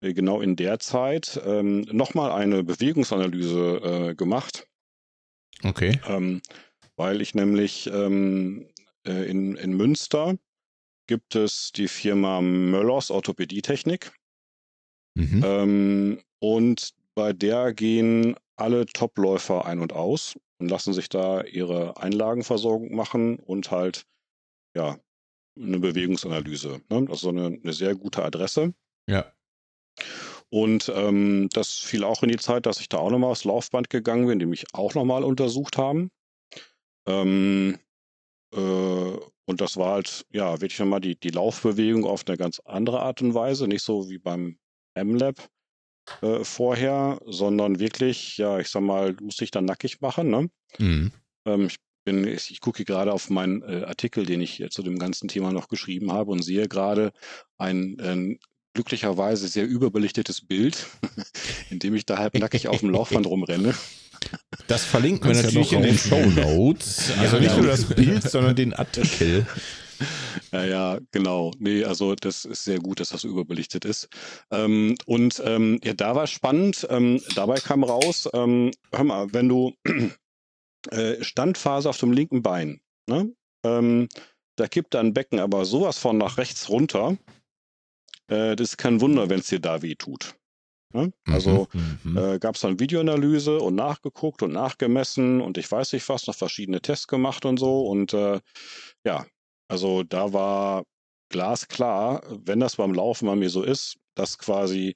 genau 0.00 0.42
in 0.42 0.54
der 0.54 0.78
Zeit 0.78 1.40
ähm, 1.44 1.80
nochmal 1.90 2.30
eine 2.30 2.62
Bewegungsanalyse 2.62 4.10
äh, 4.10 4.14
gemacht, 4.14 4.68
Okay. 5.64 5.98
ähm, 6.06 6.40
weil 6.96 7.20
ich 7.20 7.34
nämlich 7.34 7.88
ähm, 7.88 8.68
äh, 8.68 8.73
in, 9.10 9.56
in 9.56 9.76
Münster 9.76 10.36
gibt 11.06 11.34
es 11.34 11.72
die 11.72 11.88
Firma 11.88 12.40
Möllers 12.40 13.10
Orthopädietechnik 13.10 14.12
Mhm. 15.14 15.42
ähm, 15.44 16.20
und 16.40 16.94
bei 17.14 17.32
der 17.32 17.72
gehen 17.72 18.36
alle 18.56 18.86
Topläufer 18.86 19.64
ein 19.64 19.80
und 19.80 19.92
aus 19.92 20.36
und 20.58 20.68
lassen 20.68 20.92
sich 20.92 21.08
da 21.08 21.42
ihre 21.42 21.96
Einlagenversorgung 21.96 22.94
machen 22.94 23.36
und 23.38 23.70
halt 23.70 24.06
ja 24.76 24.98
eine 25.56 25.78
Bewegungsanalyse. 25.78 26.80
Ne? 26.90 27.06
Also 27.08 27.28
eine, 27.28 27.46
eine 27.46 27.72
sehr 27.72 27.94
gute 27.94 28.24
Adresse. 28.24 28.74
Ja. 29.08 29.32
Und 30.50 30.92
ähm, 30.94 31.48
das 31.52 31.74
fiel 31.74 32.02
auch 32.02 32.22
in 32.24 32.28
die 32.30 32.36
Zeit, 32.36 32.66
dass 32.66 32.80
ich 32.80 32.88
da 32.88 32.98
auch 32.98 33.10
nochmal 33.10 33.30
aufs 33.30 33.44
Laufband 33.44 33.90
gegangen 33.90 34.26
bin, 34.26 34.40
die 34.40 34.46
mich 34.46 34.66
auch 34.72 34.94
nochmal 34.94 35.22
untersucht 35.22 35.78
haben. 35.78 36.10
Ähm, 37.06 37.78
äh, 37.78 37.83
und 38.60 39.60
das 39.60 39.76
war 39.76 39.94
halt, 39.94 40.26
ja, 40.30 40.60
wirklich 40.60 40.78
nochmal 40.78 41.00
die, 41.00 41.18
die 41.18 41.30
Laufbewegung 41.30 42.04
auf 42.04 42.26
eine 42.26 42.36
ganz 42.36 42.60
andere 42.64 43.00
Art 43.00 43.20
und 43.22 43.34
Weise, 43.34 43.66
nicht 43.68 43.82
so 43.82 44.08
wie 44.08 44.18
beim 44.18 44.58
M-Lab 44.94 45.48
äh, 46.22 46.44
vorher, 46.44 47.20
sondern 47.26 47.78
wirklich, 47.78 48.38
ja, 48.38 48.58
ich 48.58 48.68
sag 48.68 48.82
mal, 48.82 49.14
du 49.14 49.24
musst 49.24 49.40
dich 49.40 49.50
dann 49.50 49.64
nackig 49.64 50.00
machen, 50.00 50.30
ne? 50.30 50.50
Mhm. 50.78 51.12
Ähm, 51.46 51.66
ich 51.66 51.76
bin, 52.04 52.26
ich, 52.26 52.50
ich 52.50 52.60
gucke 52.60 52.84
gerade 52.84 53.12
auf 53.12 53.30
meinen 53.30 53.62
äh, 53.62 53.84
Artikel, 53.84 54.26
den 54.26 54.40
ich 54.40 54.64
zu 54.70 54.82
dem 54.82 54.98
ganzen 54.98 55.28
Thema 55.28 55.52
noch 55.52 55.68
geschrieben 55.68 56.12
habe 56.12 56.30
und 56.30 56.42
sehe 56.42 56.68
gerade 56.68 57.12
ein 57.58 57.96
ähm, 58.00 58.38
glücklicherweise 58.74 59.48
sehr 59.48 59.66
überbelichtetes 59.66 60.46
Bild, 60.46 60.86
in 61.70 61.78
dem 61.78 61.94
ich 61.94 62.06
da 62.06 62.18
halb 62.18 62.38
nackig 62.38 62.68
auf 62.68 62.80
dem 62.80 62.90
Laufband 62.90 63.26
rumrenne. 63.26 63.74
Das 64.66 64.84
verlinken 64.84 65.28
wir 65.28 65.36
ja 65.36 65.42
natürlich 65.42 65.72
noch 65.72 65.78
in 65.78 65.84
den 65.84 65.98
Show 65.98 66.24
Notes. 66.26 67.12
Also 67.18 67.36
Ja, 67.36 67.42
nicht 67.42 67.50
ja. 67.50 67.56
nur 67.58 67.66
das 67.66 67.84
Bild, 67.84 68.22
sondern 68.22 68.56
den 68.56 68.72
Artikel. 68.72 69.46
Ja, 70.52 70.64
ja, 70.64 70.98
genau. 71.12 71.52
Nee, 71.58 71.84
also 71.84 72.14
das 72.14 72.44
ist 72.44 72.64
sehr 72.64 72.78
gut, 72.78 73.00
dass 73.00 73.10
das 73.10 73.24
überbelichtet 73.24 73.84
ist. 73.84 74.08
Ähm, 74.50 74.96
und 75.06 75.42
ähm, 75.44 75.80
ja, 75.84 75.94
da 75.94 76.14
war 76.14 76.26
spannend. 76.26 76.86
Ähm, 76.90 77.20
dabei 77.34 77.56
kam 77.56 77.84
raus, 77.84 78.28
ähm, 78.32 78.70
hör 78.92 79.04
mal, 79.04 79.32
wenn 79.32 79.48
du 79.48 79.74
äh, 80.90 81.22
Standphase 81.22 81.88
auf 81.88 81.98
dem 81.98 82.12
linken 82.12 82.42
Bein, 82.42 82.80
ne? 83.08 83.32
ähm, 83.64 84.08
da 84.56 84.68
kippt 84.68 84.94
dein 84.94 85.14
Becken 85.14 85.40
aber 85.40 85.64
sowas 85.64 85.98
von 85.98 86.18
nach 86.18 86.38
rechts 86.38 86.68
runter. 86.68 87.16
Äh, 88.28 88.56
das 88.56 88.70
ist 88.70 88.76
kein 88.78 89.00
Wunder, 89.00 89.28
wenn 89.30 89.40
es 89.40 89.48
dir 89.48 89.60
da 89.60 89.82
weh 89.82 89.94
tut. 89.94 90.34
Ne? 90.94 91.12
Also 91.26 91.66
Mhm. 92.04 92.16
äh, 92.16 92.38
gab 92.38 92.54
es 92.54 92.60
dann 92.62 92.78
Videoanalyse 92.80 93.58
und 93.58 93.74
nachgeguckt 93.74 94.42
und 94.42 94.52
nachgemessen 94.52 95.40
und 95.40 95.58
ich 95.58 95.70
weiß 95.70 95.92
nicht 95.92 96.08
was, 96.08 96.26
noch 96.26 96.36
verschiedene 96.36 96.80
Tests 96.80 97.08
gemacht 97.08 97.44
und 97.44 97.58
so. 97.58 97.82
Und 97.86 98.14
äh, 98.14 98.40
ja, 99.04 99.26
also 99.68 100.02
da 100.04 100.32
war 100.32 100.84
glasklar, 101.30 102.22
wenn 102.44 102.60
das 102.60 102.76
beim 102.76 102.94
Laufen 102.94 103.26
bei 103.26 103.34
mir 103.36 103.50
so 103.50 103.62
ist, 103.64 103.96
dass 104.14 104.38
quasi, 104.38 104.94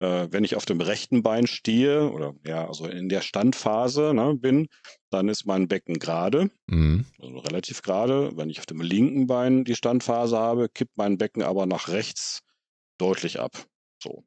äh, 0.00 0.28
wenn 0.30 0.44
ich 0.44 0.56
auf 0.56 0.64
dem 0.64 0.80
rechten 0.80 1.22
Bein 1.22 1.46
stehe 1.46 2.10
oder 2.10 2.34
ja, 2.46 2.66
also 2.66 2.86
in 2.86 3.08
der 3.10 3.20
Standphase 3.20 4.14
ne, 4.14 4.34
bin, 4.34 4.68
dann 5.10 5.28
ist 5.28 5.44
mein 5.46 5.68
Becken 5.68 5.98
gerade, 5.98 6.50
Mhm. 6.68 7.04
also 7.20 7.38
relativ 7.38 7.82
gerade. 7.82 8.36
Wenn 8.36 8.48
ich 8.50 8.60
auf 8.60 8.66
dem 8.66 8.80
linken 8.80 9.26
Bein 9.26 9.64
die 9.64 9.76
Standphase 9.76 10.38
habe, 10.38 10.68
kippt 10.70 10.96
mein 10.96 11.18
Becken 11.18 11.42
aber 11.42 11.66
nach 11.66 11.88
rechts 11.88 12.40
deutlich 12.98 13.40
ab. 13.40 13.66
So. 14.02 14.24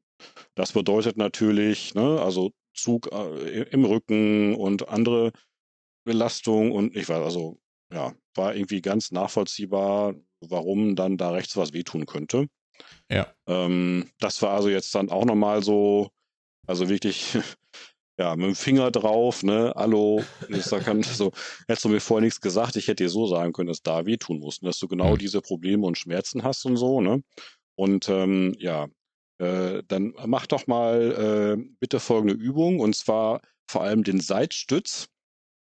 Das 0.54 0.72
bedeutet 0.72 1.16
natürlich, 1.16 1.94
ne, 1.94 2.20
also 2.20 2.52
Zug 2.74 3.10
äh, 3.12 3.62
im 3.70 3.84
Rücken 3.84 4.54
und 4.54 4.88
andere 4.88 5.32
Belastung 6.04 6.72
und 6.72 6.96
ich 6.96 7.08
weiß, 7.08 7.22
also 7.22 7.58
ja, 7.92 8.14
war 8.34 8.54
irgendwie 8.54 8.80
ganz 8.80 9.10
nachvollziehbar, 9.10 10.14
warum 10.40 10.96
dann 10.96 11.16
da 11.16 11.30
rechts 11.30 11.56
was 11.56 11.72
wehtun 11.72 12.06
könnte. 12.06 12.46
Ja. 13.10 13.32
Ähm, 13.46 14.10
das 14.20 14.40
war 14.42 14.54
also 14.54 14.68
jetzt 14.68 14.94
dann 14.94 15.10
auch 15.10 15.24
nochmal 15.24 15.62
so, 15.62 16.10
also 16.66 16.88
wirklich, 16.88 17.36
ja, 18.18 18.36
mit 18.36 18.46
dem 18.46 18.54
Finger 18.54 18.90
drauf, 18.90 19.42
ne, 19.42 19.72
hallo, 19.76 20.22
sag 20.50 20.84
dann 20.84 21.02
so, 21.02 21.32
hättest 21.66 21.84
du 21.84 21.88
mir 21.88 22.00
vorher 22.00 22.24
nichts 22.24 22.40
gesagt, 22.40 22.76
ich 22.76 22.88
hätte 22.88 23.04
dir 23.04 23.10
so 23.10 23.26
sagen 23.26 23.52
können, 23.52 23.68
dass 23.68 23.82
da 23.82 24.06
wehtun 24.06 24.38
muss, 24.38 24.58
und 24.58 24.66
dass 24.66 24.78
du 24.78 24.88
genau 24.88 25.12
Hm. 25.12 25.18
diese 25.18 25.40
Probleme 25.40 25.86
und 25.86 25.98
Schmerzen 25.98 26.42
hast 26.42 26.64
und 26.64 26.76
so, 26.76 27.00
ne. 27.00 27.22
Und 27.76 28.08
ähm, 28.08 28.54
ja, 28.58 28.88
äh, 29.38 29.82
dann 29.88 30.14
mach 30.26 30.46
doch 30.46 30.66
mal 30.66 31.56
äh, 31.58 31.64
bitte 31.80 32.00
folgende 32.00 32.34
Übung 32.34 32.80
und 32.80 32.94
zwar 32.96 33.40
vor 33.70 33.82
allem 33.82 34.02
den 34.04 34.20
Seitstütz. 34.20 35.08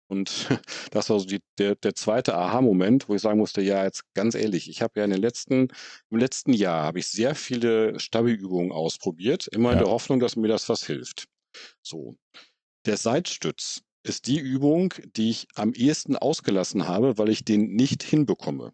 Und 0.09 0.49
das 0.91 1.09
war 1.09 1.19
so 1.19 1.25
die, 1.25 1.39
der, 1.57 1.75
der 1.75 1.95
zweite 1.95 2.35
Aha-Moment, 2.35 3.07
wo 3.07 3.15
ich 3.15 3.21
sagen 3.21 3.39
musste, 3.39 3.61
ja, 3.61 3.83
jetzt 3.85 4.03
ganz 4.13 4.35
ehrlich, 4.35 4.69
ich 4.69 4.81
habe 4.81 4.99
ja 4.99 5.05
in 5.05 5.11
den 5.11 5.21
letzten, 5.21 5.69
im 6.09 6.17
letzten 6.17 6.51
Jahr 6.53 6.83
habe 6.83 6.99
ich 6.99 7.07
sehr 7.07 7.33
viele 7.33 7.97
Stabi-Übungen 7.99 8.71
ausprobiert, 8.71 9.47
immer 9.47 9.71
in 9.71 9.79
Ja. 9.79 9.85
der 9.85 9.93
Hoffnung, 9.93 10.19
dass 10.19 10.35
mir 10.35 10.49
das 10.49 10.67
was 10.67 10.85
hilft. 10.85 11.25
So. 11.81 12.15
Der 12.85 12.97
Seitstütz 12.97 13.81
ist 14.03 14.27
die 14.27 14.39
Übung, 14.39 14.93
die 15.15 15.29
ich 15.29 15.47
am 15.55 15.73
ehesten 15.73 16.15
ausgelassen 16.17 16.87
habe, 16.87 17.17
weil 17.17 17.29
ich 17.29 17.45
den 17.45 17.75
nicht 17.75 18.03
hinbekomme. 18.03 18.73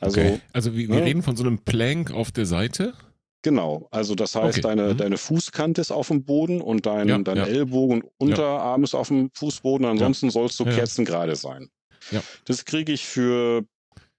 Also 0.00 0.20
Okay. 0.20 0.40
Also 0.52 0.76
wir, 0.76 0.88
wir 0.88 0.98
Ja. 0.98 1.04
reden 1.04 1.22
von 1.22 1.36
so 1.36 1.44
einem 1.44 1.60
Plank 1.60 2.10
auf 2.10 2.30
der 2.32 2.44
Seite. 2.46 2.94
Genau, 3.42 3.86
also 3.92 4.14
das 4.16 4.34
heißt, 4.34 4.58
Okay, 4.58 4.60
deine, 4.62 4.94
mhm. 4.94 4.96
deine 4.96 5.16
Fußkante 5.16 5.80
ist 5.80 5.92
auf 5.92 6.08
dem 6.08 6.24
Boden 6.24 6.60
und 6.60 6.86
dein, 6.86 7.08
Ja, 7.08 7.18
dein 7.18 7.36
ja. 7.36 7.44
Ellbogen 7.46 8.02
und 8.02 8.10
Unterarm 8.18 8.82
ist 8.82 8.94
auf 8.94 9.08
dem 9.08 9.30
Fußboden, 9.34 9.86
ansonsten 9.86 10.30
sollst 10.30 10.58
du 10.58 10.64
Ja, 10.64 10.70
ja. 10.70 10.76
kerzengerade 10.78 11.36
sein. 11.36 11.68
Ja. 12.10 12.20
Das 12.46 12.64
kriege 12.64 12.92
ich 12.92 13.06
für 13.06 13.64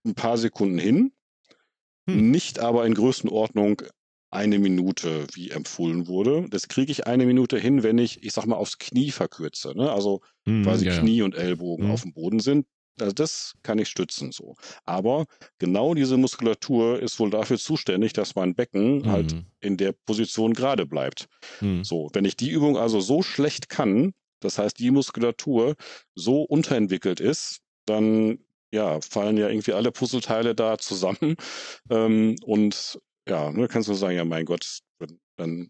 ein 0.06 0.16
paar 0.16 0.38
Sekunden 0.38 0.80
hin, 0.80 1.12
Hm. 2.10 2.32
nicht 2.32 2.60
aber 2.60 2.86
in 2.86 2.94
Größenordnung 2.94 3.82
eine 4.32 4.60
Minute, 4.60 5.26
wie 5.34 5.50
empfohlen 5.50 6.08
wurde. 6.08 6.46
Das 6.50 6.68
kriege 6.68 6.92
ich 6.92 7.08
eine 7.08 7.26
Minute 7.26 7.58
hin, 7.58 7.84
wenn 7.84 7.98
ich, 7.98 8.24
ich 8.24 8.32
sag 8.32 8.46
mal, 8.46 8.56
aufs 8.58 8.78
Knie 8.78 9.12
verkürze. 9.12 9.74
Ne? 9.76 9.92
Also 9.92 10.22
Hm, 10.48 10.64
quasi 10.64 10.86
ja, 10.86 10.94
ja. 10.94 11.00
Knie 11.00 11.24
und 11.24 11.36
Ellbogen 11.36 11.86
Mhm. 11.88 11.92
auf 11.92 12.04
dem 12.04 12.14
Boden 12.14 12.40
sind. 12.40 12.68
Also 13.02 13.14
das 13.14 13.54
kann 13.64 13.80
ich 13.80 13.90
stützen 13.90 14.32
so. 14.32 14.56
Aber 14.86 15.26
genau 15.58 15.94
diese 15.94 16.18
Muskulatur 16.18 17.00
ist 17.00 17.20
wohl 17.20 17.30
dafür 17.30 17.58
zuständig, 17.58 18.14
dass 18.14 18.36
mein 18.36 18.56
Becken 18.56 19.10
halt 19.12 19.34
Mhm. 19.34 19.46
in 19.62 19.78
der 19.78 19.92
Position 19.92 20.54
gerade 20.54 20.86
bleibt. 20.86 21.28
Hm. 21.60 21.84
So, 21.84 22.10
wenn 22.14 22.26
ich 22.26 22.36
die 22.38 22.50
Übung 22.50 22.78
also 22.78 23.00
so 23.02 23.22
schlecht 23.22 23.70
kann, 23.70 24.14
das 24.40 24.58
heißt 24.58 24.80
die 24.80 24.92
Muskulatur 24.92 25.76
so 26.16 26.44
unterentwickelt 26.44 27.20
ist, 27.20 27.60
dann 27.86 28.40
ja, 28.72 29.02
fallen 29.02 29.38
ja 29.38 29.50
irgendwie 29.50 29.74
alle 29.74 29.92
Puzzleteile 29.92 30.56
da 30.56 30.78
zusammen. 30.78 31.36
Ähm, 31.90 32.36
und 32.44 33.00
ja, 33.28 33.52
ne, 33.52 33.68
kannst 33.68 33.90
du 33.90 33.94
sagen, 33.96 34.16
ja, 34.16 34.26
mein 34.26 34.46
Gott, 34.46 34.80
dann, 35.00 35.20
dann 35.38 35.70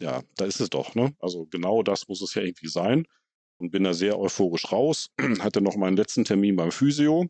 ja, 0.00 0.22
da 0.36 0.44
ist 0.46 0.60
es 0.60 0.70
doch, 0.70 0.94
ne? 0.94 1.14
Also 1.20 1.46
genau 1.46 1.82
das 1.82 2.08
muss 2.08 2.22
es 2.22 2.34
ja 2.34 2.42
irgendwie 2.42 2.68
sein. 2.68 3.06
Und 3.58 3.70
bin 3.70 3.84
da 3.84 3.94
sehr 3.94 4.18
euphorisch 4.18 4.70
raus. 4.70 5.08
Hatte 5.40 5.60
noch 5.60 5.76
meinen 5.76 5.96
letzten 5.96 6.24
Termin 6.24 6.56
beim 6.56 6.72
Physio. 6.72 7.26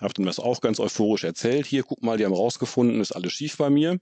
Hab 0.00 0.14
dem 0.14 0.26
das 0.26 0.38
auch 0.38 0.60
ganz 0.60 0.80
euphorisch 0.80 1.24
erzählt. 1.24 1.66
Hier, 1.66 1.82
guck 1.82 2.02
mal, 2.02 2.16
die 2.16 2.24
haben 2.24 2.34
rausgefunden, 2.34 3.00
ist 3.00 3.12
alles 3.12 3.32
schief 3.32 3.56
bei 3.56 3.70
mir. 3.70 3.98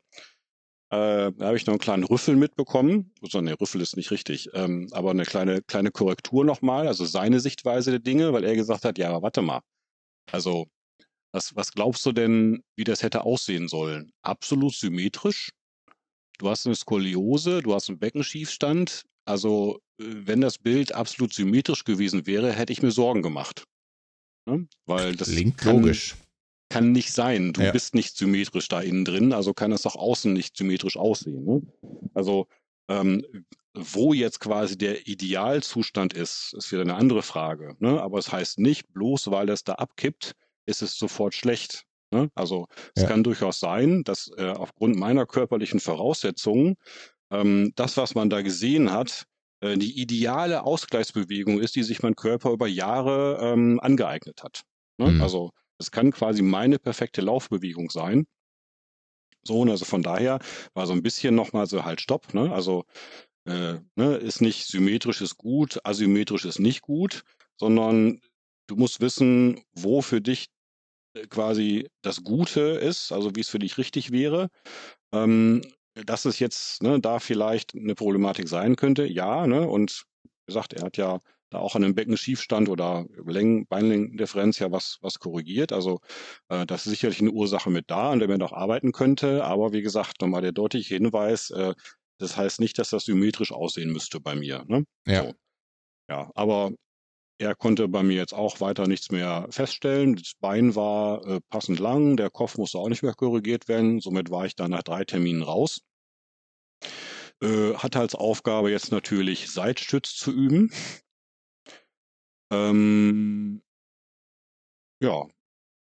Äh, 0.93 1.31
da 1.33 1.47
habe 1.47 1.57
ich 1.57 1.67
noch 1.67 1.75
einen 1.75 1.81
kleinen 1.81 2.05
Rüffel 2.05 2.35
mitbekommen. 2.35 3.13
Also, 3.23 3.41
ne, 3.41 3.59
Rüffel 3.61 3.81
ist 3.81 3.97
nicht 3.97 4.11
richtig, 4.11 4.49
ähm, 4.55 4.89
aber 4.91 5.11
eine 5.11 5.25
kleine, 5.25 5.63
kleine 5.63 5.93
Korrektur 5.93 6.45
nochmal, 6.45 6.89
also 6.89 7.05
seine 7.05 7.39
Sichtweise 7.39 7.93
der 7.93 8.01
Dinge, 8.01 8.33
weil 8.33 8.43
er 8.45 8.57
gesagt 8.57 8.85
hat, 8.85 8.99
ja, 8.99 9.09
aber 9.09 9.23
warte 9.23 9.41
mal. 9.41 9.61
Also, 10.33 10.67
was, 11.33 11.55
was 11.55 11.73
glaubst 11.73 12.05
du 12.07 12.13
denn, 12.13 12.65
wie 12.77 12.85
das 12.85 13.05
hätte 13.05 13.23
aussehen 13.25 13.69
sollen? 13.69 14.13
Absolut 14.23 14.75
symmetrisch? 14.75 15.51
Du 16.39 16.49
hast 16.49 16.67
eine 16.67 16.75
Skoliose, 16.75 17.63
du 17.63 17.73
hast 17.75 17.89
einen 17.89 18.01
Beckenschiefstand. 18.01 19.05
Also, 19.27 19.79
wenn 20.01 20.41
das 20.41 20.59
Bild 20.59 20.95
absolut 20.95 21.33
symmetrisch 21.35 21.85
gewesen 21.85 22.27
wäre, 22.27 22.53
hätte 22.53 22.73
ich 22.73 22.83
mir 22.83 22.91
Sorgen 22.91 23.23
gemacht. 23.23 23.65
Ne? 24.47 24.67
Weil 24.87 25.17
das 25.17 25.29
Klingt 25.31 25.59
kann, 25.59 25.77
logisch. 25.77 26.15
kann 26.71 26.93
nicht 26.93 27.13
sein. 27.13 27.53
Du 27.53 27.63
Ja. 27.63 27.73
bist 27.73 27.95
nicht 27.95 28.17
symmetrisch 28.17 28.69
da 28.69 28.81
innen 28.81 29.05
drin, 29.05 29.33
also 29.33 29.53
kann 29.53 29.73
es 29.73 29.87
auch 29.87 29.97
außen 29.97 30.33
nicht 30.33 30.57
symmetrisch 30.57 30.97
aussehen. 30.97 31.45
Ne? 31.45 31.63
Also, 32.15 32.47
ähm, 32.89 33.25
wo 33.75 34.13
jetzt 34.13 34.41
quasi 34.41 34.77
der 34.77 35.07
Idealzustand 35.07 36.13
ist, 36.13 36.55
ist 36.57 36.73
wieder 36.73 36.83
eine 36.83 36.95
andere 36.97 37.23
Frage. 37.23 37.77
Ne? 37.79 38.01
Aber 38.03 38.19
es 38.19 38.33
heißt 38.33 38.59
nicht, 38.59 38.93
bloß 38.93 39.31
weil 39.31 39.49
es 39.49 39.63
da 39.63 39.75
abkippt, 39.75 40.33
ist 40.67 40.83
es 40.83 40.97
sofort 40.97 41.35
schlecht. 41.35 41.85
Ne? 42.11 42.31
Also 42.35 42.67
es 42.97 43.03
Ja. 43.03 43.09
kann 43.09 43.23
durchaus 43.23 43.61
sein, 43.61 44.03
dass 44.03 44.29
äh, 44.37 44.47
aufgrund 44.51 44.97
meiner 44.97 45.25
körperlichen 45.27 45.79
Voraussetzungen 45.79 46.77
ähm, 47.31 47.73
das, 47.77 47.97
was 47.97 48.17
man 48.17 48.29
da 48.29 48.43
gesehen 48.43 48.91
hat, 48.91 49.27
die 49.63 50.01
ideale 50.01 50.65
Ausgleichsbewegung 50.65 51.61
ist, 51.61 51.77
die 51.77 51.83
sich 51.83 52.03
mein 52.03 52.17
Körper 52.17 52.51
über 52.51 52.67
Jahre 52.67 53.39
ähm, 53.43 53.79
angeeignet 53.81 54.43
hat. 54.43 54.63
Ne? 54.99 55.13
Mhm. 55.13 55.23
Also 55.23 55.51
es 55.79 55.91
kann 55.91 56.13
quasi 56.13 56.43
meine 56.43 56.79
perfekte 56.79 57.21
Laufbewegung 57.21 57.91
sein. 57.91 58.27
So, 59.43 59.61
und 59.61 59.71
also 59.71 59.85
von 59.85 60.03
daher 60.03 60.39
war 60.75 60.87
so 60.87 60.93
ein 60.93 61.03
bisschen 61.03 61.35
nochmal 61.35 61.67
so 61.67 61.85
halt 61.85 62.01
Stopp. 62.01 62.35
Ne? 62.35 62.53
Also 62.53 62.85
äh, 63.47 63.79
ne, 63.97 64.17
ist 64.17 64.41
nicht 64.43 64.67
symmetrisch 64.67 65.21
ist 65.23 65.37
gut, 65.37 65.81
asymmetrisch 65.85 66.45
ist 66.45 66.59
nicht 66.59 66.83
gut, 66.83 67.25
sondern 67.57 68.21
du 68.67 68.77
musst 68.77 69.01
wissen, 69.01 69.63
wo 69.73 70.03
für 70.03 70.21
dich 70.21 70.49
äh, 71.15 71.27
quasi 71.27 71.89
das 72.03 72.23
Gute 72.23 72.61
ist, 72.61 73.13
also 73.13 73.35
wie 73.35 73.41
es 73.41 73.49
für 73.49 73.59
dich 73.59 73.79
richtig 73.79 74.13
wäre. 74.13 74.51
Ähm, 75.13 75.63
dass 75.95 76.25
es 76.25 76.39
jetzt 76.39 76.83
ne, 76.83 77.01
da 77.01 77.19
vielleicht 77.19 77.75
eine 77.75 77.95
Problematik 77.95 78.49
sein 78.49 78.77
könnte, 78.77 79.07
ja, 79.07 79.47
ne? 79.47 79.69
Und 79.69 80.05
wie 80.25 80.53
gesagt, 80.53 80.73
er 80.73 80.85
hat 80.85 80.97
ja 80.97 81.21
da 81.51 81.59
auch 81.59 81.75
an 81.75 81.83
dem 81.83 81.95
Beckenschiefstand 81.95 82.69
oder 82.69 83.07
Längen, 83.27 83.67
Beinlängendifferenz 83.67 84.59
ja 84.61 84.71
was, 84.71 84.99
was 85.01 85.19
korrigiert. 85.19 85.73
Also 85.73 86.01
äh, 86.49 86.65
das 86.65 86.87
ist 86.87 86.91
sicherlich 86.91 87.21
eine 87.21 87.33
Ursache 87.33 87.71
mit 87.71 87.91
da, 87.91 88.11
an 88.11 88.21
der 88.21 88.29
man 88.29 88.39
noch 88.39 88.53
arbeiten 88.53 88.93
könnte. 88.93 89.45
Aber 89.45 89.73
wie 89.73 89.83
gesagt, 89.83 90.21
nochmal 90.21 90.43
der 90.43 90.53
deutliche 90.53 90.95
Hinweis, 90.95 91.51
äh, 91.51 91.75
das 92.19 92.37
heißt 92.37 92.61
nicht, 92.61 92.79
dass 92.79 92.91
das 92.91 93.05
symmetrisch 93.05 93.53
aussehen 93.53 93.93
müsste 93.93 94.21
bei 94.21 94.37
mir. 94.37 94.65
Ne? 94.69 94.85
Ja. 95.07 95.25
So. 95.25 95.33
Ja, 96.09 96.31
aber 96.35 96.73
er 97.41 97.55
konnte 97.55 97.89
bei 97.89 98.03
mir 98.03 98.17
jetzt 98.17 98.35
auch 98.35 98.61
weiter 98.61 98.87
nichts 98.87 99.11
mehr 99.11 99.47
feststellen. 99.51 100.15
Das 100.15 100.35
Bein 100.39 100.75
war 100.77 101.27
äh, 101.27 101.41
passend 101.49 101.79
lang, 101.79 102.19
der 102.19 102.29
Kopf 102.29 102.59
musste 102.59 102.79
auch 102.79 102.91
nicht 102.91 103.03
mehr 103.03 103.15
korrigiert 103.15 103.67
werden. 103.67 104.01
Somit 104.01 104.31
war 104.31 104.45
ich 104.45 104.57
dann 104.57 104.73
nach 104.73 104.83
drei 104.83 105.05
Terminen 105.05 105.43
raus. 105.43 105.81
Äh, 107.43 107.75
hatte 107.75 107.99
als 107.99 108.15
Aufgabe 108.15 108.71
jetzt 108.71 108.93
natürlich 108.93 109.51
Seitstütz 109.51 110.15
zu 110.17 110.33
üben. 110.33 110.71
Ähm, 112.53 113.63
ja, 115.03 115.27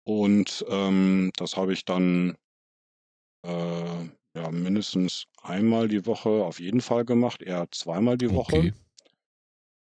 und 0.04 0.64
ähm, 0.70 1.32
das 1.38 1.58
habe 1.58 1.74
ich 1.74 1.86
dann 1.86 2.38
äh, 3.44 4.10
ja, 4.36 4.52
mindestens 4.52 5.26
einmal 5.42 5.88
die 5.88 6.06
Woche 6.06 6.30
auf 6.30 6.60
jeden 6.60 6.82
Fall 6.82 7.04
gemacht, 7.04 7.42
eher 7.42 7.68
zweimal 7.72 8.16
die 8.16 8.32
Woche. 8.32 8.58
Okay. 8.58 8.74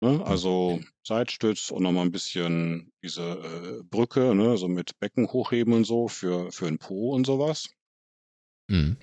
Ne? 0.04 0.22
Also 0.26 0.82
Seitstütz 1.08 1.72
und 1.72 1.84
nochmal 1.84 2.06
ein 2.06 2.12
bisschen 2.12 2.92
diese 3.02 3.22
äh, 3.22 3.84
Brücke, 3.84 4.36
ne? 4.36 4.58
so 4.58 4.68
mit 4.68 5.00
Becken 5.00 5.32
hochheben 5.32 5.74
und 5.74 5.86
so 5.86 6.10
für, 6.10 6.52
für 6.52 6.66
den 6.66 6.78
Po 6.78 7.14
und 7.14 7.26
sowas. 7.26 7.70
Mhm. 8.68 8.98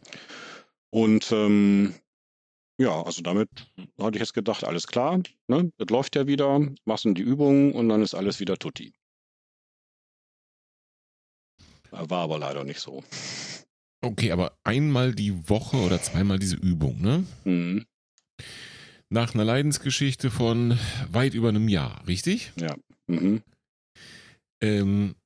Und 0.91 1.33
ähm, 1.33 1.95
ja, 2.79 3.03
also 3.03 3.23
damit 3.23 3.49
hatte 3.99 4.17
ich 4.17 4.21
jetzt 4.21 4.35
gedacht, 4.35 4.63
alles 4.63 4.87
klar, 4.87 5.23
ne? 5.49 5.73
das 5.79 5.89
läuft 5.89 6.17
ja 6.17 6.27
wieder, 6.27 6.61
machst 6.85 7.07
du 7.07 7.15
die 7.15 7.23
Übungen 7.23 7.73
und 7.73 7.89
dann 7.89 8.03
ist 8.03 8.15
alles 8.15 8.39
wieder 8.39 8.59
tutti. 8.59 8.93
War 11.91 12.25
aber 12.25 12.39
leider 12.39 12.65
nicht 12.65 12.81
so. 12.81 13.03
Okay, 14.03 14.33
aber 14.33 14.59
einmal 14.65 15.15
die 15.15 15.49
Woche 15.49 15.79
oder 15.79 16.03
zweimal 16.03 16.39
diese 16.39 16.57
Übung, 16.57 17.01
ne? 17.01 17.25
Mhm. 17.45 17.87
Nach 19.13 19.35
einer 19.35 19.45
Leidensgeschichte 19.45 20.31
von 20.31 20.79
weit 21.11 21.35
über 21.35 21.49
einem 21.49 21.69
Jahr, 21.69 22.07
richtig? 22.07 22.53
Ja. 22.57 22.77
Mhm. 23.09 23.43
Ähm, 24.63 25.17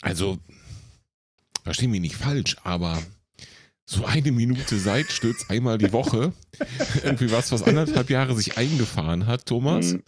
also, 0.00 0.38
versteh 1.64 1.88
mich 1.88 2.00
nicht 2.00 2.14
falsch, 2.16 2.56
aber 2.62 3.02
so 3.86 4.04
eine 4.04 4.30
Minute 4.30 4.78
Seitstütz 4.78 5.50
einmal 5.50 5.78
die 5.78 5.92
Woche, 5.92 6.32
irgendwie 7.02 7.32
was, 7.32 7.50
was 7.50 7.64
anderthalb 7.64 8.08
Jahre 8.08 8.36
sich 8.36 8.56
eingefahren 8.56 9.26
hat, 9.26 9.46
Thomas. 9.46 9.94
Mhm. 9.94 10.02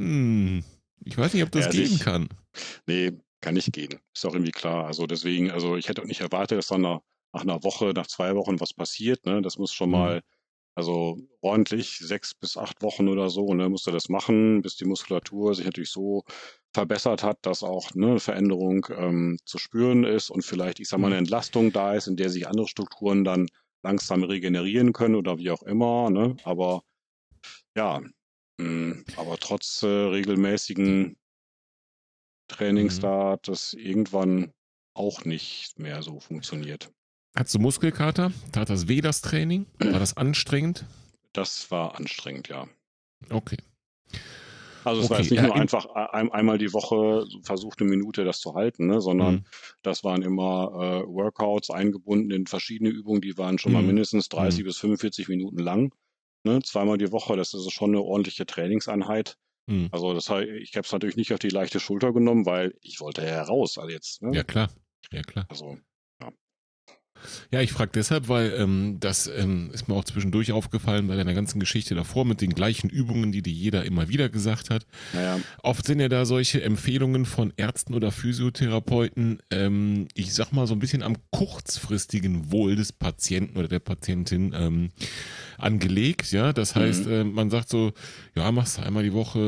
Hm, 0.00 0.64
ich 1.04 1.16
weiß 1.16 1.32
nicht, 1.32 1.42
ob 1.44 1.50
das 1.50 1.66
Ehrlich? 1.66 1.88
gehen 1.88 1.98
kann. 1.98 2.28
Nee, 2.86 3.12
kann 3.40 3.54
nicht 3.54 3.72
gehen. 3.72 3.98
Ist 4.14 4.26
auch 4.26 4.34
irgendwie 4.34 4.52
klar. 4.52 4.86
Also 4.86 5.06
deswegen, 5.06 5.50
also 5.50 5.76
ich 5.76 5.88
hätte 5.88 6.02
auch 6.02 6.06
nicht 6.06 6.20
erwartet, 6.20 6.58
dass 6.58 6.66
dann 6.66 6.82
nach, 6.82 7.00
nach 7.32 7.42
einer 7.42 7.62
Woche, 7.64 7.92
nach 7.94 8.06
zwei 8.06 8.34
Wochen 8.34 8.60
was 8.60 8.74
passiert. 8.74 9.24
Ne? 9.24 9.40
Das 9.40 9.56
muss 9.56 9.72
schon 9.72 9.88
Mhm. 9.88 9.92
mal, 9.92 10.22
also 10.78 11.18
ordentlich, 11.40 11.98
sechs 11.98 12.34
bis 12.34 12.56
acht 12.56 12.82
Wochen 12.82 13.08
oder 13.08 13.30
so, 13.30 13.52
ne, 13.54 13.68
musst 13.68 13.86
du 13.88 13.90
das 13.90 14.08
machen, 14.08 14.62
bis 14.62 14.76
die 14.76 14.84
Muskulatur 14.86 15.54
sich 15.54 15.66
natürlich 15.66 15.90
so 15.90 16.22
verbessert 16.72 17.22
hat, 17.24 17.38
dass 17.42 17.62
auch 17.64 17.94
ne, 17.94 18.10
eine 18.12 18.20
Veränderung 18.20 18.86
ähm, 18.96 19.38
zu 19.44 19.58
spüren 19.58 20.04
ist 20.04 20.30
und 20.30 20.44
vielleicht, 20.44 20.80
ich 20.80 20.88
sag 20.88 21.00
mal, 21.00 21.08
eine 21.08 21.16
Mhm. 21.16 21.18
Entlastung 21.18 21.72
da 21.72 21.94
ist, 21.94 22.06
in 22.06 22.16
der 22.16 22.30
sich 22.30 22.46
andere 22.48 22.68
Strukturen 22.68 23.24
dann 23.24 23.48
langsam 23.82 24.22
regenerieren 24.24 24.92
können 24.92 25.16
oder 25.16 25.38
wie 25.38 25.50
auch 25.50 25.62
immer. 25.64 26.10
Ne? 26.10 26.36
Aber 26.44 26.82
ja, 27.76 28.00
mh, 28.60 29.04
aber 29.16 29.38
trotz 29.38 29.82
äh, 29.82 29.88
regelmäßigen 29.88 31.16
Trainings 32.48 32.98
Mhm. 32.98 33.00
da 33.00 33.30
hat 33.32 33.48
das 33.48 33.72
irgendwann 33.72 34.52
auch 34.94 35.24
nicht 35.24 35.78
mehr 35.78 36.02
so 36.02 36.20
funktioniert. 36.20 36.92
Hattest 37.38 37.54
du 37.54 37.60
Muskelkater? 37.60 38.32
Tat 38.50 38.68
das 38.68 38.88
weh, 38.88 39.00
das 39.00 39.20
Training? 39.20 39.66
War 39.78 40.00
das 40.00 40.16
anstrengend? 40.16 40.84
Das 41.32 41.70
war 41.70 41.94
anstrengend, 41.96 42.48
ja. 42.48 42.66
Okay. 43.30 43.58
Also 44.84 45.02
es 45.02 45.10
war 45.10 45.18
Okay, 45.18 45.22
jetzt 45.22 45.30
nicht 45.30 45.42
nur 45.42 45.54
in- 45.54 45.60
einfach 45.60 45.86
ein, 45.86 46.32
einmal 46.32 46.58
die 46.58 46.72
Woche 46.72 47.26
versucht 47.44 47.80
eine 47.80 47.90
Minute 47.90 48.24
das 48.24 48.40
zu 48.40 48.54
halten, 48.54 48.86
ne, 48.88 49.00
sondern 49.00 49.34
Mhm. 49.36 49.44
das 49.82 50.02
waren 50.02 50.22
immer 50.22 50.72
äh, 51.04 51.06
Workouts 51.08 51.70
eingebunden 51.70 52.30
in 52.32 52.46
verschiedene 52.46 52.90
Übungen, 52.90 53.20
die 53.20 53.38
waren 53.38 53.58
schon 53.58 53.72
mal 53.72 53.82
Mhm. 53.82 53.88
mindestens 53.88 54.28
30 54.30 54.62
Mhm. 54.62 54.66
bis 54.66 54.78
45 54.78 55.28
Minuten 55.28 55.58
lang. 55.58 55.94
Ne, 56.44 56.60
zweimal 56.62 56.98
die 56.98 57.12
Woche, 57.12 57.36
das 57.36 57.54
ist 57.54 57.70
schon 57.72 57.90
eine 57.90 58.00
ordentliche 58.02 58.46
Trainingseinheit. 58.46 59.36
Mhm. 59.66 59.88
Also 59.92 60.12
das 60.14 60.28
ich 60.28 60.74
habe 60.76 60.86
es 60.86 60.92
natürlich 60.92 61.16
nicht 61.16 61.32
auf 61.32 61.38
die 61.38 61.50
leichte 61.50 61.78
Schulter 61.78 62.12
genommen, 62.12 62.46
weil 62.46 62.74
ich 62.80 63.00
wollte 63.00 63.24
ja 63.24 63.42
raus. 63.42 63.78
Also 63.78 63.90
jetzt, 63.90 64.22
ne? 64.22 64.34
Ja, 64.34 64.42
klar. 64.42 64.70
Ja, 65.12 65.22
klar. 65.22 65.46
Also 65.48 65.76
Ja, 67.50 67.60
ich 67.60 67.72
frage 67.72 67.90
deshalb, 67.94 68.28
weil 68.28 68.52
ähm, 68.58 68.96
das 69.00 69.26
ähm, 69.26 69.70
ist 69.72 69.88
mir 69.88 69.94
auch 69.94 70.04
zwischendurch 70.04 70.52
aufgefallen 70.52 71.08
bei 71.08 71.16
deiner 71.16 71.34
ganzen 71.34 71.60
Geschichte 71.60 71.94
davor 71.94 72.24
mit 72.24 72.40
den 72.40 72.54
gleichen 72.54 72.88
Übungen, 72.90 73.32
die 73.32 73.42
dir 73.42 73.52
jeder 73.52 73.84
immer 73.84 74.08
wieder 74.08 74.28
gesagt 74.28 74.70
hat. 74.70 74.86
naja, 75.12 75.38
Oft 75.62 75.86
sind 75.86 76.00
ja 76.00 76.08
da 76.08 76.24
solche 76.24 76.62
Empfehlungen 76.62 77.24
von 77.26 77.52
Ärzten 77.56 77.94
oder 77.94 78.10
Physiotherapeuten, 78.10 79.38
ähm, 79.50 80.08
ich 80.14 80.32
sag 80.34 80.52
mal 80.52 80.66
so 80.66 80.74
ein 80.74 80.78
bisschen 80.78 81.02
am 81.02 81.16
kurzfristigen 81.30 82.52
Wohl 82.52 82.76
des 82.76 82.92
Patienten 82.92 83.56
oder 83.58 83.68
der 83.68 83.78
Patientin 83.80 84.52
ähm, 84.56 84.90
angelegt. 85.58 86.30
Ja, 86.32 86.52
das 86.52 86.74
heißt, 86.74 87.06
Mhm. 87.06 87.12
äh, 87.12 87.24
man 87.24 87.50
sagt 87.50 87.68
so, 87.68 87.92
ja, 88.36 88.50
machst 88.52 88.78
du 88.78 88.82
einmal 88.82 89.02
die 89.02 89.12
Woche 89.12 89.38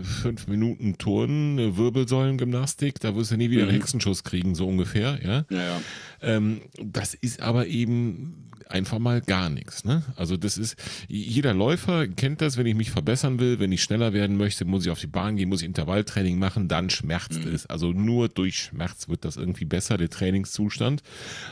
äh, 0.00 0.04
fünf 0.04 0.46
Minuten 0.46 0.96
Turnen, 0.98 1.58
äh, 1.58 1.76
Wirbelsäulengymnastik, 1.76 3.00
da 3.00 3.14
wirst 3.14 3.30
du 3.30 3.36
nie 3.36 3.50
wieder 3.50 3.62
einen 3.62 3.72
Mhm. 3.72 3.80
Hexenschuss 3.80 4.24
kriegen, 4.24 4.54
so 4.54 4.66
ungefähr. 4.66 5.18
Ja, 5.22 5.44
ja, 5.50 5.64
ja. 5.64 5.80
Ähm, 6.22 6.62
das 6.82 7.14
ist 7.14 7.40
aber 7.40 7.66
eben 7.66 8.44
einfach 8.68 8.98
mal 8.98 9.20
gar 9.22 9.48
nichts. 9.48 9.84
Ne? 9.84 10.02
Also 10.16 10.36
das 10.36 10.58
ist, 10.58 10.76
jeder 11.08 11.54
Läufer 11.54 12.06
kennt 12.06 12.42
das, 12.42 12.56
wenn 12.58 12.66
ich 12.66 12.74
mich 12.74 12.90
verbessern 12.90 13.38
will, 13.38 13.58
wenn 13.60 13.72
ich 13.72 13.82
schneller 13.82 14.12
werden 14.12 14.36
möchte, 14.36 14.64
muss 14.66 14.84
ich 14.84 14.90
auf 14.90 15.00
die 15.00 15.06
Bahn 15.06 15.36
gehen, 15.36 15.48
muss 15.48 15.62
ich 15.62 15.66
Intervalltraining 15.66 16.38
machen, 16.38 16.68
dann 16.68 16.90
schmerzt 16.90 17.44
Mhm. 17.44 17.54
es. 17.54 17.66
Also 17.66 17.92
nur 17.92 18.28
durch 18.28 18.58
Schmerz 18.58 19.08
wird 19.08 19.24
das 19.24 19.36
irgendwie 19.36 19.64
besser, 19.64 19.96
der 19.96 20.10
Trainingszustand. 20.10 21.02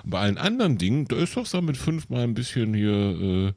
Bei 0.05 0.21
allen 0.21 0.39
anderen 0.39 0.77
Dingen, 0.79 1.07
da 1.09 1.17
ist 1.17 1.37
doch 1.37 1.47
so 1.47 1.63
mit 1.63 1.77
fünfmal 1.79 2.25
ein 2.25 2.35
bisschen 2.35 2.75
hier 2.75 2.93
äh, 2.93 3.53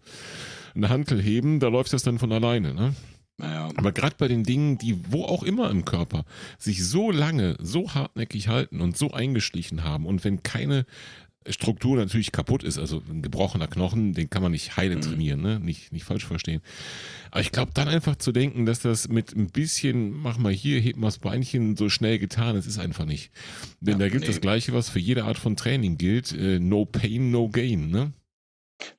eine 0.76 0.90
Hantel 0.90 1.22
heben, 1.22 1.60
da 1.60 1.68
läuft 1.68 1.92
das 1.92 2.04
dann 2.04 2.20
von 2.20 2.32
alleine. 2.32 2.74
Ne? 2.74 2.96
Naja. 3.40 3.70
Aber 3.76 3.92
gerade 3.92 4.16
bei 4.18 4.28
den 4.28 4.44
Dingen, 4.44 4.78
die 4.78 5.00
wo 5.12 5.24
auch 5.24 5.44
immer 5.44 5.72
im 5.72 5.86
Körper 5.86 6.26
sich 6.58 6.86
so 6.86 7.10
lange, 7.10 7.56
so 7.60 7.94
hartnäckig 7.94 8.48
halten 8.50 8.82
und 8.82 8.98
so 8.98 9.12
eingeschlichen 9.12 9.84
haben 9.84 10.06
und 10.06 10.24
wenn 10.24 10.44
keine 10.44 10.86
Struktur 11.48 11.96
natürlich 11.96 12.32
kaputt 12.34 12.64
ist. 12.64 12.78
Also 12.78 13.02
ein 13.10 13.22
gebrochener 13.22 13.68
Knochen, 13.68 14.14
den 14.14 14.30
kann 14.30 14.44
man 14.44 14.52
nicht 14.52 14.76
heile 14.76 14.98
Mhm. 14.98 15.02
trainieren, 15.02 15.42
ne? 15.42 15.60
Nicht, 15.60 15.92
nicht 15.94 16.04
falsch 16.04 16.26
verstehen. 16.26 16.62
Aber 17.32 17.40
ich 17.42 17.52
glaube, 17.52 17.72
dann 17.74 17.88
einfach 17.88 18.18
zu 18.18 18.32
denken, 18.34 18.66
dass 18.66 18.82
das 18.82 19.08
mit 19.08 19.34
ein 19.36 19.48
bisschen, 19.48 20.12
mach 20.12 20.38
mal 20.38 20.52
hier, 20.52 20.80
heb 20.82 20.98
mal 20.98 21.08
das 21.08 21.18
Beinchen, 21.20 21.78
so 21.78 21.90
schnell 21.90 22.20
getan 22.20 22.58
ist, 22.58 22.68
ist 22.68 22.78
einfach 22.78 23.06
nicht. 23.06 23.32
Denn 23.80 23.94
Ja, 23.94 24.00
da 24.00 24.10
gilt 24.10 24.22
nee. 24.22 24.28
das 24.28 24.42
Gleiche, 24.42 24.74
was 24.74 24.90
für 24.90 25.00
jede 25.00 25.24
Art 25.24 25.38
von 25.38 25.56
Training 25.56 25.98
gilt. 25.98 26.34
Äh, 26.34 26.60
no 26.60 26.84
pain, 26.86 27.32
no 27.32 27.48
gain, 27.48 27.90
ne? 27.90 28.12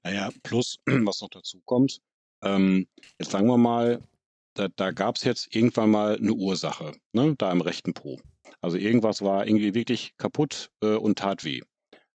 Naja, 0.02 0.30
plus, 0.42 0.78
was 0.86 1.20
noch 1.20 1.28
dazu 1.30 1.60
kommt, 1.66 2.00
ähm, 2.42 2.86
jetzt 3.18 3.30
sagen 3.32 3.48
wir 3.48 3.58
mal, 3.58 4.00
da, 4.55 4.68
da 4.68 4.90
gab 4.90 5.16
es 5.16 5.24
jetzt 5.24 5.55
irgendwann 5.55 5.90
mal 5.90 6.16
eine 6.16 6.32
Ursache, 6.32 6.93
ne, 7.12 7.35
da 7.39 7.51
im 7.52 7.60
rechten 7.60 7.94
Po. 7.94 8.18
Also 8.60 8.77
irgendwas 8.77 9.22
war 9.22 9.47
irgendwie 9.47 9.74
wirklich 9.74 10.16
kaputt 10.16 10.70
äh, 10.82 10.94
und 10.94 11.18
tat 11.18 11.44
weh. 11.44 11.60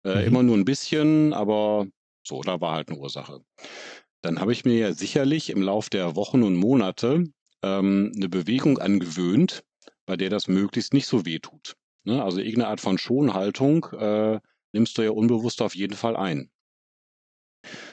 Äh, 0.04 0.20
Mhm. 0.20 0.26
Immer 0.26 0.42
nur 0.42 0.56
ein 0.56 0.64
bisschen, 0.64 1.32
aber 1.32 1.86
so, 2.26 2.42
da 2.42 2.60
war 2.60 2.74
halt 2.74 2.90
eine 2.90 2.98
Ursache. 2.98 3.42
Dann 4.22 4.40
habe 4.40 4.52
ich 4.52 4.64
mir 4.64 4.76
ja 4.76 4.92
sicherlich 4.92 5.50
im 5.50 5.62
Lauf 5.62 5.90
der 5.90 6.16
Wochen 6.16 6.42
und 6.42 6.56
Monate 6.56 7.24
ähm, 7.62 8.12
eine 8.14 8.28
Bewegung 8.28 8.78
angewöhnt, 8.78 9.64
bei 10.06 10.16
der 10.16 10.30
das 10.30 10.48
möglichst 10.48 10.92
nicht 10.92 11.06
so 11.06 11.24
weh 11.24 11.38
tut. 11.38 11.76
Ne? 12.04 12.22
Also 12.22 12.38
irgendeine 12.38 12.68
Art 12.68 12.80
von 12.80 12.98
Schonhaltung 12.98 13.86
äh, 13.92 14.40
nimmst 14.72 14.98
du 14.98 15.02
ja 15.02 15.10
unbewusst 15.10 15.62
auf 15.62 15.74
jeden 15.74 15.94
Fall 15.94 16.16
ein. 16.16 16.50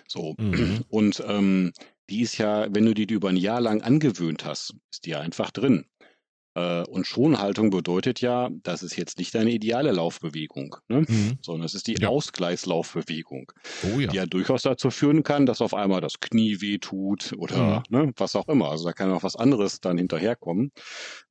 So. 0.08 0.36
Mhm. 0.38 0.84
Und 0.90 1.24
ähm, 1.26 1.72
die 2.12 2.22
ist 2.22 2.38
ja, 2.38 2.68
wenn 2.74 2.86
du 2.86 2.94
die 2.94 3.12
über 3.12 3.30
ein 3.30 3.38
Jahr 3.38 3.62
lang 3.62 3.82
angewöhnt 3.82 4.46
hast, 4.46 4.76
ist 4.92 5.06
die 5.06 5.12
ja 5.12 5.20
einfach 5.22 5.50
drin. 5.52 5.86
Äh, 6.54 6.84
und 6.84 7.08
Schonhaltung 7.08 7.70
bedeutet 7.70 8.20
ja, 8.20 8.50
das 8.64 8.84
ist 8.84 8.98
jetzt 8.98 9.18
nicht 9.18 9.34
deine 9.34 9.52
ideale 9.52 9.94
Laufbewegung, 9.94 10.76
ne? 10.90 11.06
Mhm. 11.08 11.38
sondern 11.42 11.66
es 11.66 11.74
ist 11.74 11.88
die 11.88 11.96
Ja. 11.98 12.10
Ausgleichslaufbewegung, 12.10 13.52
Oh 13.84 14.00
ja. 14.02 14.08
die 14.08 14.18
ja 14.18 14.26
durchaus 14.26 14.64
dazu 14.64 14.92
führen 14.92 15.24
kann, 15.24 15.46
dass 15.46 15.62
auf 15.62 15.74
einmal 15.74 16.02
das 16.02 16.20
Knie 16.20 16.60
wehtut 16.60 17.34
oder 17.38 17.84
ne, 17.90 18.12
was 18.18 18.36
auch 18.36 18.50
immer. 18.50 18.70
Also 18.70 18.84
da 18.86 18.92
kann 18.94 19.10
noch 19.10 19.24
was 19.24 19.38
anderes 19.38 19.80
dann 19.80 19.98
hinterherkommen. 19.98 20.72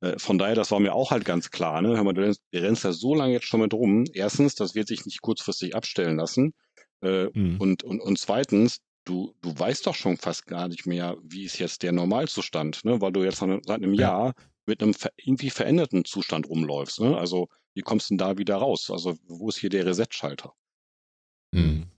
Äh, 0.01 0.17
von 0.17 0.39
daher, 0.39 0.55
das 0.55 0.71
war 0.71 0.79
mir 0.79 0.93
auch 0.93 1.11
halt 1.11 1.23
ganz 1.25 1.51
klar. 1.51 1.83
Ne? 1.83 1.89
Hör 1.95 2.03
mal, 2.03 2.13
du 2.13 2.21
rennst, 2.23 2.41
du 2.51 2.59
rennst 2.59 2.83
da 2.83 2.91
so 2.91 3.13
lange 3.13 3.33
jetzt 3.33 3.45
schon 3.45 3.61
mit 3.61 3.73
rum. 3.75 4.05
Erstens, 4.13 4.55
das 4.55 4.73
wird 4.73 4.87
sich 4.87 5.05
nicht 5.05 5.21
kurzfristig 5.21 5.75
abstellen 5.75 6.17
lassen. 6.17 6.53
Äh, 7.03 7.27
Mhm. 7.33 7.57
und, 7.59 7.83
und, 7.83 7.99
und 7.99 8.17
zweitens, 8.19 8.79
du, 9.05 9.33
du 9.41 9.57
weißt 9.57 9.85
doch 9.87 9.95
schon 9.95 10.17
fast 10.17 10.45
gar 10.47 10.67
nicht 10.67 10.85
mehr, 10.85 11.17
wie 11.23 11.45
ist 11.45 11.59
jetzt 11.59 11.83
der 11.83 11.91
Normalzustand, 11.91 12.83
ne? 12.85 13.01
weil 13.01 13.11
du 13.11 13.23
jetzt 13.23 13.39
seit 13.39 13.69
einem 13.69 13.93
Ja. 13.93 14.07
Jahr 14.09 14.33
mit 14.65 14.81
einem 14.81 14.93
ver 14.93 15.11
irgendwie 15.17 15.49
veränderten 15.49 16.05
Zustand 16.05 16.47
rumläufst. 16.47 16.99
Ne? 17.01 17.17
Also 17.17 17.47
wie 17.73 17.81
kommst 17.81 18.09
du 18.09 18.13
denn 18.13 18.19
da 18.19 18.37
wieder 18.37 18.55
raus? 18.57 18.89
Also 18.91 19.17
wo 19.27 19.49
ist 19.49 19.57
hier 19.57 19.69
der 19.69 19.85
Reset-Schalter? 19.85 20.53
Mhm. 21.53 21.90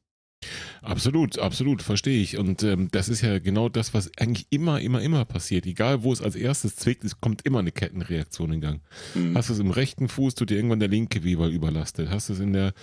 Absolut, 0.83 1.39
absolut, 1.39 1.81
verstehe 1.81 2.21
ich. 2.21 2.37
Und 2.37 2.61
ähm, 2.63 2.89
das 2.91 3.07
ist 3.07 3.21
ja 3.21 3.39
genau 3.39 3.69
das, 3.69 3.93
was 3.93 4.11
eigentlich 4.17 4.47
immer, 4.49 4.81
immer, 4.81 5.01
immer 5.01 5.23
passiert. 5.23 5.65
Egal, 5.65 6.03
wo 6.03 6.11
es 6.11 6.21
als 6.21 6.35
erstes 6.35 6.75
zwickt, 6.75 7.05
es 7.05 7.21
kommt 7.21 7.45
immer 7.45 7.59
eine 7.59 7.71
Kettenreaktion 7.71 8.51
in 8.51 8.61
Gang. 8.61 8.81
Hm. 9.13 9.35
Hast 9.35 9.47
du 9.47 9.53
es 9.53 9.59
im 9.59 9.71
rechten 9.71 10.09
Fuß, 10.09 10.35
tut 10.35 10.49
dir 10.49 10.55
irgendwann 10.55 10.81
der 10.81 10.89
linke 10.89 11.23
Weber 11.23 11.47
überlastet. 11.47 12.09
Hast 12.09 12.27
du 12.27 12.33
es 12.33 12.39
in 12.39 12.51
der 12.51 12.73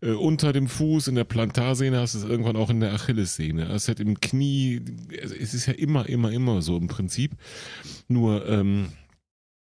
äh, 0.00 0.12
unter 0.12 0.54
dem 0.54 0.68
Fuß, 0.68 1.08
in 1.08 1.16
der 1.16 1.24
Plantarsehne, 1.24 1.98
hast 1.98 2.14
du 2.14 2.18
es 2.18 2.24
irgendwann 2.24 2.56
auch 2.56 2.70
in 2.70 2.80
der 2.80 2.94
Achillessehne. 2.94 3.68
Hast 3.68 3.88
du 3.88 3.90
halt 3.90 4.00
im 4.00 4.20
Knie. 4.20 4.80
Also 5.20 5.34
Es 5.34 5.52
ist 5.52 5.66
ja 5.66 5.74
immer, 5.74 6.08
immer, 6.08 6.32
immer 6.32 6.62
so 6.62 6.78
im 6.78 6.88
Prinzip. 6.88 7.32
Nur 8.08 8.48
ähm, 8.48 8.88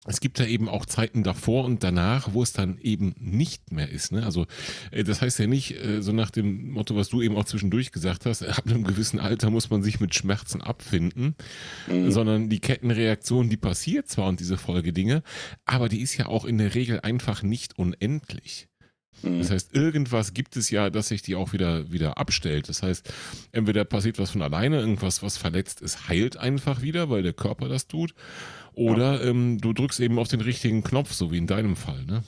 es 0.07 0.21
gibt 0.21 0.39
ja 0.39 0.47
eben 0.47 0.69
auch 0.69 0.87
Zeiten 0.87 1.23
davor 1.23 1.65
und 1.65 1.83
danach, 1.83 2.33
wo 2.33 2.43
es 2.43 2.53
dann 2.53 2.79
eben 2.79 3.15
nicht 3.19 3.73
mehr 3.73 3.91
ist. 3.91 4.13
Ne? 4.13 4.25
Also 4.25 4.47
äh, 4.91 5.05
das 5.05 5.23
heißt 5.23 5.39
ja 5.39 5.47
nicht 5.47 5.73
äh, 5.73 6.03
so 6.03 6.13
nach 6.13 6.31
dem 6.31 6.73
Motto, 6.73 6.97
was 6.97 7.09
du 7.09 7.23
eben 7.23 7.37
auch 7.37 7.45
zwischendurch 7.45 7.93
gesagt 7.93 8.27
hast, 8.27 8.43
ab 8.43 8.65
einem 8.67 8.85
gewissen 8.85 9.19
Alter 9.19 9.51
muss 9.51 9.71
man 9.71 9.83
sich 9.83 10.01
mit 10.01 10.15
Schmerzen 10.15 10.61
abfinden, 10.61 11.35
Hm. 11.87 12.11
sondern 12.11 12.49
die 12.49 12.61
Kettenreaktion, 12.61 13.49
die 13.49 13.57
passiert 13.57 14.09
zwar 14.09 14.29
und 14.29 14.41
diese 14.41 14.57
Folgedinge, 14.57 15.23
aber 15.65 15.89
die 15.89 16.01
ist 16.01 16.17
ja 16.17 16.27
auch 16.27 16.45
in 16.45 16.59
der 16.59 16.75
Regel 16.75 17.01
einfach 17.01 17.43
nicht 17.43 17.79
unendlich. 17.79 18.69
Hm. 19.23 19.39
Das 19.39 19.51
heißt, 19.51 19.74
irgendwas 19.74 20.35
gibt 20.35 20.57
es 20.57 20.70
ja, 20.70 20.91
dass 20.91 21.09
sich 21.09 21.23
die 21.23 21.35
auch 21.35 21.53
wieder, 21.53 21.91
wieder 21.93 22.19
abstellt. 22.19 22.69
Das 22.69 22.82
heißt, 22.82 23.12
entweder 23.53 23.85
passiert 23.85 24.19
was 24.19 24.31
von 24.32 24.43
alleine, 24.43 24.81
irgendwas, 24.81 25.23
was 25.23 25.36
verletzt 25.36 25.81
ist, 25.81 26.09
heilt 26.09 26.36
einfach 26.36 26.82
wieder, 26.82 27.11
weil 27.11 27.23
der 27.23 27.32
Körper 27.32 27.69
das 27.69 27.86
tut. 27.86 28.15
Oder 28.74 29.23
ähm, 29.24 29.59
du 29.61 29.73
drückst 29.73 30.01
eben 30.01 30.19
auf 30.19 30.28
den 30.28 30.41
richtigen 30.41 30.82
Knopf, 30.82 31.12
so 31.12 31.31
wie 31.31 31.39
in 31.39 31.47
deinem 31.47 31.77
Fall, 31.77 32.05
ne? 32.05 32.24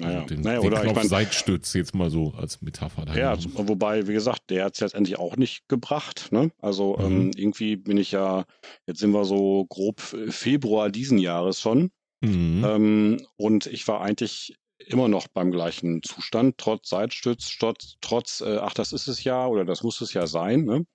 Naja, 0.00 0.20
den, 0.20 0.42
naja, 0.42 0.60
den 0.60 0.66
oder 0.68 0.76
ich 0.76 0.82
Knopf 0.84 0.96
mein- 0.98 1.08
Seitstütz, 1.08 1.74
jetzt 1.74 1.92
mal 1.92 2.08
so 2.08 2.32
als 2.36 2.62
Metapher. 2.62 3.04
Ja, 3.16 3.30
also, 3.30 3.50
wobei, 3.54 4.06
wie 4.06 4.12
gesagt, 4.12 4.42
der 4.48 4.66
hat 4.66 4.74
es 4.74 4.80
letztendlich 4.80 5.18
auch 5.18 5.36
nicht 5.36 5.68
gebracht. 5.68 6.28
Ne? 6.30 6.52
Also 6.62 6.96
Mhm. 6.98 7.04
ähm, 7.04 7.30
irgendwie 7.34 7.74
bin 7.74 7.96
ich 7.98 8.12
ja, 8.12 8.44
jetzt 8.86 9.00
sind 9.00 9.10
wir 9.10 9.24
so 9.24 9.66
grob 9.68 10.00
äh, 10.12 10.30
Februar 10.30 10.88
diesen 10.90 11.18
Jahres 11.18 11.60
schon. 11.60 11.90
Mhm. 12.20 12.64
Ähm, 12.64 13.16
und 13.36 13.66
ich 13.66 13.88
war 13.88 14.00
eigentlich 14.00 14.54
immer 14.88 15.08
noch 15.08 15.28
beim 15.28 15.50
gleichen 15.50 16.02
Zustand, 16.02 16.58
trotz 16.58 16.88
Seitstütz, 16.88 17.56
trotz, 17.58 17.96
trotz 18.00 18.40
äh, 18.40 18.58
ach, 18.58 18.74
das 18.74 18.92
ist 18.92 19.08
es 19.08 19.24
ja 19.24 19.46
oder 19.46 19.64
das 19.64 19.82
muss 19.82 20.00
es 20.00 20.12
ja 20.12 20.26
sein. 20.26 20.64
Ne? 20.64 20.86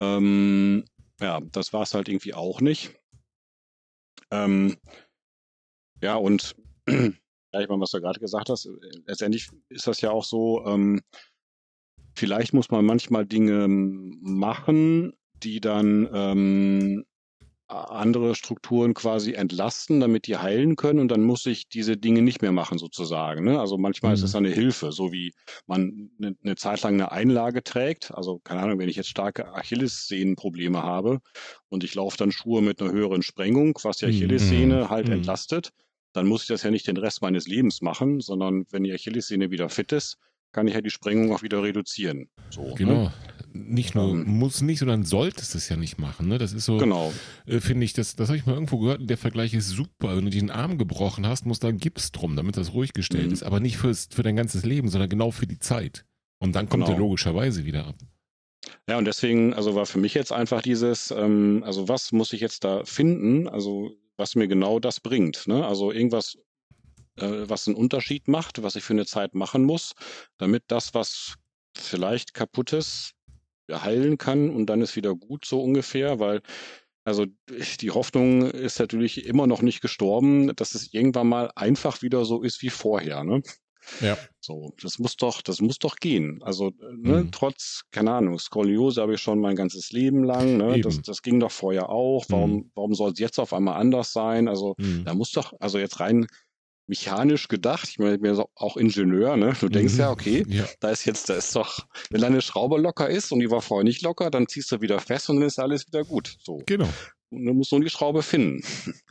Ähm, 0.00 0.84
ja, 1.20 1.40
das 1.40 1.72
war 1.72 1.82
es 1.82 1.94
halt 1.94 2.08
irgendwie 2.08 2.34
auch 2.34 2.60
nicht. 2.60 2.94
Ähm, 4.30 4.76
ja, 6.02 6.16
und 6.16 6.54
ja, 6.88 7.60
ich 7.60 7.68
meine, 7.68 7.80
was 7.80 7.90
du 7.90 8.00
gerade 8.00 8.20
gesagt 8.20 8.50
hast, 8.50 8.68
letztendlich 9.06 9.48
ist 9.68 9.86
das 9.86 10.00
ja 10.00 10.10
auch 10.10 10.24
so, 10.24 10.64
ähm, 10.66 11.02
vielleicht 12.14 12.52
muss 12.52 12.70
man 12.70 12.84
manchmal 12.84 13.26
Dinge 13.26 13.64
ähm, 13.64 14.18
machen, 14.20 15.14
die 15.42 15.60
dann 15.60 16.08
ähm, 16.12 17.04
andere 17.68 18.34
Strukturen 18.34 18.94
quasi 18.94 19.32
entlasten, 19.34 20.00
damit 20.00 20.26
die 20.26 20.38
heilen 20.38 20.76
können 20.76 20.98
und 21.00 21.08
dann 21.08 21.22
muss 21.22 21.44
ich 21.46 21.68
diese 21.68 21.96
Dinge 21.96 22.22
nicht 22.22 22.40
mehr 22.42 22.52
machen 22.52 22.78
sozusagen. 22.78 23.44
Ne? 23.44 23.60
Also 23.60 23.76
manchmal 23.78 24.14
ist 24.14 24.22
Mhm. 24.22 24.24
es 24.24 24.34
eine 24.34 24.48
Hilfe, 24.50 24.90
so 24.92 25.12
wie 25.12 25.32
man 25.66 26.10
eine, 26.18 26.34
eine 26.42 26.56
Zeit 26.56 26.82
lang 26.82 26.94
eine 26.94 27.12
Einlage 27.12 27.62
trägt. 27.62 28.12
Also 28.14 28.38
keine 28.42 28.62
Ahnung, 28.62 28.78
wenn 28.78 28.88
ich 28.88 28.96
jetzt 28.96 29.10
starke 29.10 29.52
Achillessehnenprobleme 29.54 30.82
habe 30.82 31.20
und 31.68 31.84
ich 31.84 31.94
laufe 31.94 32.16
dann 32.16 32.32
Schuhe 32.32 32.62
mit 32.62 32.80
einer 32.80 32.92
höheren 32.92 33.22
Sprengung, 33.22 33.78
was 33.82 33.98
die 33.98 34.06
Mhm. 34.06 34.06
Achillessehne 34.06 34.88
halt 34.88 35.08
Mhm. 35.08 35.10
entlastet, 35.10 35.70
dann 36.12 36.26
muss 36.26 36.42
ich 36.42 36.48
das 36.48 36.62
ja 36.62 36.70
nicht 36.70 36.86
den 36.86 36.96
Rest 36.96 37.22
meines 37.22 37.46
Lebens 37.46 37.82
machen, 37.82 38.20
sondern 38.20 38.64
wenn 38.70 38.84
die 38.84 38.92
Achillessehne 38.92 39.50
wieder 39.50 39.68
fit 39.68 39.92
ist, 39.92 40.16
kann 40.52 40.66
ich 40.66 40.74
ja 40.74 40.80
die 40.80 40.90
Sprengung 40.90 41.32
auch 41.34 41.42
wieder 41.42 41.62
reduzieren. 41.62 42.30
So, 42.50 42.78
Ne? 42.82 43.02
Nicht 43.52 43.94
nur 43.94 44.10
Ähm. 44.10 44.24
muss 44.26 44.60
nicht, 44.60 44.78
sondern 44.78 45.04
solltest 45.04 45.54
es 45.54 45.68
ja 45.68 45.76
nicht 45.76 45.98
machen. 45.98 46.28
Ne? 46.28 46.38
Das 46.38 46.52
ist 46.52 46.64
so, 46.64 46.76
Genau. 46.78 47.12
äh, 47.46 47.60
finde 47.60 47.84
ich, 47.84 47.92
das, 47.92 48.14
das 48.16 48.28
habe 48.28 48.36
ich 48.38 48.46
mal 48.46 48.52
irgendwo 48.54 48.78
gehört. 48.78 49.08
Der 49.08 49.16
Vergleich 49.18 49.54
ist 49.54 49.68
super. 49.68 50.16
Wenn 50.16 50.24
du 50.24 50.30
dir 50.30 50.40
den 50.40 50.50
Arm 50.50 50.78
gebrochen 50.78 51.26
hast, 51.26 51.46
muss 51.46 51.58
da 51.58 51.70
Gips 51.70 52.12
drum, 52.12 52.36
damit 52.36 52.56
das 52.56 52.72
ruhig 52.74 52.92
gestellt 52.92 53.26
Mhm. 53.28 53.32
ist. 53.32 53.42
Aber 53.42 53.60
nicht 53.60 53.76
fürs, 53.78 54.08
für 54.12 54.22
dein 54.22 54.36
ganzes 54.36 54.64
Leben, 54.64 54.88
sondern 54.88 55.08
genau 55.08 55.30
für 55.30 55.46
die 55.46 55.58
Zeit. 55.58 56.04
Und 56.40 56.54
dann 56.54 56.68
kommt 56.68 56.84
Genau. 56.84 56.96
er 56.96 57.00
logischerweise 57.00 57.64
wieder 57.64 57.86
ab. 57.86 57.96
Ja, 58.88 58.98
und 58.98 59.04
deswegen, 59.06 59.54
also 59.54 59.74
war 59.74 59.86
für 59.86 59.98
mich 59.98 60.14
jetzt 60.14 60.32
einfach 60.32 60.62
dieses, 60.62 61.10
ähm, 61.10 61.62
also 61.64 61.88
was 61.88 62.12
muss 62.12 62.32
ich 62.32 62.40
jetzt 62.40 62.64
da 62.64 62.84
finden, 62.84 63.48
also 63.48 63.92
was 64.16 64.34
mir 64.34 64.48
genau 64.48 64.78
das 64.78 65.00
bringt. 65.00 65.46
Ne? 65.46 65.66
Also 65.66 65.90
irgendwas, 65.92 66.36
äh, 67.16 67.26
was 67.48 67.66
einen 67.66 67.76
Unterschied 67.76 68.28
macht, 68.28 68.62
was 68.62 68.76
ich 68.76 68.84
für 68.84 68.92
eine 68.92 69.06
Zeit 69.06 69.34
machen 69.34 69.64
muss, 69.64 69.94
damit 70.38 70.64
das, 70.68 70.92
was 70.94 71.34
vielleicht 71.76 72.34
kaputt 72.34 72.72
ist, 72.72 73.12
heilen 73.70 74.18
kann 74.18 74.50
und 74.50 74.66
dann 74.66 74.80
ist 74.82 74.96
wieder 74.96 75.14
gut, 75.14 75.44
so 75.44 75.62
ungefähr, 75.62 76.18
weil 76.20 76.42
also 77.04 77.24
die 77.80 77.90
Hoffnung 77.90 78.42
ist 78.50 78.78
natürlich 78.80 79.24
immer 79.26 79.46
noch 79.46 79.62
nicht 79.62 79.80
gestorben, 79.80 80.54
dass 80.56 80.74
es 80.74 80.92
irgendwann 80.92 81.28
mal 81.28 81.50
einfach 81.56 82.02
wieder 82.02 82.24
so 82.26 82.42
ist 82.42 82.60
wie 82.62 82.68
vorher. 82.70 83.24
Ne? 83.24 83.42
Ja. 84.00 84.18
So, 84.40 84.72
das 84.82 84.98
muss 84.98 85.16
doch, 85.16 85.42
das 85.42 85.60
muss 85.60 85.78
doch 85.78 85.96
gehen. 85.96 86.40
Also, 86.42 86.68
äh, 86.68 86.72
ne, 86.96 87.24
Mhm. 87.24 87.30
trotz, 87.32 87.82
keine 87.90 88.12
Ahnung, 88.12 88.38
Skoliose 88.38 89.00
habe 89.00 89.14
ich 89.14 89.20
schon 89.22 89.40
mein 89.40 89.56
ganzes 89.56 89.90
Leben 89.90 90.22
lang, 90.24 90.56
ne? 90.58 90.78
Das, 90.80 91.00
das 91.02 91.22
ging 91.22 91.40
doch 91.40 91.50
vorher 91.50 91.88
auch. 91.88 92.26
Warum, 92.28 92.52
Mhm. 92.56 92.70
warum 92.74 92.94
soll 92.94 93.12
es 93.12 93.18
jetzt 93.18 93.38
auf 93.38 93.52
einmal 93.52 93.80
anders 93.80 94.12
sein? 94.12 94.46
Also, 94.48 94.76
Mhm. 94.78 95.04
da 95.04 95.14
muss 95.14 95.32
doch, 95.32 95.54
also 95.60 95.78
jetzt 95.78 96.00
rein 96.00 96.26
mechanisch 96.88 97.46
gedacht, 97.48 97.88
ich 97.88 97.98
meine, 97.98 98.16
ich 98.16 98.20
bin 98.20 98.34
so- 98.34 98.48
auch 98.56 98.76
Ingenieur, 98.76 99.36
ne? 99.36 99.54
Du 99.60 99.68
denkst 99.68 99.94
Mhm. 99.94 100.00
ja, 100.00 100.10
okay, 100.10 100.44
Ja, 100.48 100.64
da 100.80 100.90
ist 100.90 101.04
jetzt, 101.04 101.28
da 101.28 101.34
ist 101.34 101.54
doch, 101.54 101.86
wenn 102.10 102.20
deine 102.20 102.40
Schraube 102.42 102.78
locker 102.80 103.08
ist 103.08 103.30
und 103.30 103.40
die 103.40 103.50
war 103.50 103.60
vorher 103.62 103.84
nicht 103.84 104.02
locker, 104.02 104.30
dann 104.30 104.48
ziehst 104.48 104.72
du 104.72 104.80
wieder 104.80 104.98
fest 104.98 105.28
und 105.30 105.36
dann 105.36 105.46
ist 105.46 105.58
alles 105.60 105.86
wieder 105.86 106.02
gut. 106.04 106.36
So. 106.42 106.62
genau. 106.66 106.88
Und 107.30 107.44
du 107.44 107.52
musst 107.52 107.70
nur 107.72 107.80
die 107.82 107.90
Schraube 107.90 108.22
finden. 108.22 108.62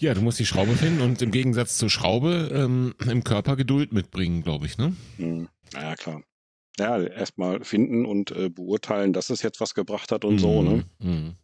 Ja, 0.00 0.12
du 0.12 0.20
musst 0.22 0.38
die 0.40 0.44
Schraube 0.44 0.72
finden 0.74 1.00
und 1.00 1.22
im 1.22 1.30
Gegensatz 1.30 1.78
zur 1.78 1.88
Schraube 1.88 2.50
ähm, 2.52 2.94
im 3.08 3.22
Körper 3.24 3.56
Geduld 3.56 3.92
mitbringen, 3.92 4.42
glaube 4.42 4.66
ich, 4.66 4.76
ne? 4.76 4.94
Hm, 5.16 5.48
naja, 5.72 5.94
klar. 5.94 6.22
Ja, 6.78 7.00
erstmal 7.00 7.62
finden 7.64 8.04
und 8.04 8.32
äh, 8.32 8.50
beurteilen, 8.50 9.12
dass 9.12 9.30
es 9.30 9.42
jetzt 9.42 9.60
was 9.60 9.72
gebracht 9.72 10.10
hat 10.10 10.24
und 10.24 10.38
so, 10.38 10.62
ne? 10.62 10.84
Mhm. 10.98 11.36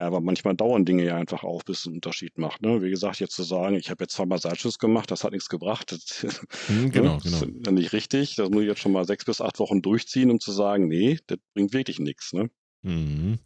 Ja, 0.00 0.06
aber 0.06 0.20
manchmal 0.20 0.54
dauern 0.56 0.84
Dinge 0.86 1.04
ja 1.04 1.16
einfach 1.16 1.44
auf, 1.44 1.64
bis 1.64 1.80
es 1.80 1.86
einen 1.86 1.96
Unterschied 1.96 2.38
macht. 2.38 2.62
Ne? 2.62 2.82
Wie 2.82 2.90
gesagt, 2.90 3.20
jetzt 3.20 3.34
zu 3.34 3.42
sagen, 3.42 3.76
ich 3.76 3.90
habe 3.90 4.04
jetzt 4.04 4.14
zweimal 4.14 4.38
Seitschuss 4.38 4.78
gemacht, 4.78 5.10
das 5.10 5.24
hat 5.24 5.32
nichts 5.32 5.48
gebracht, 5.48 5.92
das, 5.92 6.22
Hm, 6.66 6.90
genau, 6.90 7.16
ne? 7.16 7.20
genau. 7.22 7.40
das 7.40 7.42
ist 7.42 7.66
ja 7.66 7.72
nicht 7.72 7.92
richtig. 7.92 8.36
Das 8.36 8.48
muss 8.50 8.62
ich 8.62 8.68
jetzt 8.68 8.80
schon 8.80 8.92
mal 8.92 9.04
sechs 9.06 9.24
bis 9.26 9.40
acht 9.40 9.58
Wochen 9.58 9.82
durchziehen, 9.82 10.30
um 10.30 10.40
zu 10.40 10.52
sagen, 10.52 10.88
nee, 10.88 11.18
das 11.26 11.38
bringt 11.54 11.72
wirklich 11.74 11.98
nichts. 11.98 12.32
Ne? 12.32 12.50
Mhm. 12.82 13.38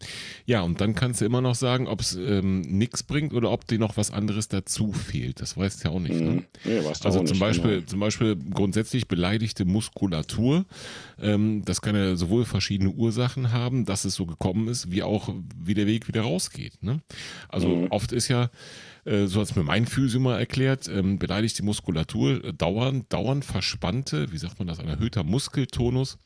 Ja, 0.47 0.61
und 0.62 0.81
dann 0.81 0.94
kannst 0.94 1.20
du 1.20 1.24
immer 1.24 1.40
noch 1.40 1.56
sagen, 1.56 1.89
ob 1.89 2.01
es 2.01 2.15
ähm, 2.15 2.61
nichts 2.61 3.02
bringt 3.02 3.32
oder 3.35 3.51
ob 3.51 3.66
dir 3.66 3.81
noch 3.81 3.97
was 3.97 4.12
anderes 4.12 4.47
dazu 4.47 4.93
fehlt. 4.93 5.40
Das 5.40 5.56
weißt 5.56 5.82
du 5.85 5.89
ja 5.89 5.94
auch 5.94 5.98
nicht. 6.01 6.20
Ne? 6.20 6.31
Mhm. 6.31 6.44
Nee, 6.65 6.85
weißt 6.85 7.02
du 7.02 7.06
Also 7.09 7.19
zum 7.19 7.24
nicht, 7.32 7.40
Beispiel, 7.40 7.77
genau. 7.78 7.86
zum 7.86 8.01
Beispiel 8.01 8.36
grundsätzlich 8.36 9.09
beleidigte 9.09 9.65
Muskulatur. 9.65 10.65
Ähm, 11.20 11.62
das 11.65 11.81
kann 11.81 11.97
ja 11.97 12.15
sowohl 12.15 12.44
verschiedene 12.44 12.90
Ursachen 12.90 13.51
haben, 13.51 13.85
dass 13.85 14.05
es 14.05 14.15
so 14.15 14.24
gekommen 14.27 14.69
ist, 14.69 14.93
wie 14.93 15.02
auch 15.02 15.35
wie 15.59 15.74
der 15.74 15.86
Weg 15.89 16.06
wieder 16.06 16.23
rausgeht. 16.23 16.82
Ne? 16.82 17.01
Also 17.48 17.69
Mhm. 17.69 17.86
oft 17.90 18.12
ist 18.12 18.28
ja, 18.28 18.51
äh, 19.05 19.26
so 19.26 19.40
hat 19.40 19.51
es 19.51 19.56
mir 19.56 19.62
mein 19.62 19.86
Physio 19.86 20.20
mal 20.20 20.39
erklärt, 20.39 20.89
ähm, 20.89 21.18
beleidigte 21.18 21.62
Muskulatur, 21.62 22.44
äh, 22.44 22.52
dauernd, 22.52 23.12
dauernd 23.12 23.44
verspannte, 23.44 24.32
wie 24.32 24.39
sagt 24.39 24.59
man 24.59 24.68
das, 24.68 24.81
ein 24.81 24.89
erhöhter 24.89 25.24
Muskeltonus. 25.24 26.18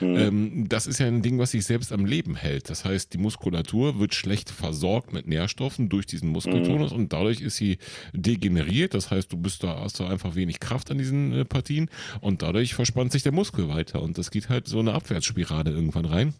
Mhm. 0.00 0.16
Ähm, 0.16 0.68
das 0.68 0.86
ist 0.86 0.98
ja 0.98 1.06
ein 1.06 1.22
Ding, 1.22 1.38
was 1.38 1.52
sich 1.52 1.64
selbst 1.64 1.92
am 1.92 2.04
Leben 2.04 2.36
hält. 2.36 2.70
Das 2.70 2.84
heißt, 2.84 3.12
die 3.12 3.18
Muskulatur 3.18 3.98
wird 3.98 4.14
schlecht 4.14 4.50
versorgt 4.50 5.12
mit 5.12 5.26
Nährstoffen 5.26 5.88
durch 5.88 6.06
diesen 6.06 6.30
Muskeltonus 6.30 6.92
und 6.92 7.12
dadurch 7.12 7.40
ist 7.40 7.56
sie 7.56 7.78
degeneriert. 8.12 8.94
Das 8.94 9.10
heißt, 9.10 9.32
du 9.32 9.36
bist 9.36 9.64
da, 9.64 9.80
hast 9.80 10.00
da 10.00 10.08
einfach 10.08 10.34
wenig 10.34 10.60
Kraft 10.60 10.90
an 10.90 10.98
diesen 10.98 11.32
äh, 11.32 11.44
Partien 11.44 11.90
und 12.20 12.42
dadurch 12.42 12.74
verspannt 12.74 13.12
sich 13.12 13.22
der 13.22 13.32
Muskel 13.32 13.68
weiter 13.68 14.02
und 14.02 14.18
das 14.18 14.30
geht 14.30 14.48
halt 14.48 14.68
so 14.68 14.78
eine 14.78 14.92
Abwärtsspirale 14.92 15.70
irgendwann 15.70 16.04
rein. 16.04 16.34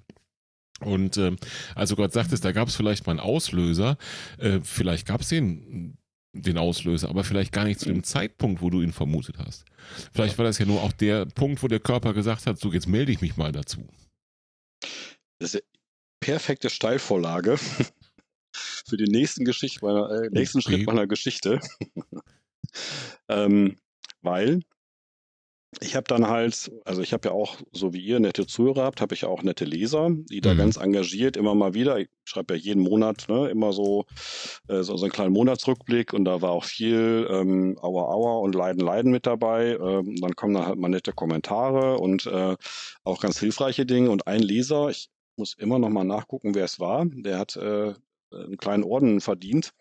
Und 0.80 1.16
ähm, 1.16 1.36
also 1.74 1.96
Gott 1.96 2.12
sagt 2.12 2.32
es, 2.32 2.40
da 2.40 2.52
gab 2.52 2.68
es 2.68 2.76
vielleicht 2.76 3.06
mal 3.06 3.12
einen 3.12 3.20
Auslöser, 3.20 3.98
äh, 4.38 4.60
vielleicht 4.62 5.06
gab 5.06 5.20
es 5.20 5.28
den, 5.28 5.96
den 6.32 6.58
Auslöser, 6.58 7.08
aber 7.08 7.24
vielleicht 7.24 7.52
gar 7.52 7.64
nicht 7.64 7.80
zu 7.80 7.86
dem 7.86 8.02
Zeitpunkt, 8.02 8.62
wo 8.62 8.70
du 8.70 8.80
ihn 8.82 8.92
vermutet 8.92 9.38
hast. 9.38 9.64
Vielleicht 10.12 10.38
war 10.38 10.44
das 10.44 10.58
ja 10.58 10.66
nur 10.66 10.82
auch 10.82 10.92
der 10.92 11.26
Punkt, 11.26 11.62
wo 11.62 11.68
der 11.68 11.80
Körper 11.80 12.14
gesagt 12.14 12.46
hat, 12.46 12.58
so 12.58 12.72
jetzt 12.72 12.86
melde 12.86 13.12
ich 13.12 13.20
mich 13.20 13.36
mal 13.36 13.52
dazu. 13.52 13.86
Das 15.38 15.54
ist 15.54 15.56
eine 15.56 15.62
perfekte 16.20 16.70
Steilvorlage 16.70 17.58
für 18.54 18.96
die 18.96 19.10
nächsten 19.10 19.44
Geschichte 19.44 19.84
meiner, 19.84 20.10
äh, 20.10 20.28
nächsten. 20.30 20.62
Schritt 20.62 20.86
meiner 20.86 21.06
Geschichte. 21.06 21.60
ähm, 23.28 23.76
weil 24.22 24.60
ich 25.78 25.94
habe 25.94 26.04
dann 26.08 26.26
halt, 26.26 26.72
also 26.84 27.00
ich 27.00 27.12
habe 27.12 27.28
ja 27.28 27.34
auch, 27.34 27.56
so 27.72 27.92
wie 27.92 28.00
ihr 28.00 28.18
nette 28.18 28.46
Zuhörer 28.46 28.82
habt, 28.84 29.00
habe 29.00 29.14
ich 29.14 29.24
auch 29.24 29.42
nette 29.44 29.64
Leser, 29.64 30.08
die 30.10 30.40
da 30.40 30.54
Mhm. 30.54 30.58
ganz 30.58 30.76
engagiert 30.76 31.36
immer 31.36 31.54
mal 31.54 31.74
wieder, 31.74 31.98
ich 32.00 32.08
schreibe 32.24 32.54
ja 32.54 32.60
jeden 32.60 32.82
Monat 32.82 33.26
ne, 33.28 33.48
immer 33.48 33.72
so, 33.72 34.04
äh, 34.68 34.82
so, 34.82 34.96
so 34.96 35.04
einen 35.04 35.12
kleinen 35.12 35.32
Monatsrückblick 35.32 36.12
und 36.12 36.24
da 36.24 36.42
war 36.42 36.50
auch 36.50 36.64
viel 36.64 37.26
ähm, 37.30 37.78
Aua 37.80 38.12
Aua 38.12 38.38
und 38.40 38.54
Leiden 38.54 38.80
Leiden 38.84 39.12
mit 39.12 39.26
dabei. 39.26 39.76
Ähm, 39.80 40.16
dann 40.20 40.34
kommen 40.34 40.54
dann 40.54 40.66
halt 40.66 40.78
mal 40.78 40.88
nette 40.88 41.12
Kommentare 41.12 41.98
und 41.98 42.26
äh, 42.26 42.56
auch 43.04 43.20
ganz 43.20 43.38
hilfreiche 43.38 43.86
Dinge. 43.86 44.10
Und 44.10 44.26
ein 44.26 44.42
Leser, 44.42 44.88
ich 44.90 45.08
muss 45.36 45.54
immer 45.54 45.78
noch 45.78 45.90
mal 45.90 46.04
nachgucken, 46.04 46.54
wer 46.54 46.64
es 46.64 46.80
war, 46.80 47.06
der 47.06 47.38
hat 47.38 47.56
äh, 47.56 47.94
einen 48.32 48.56
kleinen 48.58 48.84
Orden 48.84 49.20
verdient, 49.20 49.72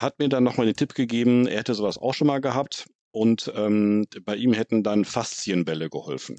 hat 0.00 0.18
mir 0.18 0.28
dann 0.28 0.44
noch 0.44 0.56
mal 0.56 0.66
den 0.66 0.76
Tipp 0.76 0.94
gegeben, 0.94 1.46
er 1.46 1.58
hätte 1.58 1.74
sowas 1.74 1.98
auch 1.98 2.14
schon 2.14 2.26
mal 2.26 2.40
gehabt 2.40 2.86
und 3.14 3.52
ähm, 3.54 4.06
bei 4.24 4.34
ihm 4.36 4.52
hätten 4.52 4.82
dann 4.82 5.04
Faszienbälle 5.04 5.88
geholfen. 5.88 6.36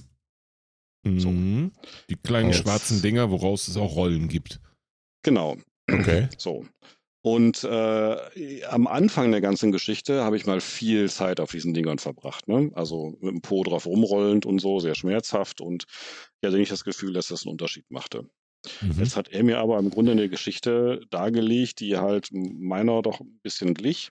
So. 1.06 1.30
Mhm. 1.30 1.72
Die 2.10 2.16
kleinen 2.18 2.50
Aus- 2.50 2.58
schwarzen 2.58 3.02
Dinger, 3.02 3.32
woraus 3.32 3.68
es 3.68 3.78
auch 3.78 3.96
Rollen 3.96 4.28
gibt. 4.28 4.60
Genau, 5.24 5.58
Okay. 5.90 6.28
so. 6.38 6.66
Und 7.22 7.64
äh, 7.64 8.64
am 8.66 8.86
Anfang 8.86 9.32
der 9.32 9.42
ganzen 9.42 9.72
Geschichte 9.72 10.24
habe 10.24 10.38
ich 10.38 10.46
mal 10.46 10.62
viel 10.62 11.10
Zeit 11.10 11.40
auf 11.40 11.50
diesen 11.52 11.74
Dingern 11.74 11.98
verbracht. 11.98 12.48
Ne? 12.48 12.70
Also 12.76 13.18
mit 13.20 13.32
dem 13.34 13.42
Po 13.42 13.64
drauf 13.64 13.88
rumrollend 13.88 14.46
und 14.46 14.60
so, 14.60 14.80
sehr 14.80 14.94
schmerzhaft. 14.94 15.60
Und 15.62 15.86
ich 16.42 16.48
hatte 16.48 16.58
nicht 16.58 16.72
das 16.72 16.84
Gefühl, 16.84 17.14
dass 17.14 17.30
das 17.30 17.44
einen 17.46 17.52
Unterschied 17.54 17.90
machte. 17.90 18.30
Mhm. 18.82 18.94
Jetzt 19.00 19.16
hat 19.16 19.30
er 19.30 19.44
mir 19.44 19.58
aber 19.60 19.80
im 19.80 19.90
Grunde 19.90 20.12
eine 20.12 20.30
Geschichte 20.30 21.02
dargelegt, 21.10 21.80
die 21.80 21.98
halt 21.98 22.30
meiner 22.32 23.02
doch 23.02 23.22
ein 23.22 23.40
bisschen 23.42 23.74
glich. 23.74 24.10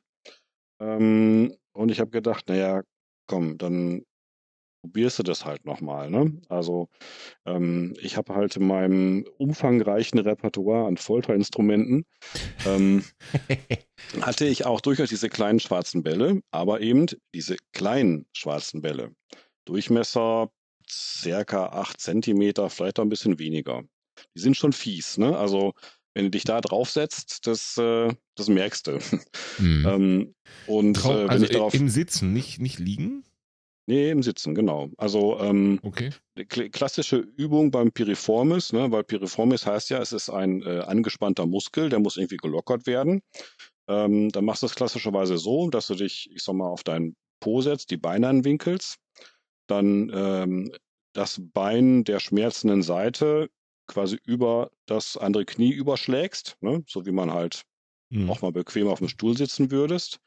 Ähm, 0.80 1.54
und 1.74 1.90
ich 1.90 2.00
habe 2.00 2.10
gedacht, 2.10 2.48
naja, 2.48 2.82
komm, 3.26 3.58
dann 3.58 4.04
probierst 4.84 5.18
du 5.18 5.22
das 5.22 5.46
halt 5.46 5.64
nochmal. 5.64 6.10
Ne? 6.10 6.40
Also 6.48 6.88
ähm, 7.46 7.94
ich 8.00 8.16
habe 8.18 8.34
halt 8.34 8.56
in 8.56 8.66
meinem 8.66 9.26
umfangreichen 9.38 10.18
Repertoire 10.18 10.86
an 10.86 10.98
Folterinstrumenten 10.98 12.04
ähm, 12.66 13.02
hatte 14.20 14.44
ich 14.44 14.66
auch 14.66 14.82
durchaus 14.82 15.08
diese 15.08 15.30
kleinen 15.30 15.58
schwarzen 15.58 16.02
Bälle, 16.02 16.42
aber 16.50 16.80
eben 16.80 17.06
diese 17.34 17.56
kleinen 17.72 18.26
schwarzen 18.34 18.82
Bälle. 18.82 19.14
Durchmesser 19.64 20.50
circa 20.90 21.68
8 21.68 21.98
Zentimeter, 21.98 22.68
vielleicht 22.68 22.98
auch 22.98 23.04
ein 23.04 23.08
bisschen 23.08 23.38
weniger. 23.38 23.82
Die 24.36 24.40
sind 24.40 24.56
schon 24.56 24.74
fies, 24.74 25.16
ne? 25.16 25.36
Also 25.36 25.72
wenn 26.14 26.24
du 26.24 26.30
dich 26.30 26.44
da 26.44 26.60
draufsetzt, 26.60 27.46
das, 27.46 27.76
äh, 27.76 28.12
das 28.36 28.48
merkst 28.48 28.86
du. 28.86 28.98
Ähm, 29.58 30.34
und 30.66 30.96
Trau- 30.96 31.12
äh, 31.12 31.22
wenn 31.24 31.30
also 31.30 31.44
ich 31.44 31.50
darauf. 31.50 31.74
im 31.74 31.88
Sitzen, 31.88 32.32
nicht, 32.32 32.60
nicht 32.60 32.78
liegen? 32.78 33.24
Nee, 33.86 34.10
im 34.10 34.22
Sitzen, 34.22 34.54
genau. 34.54 34.88
Also 34.96 35.38
ähm, 35.40 35.78
Okay. 35.82 36.10
kl- 36.38 36.70
klassische 36.70 37.18
Übung 37.18 37.70
beim 37.70 37.92
Piriformis, 37.92 38.72
ne, 38.72 38.90
weil 38.90 39.04
Piriformis 39.04 39.66
heißt 39.66 39.90
ja, 39.90 39.98
es 40.00 40.12
ist 40.12 40.30
ein 40.30 40.62
äh, 40.62 40.80
angespannter 40.80 41.46
Muskel, 41.46 41.90
der 41.90 41.98
muss 41.98 42.16
irgendwie 42.16 42.38
gelockert 42.38 42.86
werden. 42.86 43.20
Ähm, 43.86 44.30
dann 44.30 44.46
machst 44.46 44.62
du 44.62 44.66
es 44.66 44.74
klassischerweise 44.74 45.36
so, 45.36 45.68
dass 45.68 45.88
du 45.88 45.94
dich, 45.96 46.30
ich 46.32 46.42
sag 46.42 46.54
mal, 46.54 46.68
auf 46.68 46.82
deinen 46.82 47.14
Po 47.40 47.60
setzt, 47.60 47.90
die 47.90 47.98
Beine 47.98 48.28
anwinkelst, 48.28 48.96
dann 49.66 50.10
ähm, 50.14 50.72
das 51.12 51.42
Bein 51.52 52.04
der 52.04 52.20
schmerzenden 52.20 52.82
Seite 52.82 53.50
quasi 53.86 54.18
über 54.24 54.70
das 54.86 55.16
andere 55.16 55.44
Knie 55.44 55.72
überschlägst, 55.72 56.56
ne, 56.60 56.84
so 56.88 57.06
wie 57.06 57.12
man 57.12 57.32
halt 57.32 57.62
Mhm. 58.10 58.30
auch 58.30 58.42
mal 58.42 58.52
bequem 58.52 58.88
auf 58.88 59.00
dem 59.00 59.08
Stuhl 59.08 59.36
sitzen 59.36 59.70
würdest. 59.70 60.20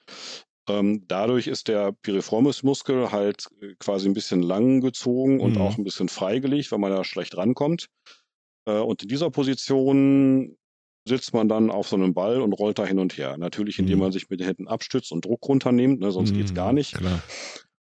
Ähm, 0.69 1.05
dadurch 1.07 1.47
ist 1.47 1.69
der 1.69 1.93
Piriformismuskel 1.93 3.11
halt 3.11 3.47
äh, 3.61 3.75
quasi 3.79 4.07
ein 4.09 4.13
bisschen 4.13 4.41
lang 4.43 4.81
gezogen 4.81 5.39
und 5.39 5.57
Mhm. 5.57 5.57
auch 5.57 5.77
ein 5.77 5.83
bisschen 5.85 6.09
freigelegt, 6.09 6.71
weil 6.71 6.79
man 6.79 6.91
da 6.91 7.03
schlecht 7.05 7.37
rankommt. 7.37 7.87
Äh, 8.65 8.79
und 8.79 9.03
in 9.03 9.09
dieser 9.09 9.31
Position 9.31 10.57
sitzt 11.07 11.33
man 11.33 11.47
dann 11.47 11.71
auf 11.71 11.87
so 11.87 11.95
einem 11.95 12.13
Ball 12.13 12.41
und 12.41 12.53
rollt 12.53 12.79
da 12.79 12.85
hin 12.85 12.99
und 12.99 13.17
her. 13.17 13.37
Natürlich, 13.37 13.79
indem 13.79 13.99
Mhm. 13.99 14.01
man 14.01 14.11
sich 14.11 14.29
mit 14.29 14.41
den 14.41 14.47
Händen 14.47 14.67
abstützt 14.67 15.11
und 15.13 15.23
Druck 15.25 15.47
runternimmt, 15.47 15.99
ne, 16.01 16.11
sonst 16.11 16.33
geht's 16.33 16.53
Mhm, 16.53 16.53
gar 16.53 16.73
nicht. 16.73 16.97
Klar. 16.97 17.21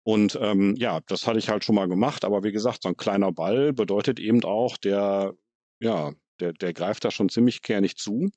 Und 0.03 0.37
ähm, 0.41 0.75
ja, 0.77 0.99
das 1.07 1.25
hatte 1.27 1.39
ich 1.39 1.49
halt 1.49 1.63
schon 1.65 1.75
mal 1.75 1.87
gemacht, 1.87 2.25
aber 2.25 2.43
wie 2.43 2.51
gesagt, 2.51 2.83
so 2.83 2.89
ein 2.89 2.97
kleiner 2.97 3.31
Ball 3.31 3.73
bedeutet 3.73 4.19
eben 4.19 4.43
auch, 4.43 4.77
der, 4.77 5.33
ja, 5.79 6.13
der, 6.39 6.53
der 6.53 6.73
greift 6.73 7.05
da 7.05 7.11
schon 7.11 7.29
ziemlich 7.29 7.61
kernig 7.61 7.97
zu. 7.97 8.29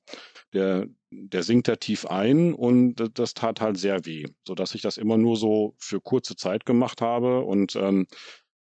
Der, 0.53 0.87
der 1.11 1.43
sinkt 1.43 1.67
da 1.67 1.75
tief 1.75 2.05
ein 2.05 2.53
und 2.53 2.95
das 3.13 3.33
tat 3.33 3.61
halt 3.61 3.77
sehr 3.77 4.05
weh, 4.05 4.25
sodass 4.47 4.75
ich 4.75 4.81
das 4.81 4.97
immer 4.97 5.17
nur 5.17 5.35
so 5.35 5.75
für 5.77 5.99
kurze 5.99 6.35
Zeit 6.35 6.65
gemacht 6.65 7.01
habe 7.01 7.41
und 7.41 7.75
ähm, 7.75 8.07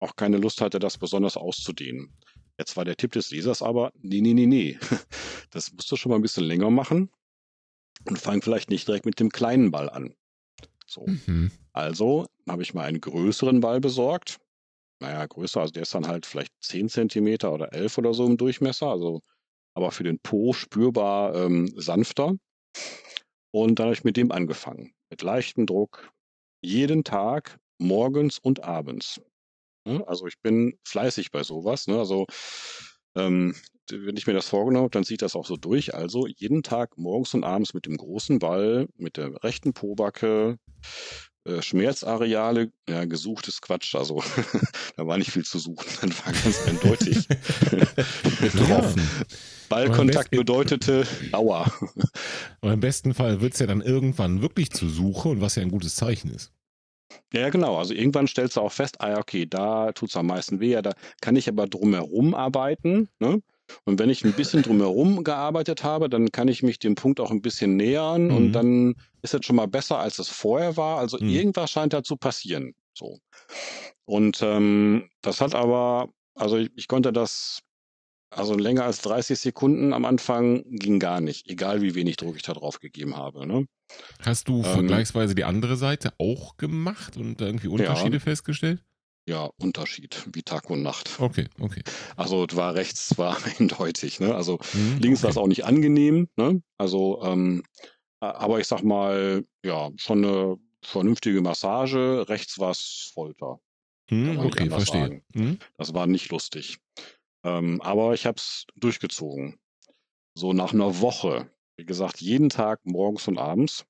auch 0.01 0.17
keine 0.17 0.37
Lust 0.37 0.61
hatte, 0.61 0.79
das 0.79 0.99
besonders 0.99 1.37
auszudehnen. 1.37 2.13
Jetzt 2.59 2.77
war 2.77 2.85
der 2.85 2.97
Tipp 2.97 3.13
des 3.13 3.31
Lesers 3.31 3.63
aber, 3.63 3.93
nee, 4.01 4.21
nee, 4.21 4.35
nee, 4.35 4.47
nee. 4.47 4.79
Das 5.51 5.73
musst 5.73 5.91
du 5.93 5.97
schon 5.97 6.11
mal 6.11 6.17
ein 6.17 6.23
bisschen 6.23 6.45
länger 6.45 6.71
machen 6.71 7.11
und 8.09 8.19
fang 8.19 8.43
vielleicht 8.43 8.71
nicht 8.71 8.89
direkt 8.89 9.07
mit 9.07 9.21
dem 9.21 9.31
kleinen 9.31 9.71
Ball 9.71 9.89
an. 9.89 10.15
So. 10.85 11.07
Mhm. 11.07 11.53
Also 11.73 12.27
habe 12.49 12.63
ich 12.63 12.75
mal 12.75 12.85
einen 12.85 13.01
größeren 13.01 13.61
Ball 13.61 13.81
besorgt. 13.81 14.41
Naja, 15.05 15.27
größer, 15.27 15.61
also 15.61 15.73
der 15.73 15.83
ist 15.83 15.95
dann 15.95 16.09
halt 16.09 16.25
vielleicht 16.25 16.51
10 16.63 16.89
Zentimeter 16.89 17.53
oder 17.53 17.75
11 17.75 17.99
oder 17.99 18.15
so 18.15 18.25
im 18.25 18.39
Durchmesser, 18.39 18.87
also 18.87 19.21
aber 19.77 19.91
für 19.91 20.03
den 20.03 20.19
Po 20.19 20.55
spürbar 20.55 21.35
ähm, 21.35 21.71
sanfter. 21.77 22.37
Und 23.53 23.79
dann 23.79 23.87
habe 23.87 23.95
ich 23.95 24.05
mit 24.05 24.17
dem 24.17 24.33
angefangen. 24.33 24.95
Mit 25.11 25.21
leichtem 25.21 25.67
Druck. 25.67 26.11
Jeden 26.63 27.05
Tag, 27.05 27.59
morgens 27.79 28.39
und 28.39 28.65
abends. 28.65 29.21
Ne? 29.87 30.03
Also 30.09 30.27
ich 30.27 30.41
bin 30.41 30.79
fleißig 30.87 31.31
bei 31.31 31.43
sowas. 31.43 31.87
Ne? 31.87 31.99
Also 31.99 32.25
ähm, 33.15 33.55
wenn 33.91 34.17
ich 34.17 34.27
mir 34.27 34.33
das 34.33 34.49
vorgenommen 34.49 34.85
habe, 34.85 34.93
dann 34.93 35.05
zieht 35.05 35.21
das 35.21 35.37
auch 35.37 35.47
so 35.47 35.59
durch. 35.59 35.95
Also 35.95 36.27
jeden 36.27 36.63
Tag 36.63 36.97
morgens 36.97 37.35
und 37.35 37.45
abends 37.45 37.75
mit 37.75 37.85
dem 37.85 37.99
großen 37.99 38.39
Ball, 38.39 38.89
mit 38.97 39.19
der 39.19 39.45
rechten 39.45 39.75
Pobacke, 39.75 40.57
äh, 41.45 41.61
Schmerzareale, 41.63 42.71
ja, 42.89 43.05
gesucht 43.05 43.49
ist 43.49 43.63
Quatsch. 43.63 43.95
Also 43.95 44.23
da 44.97 45.07
war 45.07 45.19
nicht 45.19 45.31
viel 45.31 45.45
zu 45.45 45.59
suchen. 45.59 45.85
Das 46.01 46.27
war 46.27 46.33
ganz 46.33 46.67
eindeutig. 46.67 47.29
Betroffen. 48.41 49.09
Ballkontakt 49.69 50.31
bedeutete 50.31 51.07
Dauer. 51.33 51.73
Aber 52.61 52.73
im 52.73 52.81
besten 52.81 53.15
Fall 53.15 53.41
wird 53.41 53.55
es 53.55 53.61
ja 53.61 53.67
dann 53.67 53.81
irgendwann 53.81 54.43
wirklich 54.43 54.71
zu 54.71 54.89
Suche 54.89 55.29
und 55.29 55.41
was 55.41 55.57
ja 55.57 55.63
ein 55.63 55.71
gutes 55.71 55.97
Zeichen 55.97 56.31
ist. 56.31 56.53
Ja, 57.33 57.49
genau. 57.51 57.77
Also 57.77 57.95
irgendwann 57.95 58.29
stellst 58.29 58.57
du 58.57 58.61
auch 58.61 58.73
fest, 58.73 59.01
ah, 59.01 59.19
okay, 59.19 59.47
da 59.47 59.93
tut's 59.93 60.17
am 60.17 60.27
meisten 60.27 60.61
weh, 60.61 60.71
ja, 60.71 60.83
da 60.83 60.95
kann 61.21 61.37
ich 61.37 61.49
aber 61.49 61.67
drumherum 61.67 62.35
arbeiten. 62.35 63.09
Ne? 63.19 63.43
Und 63.85 63.99
wenn 63.99 64.11
ich 64.11 64.25
ein 64.25 64.35
bisschen 64.35 64.63
drumherum 64.63 65.25
gearbeitet 65.25 65.85
habe, 65.85 66.09
dann 66.09 66.31
kann 66.33 66.49
ich 66.49 66.63
mich 66.63 66.79
dem 66.79 66.95
Punkt 66.95 67.21
auch 67.21 67.31
ein 67.31 67.43
bisschen 67.43 67.77
nähern 67.77 68.27
Mhm. 68.29 68.35
und 68.37 68.53
dann 68.53 68.95
ist 69.23 69.35
es 69.35 69.45
schon 69.47 69.57
mal 69.57 69.69
besser, 69.69 69.99
als 69.99 70.19
es 70.19 70.29
vorher 70.29 70.77
war. 70.77 70.99
Also 70.99 71.19
Mhm. 71.19 71.29
irgendwas 71.31 71.71
scheint 71.71 71.93
da 71.93 72.03
zu 72.03 72.17
passieren. 72.17 72.75
So. 72.97 73.19
Und 74.05 74.41
ähm, 74.43 75.09
das 75.23 75.41
hat 75.41 75.55
aber, 75.55 76.11
also 76.35 76.57
ich, 76.59 76.71
ich 76.77 76.89
konnte 76.89 77.13
das, 77.13 77.61
also 78.31 78.55
länger 78.55 78.85
als 78.85 79.01
30 79.03 79.39
Sekunden 79.39 79.93
am 79.93 80.05
Anfang 80.05 80.65
ging 80.69 80.99
gar 80.99 81.21
nicht, 81.21 81.49
egal 81.49 81.81
wie 81.83 81.95
wenig 81.95 82.17
Druck 82.17 82.37
ich 82.37 82.43
da 82.43 82.53
drauf 82.53 82.81
gegeben 82.81 83.17
habe. 83.17 83.47
Ne? 83.47 83.67
Hast 84.21 84.49
du 84.49 84.57
Ähm, 84.59 84.65
vergleichsweise 84.65 85.35
die 85.35 85.45
andere 85.45 85.77
Seite 85.77 86.13
auch 86.19 86.57
gemacht 86.57 87.17
und 87.17 87.41
irgendwie 87.41 87.69
Unterschiede 87.69 88.21
festgestellt? 88.21 88.83
Ja, 89.27 89.51
Unterschied, 89.59 90.29
wie 90.35 90.43
Tag 90.43 90.69
und 90.69 90.83
Nacht. 90.83 91.19
Okay, 91.19 91.47
okay. 91.59 91.83
Also 92.17 92.45
es 92.45 92.57
war 92.57 92.75
rechts 92.75 93.17
war 93.17 93.39
eindeutig, 93.59 94.21
ne? 94.21 94.35
Also 94.35 94.59
Mhm, 94.75 94.99
links 94.99 95.23
war 95.23 95.31
es 95.31 95.37
okay. 95.37 95.45
auch 95.45 95.49
nicht 95.49 95.65
angenehm, 95.65 96.29
ne? 96.37 96.63
Also, 96.77 97.23
ähm, 97.23 97.63
aber 98.21 98.61
ich 98.61 98.67
sag 98.67 98.83
mal, 98.83 99.45
ja, 99.65 99.91
schon 99.97 100.25
eine 100.25 100.57
vernünftige 100.83 101.41
Massage, 101.41 102.29
rechts 102.29 102.59
war 102.59 102.71
es 102.73 103.11
Folter. 103.15 103.61
Mhm, 104.11 104.39
okay, 104.41 104.69
verstehe. 104.71 105.23
Mhm. 105.35 105.59
Das 105.79 105.95
war 105.95 106.07
nicht 106.07 106.31
lustig. 106.31 106.79
Ähm, 107.45 107.81
aber 107.83 108.15
ich 108.15 108.27
habe 108.27 108.37
es 108.37 108.67
durchgezogen. 108.77 109.59
So 110.37 110.53
nach 110.53 110.73
einer 110.73 111.01
Woche, 111.01 111.51
wie 111.77 111.85
gesagt, 111.87 112.21
jeden 112.21 112.51
Tag 112.51 112.81
morgens 112.85 113.29
und 113.29 113.39
abends. 113.39 113.85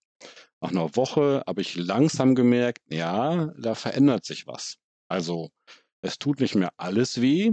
Nach 0.61 0.71
einer 0.71 0.97
Woche 0.97 1.43
habe 1.47 1.61
ich 1.63 1.77
langsam 1.77 2.35
gemerkt, 2.35 2.83
ja, 2.91 3.47
da 3.59 3.75
verändert 3.75 4.25
sich 4.25 4.47
was. 4.47 4.79
Also 5.15 5.53
es 6.03 6.19
tut 6.19 6.41
nicht 6.41 6.57
mehr 6.57 6.73
alles 6.77 7.21
weh, 7.21 7.53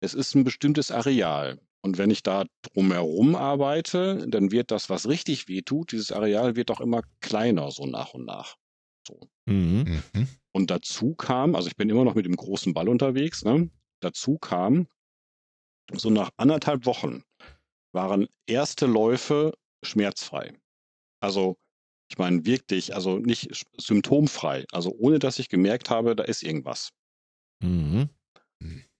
es 0.00 0.14
ist 0.14 0.34
ein 0.34 0.42
bestimmtes 0.42 0.90
Areal. 0.90 1.60
Und 1.82 1.98
wenn 1.98 2.10
ich 2.10 2.22
da 2.22 2.46
drumherum 2.62 3.34
arbeite, 3.34 4.26
dann 4.26 4.50
wird 4.50 4.70
das, 4.70 4.88
was 4.88 5.06
richtig 5.06 5.46
weh 5.46 5.60
tut, 5.60 5.92
dieses 5.92 6.12
Areal 6.12 6.56
wird 6.56 6.70
auch 6.70 6.80
immer 6.80 7.02
kleiner, 7.20 7.70
so 7.70 7.84
nach 7.84 8.14
und 8.14 8.24
nach. 8.24 8.56
So. 9.06 9.20
Mhm. 9.44 10.02
Mhm. 10.14 10.28
Und 10.52 10.70
dazu 10.70 11.14
kam, 11.14 11.54
also 11.54 11.68
ich 11.68 11.76
bin 11.76 11.90
immer 11.90 12.04
noch 12.04 12.14
mit 12.14 12.24
dem 12.24 12.36
großen 12.36 12.72
Ball 12.72 12.88
unterwegs, 12.88 13.44
ne? 13.44 13.68
dazu 14.00 14.38
kam, 14.38 14.88
so 15.92 16.08
nach 16.08 16.30
anderthalb 16.38 16.86
Wochen 16.86 17.22
waren 17.92 18.28
erste 18.46 18.86
Läufe 18.86 19.52
schmerzfrei. 19.82 20.54
Also 21.20 21.58
ich 22.08 22.18
meine 22.18 22.44
wirklich, 22.44 22.94
also 22.94 23.18
nicht 23.18 23.66
symptomfrei, 23.78 24.64
also 24.72 24.94
ohne 24.96 25.18
dass 25.18 25.38
ich 25.38 25.48
gemerkt 25.48 25.90
habe, 25.90 26.14
da 26.16 26.24
ist 26.24 26.42
irgendwas. 26.42 26.90
Mhm. 27.62 28.08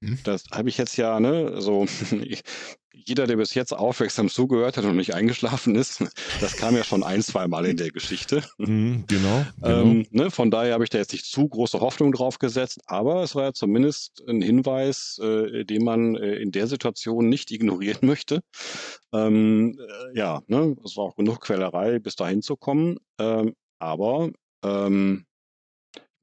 Mhm. 0.05 0.19
Das 0.25 0.45
habe 0.53 0.69
ich 0.69 0.79
jetzt 0.79 0.97
ja, 0.97 1.19
ne, 1.21 1.61
so 1.61 1.87
jeder, 2.93 3.27
der 3.27 3.37
bis 3.37 3.55
jetzt 3.55 3.73
aufmerksam 3.73 4.29
zugehört 4.29 4.77
hat 4.77 4.85
und 4.85 4.97
nicht 4.97 5.15
eingeschlafen 5.15 5.75
ist, 5.75 6.05
das 6.41 6.57
kam 6.57 6.77
ja 6.77 6.85
schon 6.85 7.03
ein, 7.03 7.23
zwei 7.23 7.47
Mal 7.49 7.67
in 7.67 7.77
der 7.77 7.91
Geschichte. 7.91 8.43
Mhm. 8.57 9.05
Genau. 9.09 9.45
genau. 9.61 9.83
Ähm, 9.83 10.07
ne, 10.11 10.31
von 10.31 10.51
daher 10.51 10.75
habe 10.75 10.85
ich 10.85 10.91
da 10.91 10.99
jetzt 10.99 11.13
nicht 11.13 11.27
zu 11.27 11.49
große 11.49 11.81
Hoffnung 11.81 12.13
drauf 12.13 12.39
gesetzt, 12.39 12.81
aber 12.87 13.23
es 13.23 13.35
war 13.35 13.45
ja 13.45 13.53
zumindest 13.53 14.23
ein 14.29 14.41
Hinweis, 14.41 15.19
äh, 15.21 15.65
den 15.65 15.85
man 15.85 16.15
äh, 16.15 16.37
in 16.37 16.51
der 16.53 16.67
Situation 16.67 17.29
nicht 17.29 17.51
ignorieren 17.51 18.07
möchte. 18.07 18.41
Ähm, 19.13 19.79
äh, 19.79 20.19
ja, 20.19 20.41
ne, 20.47 20.77
es 20.85 20.97
war 20.97 21.05
auch 21.05 21.17
genug 21.17 21.41
Quälerei, 21.41 21.99
bis 21.99 22.17
dahin 22.17 22.43
zu 22.43 22.57
kommen. 22.57 22.99
Ähm, 23.19 23.55
aber 23.79 24.31
ähm, 24.63 25.27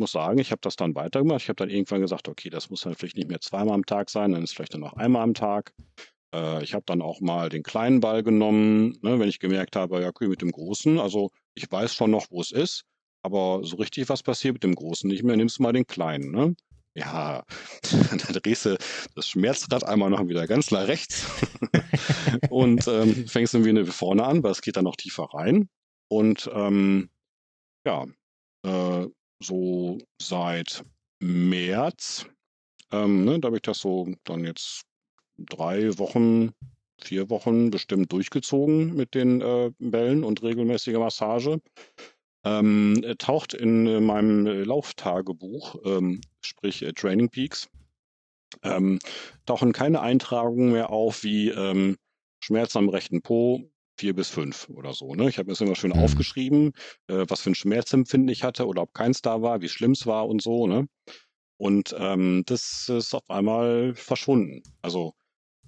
muss 0.02 0.12
sagen, 0.12 0.40
ich 0.40 0.52
habe 0.52 0.62
das 0.62 0.76
dann 0.76 0.96
weitergemacht. 0.96 1.44
Ich 1.44 1.50
habe 1.50 1.56
dann 1.56 1.70
irgendwann 1.70 2.02
gesagt, 2.02 2.28
okay, 2.28 2.50
das 2.50 2.70
muss 2.70 2.82
dann 2.82 2.96
vielleicht 2.96 3.16
nicht 3.16 3.30
mehr 3.30 3.40
zweimal 3.40 3.76
am 3.76 3.86
Tag 3.86 4.10
sein, 4.10 4.34
dann 4.34 4.44
ist 4.44 4.54
vielleicht 4.54 4.74
nur 4.74 4.82
noch 4.82 4.98
einmal 4.98 5.22
am 5.22 5.34
Tag. 5.34 5.74
Äh, 6.34 6.64
ich 6.64 6.74
habe 6.74 6.84
dann 6.86 7.02
auch 7.02 7.22
mal 7.22 7.50
den 7.50 7.64
kleinen 7.64 8.02
Ball 8.02 8.24
genommen, 8.24 8.98
ne, 9.02 9.20
wenn 9.20 9.30
ich 9.30 9.40
gemerkt 9.40 9.76
habe, 9.76 10.02
ja, 10.02 10.10
okay, 10.10 10.28
mit 10.28 10.42
dem 10.42 10.52
großen, 10.52 11.00
also 11.00 11.30
ich 11.56 11.72
weiß 11.72 11.96
schon 11.96 12.12
noch, 12.12 12.28
wo 12.30 12.42
es 12.42 12.52
ist, 12.52 12.84
aber 13.24 13.62
so 13.64 13.78
richtig 13.78 14.10
was 14.10 14.24
passiert 14.24 14.56
mit 14.56 14.64
dem 14.64 14.76
großen 14.76 15.08
nicht 15.10 15.24
mehr, 15.24 15.38
nimmst 15.38 15.60
du 15.60 15.64
mal 15.64 15.74
den 15.74 15.88
kleinen, 15.88 16.32
ne? 16.32 16.56
Ja, 16.94 17.46
dann 18.10 18.34
drehst 18.34 18.66
du 18.66 18.78
das 19.16 19.30
Schmerzrad 19.30 19.86
einmal 19.86 20.10
noch 20.10 20.28
wieder 20.28 20.46
ganz 20.46 20.72
nach 20.72 20.88
rechts 20.88 21.26
und 22.50 22.86
ähm, 22.88 23.28
fängst 23.28 23.54
dann 23.54 23.64
wieder 23.64 23.86
vorne 23.86 24.26
an, 24.26 24.44
weil 24.44 24.52
es 24.52 24.62
geht 24.62 24.76
dann 24.76 24.84
noch 24.84 24.98
tiefer 24.98 25.30
rein. 25.34 25.70
Und 26.10 26.50
ähm, 26.54 27.10
ja, 27.86 28.06
äh, 28.66 29.08
so 29.42 29.98
seit 30.22 30.84
März, 31.20 32.26
ähm, 32.92 33.26
ne, 33.26 33.40
da 33.40 33.48
habe 33.48 33.58
ich 33.58 33.62
das 33.62 33.80
so 33.80 34.14
dann 34.24 34.44
jetzt 34.44 34.84
drei 35.38 35.98
Wochen, 35.98 36.52
vier 37.02 37.30
Wochen 37.30 37.72
bestimmt 37.72 38.12
durchgezogen 38.12 38.96
mit 38.96 39.16
den 39.16 39.42
äh, 39.42 39.72
Bällen 39.80 40.24
und 40.24 40.44
regelmäßiger 40.44 41.00
Massage. 41.00 41.62
Ähm, 42.44 43.04
äh, 43.04 43.16
taucht 43.16 43.54
in 43.54 43.86
äh, 43.86 44.00
meinem 44.00 44.48
äh, 44.48 44.64
Lauftagebuch, 44.64 45.76
ähm, 45.86 46.22
sprich 46.42 46.82
äh, 46.82 46.92
Training 46.92 47.30
Peaks, 47.30 47.70
ähm, 48.64 48.98
tauchen 49.46 49.74
keine 49.74 50.02
Eintragungen 50.02 50.72
mehr 50.72 50.90
auf 50.90 51.24
wie 51.24 51.50
ähm, 51.50 51.98
Schmerz 52.44 52.76
am 52.76 52.90
rechten 52.90 53.22
Po, 53.22 53.70
vier 54.02 54.16
bis 54.16 54.30
fünf 54.30 54.68
oder 54.70 54.94
so. 54.94 55.14
Ne? 55.14 55.30
Ich 55.30 55.38
habe 55.38 55.48
mir 55.48 55.54
das 55.54 55.62
immer 55.62 55.76
schön 55.76 55.92
Mhm. 55.92 56.00
aufgeschrieben, 56.00 56.72
äh, 57.08 57.26
was 57.28 57.42
für 57.42 57.52
ein 57.52 57.56
Schmerzempfinden 57.56 58.30
ich 58.30 58.44
hatte 58.44 58.66
oder 58.66 58.82
ob 58.82 58.94
keins 58.94 59.22
da 59.22 59.42
war, 59.44 59.62
wie 59.62 59.70
schlimm 59.70 59.92
es 59.92 60.08
war 60.08 60.28
und 60.28 60.42
so. 60.42 60.66
Ne? 60.68 60.88
Und 61.58 61.96
ähm, 61.98 62.44
das 62.48 62.90
ist 62.90 63.14
auf 63.14 63.30
einmal 63.30 63.94
verschwunden. 63.96 64.64
Also 64.82 65.14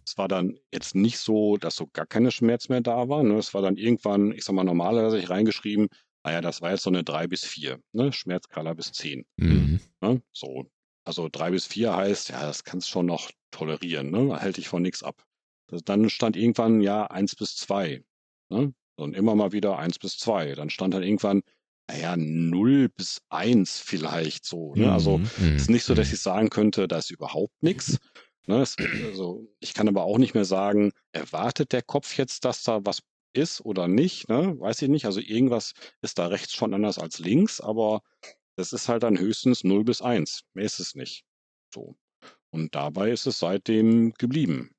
es 0.06 0.18
war 0.18 0.28
dann 0.28 0.58
jetzt 0.74 0.96
nicht 0.96 1.20
so, 1.20 1.58
dass 1.58 1.76
so 1.76 1.88
gar 1.94 2.08
keine 2.08 2.32
Schmerz 2.32 2.70
mehr 2.70 2.82
da 2.82 3.08
war. 3.08 3.24
Ne? 3.24 3.36
Es 3.38 3.54
war 3.54 3.62
dann 3.62 3.78
irgendwann, 3.78 4.32
ich 4.32 4.44
sag 4.44 4.54
mal, 4.56 4.64
normalerweise 4.64 5.20
ich 5.20 5.30
reingeschrieben, 5.30 5.88
naja, 6.26 6.42
das 6.42 6.62
war 6.62 6.72
jetzt 6.72 6.84
so 6.84 6.90
eine 6.90 7.04
drei 7.04 7.28
bis 7.28 7.44
vier, 7.44 7.82
ne? 7.92 8.14
Schmerzskala 8.14 8.74
bis 8.74 8.92
zehn. 8.94 9.26
Mhm. 9.38 9.82
Ne? 10.02 10.22
So. 10.32 10.66
Also 11.06 11.28
drei 11.30 11.52
bis 11.52 11.68
vier 11.68 11.96
heißt, 11.96 12.30
ja, 12.30 12.42
das 12.42 12.64
kannst 12.64 12.88
du 12.88 12.92
schon 12.92 13.06
noch 13.08 13.30
tolerieren, 13.52 14.10
ne? 14.10 14.30
Da 14.30 14.40
hält 14.40 14.56
dich 14.56 14.70
von 14.70 14.82
nichts 14.82 15.04
ab. 15.04 15.22
Das, 15.68 15.84
dann 15.84 16.10
stand 16.10 16.38
irgendwann 16.38 16.80
ja 16.82 17.06
eins 17.08 17.36
bis 17.36 17.56
zwei. 17.58 18.04
Ne? 18.54 18.74
Und 18.96 19.16
immer 19.16 19.36
mal 19.36 19.52
wieder 19.52 19.78
eins 19.80 20.00
bis 20.00 20.18
zwei. 20.18 20.54
Dann 20.54 20.70
stand 20.70 20.94
dann 20.94 21.04
irgendwann, 21.04 21.42
naja, 21.90 22.16
null 22.18 22.90
bis 22.90 23.22
eins 23.30 23.80
vielleicht 23.80 24.46
so. 24.46 24.76
Ne? 24.76 24.92
Also 24.92 25.18
Mhm. 25.18 25.28
es 25.56 25.64
ist 25.64 25.70
nicht 25.70 25.84
so, 25.84 25.94
dass 25.96 26.14
ich 26.14 26.22
sagen 26.22 26.50
könnte, 26.50 26.88
da 26.88 26.98
ist 27.00 27.12
überhaupt 27.12 27.62
nichts. 27.62 27.98
Ne, 28.46 28.62
es, 28.62 28.76
also, 29.06 29.48
ich 29.62 29.74
kann 29.74 29.88
aber 29.88 30.04
auch 30.04 30.18
nicht 30.18 30.34
mehr 30.34 30.44
sagen, 30.46 30.92
erwartet 31.14 31.72
der 31.72 31.82
Kopf 31.82 32.18
jetzt, 32.18 32.44
dass 32.44 32.64
da 32.64 32.82
was 32.86 33.00
ist 33.34 33.62
oder 33.62 33.88
nicht. 33.88 34.28
Ne? 34.30 34.60
Weiß 34.60 34.82
ich 34.82 34.90
nicht. 34.90 35.06
Also 35.06 35.22
irgendwas 35.22 35.72
ist 36.02 36.20
da 36.20 36.28
rechts 36.28 36.54
schon 36.54 36.74
anders 36.74 37.00
als 37.00 37.20
links, 37.20 37.62
aber 37.62 38.02
das 38.58 38.74
ist 38.74 38.90
halt 38.90 39.04
dann 39.04 39.18
höchstens 39.18 39.64
0 39.64 39.84
bis 39.86 40.02
1. 40.02 40.42
Mehr 40.54 40.66
ist 40.66 40.80
es 40.80 40.94
nicht. 40.94 41.24
So. 41.74 41.96
Und 42.52 42.76
dabei 42.76 43.12
ist 43.12 43.26
es 43.26 43.40
seitdem 43.40 44.14
geblieben. 44.14 44.76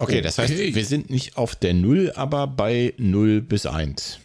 Okay, 0.00 0.20
das 0.20 0.38
heißt, 0.38 0.52
Okay. 0.52 0.74
wir 0.74 0.84
sind 0.84 1.10
nicht 1.10 1.36
auf 1.36 1.56
der 1.56 1.74
Null, 1.74 2.12
aber 2.14 2.46
bei 2.46 2.94
0 2.98 3.42
bis 3.42 3.66
1. 3.66 4.20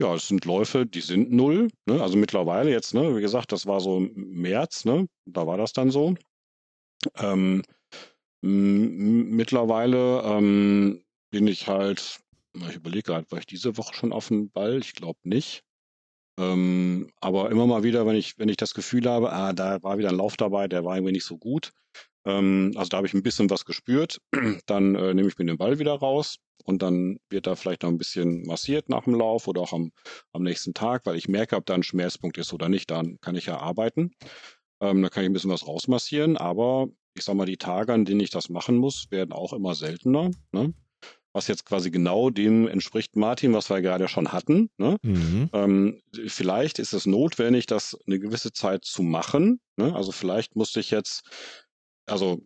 Ja, 0.00 0.14
es 0.14 0.28
sind 0.28 0.44
Läufe, 0.46 0.86
die 0.86 1.02
sind 1.02 1.30
null. 1.30 1.68
Ne? 1.86 2.00
Also 2.02 2.16
mittlerweile 2.16 2.70
jetzt, 2.70 2.94
ne, 2.94 3.14
wie 3.14 3.20
gesagt, 3.20 3.52
das 3.52 3.66
war 3.66 3.80
so 3.80 3.98
im 3.98 4.12
März, 4.14 4.86
ne? 4.86 5.06
Da 5.26 5.46
war 5.46 5.58
das 5.58 5.74
dann 5.74 5.90
so. 5.90 6.14
Ähm, 7.16 7.62
mittlerweile 8.40 10.22
ähm, 10.24 11.02
bin 11.30 11.46
ich 11.46 11.68
halt, 11.68 12.20
ich 12.68 12.76
überlege 12.76 13.02
gerade, 13.02 13.30
war 13.30 13.40
ich 13.40 13.46
diese 13.46 13.76
Woche 13.76 13.92
schon 13.94 14.12
auf 14.12 14.28
dem 14.28 14.50
Ball? 14.50 14.78
Ich 14.78 14.94
glaube 14.94 15.18
nicht. 15.24 15.64
Ähm, 16.38 17.10
aber 17.20 17.50
immer 17.50 17.66
mal 17.66 17.82
wieder, 17.82 18.06
wenn 18.06 18.16
ich, 18.16 18.38
wenn 18.38 18.48
ich 18.48 18.56
das 18.56 18.72
Gefühl 18.72 19.06
habe, 19.06 19.30
ah, 19.32 19.52
da 19.52 19.82
war 19.82 19.98
wieder 19.98 20.08
ein 20.08 20.16
Lauf 20.16 20.38
dabei, 20.38 20.66
der 20.68 20.84
war 20.84 20.96
irgendwie 20.96 21.12
nicht 21.12 21.26
so 21.26 21.36
gut. 21.36 21.72
Ähm, 22.24 22.72
also 22.76 22.88
da 22.90 22.98
habe 22.98 23.06
ich 23.06 23.14
ein 23.14 23.22
bisschen 23.22 23.50
was 23.50 23.64
gespürt, 23.64 24.20
dann 24.66 24.94
äh, 24.94 25.14
nehme 25.14 25.28
ich 25.28 25.38
mir 25.38 25.46
den 25.46 25.58
Ball 25.58 25.78
wieder 25.78 25.94
raus 25.94 26.36
und 26.64 26.82
dann 26.82 27.18
wird 27.30 27.46
da 27.46 27.56
vielleicht 27.56 27.82
noch 27.82 27.90
ein 27.90 27.98
bisschen 27.98 28.42
massiert 28.46 28.88
nach 28.88 29.04
dem 29.04 29.14
Lauf 29.14 29.48
oder 29.48 29.62
auch 29.62 29.72
am, 29.72 29.92
am 30.32 30.42
nächsten 30.42 30.74
Tag, 30.74 31.06
weil 31.06 31.16
ich 31.16 31.28
merke, 31.28 31.56
ob 31.56 31.66
da 31.66 31.74
ein 31.74 31.82
Schmerzpunkt 31.82 32.38
ist 32.38 32.52
oder 32.52 32.68
nicht. 32.68 32.90
Dann 32.90 33.18
kann 33.20 33.36
ich 33.36 33.46
ja 33.46 33.58
arbeiten. 33.58 34.12
Ähm, 34.80 35.02
da 35.02 35.08
kann 35.08 35.22
ich 35.22 35.30
ein 35.30 35.32
bisschen 35.32 35.50
was 35.50 35.66
rausmassieren, 35.66 36.36
aber 36.36 36.88
ich 37.14 37.24
sag 37.24 37.34
mal, 37.34 37.46
die 37.46 37.56
Tage, 37.56 37.92
an 37.92 38.04
denen 38.04 38.20
ich 38.20 38.30
das 38.30 38.48
machen 38.48 38.76
muss, 38.76 39.10
werden 39.10 39.32
auch 39.32 39.52
immer 39.52 39.74
seltener. 39.74 40.30
Ne? 40.52 40.72
Was 41.32 41.48
jetzt 41.48 41.64
quasi 41.64 41.90
genau 41.90 42.30
dem 42.30 42.66
entspricht, 42.66 43.16
Martin, 43.16 43.52
was 43.52 43.70
wir 43.70 43.82
gerade 43.82 44.08
schon 44.08 44.32
hatten. 44.32 44.70
Ne? 44.78 44.96
Mhm. 45.02 45.50
Ähm, 45.52 46.00
vielleicht 46.26 46.78
ist 46.78 46.92
es 46.92 47.06
notwendig, 47.06 47.66
das 47.66 47.96
eine 48.06 48.18
gewisse 48.18 48.52
Zeit 48.52 48.84
zu 48.84 49.02
machen. 49.02 49.60
Ne? 49.76 49.94
Also 49.94 50.12
vielleicht 50.12 50.56
musste 50.56 50.80
ich 50.80 50.90
jetzt, 50.90 51.22
also 52.10 52.40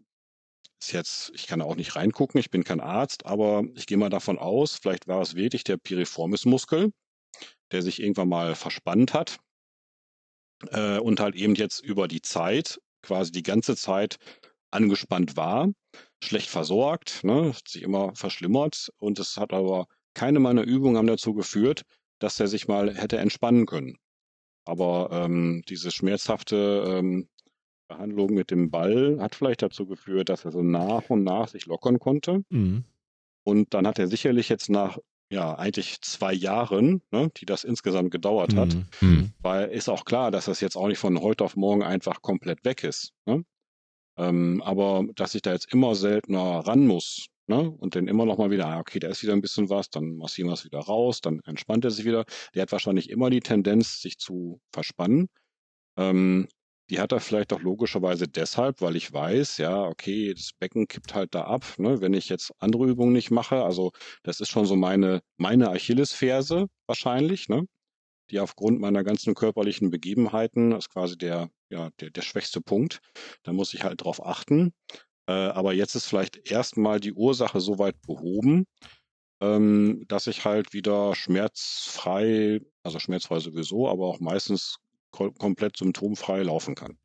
ist 0.80 0.92
jetzt, 0.92 1.32
ich 1.34 1.46
kann 1.46 1.62
auch 1.62 1.76
nicht 1.76 1.96
reingucken, 1.96 2.38
ich 2.38 2.50
bin 2.50 2.64
kein 2.64 2.80
Arzt, 2.80 3.24
aber 3.26 3.64
ich 3.74 3.86
gehe 3.86 3.96
mal 3.96 4.10
davon 4.10 4.38
aus, 4.38 4.78
vielleicht 4.80 5.08
war 5.08 5.22
es 5.22 5.34
wirklich 5.34 5.64
der 5.64 5.78
Piriformis-Muskel, 5.78 6.92
der 7.72 7.82
sich 7.82 8.00
irgendwann 8.00 8.28
mal 8.28 8.54
verspannt 8.54 9.14
hat 9.14 9.38
äh, 10.70 10.98
und 10.98 11.20
halt 11.20 11.36
eben 11.36 11.54
jetzt 11.54 11.80
über 11.80 12.06
die 12.08 12.22
Zeit, 12.22 12.80
quasi 13.02 13.32
die 13.32 13.42
ganze 13.42 13.76
Zeit 13.76 14.16
angespannt 14.70 15.36
war, 15.36 15.70
schlecht 16.22 16.50
versorgt, 16.50 17.24
ne, 17.24 17.54
hat 17.54 17.68
sich 17.68 17.82
immer 17.82 18.14
verschlimmert 18.14 18.90
und 18.98 19.18
es 19.18 19.36
hat 19.36 19.52
aber 19.52 19.86
keine 20.14 20.40
meiner 20.40 20.62
Übungen 20.62 20.96
haben 20.96 21.06
dazu 21.06 21.34
geführt, 21.34 21.82
dass 22.18 22.38
er 22.40 22.46
sich 22.46 22.68
mal 22.68 22.94
hätte 22.94 23.18
entspannen 23.18 23.66
können. 23.66 23.96
Aber 24.66 25.10
ähm, 25.12 25.62
diese 25.68 25.90
schmerzhafte 25.90 26.84
ähm, 26.86 27.28
Behandlung 27.89 28.32
mit 28.35 28.51
dem 28.51 28.70
Ball 28.70 29.19
hat 29.20 29.35
vielleicht 29.35 29.62
dazu 29.62 29.86
geführt, 29.86 30.28
dass 30.28 30.44
er 30.44 30.52
so 30.52 30.62
nach 30.62 31.11
und 31.11 31.24
nach 31.24 31.48
sich 31.48 31.66
lockern 31.66 31.98
konnte. 31.98 32.44
Mhm. 32.51 32.85
Und 33.44 33.74
dann 33.74 33.86
hat 33.86 33.98
er 33.98 34.09
sicherlich 34.09 34.48
jetzt 34.48 34.70
nach 34.70 34.98
ja, 35.31 35.55
eigentlich 35.55 36.01
zwei 36.02 36.32
Jahren, 36.32 37.02
ne, 37.11 37.31
die 37.36 37.47
das 37.47 37.65
insgesamt 37.65 38.11
gedauert 38.11 38.55
hat, 38.55 38.74
Mhm. 38.74 38.86
Hm. 39.01 39.32
weil 39.40 39.70
ist 39.70 39.89
auch 39.89 40.05
klar, 40.05 40.31
dass 40.31 40.44
das 40.44 40.61
jetzt 40.61 40.77
auch 40.77 40.86
nicht 40.86 40.98
von 40.98 41.20
heute 41.20 41.44
auf 41.44 41.56
morgen 41.56 41.82
einfach 41.82 42.23
komplett 42.23 42.65
weg 42.65 42.85
ist. 42.85 43.12
Ne? 43.27 43.44
Ähm, 44.16 44.62
aber 44.62 45.05
dass 45.16 45.35
ich 45.35 45.43
da 45.43 45.52
jetzt 45.52 45.73
immer 45.73 45.94
seltener 45.94 46.61
ran 46.61 46.86
muss 46.86 47.27
ne? 47.48 47.69
und 47.70 47.97
dann 47.97 48.06
immer 48.06 48.27
noch 48.27 48.39
mal 48.39 48.51
wieder, 48.51 48.66
ah, 48.66 48.78
okay, 48.78 49.01
da 49.01 49.09
ist 49.09 49.23
wieder 49.23 49.32
ein 49.32 49.40
bisschen 49.40 49.70
was, 49.70 49.90
dann 49.90 50.16
massieren 50.16 50.48
wir 50.51 50.55
es 50.55 50.65
wieder 50.65 50.78
raus, 50.78 51.20
dann 51.20 51.40
entspannt 51.47 51.85
er 51.85 51.90
sich 51.90 52.05
wieder. 52.05 52.24
Der 52.55 52.62
hat 52.62 52.73
wahrscheinlich 52.73 53.11
immer 53.11 53.31
die 53.31 53.40
Tendenz, 53.40 54.01
sich 54.01 54.19
zu 54.19 54.61
verspannen. 54.73 55.28
Ähm, 55.97 56.48
die 56.90 57.01
hat 57.01 57.12
er 57.12 57.20
vielleicht 57.20 57.52
auch 57.52 57.61
logischerweise 57.61 58.28
deshalb, 58.28 58.81
weil 58.81 58.97
ich 58.97 59.12
weiß, 59.12 59.59
ja, 59.59 59.85
okay, 59.85 60.35
das 60.35 60.51
Becken 60.59 60.86
kippt 60.86 61.15
halt 61.15 61.35
da 61.35 61.43
ab, 61.43 61.65
ne, 61.78 62.01
wenn 62.01 62.15
ich 62.15 62.28
jetzt 62.28 62.52
andere 62.59 62.86
Übungen 62.86 63.12
nicht 63.12 63.31
mache. 63.31 63.62
Also 63.65 63.93
das 64.23 64.40
ist 64.40 64.51
schon 64.51 64.66
so 64.66 64.77
meine, 64.77 65.23
meine 65.36 65.70
Achillesferse 65.70 66.66
wahrscheinlich, 66.86 67.48
ne? 67.48 67.66
Die 68.31 68.40
aufgrund 68.40 68.81
meiner 68.81 69.05
ganzen 69.05 69.35
körperlichen 69.35 69.90
Begebenheiten 69.90 70.73
ist 70.73 70.90
quasi 70.90 71.16
der, 71.19 71.51
ja, 71.70 71.90
der, 72.01 72.11
der 72.11 72.23
schwächste 72.23 72.61
Punkt. 72.61 73.01
Da 73.43 73.52
muss 73.52 73.74
ich 73.74 73.85
halt 73.85 74.02
drauf 74.02 74.24
achten. 74.24 74.73
Äh, 75.27 75.32
aber 75.32 75.73
jetzt 75.74 75.94
ist 75.94 76.06
vielleicht 76.06 76.51
erstmal 76.51 77.01
die 77.01 77.12
Ursache 77.12 77.61
soweit 77.61 78.01
behoben, 78.02 78.66
ähm, 79.40 80.05
dass 80.09 80.27
ich 80.27 80.44
halt 80.44 80.73
wieder 80.73 81.15
schmerzfrei, 81.15 82.61
also 82.82 82.98
schmerzfrei 82.98 83.40
sowieso, 83.40 83.89
aber 83.89 84.06
auch 84.06 84.20
meistens 84.20 84.78
komplett 85.14 85.76
symptomfrei 85.76 86.42
laufen 86.42 86.74
kann. 86.74 86.98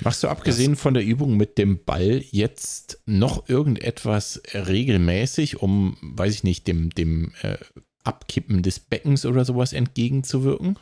Machst 0.00 0.22
du 0.22 0.28
abgesehen 0.28 0.76
von 0.76 0.94
der 0.94 1.04
Übung 1.04 1.36
mit 1.36 1.58
dem 1.58 1.84
Ball 1.84 2.24
jetzt 2.30 3.02
noch 3.06 3.48
irgendetwas 3.48 4.42
regelmäßig, 4.54 5.60
um, 5.60 5.96
weiß 6.00 6.34
ich 6.34 6.44
nicht, 6.44 6.66
dem, 6.66 6.90
dem 6.90 7.32
äh, 7.42 7.58
Abkippen 8.02 8.62
des 8.62 8.80
Beckens 8.80 9.26
oder 9.26 9.44
sowas 9.44 9.72
entgegenzuwirken? 9.72 10.78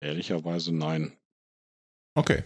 Ehrlicherweise 0.00 0.74
nein. 0.74 1.12
Okay. 2.16 2.42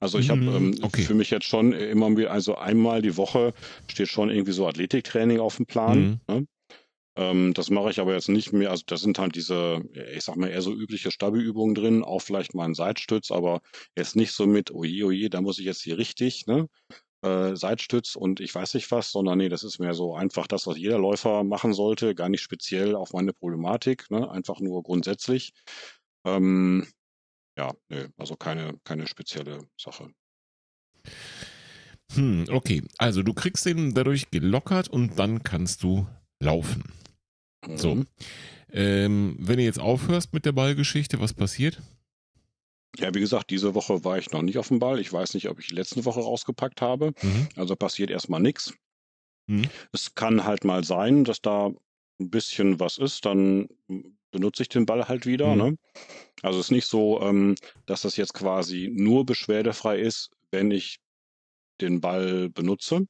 Also 0.00 0.18
ich 0.18 0.30
habe 0.30 0.40
Mhm, 0.40 0.56
ähm, 0.56 0.78
okay. 0.82 1.02
für 1.02 1.14
mich 1.14 1.30
jetzt 1.30 1.46
schon 1.46 1.72
immer 1.72 2.16
wieder, 2.16 2.30
also 2.30 2.56
einmal 2.56 3.02
die 3.02 3.16
Woche 3.16 3.52
steht 3.86 4.08
schon 4.08 4.30
irgendwie 4.30 4.52
so 4.52 4.66
Athletiktraining 4.66 5.38
auf 5.40 5.56
dem 5.56 5.66
Plan. 5.66 6.20
Mhm. 6.26 6.34
Ne? 6.34 6.46
Ähm, 7.20 7.52
das 7.52 7.68
mache 7.68 7.90
ich 7.90 8.00
aber 8.00 8.14
jetzt 8.14 8.30
nicht 8.30 8.54
mehr. 8.54 8.70
Also 8.70 8.82
das 8.86 9.02
sind 9.02 9.18
halt 9.18 9.34
diese, 9.36 9.82
ich 10.14 10.24
sag 10.24 10.36
mal, 10.36 10.48
eher 10.48 10.62
so 10.62 10.72
übliche 10.72 11.10
Stabi-Übungen 11.10 11.74
drin, 11.74 12.02
auch 12.02 12.20
vielleicht 12.22 12.54
mal 12.54 12.64
ein 12.64 12.74
Seitstütz, 12.74 13.30
aber 13.30 13.60
jetzt 13.94 14.16
nicht 14.16 14.32
so 14.32 14.46
mit, 14.46 14.70
oje, 14.70 15.04
oje, 15.04 15.28
da 15.28 15.42
muss 15.42 15.58
ich 15.58 15.66
jetzt 15.66 15.82
hier 15.82 15.98
richtig, 15.98 16.46
ne? 16.46 16.66
Äh, 17.22 17.54
Seitstütz 17.56 18.16
und 18.16 18.40
ich 18.40 18.54
weiß 18.54 18.72
nicht 18.72 18.90
was, 18.90 19.12
sondern 19.12 19.36
nee, 19.36 19.50
das 19.50 19.64
ist 19.64 19.78
mehr 19.78 19.92
so 19.92 20.14
einfach 20.14 20.46
das, 20.46 20.66
was 20.66 20.78
jeder 20.78 20.98
Läufer 20.98 21.44
machen 21.44 21.74
sollte, 21.74 22.14
gar 22.14 22.30
nicht 22.30 22.40
speziell 22.40 22.94
auf 22.94 23.12
meine 23.12 23.34
Problematik, 23.34 24.10
ne? 24.10 24.30
Einfach 24.30 24.60
nur 24.60 24.82
grundsätzlich. 24.82 25.52
Ähm, 26.24 26.86
ja, 27.58 27.74
nö, 27.90 28.08
also 28.16 28.36
keine, 28.36 28.78
keine 28.84 29.06
spezielle 29.06 29.68
Sache. 29.78 30.08
Hm, 32.14 32.46
okay. 32.50 32.82
Also 32.96 33.22
du 33.22 33.34
kriegst 33.34 33.66
den 33.66 33.92
dadurch 33.92 34.30
gelockert 34.30 34.88
und 34.88 35.18
dann 35.18 35.42
kannst 35.42 35.82
du 35.82 36.06
laufen. 36.40 36.99
So. 37.76 37.96
Mhm. 37.96 38.06
Ähm, 38.72 39.36
wenn 39.38 39.56
du 39.56 39.64
jetzt 39.64 39.80
aufhörst 39.80 40.32
mit 40.32 40.44
der 40.44 40.52
Ballgeschichte, 40.52 41.20
was 41.20 41.34
passiert? 41.34 41.80
Ja, 42.98 43.14
wie 43.14 43.20
gesagt, 43.20 43.50
diese 43.50 43.74
Woche 43.74 44.04
war 44.04 44.18
ich 44.18 44.30
noch 44.30 44.42
nicht 44.42 44.58
auf 44.58 44.68
dem 44.68 44.78
Ball. 44.78 44.98
Ich 45.00 45.12
weiß 45.12 45.34
nicht, 45.34 45.48
ob 45.48 45.58
ich 45.60 45.68
die 45.68 45.74
letzte 45.74 46.04
Woche 46.04 46.20
rausgepackt 46.20 46.80
habe. 46.80 47.12
Mhm. 47.22 47.48
Also 47.56 47.76
passiert 47.76 48.10
erstmal 48.10 48.40
nichts. 48.40 48.74
Mhm. 49.46 49.66
Es 49.92 50.14
kann 50.14 50.44
halt 50.44 50.64
mal 50.64 50.84
sein, 50.84 51.24
dass 51.24 51.40
da 51.40 51.70
ein 52.20 52.30
bisschen 52.30 52.80
was 52.80 52.98
ist, 52.98 53.24
dann 53.24 53.68
benutze 54.30 54.62
ich 54.62 54.68
den 54.68 54.86
Ball 54.86 55.08
halt 55.08 55.26
wieder. 55.26 55.54
Mhm. 55.54 55.56
Ne? 55.56 55.78
Also 56.42 56.58
es 56.58 56.66
ist 56.66 56.72
nicht 56.72 56.86
so, 56.86 57.20
ähm, 57.22 57.54
dass 57.86 58.02
das 58.02 58.16
jetzt 58.16 58.34
quasi 58.34 58.90
nur 58.92 59.24
beschwerdefrei 59.24 59.98
ist, 59.98 60.30
wenn 60.50 60.70
ich 60.70 60.98
den 61.80 62.00
Ball 62.00 62.48
benutze. 62.50 63.06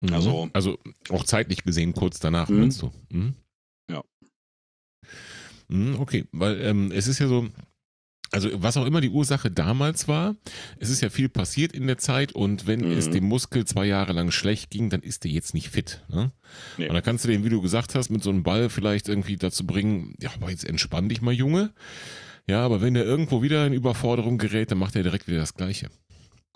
Mhm. 0.00 0.12
Also- 0.14 0.50
also 0.52 0.78
auch 1.10 1.24
zeitlich 1.24 1.64
gesehen 1.64 1.94
kurz 1.94 2.18
danach, 2.20 2.48
Mhm. 2.48 2.60
meinst 2.60 2.82
du? 2.82 2.90
Mhm. 3.10 3.34
Ja. 3.90 4.02
Mhm, 5.68 5.96
okay, 5.98 6.26
weil 6.32 6.60
ähm, 6.62 6.92
es 6.92 7.06
ist 7.08 7.18
ja 7.18 7.26
so, 7.28 7.48
also 8.30 8.50
was 8.62 8.76
auch 8.76 8.86
immer 8.86 9.00
die 9.00 9.08
Ursache 9.08 9.50
damals 9.50 10.06
war, 10.08 10.36
es 10.78 10.90
ist 10.90 11.00
ja 11.00 11.10
viel 11.10 11.28
passiert 11.28 11.72
in 11.72 11.86
der 11.86 11.98
Zeit 11.98 12.32
und 12.32 12.66
wenn 12.66 12.80
Mhm. 12.80 12.92
es 12.98 13.10
dem 13.10 13.24
Muskel 13.24 13.64
zwei 13.64 13.86
Jahre 13.86 14.12
lang 14.12 14.30
schlecht 14.30 14.70
ging, 14.70 14.90
dann 14.90 15.00
ist 15.02 15.24
der 15.24 15.30
jetzt 15.30 15.54
nicht 15.54 15.68
fit. 15.70 16.04
Ne? 16.08 16.32
Nee. 16.76 16.88
Und 16.88 16.94
dann 16.94 17.02
kannst 17.02 17.24
du 17.24 17.28
den, 17.28 17.44
wie 17.44 17.48
du 17.48 17.60
gesagt 17.62 17.94
hast, 17.94 18.10
mit 18.10 18.22
so 18.22 18.30
einem 18.30 18.42
Ball 18.42 18.68
vielleicht 18.68 19.08
irgendwie 19.08 19.36
dazu 19.36 19.66
bringen, 19.66 20.14
ja, 20.20 20.30
aber 20.34 20.50
jetzt 20.50 20.64
entspann 20.64 21.08
dich 21.08 21.20
mal, 21.22 21.32
Junge. 21.34 21.72
Ja, 22.48 22.64
aber 22.64 22.80
wenn 22.80 22.94
der 22.94 23.04
irgendwo 23.04 23.42
wieder 23.42 23.66
in 23.66 23.72
Überforderung 23.72 24.38
gerät, 24.38 24.70
dann 24.70 24.78
macht 24.78 24.94
er 24.94 25.02
direkt 25.02 25.26
wieder 25.26 25.38
das 25.38 25.54
Gleiche. 25.54 25.88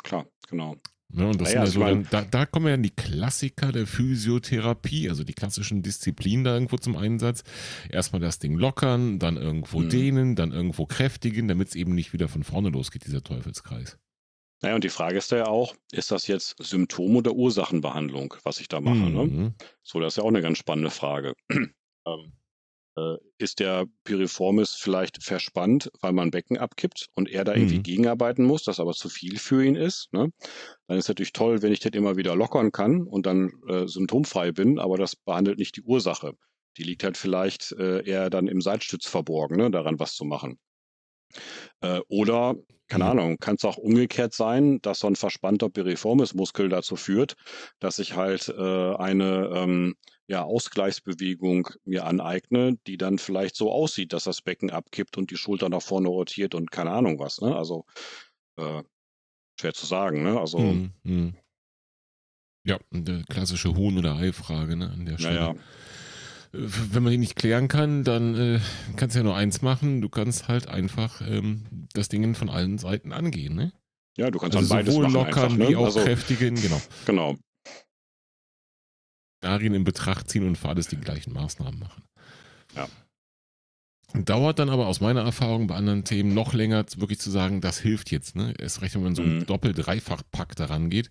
Klar, 0.04 0.26
genau. 0.48 0.76
Ne, 1.12 1.26
und 1.26 1.40
das 1.40 1.52
ja 1.52 1.64
ich 1.64 1.70
so 1.70 1.80
mein- 1.80 2.06
dann, 2.10 2.26
da, 2.30 2.38
da 2.38 2.46
kommen 2.46 2.68
ja 2.68 2.76
die 2.76 2.90
Klassiker 2.90 3.72
der 3.72 3.86
Physiotherapie, 3.86 5.08
also 5.08 5.24
die 5.24 5.32
klassischen 5.32 5.82
Disziplinen 5.82 6.44
da 6.44 6.54
irgendwo 6.54 6.76
zum 6.76 6.96
Einsatz. 6.96 7.42
Erstmal 7.88 8.20
das 8.20 8.38
Ding 8.38 8.54
lockern, 8.56 9.18
dann 9.18 9.36
irgendwo 9.36 9.80
Mhm. 9.80 9.88
dehnen, 9.88 10.36
dann 10.36 10.52
irgendwo 10.52 10.86
kräftigen, 10.86 11.48
damit 11.48 11.68
es 11.68 11.74
eben 11.74 11.94
nicht 11.94 12.12
wieder 12.12 12.28
von 12.28 12.44
vorne 12.44 12.68
losgeht, 12.70 13.04
dieser 13.06 13.22
Teufelskreis. 13.22 13.98
Naja, 14.62 14.74
und 14.74 14.84
die 14.84 14.90
Frage 14.90 15.16
ist 15.18 15.30
ja 15.30 15.46
auch, 15.46 15.74
ist 15.90 16.10
das 16.10 16.26
jetzt 16.26 16.54
Symptom- 16.62 17.16
oder 17.16 17.32
Ursachenbehandlung, 17.32 18.34
was 18.44 18.60
ich 18.60 18.68
da 18.68 18.80
mache? 18.80 18.96
Ne? 18.98 19.24
Mhm. 19.24 19.54
So, 19.82 20.00
das 20.00 20.12
ist 20.12 20.16
ja 20.18 20.22
auch 20.22 20.28
eine 20.28 20.42
ganz 20.42 20.58
spannende 20.58 20.90
Frage. 20.90 21.34
ähm, 21.50 21.72
äh, 22.06 22.12
ist 23.38 23.60
der 23.60 23.86
Piriformis 24.04 24.74
vielleicht 24.74 25.22
verspannt, 25.22 25.90
weil 26.00 26.12
man 26.12 26.30
Becken 26.30 26.58
abkippt 26.58 27.08
und 27.14 27.30
er 27.30 27.44
da 27.44 27.54
irgendwie 27.54 27.78
Mhm. 27.78 27.82
gegenarbeiten 27.82 28.44
muss, 28.44 28.64
das 28.64 28.80
aber 28.80 28.92
zu 28.92 29.08
viel 29.08 29.38
für 29.38 29.64
ihn 29.64 29.76
ist? 29.76 30.08
Ne? 30.12 30.30
Dann 30.88 30.98
ist 30.98 31.08
natürlich 31.08 31.32
toll, 31.32 31.62
wenn 31.62 31.72
ich 31.72 31.80
das 31.80 31.92
immer 31.92 32.16
wieder 32.16 32.36
lockern 32.36 32.72
kann 32.72 33.02
und 33.04 33.26
dann 33.26 33.50
äh, 33.68 33.86
symptomfrei 33.86 34.52
bin, 34.52 34.78
aber 34.78 34.98
das 34.98 35.16
behandelt 35.16 35.58
nicht 35.58 35.76
die 35.76 35.82
Ursache. 35.82 36.34
Die 36.76 36.82
liegt 36.84 37.04
halt 37.04 37.16
vielleicht 37.16 37.72
äh, 37.72 38.04
eher 38.04 38.30
dann 38.30 38.46
im 38.48 38.60
Seitstütz 38.60 39.06
verborgen, 39.06 39.56
ne? 39.56 39.70
daran 39.70 39.98
was 39.98 40.14
zu 40.14 40.24
machen. 40.24 40.58
Äh, 41.80 42.00
oder, 42.08 42.54
keine 42.88 43.04
Mhm. 43.04 43.10
Ahnung, 43.10 43.36
kann 43.38 43.56
es 43.56 43.64
auch 43.64 43.76
umgekehrt 43.76 44.34
sein, 44.34 44.80
dass 44.82 45.00
so 45.00 45.06
ein 45.06 45.16
verspannter 45.16 45.70
Piriformismuskel 45.70 46.68
dazu 46.68 46.96
führt, 46.96 47.34
dass 47.78 47.98
ich 47.98 48.16
halt 48.16 48.48
äh, 48.48 48.94
eine 48.96 49.50
ähm, 49.54 49.94
ja, 50.30 50.44
Ausgleichsbewegung 50.44 51.70
mir 51.84 52.06
aneigne, 52.06 52.78
die 52.86 52.96
dann 52.96 53.18
vielleicht 53.18 53.56
so 53.56 53.72
aussieht, 53.72 54.12
dass 54.12 54.24
das 54.24 54.42
Becken 54.42 54.70
abkippt 54.70 55.18
und 55.18 55.32
die 55.32 55.36
Schulter 55.36 55.68
nach 55.68 55.82
vorne 55.82 56.06
rotiert 56.06 56.54
und 56.54 56.70
keine 56.70 56.92
Ahnung 56.92 57.18
was. 57.18 57.40
Ne? 57.40 57.56
Also 57.56 57.84
äh, 58.56 58.84
schwer 59.58 59.74
zu 59.74 59.86
sagen. 59.86 60.22
Ne? 60.22 60.38
Also 60.38 60.58
Mhm. 60.60 60.92
Mhm. 61.02 61.34
Ja, 62.64 62.78
eine 62.92 63.24
klassische 63.28 63.74
Huhn- 63.74 63.98
oder 63.98 64.16
Ei-Frage 64.16 64.76
ne, 64.76 64.90
an 64.90 65.04
der 65.04 65.18
Stelle. 65.18 65.34
naja, 65.34 65.50
Äh, 65.50 65.56
Wenn 66.52 67.02
man 67.02 67.10
die 67.10 67.18
nicht 67.18 67.34
klären 67.34 67.66
kann, 67.66 68.04
dann 68.04 68.36
äh, 68.36 68.60
kannst 68.96 69.16
du 69.16 69.20
ja 69.20 69.24
nur 69.24 69.34
eins 69.34 69.62
machen. 69.62 70.00
Du 70.00 70.08
kannst 70.08 70.46
halt 70.46 70.68
einfach 70.68 71.22
ähm, 71.22 71.88
das 71.92 72.08
Ding 72.08 72.36
von 72.36 72.50
allen 72.50 72.78
Seiten 72.78 73.12
angehen. 73.12 73.56
Ne? 73.56 73.72
ja, 74.16 74.30
du 74.30 74.38
kannst 74.38 74.56
Also 74.56 74.68
dann 74.68 74.78
beides 74.78 74.94
sowohl 74.94 75.08
machen 75.08 75.14
lockern 75.14 75.44
einfach. 75.44 75.56
Ne? 75.56 75.68
wie 75.70 75.76
auch 75.76 75.86
also, 75.86 76.04
kräftigen, 76.04 76.54
genau. 76.54 76.80
genau. 77.04 77.36
Szenarien 79.40 79.72
in 79.72 79.84
Betracht 79.84 80.30
ziehen 80.30 80.46
und 80.46 80.56
für 80.56 80.68
alles 80.68 80.88
die 80.88 80.98
gleichen 80.98 81.32
Maßnahmen 81.32 81.80
machen. 81.80 82.04
Ja. 82.76 82.86
Dauert 84.14 84.58
dann 84.58 84.70
aber 84.70 84.88
aus 84.88 85.00
meiner 85.00 85.20
Erfahrung 85.22 85.68
bei 85.68 85.76
anderen 85.76 86.02
Themen 86.04 86.34
noch 86.34 86.52
länger, 86.52 86.84
wirklich 86.96 87.20
zu 87.20 87.30
sagen, 87.30 87.60
das 87.60 87.78
hilft 87.78 88.10
jetzt. 88.10 88.34
Ne? 88.34 88.54
Erst 88.58 88.82
recht, 88.82 88.94
wenn 88.96 89.04
man 89.04 89.14
so 89.14 89.22
einen 89.22 89.38
Mhm. 89.38 89.46
Doppel-Dreifach-Pack 89.46 90.56
daran 90.56 90.90
geht. 90.90 91.10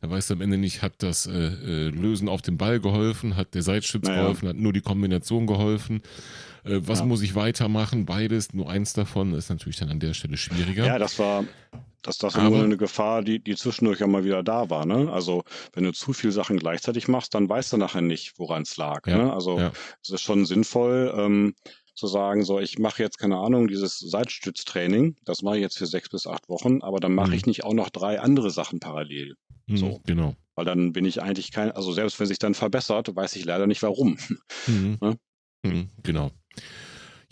Da 0.00 0.10
weißt 0.10 0.30
du 0.30 0.34
am 0.34 0.40
Ende 0.40 0.58
nicht, 0.58 0.82
hat 0.82 0.94
das 0.98 1.26
äh, 1.26 1.30
äh, 1.32 1.88
Lösen 1.90 2.28
auf 2.28 2.42
dem 2.42 2.56
Ball 2.58 2.80
geholfen, 2.80 3.36
hat 3.36 3.54
der 3.54 3.62
Seitstütz 3.62 4.08
Naja. 4.08 4.22
geholfen, 4.22 4.48
hat 4.48 4.56
nur 4.56 4.72
die 4.72 4.80
Kombination 4.80 5.46
geholfen. 5.46 6.02
Äh, 6.64 6.80
was 6.82 6.98
Ja. 7.00 7.04
muss 7.04 7.22
ich 7.22 7.34
weitermachen? 7.36 8.06
Beides, 8.06 8.52
nur 8.52 8.68
eins 8.68 8.92
davon 8.92 9.34
ist 9.34 9.48
natürlich 9.48 9.76
dann 9.76 9.90
an 9.90 10.00
der 10.00 10.14
Stelle 10.14 10.36
schwieriger. 10.36 10.84
Ja, 10.84 10.98
das 10.98 11.18
war, 11.20 11.44
das, 12.02 12.18
das 12.18 12.34
war 12.34 12.42
Aber- 12.42 12.56
nur 12.56 12.64
eine 12.64 12.76
Gefahr, 12.76 13.22
die, 13.22 13.38
die 13.38 13.54
zwischendurch 13.54 14.00
ja 14.00 14.08
mal 14.08 14.24
wieder 14.24 14.42
da 14.42 14.68
war. 14.68 14.84
Ne? 14.84 15.12
Also 15.12 15.44
wenn 15.74 15.84
du 15.84 15.92
zu 15.92 16.12
viele 16.12 16.32
Sachen 16.32 16.56
gleichzeitig 16.58 17.06
machst, 17.06 17.34
dann 17.34 17.48
weißt 17.48 17.72
du 17.72 17.76
nachher 17.76 18.00
nicht, 18.02 18.32
woran 18.38 18.62
es 18.62 18.76
lag. 18.76 19.06
Ja, 19.06 19.16
Ne? 19.18 19.32
Also 19.32 19.58
ja. 19.60 19.70
es 20.02 20.10
ist 20.10 20.22
schon 20.22 20.44
sinnvoll, 20.44 21.14
ähm, 21.16 21.54
zu 21.94 22.06
sagen, 22.06 22.44
so, 22.44 22.58
ich 22.58 22.78
mache 22.78 23.02
jetzt, 23.02 23.18
keine 23.18 23.36
Ahnung, 23.38 23.68
dieses 23.68 23.98
Seitstütztraining, 23.98 25.16
das 25.24 25.42
mache 25.42 25.56
ich 25.56 25.62
jetzt 25.62 25.78
für 25.78 25.86
sechs 25.86 26.08
bis 26.08 26.26
acht 26.26 26.48
Wochen, 26.48 26.82
aber 26.82 27.00
dann 27.00 27.14
mache 27.14 27.28
Mhm. 27.28 27.34
ich 27.34 27.46
nicht 27.46 27.64
auch 27.64 27.74
noch 27.74 27.90
drei 27.90 28.20
andere 28.20 28.50
Sachen 28.50 28.80
parallel. 28.80 29.36
Mhm, 29.66 29.76
So. 29.76 30.00
Genau. 30.06 30.34
Weil 30.54 30.64
dann 30.64 30.92
bin 30.92 31.04
ich 31.04 31.22
eigentlich 31.22 31.50
kein, 31.50 31.70
also 31.72 31.92
selbst 31.92 32.18
wenn 32.20 32.26
sich 32.26 32.38
dann 32.38 32.54
verbessert, 32.54 33.14
weiß 33.14 33.36
ich 33.36 33.44
leider 33.44 33.66
nicht 33.66 33.82
warum. 33.82 34.18
Mhm. 34.66 34.98
Ne? 35.02 35.16
Mhm, 35.64 35.90
genau. 36.02 36.30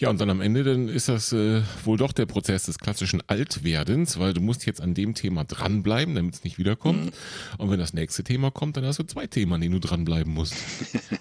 Ja, 0.00 0.08
und 0.08 0.18
dann 0.20 0.30
am 0.30 0.40
Ende, 0.40 0.64
dann 0.64 0.88
ist 0.88 1.08
das 1.10 1.32
äh, 1.34 1.62
wohl 1.84 1.98
doch 1.98 2.12
der 2.12 2.24
Prozess 2.24 2.64
des 2.64 2.78
klassischen 2.78 3.22
Altwerdens, 3.26 4.18
weil 4.18 4.32
du 4.32 4.40
musst 4.40 4.64
jetzt 4.64 4.80
an 4.80 4.94
dem 4.94 5.14
Thema 5.14 5.44
dranbleiben, 5.44 6.14
damit 6.14 6.34
es 6.36 6.42
nicht 6.44 6.58
wiederkommt. 6.58 7.04
Mhm. 7.06 7.10
Und 7.58 7.70
wenn 7.70 7.78
das 7.78 7.92
nächste 7.92 8.24
Thema 8.24 8.50
kommt, 8.50 8.78
dann 8.78 8.86
hast 8.86 8.98
du 8.98 9.04
zwei 9.04 9.26
Themen, 9.26 9.52
an 9.52 9.60
denen 9.60 9.74
du 9.78 9.80
dranbleiben 9.80 10.32
musst. 10.32 10.54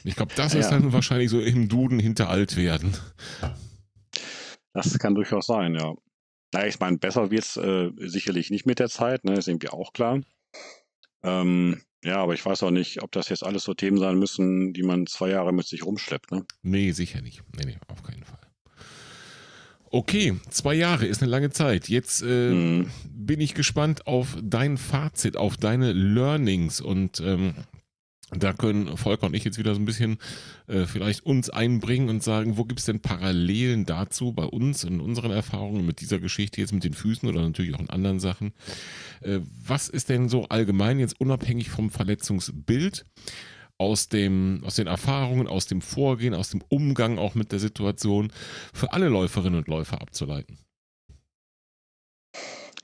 Ich 0.05 0.15
glaube, 0.15 0.33
das 0.35 0.55
ist 0.55 0.71
Ja. 0.71 0.79
dann 0.79 0.93
wahrscheinlich 0.93 1.29
so 1.29 1.39
im 1.41 1.67
Duden 1.67 1.99
hinter 1.99 2.29
Altwerden. 2.29 2.93
Das 4.73 4.97
kann 4.97 5.13
durchaus 5.13 5.45
sein, 5.47 5.75
ja. 5.75 5.93
Na, 6.53 6.65
ich 6.65 6.79
meine, 6.79 6.97
besser 6.97 7.29
wird's 7.31 7.57
äh, 7.57 7.89
sicherlich 7.97 8.49
nicht 8.49 8.65
mit 8.65 8.79
der 8.79 8.89
Zeit, 8.89 9.23
ne, 9.25 9.33
ist 9.33 9.47
irgendwie 9.47 9.69
auch 9.69 9.93
klar. 9.93 10.21
Ähm, 11.21 11.81
ja, 12.03 12.17
aber 12.23 12.33
ich 12.33 12.45
weiß 12.45 12.63
auch 12.63 12.71
nicht, 12.71 13.03
ob 13.03 13.11
das 13.11 13.29
jetzt 13.29 13.43
alles 13.43 13.63
so 13.65 13.73
Themen 13.73 13.97
sein 13.97 14.17
müssen, 14.17 14.73
die 14.73 14.83
man 14.83 15.05
zwei 15.05 15.29
Jahre 15.29 15.51
mit 15.51 15.67
sich 15.67 15.85
rumschleppt, 15.85 16.31
ne? 16.31 16.45
Nee, 16.61 16.91
sicher 16.91 17.21
nicht. 17.21 17.43
Nee, 17.57 17.65
nee, 17.65 17.77
auf 17.87 18.01
keinen 18.03 18.23
Fall. 18.23 18.38
Okay, 19.91 20.35
zwei 20.49 20.75
Jahre 20.75 21.05
ist 21.05 21.21
eine 21.21 21.31
lange 21.31 21.49
Zeit. 21.49 21.89
Jetzt 21.89 22.21
äh, 22.21 22.51
Mhm. 22.51 22.87
bin 23.09 23.41
ich 23.41 23.53
gespannt 23.55 24.07
auf 24.07 24.37
dein 24.41 24.77
Fazit, 24.77 25.35
auf 25.37 25.57
deine 25.57 25.93
Learnings 25.93 26.79
und 26.81 27.19
ähm, 27.21 27.53
da 28.31 28.53
können 28.53 28.95
Volker 28.95 29.25
und 29.25 29.33
ich 29.33 29.43
jetzt 29.43 29.57
wieder 29.57 29.73
so 29.73 29.81
ein 29.81 29.85
bisschen 29.85 30.19
äh, 30.67 30.85
vielleicht 30.85 31.25
uns 31.25 31.49
einbringen 31.49 32.09
und 32.09 32.21
sagen, 32.21 32.57
wo 32.57 32.65
gibt 32.65 32.79
es 32.79 32.85
denn 32.85 32.99
Parallelen 32.99 33.85
dazu 33.85 34.31
bei 34.33 34.43
uns 34.43 34.83
in 34.83 34.99
unseren 34.99 35.31
Erfahrungen 35.31 35.83
mit 35.83 35.99
dieser 36.01 36.19
Geschichte 36.19 36.61
jetzt 36.61 36.71
mit 36.71 36.83
den 36.83 36.93
Füßen 36.93 37.27
oder 37.27 37.41
natürlich 37.41 37.73
auch 37.73 37.79
in 37.79 37.89
anderen 37.89 38.19
Sachen. 38.19 38.53
Äh, 39.21 39.39
was 39.65 39.89
ist 39.89 40.09
denn 40.09 40.29
so 40.29 40.45
allgemein 40.49 40.99
jetzt 40.99 41.19
unabhängig 41.19 41.69
vom 41.71 41.89
Verletzungsbild 41.89 43.05
aus, 43.79 44.09
dem, 44.09 44.61
aus 44.65 44.75
den 44.75 44.87
Erfahrungen, 44.87 45.47
aus 45.47 45.65
dem 45.65 45.81
Vorgehen, 45.81 46.35
aus 46.35 46.49
dem 46.49 46.61
Umgang 46.67 47.17
auch 47.17 47.33
mit 47.33 47.51
der 47.51 47.59
Situation 47.59 48.31
für 48.73 48.93
alle 48.93 49.07
Läuferinnen 49.07 49.57
und 49.57 49.67
Läufer 49.67 50.01
abzuleiten? 50.01 50.59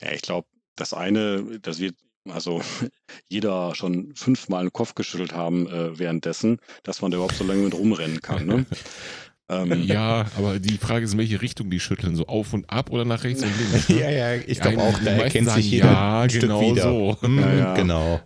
Ja, 0.01 0.11
ich 0.13 0.21
glaube, 0.21 0.47
das 0.75 0.93
eine, 0.93 1.59
das 1.61 1.79
wird 1.79 1.95
also 2.31 2.61
jeder 3.27 3.75
schon 3.75 4.15
fünfmal 4.15 4.65
den 4.65 4.73
Kopf 4.73 4.95
geschüttelt 4.95 5.33
haben 5.33 5.67
äh, 5.67 5.99
währenddessen, 5.99 6.59
dass 6.83 7.01
man 7.01 7.11
da 7.11 7.17
überhaupt 7.17 7.35
so 7.35 7.43
lange 7.43 7.61
mit 7.63 7.73
rumrennen 7.73 8.21
kann. 8.21 8.45
Ne? 8.45 8.65
ähm, 9.49 9.83
Ja, 9.83 10.25
aber 10.37 10.59
die 10.59 10.77
Frage 10.77 11.03
ist, 11.03 11.11
in 11.11 11.19
welche 11.19 11.41
Richtung 11.41 11.69
die 11.69 11.81
schütteln, 11.81 12.15
so 12.15 12.25
auf 12.27 12.53
und 12.53 12.69
ab 12.69 12.89
oder 12.89 13.03
nach 13.03 13.25
rechts 13.25 13.43
und 13.43 13.51
links? 13.59 13.87
ja, 13.89 14.09
ja, 14.09 14.35
ich 14.35 14.61
glaube 14.61 14.81
auch, 14.81 14.97
da 14.99 15.11
erkennt 15.11 15.51
sich 15.51 15.71
jeder 15.71 15.91
ja, 15.91 16.21
ein 16.21 16.29
Stück 16.29 16.43
genau 16.43 16.61
wieder. 16.61 16.83
so. 16.83 17.17
Mhm, 17.21 17.39
Ja, 17.39 17.53
ja. 17.53 17.73
Genau. 17.75 18.21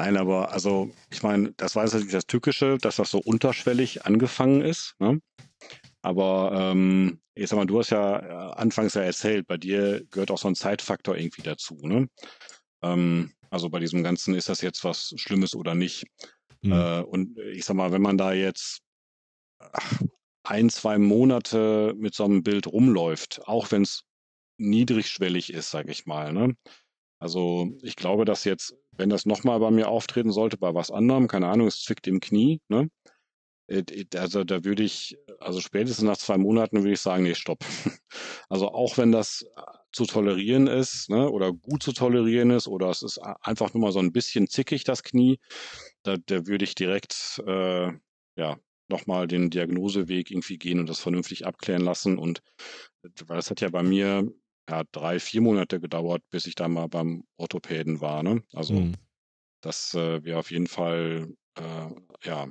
Nein, 0.00 0.16
aber 0.16 0.50
also, 0.50 0.90
ich 1.10 1.22
meine, 1.22 1.52
das 1.58 1.76
war 1.76 1.84
jetzt 1.84 1.92
natürlich 1.92 2.14
das 2.14 2.26
Tückische, 2.26 2.78
dass 2.78 2.96
das 2.96 3.10
so 3.10 3.18
unterschwellig 3.18 4.06
angefangen 4.06 4.62
ist. 4.62 4.94
Ne? 4.98 5.20
Aber 6.00 6.52
ähm, 6.54 7.20
ich 7.34 7.50
sag 7.50 7.58
mal, 7.58 7.66
du 7.66 7.78
hast 7.78 7.90
ja 7.90 8.18
äh, 8.18 8.54
anfangs 8.54 8.94
ja 8.94 9.02
erzählt, 9.02 9.46
bei 9.46 9.58
dir 9.58 10.02
gehört 10.10 10.30
auch 10.30 10.38
so 10.38 10.48
ein 10.48 10.54
Zeitfaktor 10.54 11.18
irgendwie 11.18 11.42
dazu. 11.42 11.76
Ne? 11.82 12.08
Ähm, 12.80 13.34
also 13.50 13.68
bei 13.68 13.78
diesem 13.78 14.02
Ganzen 14.02 14.34
ist 14.34 14.48
das 14.48 14.62
jetzt 14.62 14.84
was 14.84 15.12
Schlimmes 15.16 15.54
oder 15.54 15.74
nicht. 15.74 16.06
Hm. 16.62 16.72
Äh, 16.72 17.00
und 17.02 17.38
ich 17.38 17.66
sag 17.66 17.76
mal, 17.76 17.92
wenn 17.92 18.00
man 18.00 18.16
da 18.16 18.32
jetzt 18.32 18.80
ach, 19.58 20.00
ein, 20.44 20.70
zwei 20.70 20.96
Monate 20.96 21.92
mit 21.98 22.14
so 22.14 22.24
einem 22.24 22.42
Bild 22.42 22.66
rumläuft, 22.68 23.42
auch 23.44 23.70
wenn 23.70 23.82
es 23.82 24.04
niedrigschwellig 24.56 25.52
ist, 25.52 25.70
sag 25.70 25.90
ich 25.90 26.06
mal. 26.06 26.32
Ne? 26.32 26.56
Also 27.20 27.70
ich 27.82 27.96
glaube, 27.96 28.24
dass 28.24 28.44
jetzt, 28.44 28.74
wenn 28.92 29.10
das 29.10 29.26
nochmal 29.26 29.60
bei 29.60 29.70
mir 29.70 29.88
auftreten 29.88 30.32
sollte, 30.32 30.56
bei 30.56 30.74
was 30.74 30.90
anderem, 30.90 31.28
keine 31.28 31.48
Ahnung, 31.48 31.66
es 31.68 31.82
zwickt 31.82 32.06
im 32.06 32.20
Knie, 32.20 32.60
ne? 32.68 32.90
Äh, 33.68 33.84
Also 34.16 34.44
da 34.44 34.64
würde 34.64 34.82
ich, 34.82 35.16
also 35.38 35.60
spätestens 35.60 36.04
nach 36.04 36.16
zwei 36.16 36.38
Monaten 36.38 36.78
würde 36.78 36.92
ich 36.92 37.00
sagen, 37.00 37.24
nee, 37.24 37.34
stopp. 37.34 37.60
Also 38.48 38.68
auch 38.72 38.98
wenn 38.98 39.12
das 39.12 39.42
äh, 39.56 39.62
zu 39.92 40.06
tolerieren 40.06 40.66
ist, 40.66 41.08
ne, 41.10 41.30
oder 41.30 41.52
gut 41.52 41.82
zu 41.84 41.92
tolerieren 41.92 42.50
ist, 42.50 42.66
oder 42.66 42.90
es 42.90 43.02
ist 43.02 43.18
einfach 43.18 43.72
nur 43.74 43.82
mal 43.82 43.92
so 43.92 44.00
ein 44.00 44.12
bisschen 44.12 44.48
zickig, 44.48 44.82
das 44.84 45.04
Knie, 45.04 45.38
da, 46.02 46.16
da 46.26 46.46
würde 46.46 46.64
ich 46.64 46.74
direkt, 46.74 47.40
äh, 47.46 47.92
ja, 48.36 48.58
nochmal 48.88 49.28
den 49.28 49.50
Diagnoseweg 49.50 50.30
irgendwie 50.32 50.58
gehen 50.58 50.80
und 50.80 50.88
das 50.88 50.98
vernünftig 51.00 51.46
abklären 51.46 51.82
lassen. 51.84 52.18
Und 52.18 52.42
weil 53.26 53.36
das 53.36 53.50
hat 53.50 53.60
ja 53.60 53.68
bei 53.68 53.82
mir 53.84 54.28
ja, 54.68 54.84
drei, 54.92 55.18
vier 55.20 55.40
Monate 55.40 55.80
gedauert, 55.80 56.22
bis 56.30 56.46
ich 56.46 56.54
da 56.54 56.68
mal 56.68 56.88
beim 56.88 57.24
Orthopäden 57.36 58.00
war. 58.00 58.22
Ne? 58.22 58.42
Also 58.52 58.74
Hm. 58.76 58.94
das 59.62 59.94
äh, 59.94 60.24
wäre 60.24 60.38
auf 60.38 60.50
jeden 60.50 60.66
Fall, 60.66 61.34
äh, 61.56 61.88
ja, 62.24 62.48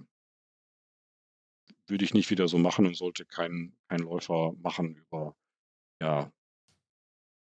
würde 1.87 2.05
ich 2.05 2.13
nicht 2.13 2.29
wieder 2.29 2.47
so 2.47 2.57
machen 2.57 2.85
und 2.85 2.95
sollte 2.95 3.25
kein, 3.25 3.75
kein 3.87 3.99
Läufer 3.99 4.53
machen 4.61 4.95
über 4.95 5.35
ja, 6.01 6.31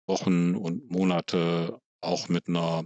Wochen 0.08 0.56
und 0.56 0.90
Monate 0.92 1.80
auch 2.02 2.30
mit 2.30 2.48
einer 2.48 2.86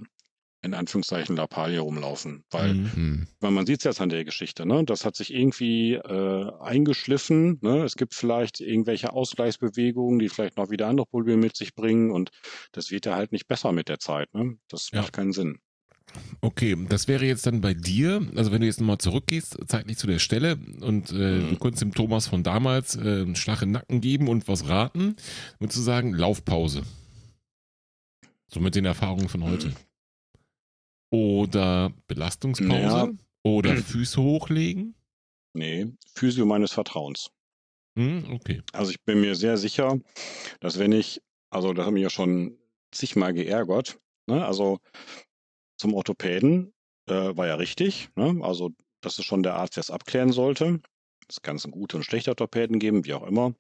in 0.62 0.74
Anführungszeichen 0.74 1.36
Lappalie 1.38 1.80
rumlaufen. 1.80 2.44
Weil 2.52 2.72
Hm. 2.72 2.94
Hm. 2.94 3.28
weil 3.40 3.52
man 3.52 3.66
sieht 3.66 3.80
es 3.80 3.84
jetzt 3.86 4.02
an 4.02 4.10
der 4.10 4.26
Geschichte, 4.26 4.66
ne? 4.66 4.84
Das 4.84 5.06
hat 5.06 5.16
sich 5.16 5.34
irgendwie 5.34 5.94
äh, 5.94 6.52
eingeschliffen. 6.60 7.60
Ne? 7.62 7.84
Es 7.84 7.96
gibt 7.96 8.14
vielleicht 8.14 8.60
irgendwelche 8.60 9.14
Ausgleichsbewegungen, 9.14 10.20
die 10.20 10.28
vielleicht 10.30 10.58
noch 10.58 10.70
wieder 10.70 10.88
andere 10.88 11.06
Probleme 11.08 11.42
mit 11.42 11.56
sich 11.56 11.74
bringen 11.76 12.12
und 12.12 12.32
das 12.74 12.92
wird 12.92 13.06
ja 13.06 13.16
halt 13.16 13.32
nicht 13.32 13.48
besser 13.48 13.72
mit 13.72 13.88
der 13.88 14.00
Zeit. 14.00 14.34
Ne? 14.34 14.58
Das 14.68 14.90
Ja. 14.92 15.02
macht 15.02 15.14
keinen 15.14 15.32
Sinn. 15.32 15.60
Okay, 16.42 16.76
das 16.90 17.08
wäre 17.08 17.24
jetzt 17.26 17.46
dann 17.46 17.62
bei 17.62 17.74
dir, 17.76 18.22
also 18.36 18.52
wenn 18.52 18.62
du 18.62 18.68
jetzt 18.68 18.80
nochmal 18.80 18.98
zurückgehst, 18.98 19.58
zeitlich 19.68 19.98
zu 19.98 20.08
der 20.08 20.20
Stelle 20.20 20.58
und 20.82 21.12
äh, 21.12 21.14
Mhm. 21.14 21.50
du 21.50 21.58
könntest 21.58 21.82
dem 21.84 21.94
Thomas 21.94 22.28
von 22.28 22.44
damals 22.44 22.96
äh, 22.96 23.00
einen 23.00 23.36
Schlag 23.36 23.62
in 23.62 23.70
den 23.70 23.74
Nacken 23.74 24.02
geben 24.02 24.28
und 24.28 24.48
was 24.48 24.68
raten, 24.68 25.16
würdest 25.60 25.78
du 25.78 25.84
sagen, 25.84 26.14
Laufpause. 26.14 26.82
So 28.48 28.60
mit 28.60 28.74
den 28.76 28.86
Erfahrungen 28.86 29.30
von 29.30 29.44
heute. 29.44 29.74
Oder 31.12 31.92
Belastungspause. 32.08 32.72
Ja. 32.74 33.10
Oder 33.44 33.78
Füße 33.78 34.22
hochlegen. 34.22 34.96
Nee, 35.54 35.88
Physio 36.14 36.46
meines 36.46 36.72
Vertrauens. 36.72 37.32
Hm, 37.98 38.32
okay. 38.34 38.62
Also 38.74 38.92
ich 38.92 39.02
bin 39.04 39.22
mir 39.22 39.36
sehr 39.36 39.58
sicher, 39.58 40.00
dass 40.60 40.78
wenn 40.78 40.92
ich, 40.92 41.22
also 41.50 41.74
das 41.74 41.86
hat 41.86 41.94
mich 41.94 42.04
ja 42.04 42.10
schon 42.10 42.58
zigmal 42.92 43.34
geärgert, 43.34 44.00
ne? 44.28 44.46
also 44.46 44.80
zum 45.78 45.94
Orthopäden 45.94 46.74
äh, 47.08 47.36
war 47.36 47.48
ja 47.48 47.56
richtig, 47.56 48.10
ne? 48.16 48.40
also 48.44 48.72
das 49.02 49.18
ist 49.18 49.26
schon 49.26 49.44
der 49.44 49.56
Arzt, 49.56 49.78
der 49.78 49.82
es 49.82 49.92
abklären 49.92 50.32
sollte. 50.32 50.82
Es 51.28 51.42
kann 51.42 51.60
einen 51.64 51.72
gute 51.72 51.98
und 51.98 52.04
schlechte 52.04 52.32
Orthopäden 52.32 52.80
geben, 52.80 53.06
wie 53.06 53.14
auch 53.14 53.26
immer. 53.26 53.54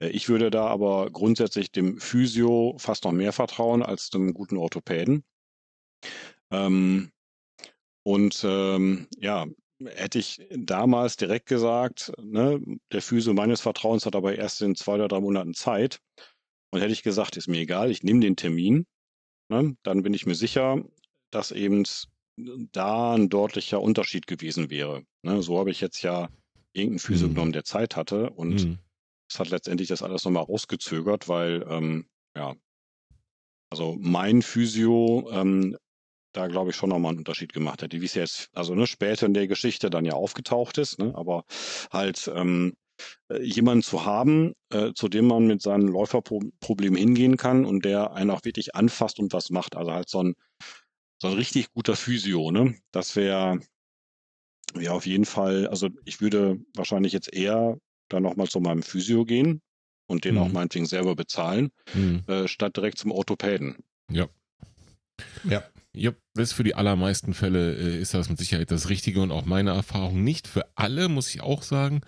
Äh, 0.00 0.08
ich 0.08 0.28
würde 0.28 0.50
da 0.50 0.66
aber 0.66 1.10
grundsätzlich 1.10 1.70
dem 1.70 1.98
Physio 2.00 2.76
fast 2.78 3.04
noch 3.04 3.12
mehr 3.12 3.32
vertrauen 3.32 3.82
als 3.82 4.10
dem 4.10 4.34
guten 4.34 4.56
Orthopäden. 4.56 5.24
Ähm, 6.54 7.10
und 8.06 8.44
ähm, 8.44 9.08
ja, 9.18 9.46
hätte 9.84 10.18
ich 10.18 10.46
damals 10.50 11.16
direkt 11.16 11.46
gesagt, 11.46 12.12
ne, 12.20 12.60
der 12.92 13.02
Physio 13.02 13.32
meines 13.34 13.60
Vertrauens 13.60 14.06
hat 14.06 14.14
aber 14.16 14.36
erst 14.36 14.62
in 14.62 14.74
zwei 14.76 14.94
oder 14.94 15.08
drei 15.08 15.20
Monaten 15.20 15.54
Zeit. 15.54 16.00
Und 16.72 16.80
hätte 16.80 16.92
ich 16.92 17.02
gesagt, 17.02 17.36
ist 17.36 17.48
mir 17.48 17.60
egal, 17.60 17.90
ich 17.90 18.02
nehme 18.02 18.20
den 18.20 18.36
Termin, 18.36 18.86
ne, 19.48 19.76
dann 19.82 20.02
bin 20.02 20.14
ich 20.14 20.26
mir 20.26 20.34
sicher, 20.34 20.82
dass 21.30 21.52
eben 21.52 21.84
da 22.72 23.14
ein 23.14 23.28
deutlicher 23.28 23.80
Unterschied 23.80 24.26
gewesen 24.26 24.70
wäre. 24.70 25.04
Ne, 25.22 25.42
so 25.42 25.58
habe 25.58 25.70
ich 25.70 25.80
jetzt 25.80 26.02
ja 26.02 26.28
irgendeinen 26.74 26.98
Physio 26.98 27.28
Mhm. 27.28 27.34
genommen, 27.34 27.52
der 27.52 27.64
Zeit 27.64 27.96
hatte 27.96 28.30
und 28.30 28.60
Hm. 28.60 28.78
es 29.30 29.38
hat 29.38 29.50
letztendlich 29.50 29.88
das 29.88 30.02
alles 30.02 30.24
nochmal 30.24 30.44
rausgezögert, 30.44 31.28
weil, 31.28 31.64
ähm, 31.68 32.08
ja, 32.36 32.54
also 33.70 33.96
mein 33.98 34.42
Physio 34.42 35.28
ähm, 35.32 35.76
da, 36.34 36.48
glaube 36.48 36.70
ich, 36.70 36.76
schon 36.76 36.90
nochmal 36.90 37.10
einen 37.10 37.18
Unterschied 37.18 37.52
gemacht 37.52 37.80
hätte, 37.82 38.00
wie 38.00 38.04
es 38.04 38.14
jetzt, 38.14 38.50
also 38.52 38.74
ne, 38.74 38.86
später 38.86 39.24
in 39.26 39.34
der 39.34 39.48
Geschichte 39.48 39.88
dann 39.88 40.04
ja 40.04 40.12
aufgetaucht 40.12 40.76
ist, 40.78 40.98
ne, 40.98 41.12
aber 41.16 41.44
halt 41.92 42.30
ähm, 42.34 42.74
äh, 43.28 43.42
jemanden 43.42 43.82
zu 43.82 44.04
haben, 44.04 44.52
äh, 44.70 44.92
zu 44.94 45.08
dem 45.08 45.26
man 45.26 45.46
mit 45.46 45.62
seinen 45.62 45.88
Läuferproblemen 45.88 46.98
hingehen 46.98 47.36
kann 47.36 47.64
und 47.64 47.84
der 47.84 48.12
einen 48.12 48.30
auch 48.30 48.44
wirklich 48.44 48.74
anfasst 48.74 49.18
und 49.18 49.32
was 49.32 49.50
macht. 49.50 49.76
Also 49.76 49.92
halt 49.92 50.08
so 50.08 50.22
ein, 50.22 50.34
so 51.18 51.28
ein 51.28 51.34
richtig 51.34 51.72
guter 51.72 51.96
Physio, 51.96 52.50
ne? 52.50 52.74
Das 52.90 53.16
wäre 53.16 53.60
wär 54.74 54.92
auf 54.92 55.06
jeden 55.06 55.24
Fall, 55.24 55.68
also 55.68 55.88
ich 56.04 56.20
würde 56.20 56.58
wahrscheinlich 56.74 57.12
jetzt 57.12 57.32
eher 57.32 57.78
dann 58.08 58.24
nochmal 58.24 58.48
zu 58.48 58.60
meinem 58.60 58.82
Physio 58.82 59.24
gehen 59.24 59.62
und 60.06 60.24
den 60.24 60.34
Mhm. 60.34 60.40
auch 60.40 60.48
meinetwegen 60.52 60.86
selber 60.86 61.14
bezahlen, 61.14 61.70
Hm. 61.92 62.24
äh, 62.26 62.48
statt 62.48 62.76
direkt 62.76 62.98
zum 62.98 63.12
Orthopäden. 63.12 63.76
Ja. 64.10 64.28
Ja. 65.44 65.62
Ja, 65.96 66.10
das 66.34 66.50
ist 66.50 66.52
für 66.54 66.64
die 66.64 66.74
allermeisten 66.74 67.34
Fälle 67.34 67.74
äh, 67.76 68.00
ist 68.00 68.14
das 68.14 68.28
mit 68.28 68.38
Sicherheit 68.38 68.70
das 68.70 68.88
Richtige 68.88 69.20
und 69.22 69.30
auch 69.30 69.44
meine 69.44 69.70
Erfahrung 69.70 70.24
nicht 70.24 70.48
für 70.48 70.66
alle, 70.74 71.08
muss 71.08 71.32
ich 71.32 71.40
auch 71.40 71.62
sagen, 71.62 72.00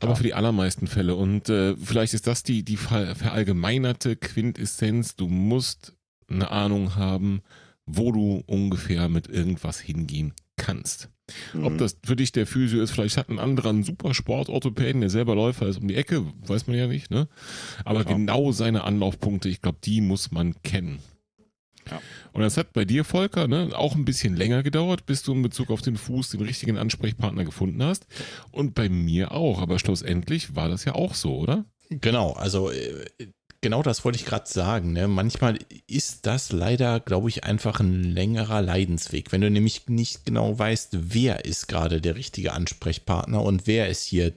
aber 0.00 0.14
für 0.14 0.24
die 0.24 0.34
allermeisten 0.34 0.86
Fälle. 0.86 1.14
Und 1.14 1.48
äh, 1.48 1.74
vielleicht 1.76 2.14
ist 2.14 2.26
das 2.26 2.42
die, 2.42 2.64
die 2.64 2.76
verallgemeinerte 2.76 4.16
Quintessenz. 4.16 5.16
Du 5.16 5.28
musst 5.28 5.94
eine 6.28 6.50
Ahnung 6.50 6.96
haben, 6.96 7.40
wo 7.86 8.12
du 8.12 8.42
ungefähr 8.46 9.08
mit 9.08 9.28
irgendwas 9.28 9.80
hingehen 9.80 10.34
kannst. 10.56 11.08
Mhm. 11.54 11.64
Ob 11.64 11.78
das 11.78 11.96
für 12.04 12.16
dich 12.16 12.32
der 12.32 12.46
Physio 12.46 12.82
ist, 12.82 12.90
vielleicht 12.90 13.16
hat 13.16 13.30
ein 13.30 13.38
anderer 13.38 13.70
einen 13.70 13.84
super 13.84 14.12
Sportorthopäden, 14.12 15.00
der 15.00 15.10
selber 15.10 15.34
Läufer 15.34 15.66
ist 15.66 15.78
um 15.78 15.88
die 15.88 15.94
Ecke, 15.94 16.26
weiß 16.46 16.66
man 16.66 16.76
ja 16.76 16.86
nicht, 16.86 17.10
ne? 17.10 17.28
Aber 17.84 18.00
ja. 18.00 18.12
genau 18.12 18.52
seine 18.52 18.84
Anlaufpunkte, 18.84 19.48
ich 19.48 19.62
glaube, 19.62 19.78
die 19.82 20.00
muss 20.00 20.30
man 20.30 20.60
kennen. 20.62 20.98
Ja. 21.90 22.00
Und 22.38 22.44
das 22.44 22.56
hat 22.56 22.72
bei 22.72 22.84
dir, 22.84 23.02
Volker, 23.02 23.48
ne, 23.48 23.70
auch 23.74 23.96
ein 23.96 24.04
bisschen 24.04 24.36
länger 24.36 24.62
gedauert, 24.62 25.06
bis 25.06 25.24
du 25.24 25.32
in 25.32 25.42
Bezug 25.42 25.70
auf 25.70 25.82
den 25.82 25.96
Fuß 25.96 26.28
den 26.28 26.40
richtigen 26.40 26.78
Ansprechpartner 26.78 27.44
gefunden 27.44 27.82
hast. 27.82 28.06
Und 28.52 28.76
bei 28.76 28.88
mir 28.88 29.32
auch. 29.32 29.60
Aber 29.60 29.80
schlussendlich 29.80 30.54
war 30.54 30.68
das 30.68 30.84
ja 30.84 30.94
auch 30.94 31.14
so, 31.14 31.36
oder? 31.36 31.64
Genau, 31.90 32.34
also 32.34 32.70
äh, 32.70 33.06
genau 33.60 33.82
das 33.82 34.04
wollte 34.04 34.20
ich 34.20 34.24
gerade 34.24 34.48
sagen. 34.48 34.92
Ne? 34.92 35.08
Manchmal 35.08 35.58
ist 35.88 36.26
das 36.26 36.52
leider, 36.52 37.00
glaube 37.00 37.28
ich, 37.28 37.42
einfach 37.42 37.80
ein 37.80 38.04
längerer 38.04 38.62
Leidensweg. 38.62 39.32
Wenn 39.32 39.40
du 39.40 39.50
nämlich 39.50 39.88
nicht 39.88 40.24
genau 40.24 40.56
weißt, 40.56 41.12
wer 41.12 41.44
ist 41.44 41.66
gerade 41.66 42.00
der 42.00 42.14
richtige 42.14 42.52
Ansprechpartner 42.52 43.42
und 43.42 43.66
wer 43.66 43.88
ist 43.88 44.04
hier 44.04 44.32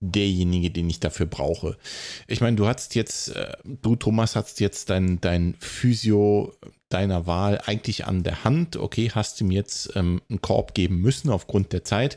derjenige, 0.00 0.70
den 0.70 0.90
ich 0.90 1.00
dafür 1.00 1.24
brauche. 1.24 1.78
Ich 2.26 2.42
meine, 2.42 2.56
du 2.56 2.66
hast 2.66 2.94
jetzt, 2.94 3.34
äh, 3.34 3.56
du 3.64 3.96
Thomas, 3.96 4.36
hast 4.36 4.60
jetzt 4.60 4.90
dein, 4.90 5.22
dein 5.22 5.54
Physio 5.58 6.52
deiner 6.88 7.26
Wahl 7.26 7.60
eigentlich 7.64 8.06
an 8.06 8.22
der 8.22 8.44
Hand. 8.44 8.76
Okay, 8.76 9.10
hast 9.14 9.40
ihm 9.40 9.50
jetzt 9.50 9.90
ähm, 9.96 10.22
einen 10.28 10.40
Korb 10.40 10.74
geben 10.74 11.00
müssen 11.00 11.30
aufgrund 11.30 11.72
der 11.72 11.84
Zeit, 11.84 12.16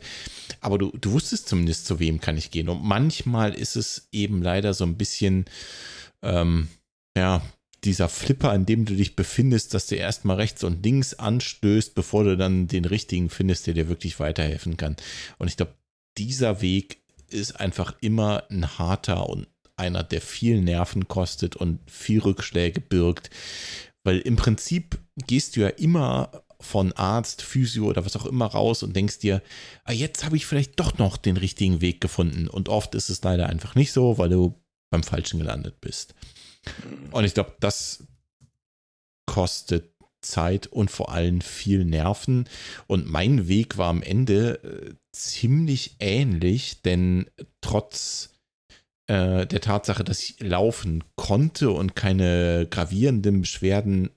aber 0.62 0.78
du, 0.78 0.91
du 0.91 1.12
wusstest 1.12 1.48
zumindest, 1.48 1.86
zu 1.86 2.00
wem 2.00 2.20
kann 2.20 2.38
ich 2.38 2.52
gehen. 2.52 2.70
Und 2.70 2.84
manchmal 2.84 3.54
ist 3.54 3.76
es 3.76 4.08
eben 4.12 4.41
leider 4.41 4.74
so 4.74 4.84
ein 4.84 4.98
bisschen, 4.98 5.46
ähm, 6.22 6.68
ja, 7.18 7.41
dieser 7.84 8.10
Flipper, 8.10 8.52
an 8.52 8.66
dem 8.66 8.86
du 8.86 8.96
dich 8.96 9.16
befindest, 9.16 9.74
dass 9.74 9.88
du 9.88 9.96
erstmal 9.96 10.36
rechts 10.36 10.64
und 10.64 10.84
links 10.84 11.14
anstößt, 11.14 11.96
bevor 11.96 12.26
du 12.26 12.36
dann 12.36 12.68
den 12.68 12.86
richtigen 12.86 13.30
findest, 13.30 13.68
der 13.68 13.74
dir 13.74 13.88
wirklich 13.88 14.20
weiterhelfen 14.20 14.78
kann. 14.78 14.98
Und 15.38 15.48
ich 15.48 15.58
glaube, 15.58 15.74
dieser 16.18 16.62
Weg 16.62 17.02
ist 17.30 17.60
einfach 17.60 17.96
immer 18.02 18.44
ein 18.50 18.78
harter 18.78 19.30
und 19.30 19.48
einer, 19.78 20.04
der 20.04 20.22
viel 20.22 20.62
Nerven 20.62 21.08
kostet 21.08 21.56
und 21.56 21.80
viel 21.90 22.20
Rückschläge 22.20 22.82
birgt. 22.82 23.30
Weil 24.04 24.20
im 24.20 24.36
Prinzip 24.36 25.00
gehst 25.28 25.56
du 25.56 25.62
ja 25.62 25.70
immer 25.70 26.44
von 26.62 26.92
Arzt, 26.94 27.42
Physio 27.42 27.86
oder 27.86 28.06
was 28.06 28.16
auch 28.16 28.26
immer 28.26 28.46
raus 28.46 28.84
und 28.84 28.96
denkst 28.96 29.20
dir, 29.20 29.42
ah, 29.86 29.94
jetzt 29.94 30.26
habe 30.26 30.36
ich 30.36 30.46
vielleicht 30.46 30.80
doch 30.80 30.98
noch 30.98 31.18
den 31.18 31.38
richtigen 31.38 31.82
Weg 31.82 32.02
gefunden. 32.02 32.48
Und 32.48 32.70
oft 32.70 32.96
ist 32.96 33.10
es 33.10 33.24
leider 33.24 33.48
einfach 33.48 33.76
nicht 33.76 33.92
so, 33.92 34.18
weil 34.18 34.30
du 34.30 34.62
beim 34.92 35.04
Falschen 35.04 35.40
gelandet 35.40 35.80
bist. 35.80 36.16
Und 37.12 37.24
ich 37.24 37.34
glaube, 37.34 37.56
das 37.60 38.04
kostet 39.26 39.94
Zeit 40.22 40.68
und 40.68 40.92
vor 40.92 41.12
allem 41.12 41.40
viel 41.42 41.86
Nerven. 41.86 42.50
Und 42.88 43.10
mein 43.10 43.48
Weg 43.48 43.78
war 43.78 43.90
am 43.90 44.02
Ende 44.02 44.64
äh, 44.64 44.96
ziemlich 45.14 45.96
ähnlich, 46.00 46.82
denn 46.82 47.30
trotz 47.62 48.39
äh, 49.10 49.48
der 49.48 49.60
Tatsache, 49.60 50.03
dass 50.03 50.22
ich 50.22 50.40
laufen 50.40 51.03
konnte 51.15 51.72
und 51.72 51.95
keine 51.95 52.68
gravierenden 52.69 53.41
Beschwerden 53.41 54.11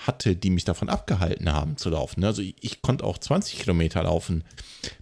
hatte, 0.00 0.34
die 0.34 0.48
mich 0.48 0.64
davon 0.64 0.88
abgehalten 0.88 1.52
haben 1.52 1.76
zu 1.76 1.90
laufen. 1.90 2.24
Also 2.24 2.40
ich, 2.40 2.56
ich 2.60 2.80
konnte 2.80 3.04
auch 3.04 3.18
20 3.18 3.58
Kilometer 3.58 4.02
laufen 4.02 4.44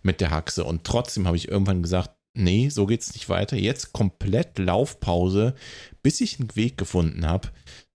mit 0.03 0.21
der 0.21 0.31
Haxe 0.31 0.65
und 0.65 0.83
trotzdem 0.83 1.29
habe 1.29 1.37
ich 1.37 1.47
irgendwann 1.47 1.85
gesagt, 1.85 2.11
nee, 2.37 2.69
so 2.69 2.87
geht 2.87 3.03
es 3.03 3.15
nicht 3.15 3.29
weiter. 3.29 3.57
Jetzt 3.57 3.93
komplett 3.93 4.59
Laufpause, 4.59 5.55
bis 6.03 6.21
ich 6.21 6.41
einen 6.41 6.57
Weg 6.57 6.77
gefunden 6.77 7.25
habe, 7.25 7.49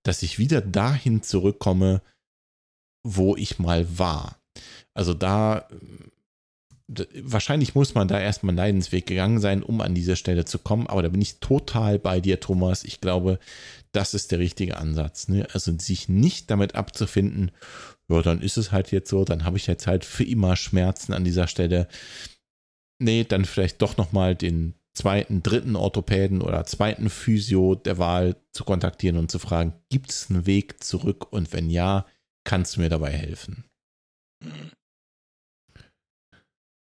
dass 0.04 0.24
ich 0.24 0.40
wieder 0.40 0.62
dahin 0.62 1.24
zurückkomme, 1.24 2.02
wo 3.06 3.36
ich 3.36 3.60
mal 3.60 4.00
war. 4.00 4.38
Also 4.94 5.14
da 5.14 5.68
wahrscheinlich 6.88 7.76
muss 7.76 7.96
man 7.96 8.08
da 8.08 8.20
erstmal 8.20 8.52
einen 8.52 8.58
Leidensweg 8.58 9.06
gegangen 9.06 9.40
sein, 9.40 9.64
um 9.64 9.82
an 9.82 9.96
diese 9.96 10.16
Stelle 10.16 10.46
zu 10.46 10.60
kommen. 10.60 10.88
Aber 10.88 11.02
da 11.02 11.10
bin 11.10 11.22
ich 11.22 11.40
total 11.40 12.00
bei 12.00 12.20
dir, 12.20 12.40
Thomas. 12.40 12.84
Ich 12.84 13.02
glaube, 13.02 13.40
das 13.92 14.14
ist 14.14 14.32
der 14.32 14.40
richtige 14.40 14.78
Ansatz. 14.78 15.28
Ne? 15.28 15.48
Also 15.54 15.78
sich 15.78 16.10
nicht 16.10 16.52
damit 16.52 16.76
abzufinden, 16.76 17.52
ja, 18.10 18.22
dann 18.22 18.42
ist 18.42 18.58
es 18.58 18.72
halt 18.72 18.92
jetzt 18.92 19.10
so, 19.10 19.24
dann 19.24 19.46
habe 19.46 19.58
ich 19.58 19.68
jetzt 19.68 19.88
halt 19.88 20.04
für 20.04 20.26
immer 20.26 20.56
Schmerzen 20.56 21.14
an 21.14 21.24
dieser 21.24 21.48
Stelle. 21.48 21.88
Nee, 23.00 23.24
dann 23.24 23.46
vielleicht 23.46 23.82
doch 23.82 23.98
nochmal 23.98 24.36
den 24.36 24.76
zweiten, 24.94 25.42
dritten 25.42 25.76
Orthopäden 25.76 26.42
oder 26.42 26.66
zweiten 26.66 27.10
Physio 27.10 27.76
der 27.76 27.98
Wahl 27.98 28.36
zu 28.52 28.64
kontaktieren 28.64 29.18
und 29.18 29.32
zu 29.32 29.40
fragen, 29.40 29.74
gibt 29.90 30.12
es 30.12 30.30
einen 30.30 30.46
Weg 30.46 30.84
zurück 30.84 31.32
und 31.32 31.54
wenn 31.54 31.70
ja, 31.70 32.06
kannst 32.44 32.76
du 32.76 32.82
mir 32.82 32.90
dabei 32.90 33.12
helfen? 33.12 33.64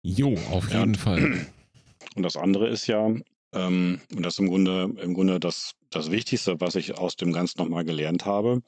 Jo, 0.08 0.36
auf 0.52 0.72
jeden 0.72 0.94
ja. 0.94 1.00
Fall. 1.00 1.48
Und 2.16 2.24
das 2.24 2.38
andere 2.38 2.70
ist 2.70 2.88
ja, 2.88 3.14
ähm, 3.54 4.02
und 4.16 4.24
das 4.24 4.36
ist 4.36 4.40
im 4.40 4.48
Grunde, 4.48 4.90
im 5.02 5.14
Grunde 5.14 5.40
das, 5.40 5.74
das 5.92 6.10
Wichtigste, 6.10 6.60
was 6.60 6.76
ich 6.76 6.98
aus 6.98 7.16
dem 7.16 7.32
Ganzen 7.32 7.60
nochmal 7.60 7.86
gelernt 7.86 8.26
habe, 8.26 8.62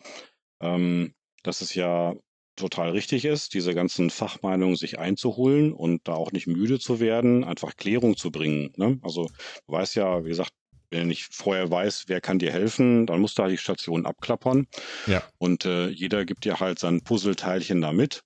ähm, 0.61 1.13
dass 1.41 1.61
es 1.61 1.73
ja 1.73 2.13
total 2.55 2.91
richtig 2.91 3.25
ist, 3.25 3.55
diese 3.55 3.73
ganzen 3.73 4.11
Fachmeinungen 4.11 4.75
sich 4.75 4.99
einzuholen 4.99 5.73
und 5.73 6.07
da 6.07 6.13
auch 6.13 6.31
nicht 6.31 6.45
müde 6.45 6.77
zu 6.77 6.99
werden, 6.99 7.43
einfach 7.43 7.75
Klärung 7.75 8.17
zu 8.17 8.29
bringen. 8.29 8.71
Ne? 8.75 8.99
Also 9.01 9.29
du 9.65 9.73
weißt 9.73 9.95
ja, 9.95 10.23
wie 10.25 10.29
gesagt, 10.29 10.51
wenn 10.91 11.09
ich 11.09 11.25
vorher 11.25 11.71
weiß, 11.71 12.03
wer 12.07 12.21
kann 12.21 12.37
dir 12.37 12.51
helfen, 12.51 13.07
dann 13.07 13.21
musst 13.21 13.39
du 13.39 13.43
halt 13.43 13.53
die 13.53 13.57
Station 13.57 14.05
abklappern. 14.05 14.67
Ja. 15.07 15.23
Und 15.39 15.65
äh, 15.65 15.87
jeder 15.87 16.25
gibt 16.25 16.45
dir 16.45 16.59
halt 16.59 16.77
sein 16.77 17.01
Puzzleteilchen 17.01 17.81
da 17.81 17.93
mit. 17.93 18.21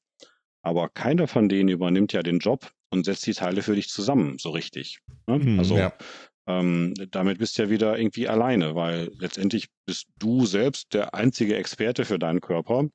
Aber 0.64 0.90
keiner 0.90 1.27
von 1.27 1.49
denen 1.49 1.69
übernimmt 1.69 2.14
ja 2.14 2.23
den 2.23 2.40
Job, 2.40 2.72
und 2.94 3.06
setzt 3.06 3.26
die 3.26 3.34
Teile 3.34 3.61
für 3.61 3.76
dich 3.76 3.90
zusammen, 3.90 4.38
so 4.40 4.52
richtig. 4.52 4.99
Ne? 5.28 5.40
Mhm, 5.40 5.60
also 5.60 5.76
ja. 5.76 5.94
ähm, 6.48 6.94
damit 7.10 7.40
bist 7.40 7.57
du 7.57 7.64
ja 7.64 7.70
wieder 7.70 7.98
irgendwie 7.98 8.28
alleine, 8.30 8.76
weil 8.76 9.11
letztendlich 9.18 9.68
bist 9.86 10.06
du 10.20 10.45
selbst 10.45 10.94
der 10.94 11.14
einzige 11.14 11.56
Experte 11.56 12.06
für 12.06 12.20
deinen 12.20 12.40
Körper. 12.40 12.86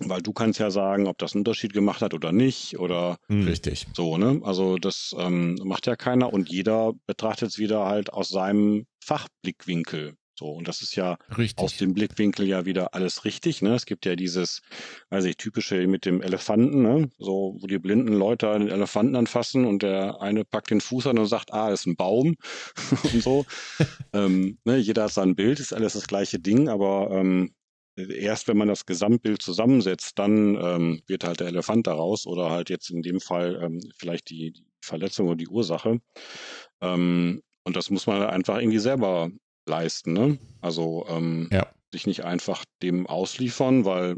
Weil 0.00 0.22
du 0.22 0.32
kannst 0.32 0.58
ja 0.58 0.72
sagen, 0.72 1.06
ob 1.06 1.18
das 1.18 1.34
einen 1.34 1.42
Unterschied 1.42 1.72
gemacht 1.72 2.02
hat 2.02 2.14
oder 2.14 2.32
nicht, 2.32 2.80
oder 2.80 3.16
mhm. 3.28 3.44
richtig. 3.44 3.86
So, 3.94 4.18
ne? 4.18 4.40
Also 4.42 4.76
das 4.76 5.14
ähm, 5.16 5.54
macht 5.62 5.86
ja 5.86 5.94
keiner 5.94 6.32
und 6.32 6.48
jeder 6.48 6.94
betrachtet 7.06 7.50
es 7.50 7.58
wieder 7.58 7.84
halt 7.84 8.12
aus 8.12 8.28
seinem 8.28 8.86
Fachblickwinkel. 9.04 10.16
So, 10.36 10.46
und 10.46 10.66
das 10.66 10.82
ist 10.82 10.96
ja 10.96 11.16
richtig. 11.38 11.64
aus 11.64 11.76
dem 11.76 11.94
Blickwinkel 11.94 12.46
ja 12.46 12.64
wieder 12.64 12.92
alles 12.94 13.24
richtig. 13.24 13.62
Ne? 13.62 13.74
Es 13.74 13.86
gibt 13.86 14.04
ja 14.04 14.16
dieses, 14.16 14.62
weiß 15.10 15.24
ich, 15.26 15.36
typische 15.36 15.86
mit 15.86 16.04
dem 16.04 16.22
Elefanten, 16.22 16.82
ne? 16.82 17.08
so, 17.18 17.56
wo 17.60 17.66
die 17.66 17.78
blinden 17.78 18.14
Leute 18.14 18.52
den 18.58 18.68
Elefanten 18.68 19.14
anfassen 19.14 19.64
und 19.64 19.82
der 19.82 20.20
eine 20.20 20.44
packt 20.44 20.70
den 20.70 20.80
Fuß 20.80 21.06
an 21.06 21.18
und 21.18 21.26
sagt, 21.26 21.52
ah, 21.52 21.70
ist 21.70 21.86
ein 21.86 21.94
Baum 21.94 22.34
und 23.12 23.22
so. 23.22 23.46
ähm, 24.12 24.58
ne? 24.64 24.78
Jeder 24.78 25.04
hat 25.04 25.12
sein 25.12 25.36
Bild, 25.36 25.60
ist 25.60 25.72
alles 25.72 25.92
das 25.92 26.08
gleiche 26.08 26.40
Ding, 26.40 26.68
aber 26.68 27.10
ähm, 27.12 27.54
erst 27.96 28.48
wenn 28.48 28.56
man 28.56 28.68
das 28.68 28.86
Gesamtbild 28.86 29.40
zusammensetzt, 29.40 30.18
dann 30.18 30.56
ähm, 30.56 31.02
wird 31.06 31.22
halt 31.22 31.38
der 31.38 31.46
Elefant 31.46 31.86
daraus 31.86 32.26
oder 32.26 32.50
halt 32.50 32.70
jetzt 32.70 32.90
in 32.90 33.02
dem 33.02 33.20
Fall 33.20 33.60
ähm, 33.62 33.80
vielleicht 33.96 34.30
die, 34.30 34.52
die 34.52 34.66
Verletzung 34.80 35.28
oder 35.28 35.36
die 35.36 35.48
Ursache. 35.48 36.00
Ähm, 36.80 37.42
und 37.66 37.76
das 37.76 37.90
muss 37.90 38.06
man 38.06 38.22
einfach 38.22 38.58
irgendwie 38.58 38.78
selber 38.78 39.30
leisten. 39.66 40.12
Ne? 40.12 40.38
Also 40.60 41.06
ähm, 41.08 41.48
ja. 41.52 41.72
sich 41.92 42.06
nicht 42.06 42.24
einfach 42.24 42.64
dem 42.82 43.06
ausliefern, 43.06 43.84
weil 43.84 44.16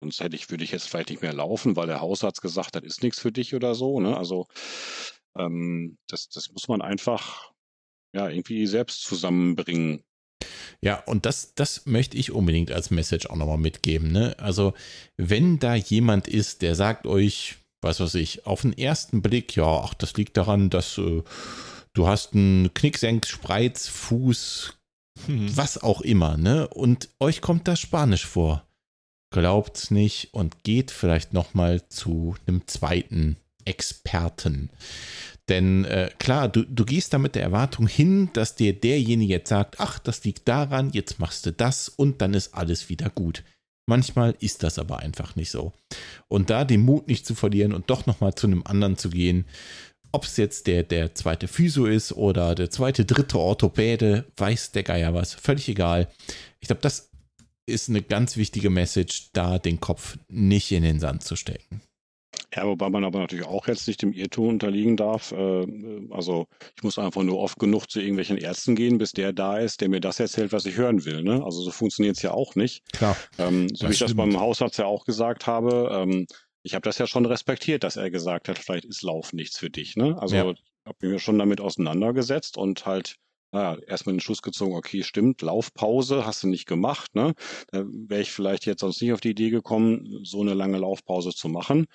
sonst 0.00 0.20
hätte 0.20 0.36
ich, 0.36 0.50
würde 0.50 0.64
ich 0.64 0.72
jetzt 0.72 0.88
vielleicht 0.88 1.10
nicht 1.10 1.22
mehr 1.22 1.32
laufen, 1.32 1.76
weil 1.76 1.86
der 1.86 2.00
Hausarzt 2.00 2.42
gesagt 2.42 2.76
hat, 2.76 2.84
ist 2.84 3.02
nichts 3.02 3.18
für 3.18 3.32
dich 3.32 3.54
oder 3.54 3.74
so. 3.74 4.00
Ne? 4.00 4.16
Also 4.16 4.46
ähm, 5.36 5.98
das, 6.08 6.28
das 6.28 6.50
muss 6.52 6.68
man 6.68 6.82
einfach 6.82 7.52
ja 8.14 8.28
irgendwie 8.28 8.66
selbst 8.66 9.02
zusammenbringen. 9.02 10.02
Ja, 10.80 11.02
und 11.06 11.24
das, 11.26 11.54
das 11.54 11.86
möchte 11.86 12.16
ich 12.16 12.30
unbedingt 12.30 12.70
als 12.70 12.90
Message 12.90 13.26
auch 13.26 13.36
nochmal 13.36 13.58
mitgeben. 13.58 14.12
Ne? 14.12 14.36
Also, 14.38 14.74
wenn 15.16 15.58
da 15.58 15.74
jemand 15.74 16.28
ist, 16.28 16.62
der 16.62 16.74
sagt 16.74 17.06
euch, 17.06 17.56
was 17.80 18.00
weiß 18.00 18.14
ich, 18.16 18.46
auf 18.46 18.62
den 18.62 18.76
ersten 18.76 19.22
Blick, 19.22 19.56
ja, 19.56 19.80
ach, 19.82 19.94
das 19.94 20.14
liegt 20.14 20.36
daran, 20.36 20.70
dass 20.70 20.98
äh, 20.98 21.22
du 21.94 22.06
hast 22.06 22.34
einen 22.34 22.74
Knicksenk, 22.74 23.26
Spreiz, 23.26 23.88
Fuß, 23.88 24.76
hm. 25.26 25.56
was 25.56 25.82
auch 25.82 26.02
immer, 26.02 26.36
ne? 26.36 26.68
Und 26.68 27.08
euch 27.20 27.40
kommt 27.40 27.66
das 27.66 27.80
Spanisch 27.80 28.26
vor. 28.26 28.66
Glaubt's 29.32 29.90
nicht 29.90 30.32
und 30.32 30.62
geht 30.62 30.90
vielleicht 30.90 31.32
nochmal 31.32 31.88
zu 31.88 32.36
einem 32.46 32.66
zweiten 32.66 33.36
Experten. 33.64 34.70
Denn 35.48 35.84
äh, 35.84 36.10
klar, 36.18 36.48
du, 36.48 36.64
du 36.64 36.84
gehst 36.84 37.12
da 37.12 37.18
mit 37.18 37.34
der 37.34 37.42
Erwartung 37.42 37.86
hin, 37.86 38.30
dass 38.32 38.54
dir 38.54 38.78
derjenige 38.78 39.34
jetzt 39.34 39.48
sagt, 39.48 39.80
ach, 39.80 39.98
das 39.98 40.24
liegt 40.24 40.48
daran, 40.48 40.90
jetzt 40.92 41.18
machst 41.18 41.46
du 41.46 41.52
das 41.52 41.88
und 41.88 42.22
dann 42.22 42.34
ist 42.34 42.54
alles 42.54 42.88
wieder 42.88 43.10
gut. 43.10 43.42
Manchmal 43.86 44.34
ist 44.40 44.62
das 44.62 44.78
aber 44.78 45.00
einfach 45.00 45.36
nicht 45.36 45.50
so. 45.50 45.72
Und 46.28 46.48
da 46.48 46.64
den 46.64 46.80
Mut 46.80 47.08
nicht 47.08 47.26
zu 47.26 47.34
verlieren 47.34 47.74
und 47.74 47.90
doch 47.90 48.06
nochmal 48.06 48.34
zu 48.34 48.46
einem 48.46 48.62
anderen 48.64 48.96
zu 48.96 49.10
gehen, 49.10 49.44
ob 50.14 50.24
es 50.24 50.36
jetzt 50.36 50.68
der, 50.68 50.84
der 50.84 51.14
zweite 51.14 51.48
Physio 51.48 51.86
ist 51.86 52.12
oder 52.12 52.54
der 52.54 52.70
zweite, 52.70 53.04
dritte 53.04 53.38
Orthopäde, 53.38 54.24
weiß 54.36 54.70
der 54.70 54.84
Geier 54.84 55.12
was, 55.12 55.34
völlig 55.34 55.68
egal. 55.68 56.08
Ich 56.60 56.68
glaube, 56.68 56.82
das 56.82 57.10
ist 57.66 57.88
eine 57.88 58.00
ganz 58.00 58.36
wichtige 58.36 58.70
Message, 58.70 59.30
da 59.32 59.58
den 59.58 59.80
Kopf 59.80 60.16
nicht 60.28 60.70
in 60.70 60.84
den 60.84 61.00
Sand 61.00 61.24
zu 61.24 61.34
stecken. 61.34 61.80
Ja, 62.54 62.64
wobei 62.64 62.88
man 62.90 63.02
aber 63.02 63.18
natürlich 63.18 63.44
auch 63.44 63.66
jetzt 63.66 63.88
nicht 63.88 64.02
dem 64.02 64.12
Irrtum 64.12 64.48
unterliegen 64.50 64.96
darf. 64.96 65.32
Äh, 65.32 65.66
also 66.10 66.46
ich 66.76 66.84
muss 66.84 66.98
einfach 66.98 67.24
nur 67.24 67.38
oft 67.38 67.58
genug 67.58 67.90
zu 67.90 67.98
irgendwelchen 67.98 68.36
Ärzten 68.36 68.76
gehen, 68.76 68.98
bis 68.98 69.10
der 69.10 69.32
da 69.32 69.58
ist, 69.58 69.80
der 69.80 69.88
mir 69.88 70.00
das 70.00 70.20
erzählt, 70.20 70.52
was 70.52 70.64
ich 70.64 70.76
hören 70.76 71.04
will. 71.04 71.24
Ne? 71.24 71.42
Also 71.44 71.62
so 71.62 71.72
funktioniert 71.72 72.16
es 72.16 72.22
ja 72.22 72.30
auch 72.30 72.54
nicht. 72.54 72.84
Klar. 72.92 73.16
Ähm, 73.38 73.68
so 73.74 73.88
wie 73.88 73.92
ich 73.92 73.98
das 73.98 74.14
beim 74.14 74.38
Hausarzt 74.38 74.78
ja 74.78 74.86
auch 74.86 75.04
gesagt 75.04 75.48
habe, 75.48 75.90
ähm, 75.92 76.26
ich 76.64 76.74
habe 76.74 76.82
das 76.82 76.98
ja 76.98 77.06
schon 77.06 77.26
respektiert, 77.26 77.84
dass 77.84 77.96
er 77.96 78.10
gesagt 78.10 78.48
hat, 78.48 78.58
vielleicht 78.58 78.86
ist 78.86 79.02
Lauf 79.02 79.32
nichts 79.32 79.58
für 79.58 79.70
dich. 79.70 79.96
Ne? 79.96 80.16
Also 80.18 80.34
ja. 80.34 80.54
habe 80.84 81.08
mich 81.08 81.22
schon 81.22 81.38
damit 81.38 81.60
auseinandergesetzt 81.60 82.56
und 82.56 82.86
halt 82.86 83.16
naja, 83.52 83.78
erstmal 83.86 84.16
den 84.16 84.20
Schluss 84.20 84.42
gezogen, 84.42 84.74
okay, 84.74 85.04
stimmt, 85.04 85.40
Laufpause 85.40 86.26
hast 86.26 86.42
du 86.42 86.48
nicht 86.48 86.66
gemacht, 86.66 87.14
ne? 87.14 87.34
Da 87.68 87.84
wäre 87.86 88.20
ich 88.20 88.32
vielleicht 88.32 88.66
jetzt 88.66 88.80
sonst 88.80 89.00
nicht 89.00 89.12
auf 89.12 89.20
die 89.20 89.30
Idee 89.30 89.50
gekommen, 89.50 90.24
so 90.24 90.40
eine 90.40 90.54
lange 90.54 90.78
Laufpause 90.78 91.30
zu 91.30 91.48
machen. 91.48 91.86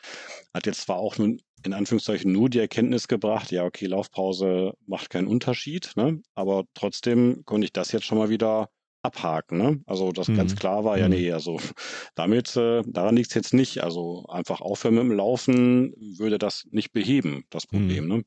Hat 0.54 0.68
jetzt 0.68 0.84
zwar 0.84 0.96
auch 0.96 1.18
nun 1.18 1.42
in 1.66 1.74
Anführungszeichen 1.74 2.32
nur 2.32 2.50
die 2.50 2.60
Erkenntnis 2.60 3.10
gebracht, 3.10 3.52
ja, 3.52 3.66
okay, 3.66 3.88
Laufpause 3.88 4.72
macht 4.88 5.10
keinen 5.10 5.28
Unterschied, 5.28 5.92
ne? 5.98 6.22
Aber 6.34 6.64
trotzdem 6.76 7.44
konnte 7.44 7.66
ich 7.66 7.74
das 7.74 7.92
jetzt 7.92 8.06
schon 8.06 8.18
mal 8.18 8.30
wieder 8.30 8.70
abhaken, 9.02 9.58
ne? 9.58 9.82
Also 9.86 10.12
das 10.12 10.28
mhm. 10.28 10.36
ganz 10.36 10.56
klar 10.56 10.84
war, 10.84 10.98
ja, 10.98 11.08
mhm. 11.08 11.14
nee, 11.14 11.32
also 11.32 11.60
damit, 12.16 12.56
äh, 12.56 12.82
daran 12.86 13.16
liegt 13.16 13.30
es 13.30 13.36
jetzt 13.36 13.54
nicht. 13.54 13.84
Also 13.84 14.26
einfach 14.28 14.62
aufhören 14.62 14.96
mit 14.96 15.04
dem 15.04 15.12
Laufen 15.12 15.94
würde 16.18 16.38
das 16.38 16.68
nicht 16.72 16.92
beheben, 16.92 17.46
das 17.50 17.66
Problem, 17.66 18.06
mhm. 18.06 18.10
ne? 18.10 18.24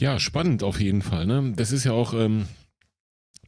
Ja, 0.00 0.20
spannend 0.20 0.62
auf 0.62 0.80
jeden 0.80 1.02
Fall. 1.02 1.26
Ne? 1.26 1.54
Das 1.56 1.72
ist 1.72 1.84
ja 1.84 1.92
auch, 1.92 2.14
ähm, 2.14 2.46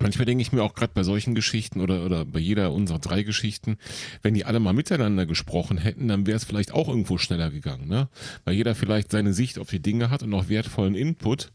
manchmal 0.01 0.27
denke 0.27 0.43
ich 0.43 0.53
mir 0.53 0.63
auch 0.63 0.75
gerade 0.75 0.93
bei 0.95 1.03
solchen 1.03 1.35
Geschichten 1.35 1.81
oder, 1.81 2.05
oder 2.05 2.25
bei 2.25 2.39
jeder 2.39 2.73
unserer 2.73 2.99
drei 2.99 3.23
Geschichten, 3.23 3.79
wenn 4.23 4.35
die 4.35 4.45
alle 4.45 4.61
mal 4.61 4.73
miteinander 4.73 5.27
gesprochen 5.27 5.79
hätten, 5.79 6.09
dann 6.09 6.27
wäre 6.27 6.37
es 6.37 6.45
vielleicht 6.45 6.73
auch 6.73 6.89
irgendwo 6.89 7.19
schneller 7.19 7.51
gegangen. 7.51 7.89
Ne? 7.89 8.09
Weil 8.45 8.55
jeder 8.55 8.75
vielleicht 8.75 9.11
seine 9.11 9.33
Sicht 9.33 9.59
auf 9.59 9.71
die 9.71 9.81
Dinge 9.81 10.11
hat 10.11 10.23
und 10.23 10.35
auch 10.35 10.49
wertvollen 10.49 10.95
Input. 10.95 11.53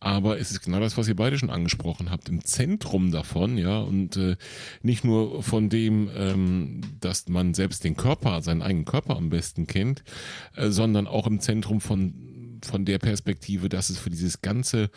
Aber 0.00 0.38
es 0.38 0.50
ist 0.50 0.62
genau 0.62 0.80
das, 0.80 0.96
was 0.96 1.06
ihr 1.06 1.14
beide 1.14 1.38
schon 1.38 1.50
angesprochen 1.50 2.10
habt, 2.10 2.28
im 2.28 2.44
Zentrum 2.44 3.12
davon, 3.12 3.56
ja, 3.56 3.78
und 3.78 4.16
äh, 4.16 4.34
nicht 4.82 5.04
nur 5.04 5.44
von 5.44 5.68
dem, 5.68 6.10
ähm, 6.16 6.80
dass 6.98 7.28
man 7.28 7.54
selbst 7.54 7.84
den 7.84 7.96
Körper, 7.96 8.42
seinen 8.42 8.62
eigenen 8.62 8.84
Körper 8.84 9.16
am 9.16 9.30
besten 9.30 9.68
kennt, 9.68 10.02
äh, 10.56 10.70
sondern 10.70 11.06
auch 11.06 11.28
im 11.28 11.38
Zentrum 11.38 11.80
von 11.80 12.14
von 12.66 12.84
der 12.84 12.98
Perspektive, 12.98 13.68
dass 13.68 13.90
es 13.90 13.98
für 13.98 14.10
dieses 14.10 14.42
ganze 14.42 14.90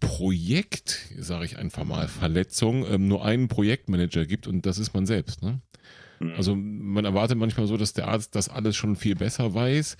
Projekt, 0.00 0.98
sage 1.18 1.44
ich 1.44 1.58
einfach 1.58 1.84
mal, 1.84 2.08
Verletzung, 2.08 2.86
ähm, 2.86 3.08
nur 3.08 3.24
einen 3.24 3.48
Projektmanager 3.48 4.26
gibt 4.26 4.46
und 4.46 4.66
das 4.66 4.78
ist 4.78 4.94
man 4.94 5.06
selbst. 5.06 5.42
Ne? 5.42 5.60
Mhm. 6.20 6.32
Also 6.36 6.54
man 6.56 7.04
erwartet 7.04 7.38
manchmal 7.38 7.66
so, 7.66 7.76
dass 7.76 7.92
der 7.92 8.08
Arzt 8.08 8.34
das 8.34 8.48
alles 8.48 8.76
schon 8.76 8.96
viel 8.96 9.14
besser 9.14 9.54
weiß, 9.54 9.96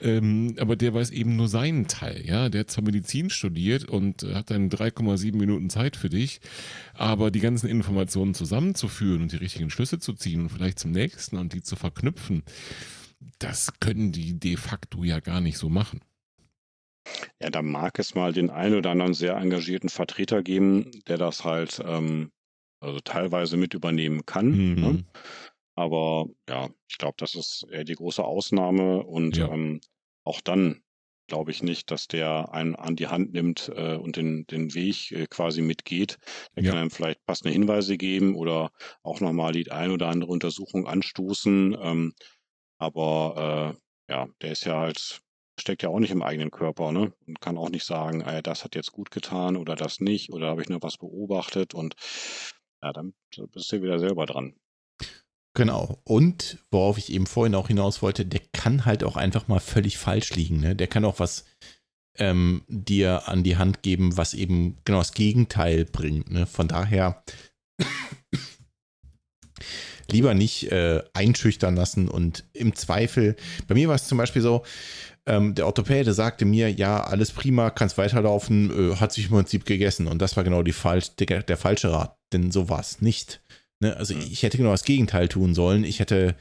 ähm, 0.00 0.54
aber 0.58 0.76
der 0.76 0.94
weiß 0.94 1.10
eben 1.10 1.36
nur 1.36 1.48
seinen 1.48 1.88
Teil. 1.88 2.22
Ja, 2.24 2.48
der 2.48 2.60
hat 2.60 2.70
zwar 2.70 2.84
Medizin 2.84 3.30
studiert 3.30 3.84
und 3.84 4.22
hat 4.22 4.50
dann 4.50 4.70
3,7 4.70 5.36
Minuten 5.36 5.70
Zeit 5.70 5.96
für 5.96 6.08
dich, 6.08 6.40
aber 6.94 7.30
die 7.30 7.40
ganzen 7.40 7.68
Informationen 7.68 8.34
zusammenzuführen 8.34 9.22
und 9.22 9.32
die 9.32 9.36
richtigen 9.36 9.70
Schlüsse 9.70 9.98
zu 9.98 10.12
ziehen 10.12 10.42
und 10.42 10.48
vielleicht 10.50 10.78
zum 10.78 10.92
nächsten 10.92 11.38
und 11.38 11.52
die 11.52 11.62
zu 11.62 11.76
verknüpfen, 11.76 12.42
das 13.38 13.72
können 13.80 14.12
die 14.12 14.38
de 14.38 14.56
facto 14.56 15.04
ja 15.04 15.20
gar 15.20 15.40
nicht 15.40 15.58
so 15.58 15.68
machen. 15.68 16.00
Ja, 17.40 17.50
da 17.50 17.62
mag 17.62 17.98
es 17.98 18.14
mal 18.14 18.32
den 18.32 18.50
einen 18.50 18.76
oder 18.76 18.90
anderen 18.90 19.14
sehr 19.14 19.36
engagierten 19.36 19.88
Vertreter 19.88 20.42
geben, 20.42 20.90
der 21.08 21.18
das 21.18 21.44
halt 21.44 21.80
ähm, 21.84 22.30
also 22.80 23.00
teilweise 23.00 23.56
mit 23.56 23.74
übernehmen 23.74 24.26
kann. 24.26 24.50
Ne? 24.50 24.56
Mhm. 24.56 24.82
Ne? 24.82 25.04
Aber 25.74 26.26
ja, 26.48 26.68
ich 26.88 26.98
glaube, 26.98 27.14
das 27.18 27.34
ist 27.34 27.66
eher 27.70 27.84
die 27.84 27.94
große 27.94 28.22
Ausnahme 28.22 29.02
und 29.02 29.36
ja. 29.36 29.50
ähm, 29.50 29.80
auch 30.24 30.40
dann 30.40 30.82
glaube 31.28 31.50
ich 31.50 31.62
nicht, 31.62 31.90
dass 31.90 32.08
der 32.08 32.52
einen 32.52 32.76
an 32.76 32.96
die 32.96 33.06
Hand 33.06 33.32
nimmt 33.32 33.72
äh, 33.74 33.96
und 33.96 34.16
den, 34.16 34.46
den 34.48 34.74
Weg 34.74 35.12
äh, 35.12 35.26
quasi 35.26 35.62
mitgeht. 35.62 36.18
Der 36.56 36.64
ja. 36.64 36.70
kann 36.70 36.80
einem 36.80 36.90
vielleicht 36.90 37.24
passende 37.24 37.52
Hinweise 37.52 37.96
geben 37.96 38.34
oder 38.34 38.70
auch 39.02 39.20
nochmal 39.20 39.52
die 39.52 39.70
ein 39.70 39.90
oder 39.90 40.08
andere 40.08 40.30
Untersuchung 40.30 40.86
anstoßen. 40.86 41.76
Ähm, 41.80 42.12
aber 42.78 43.76
äh, 44.08 44.12
ja, 44.12 44.28
der 44.42 44.52
ist 44.52 44.66
ja 44.66 44.78
halt 44.80 45.22
steckt 45.62 45.82
ja 45.82 45.88
auch 45.88 45.98
nicht 45.98 46.10
im 46.10 46.22
eigenen 46.22 46.50
Körper, 46.50 46.92
ne? 46.92 47.12
Und 47.26 47.40
kann 47.40 47.56
auch 47.56 47.70
nicht 47.70 47.86
sagen, 47.86 48.20
äh, 48.20 48.42
das 48.42 48.64
hat 48.64 48.74
jetzt 48.74 48.92
gut 48.92 49.10
getan 49.10 49.56
oder 49.56 49.74
das 49.74 50.00
nicht 50.00 50.32
oder 50.32 50.48
habe 50.48 50.62
ich 50.62 50.68
nur 50.68 50.82
was 50.82 50.98
beobachtet 50.98 51.72
und 51.74 51.94
ja, 52.82 52.92
dann 52.92 53.14
bist 53.52 53.72
du 53.72 53.82
wieder 53.82 53.98
selber 53.98 54.26
dran. 54.26 54.54
Genau. 55.54 56.00
Und 56.04 56.58
worauf 56.70 56.98
ich 56.98 57.12
eben 57.12 57.26
vorhin 57.26 57.54
auch 57.54 57.68
hinaus 57.68 58.02
wollte, 58.02 58.24
der 58.24 58.40
kann 58.52 58.86
halt 58.86 59.04
auch 59.04 59.16
einfach 59.16 59.48
mal 59.48 59.60
völlig 59.60 59.98
falsch 59.98 60.34
liegen. 60.34 60.60
Ne? 60.60 60.74
Der 60.74 60.86
kann 60.86 61.04
auch 61.04 61.18
was 61.18 61.44
ähm, 62.18 62.62
dir 62.68 63.28
an 63.28 63.42
die 63.42 63.56
Hand 63.56 63.82
geben, 63.82 64.16
was 64.16 64.34
eben 64.34 64.78
genau 64.84 64.98
das 64.98 65.12
Gegenteil 65.12 65.84
bringt. 65.84 66.30
Ne? 66.30 66.46
Von 66.46 66.68
daher 66.68 67.22
lieber 70.10 70.32
nicht 70.34 70.72
äh, 70.72 71.02
einschüchtern 71.12 71.76
lassen 71.76 72.08
und 72.08 72.44
im 72.54 72.74
Zweifel, 72.74 73.36
bei 73.68 73.74
mir 73.74 73.88
war 73.88 73.94
es 73.94 74.08
zum 74.08 74.18
Beispiel 74.18 74.42
so, 74.42 74.64
ähm, 75.26 75.54
der 75.54 75.66
Orthopäde 75.66 76.12
sagte 76.12 76.44
mir, 76.44 76.72
ja, 76.72 77.02
alles 77.04 77.30
prima, 77.30 77.70
kannst 77.70 77.98
weiterlaufen, 77.98 78.92
äh, 78.92 78.96
hat 78.96 79.12
sich 79.12 79.26
im 79.26 79.32
Prinzip 79.32 79.64
gegessen. 79.64 80.08
Und 80.08 80.20
das 80.20 80.36
war 80.36 80.44
genau 80.44 80.62
die 80.62 80.72
falsch, 80.72 81.14
der, 81.16 81.42
der 81.42 81.56
falsche 81.56 81.92
Rat, 81.92 82.16
denn 82.32 82.50
so 82.50 82.68
war 82.68 82.80
es 82.80 83.00
nicht. 83.00 83.40
Ne? 83.80 83.96
Also 83.96 84.14
mhm. 84.14 84.22
ich 84.22 84.42
hätte 84.42 84.58
genau 84.58 84.72
das 84.72 84.84
Gegenteil 84.84 85.28
tun 85.28 85.54
sollen. 85.54 85.84
Ich 85.84 86.00
hätte 86.00 86.34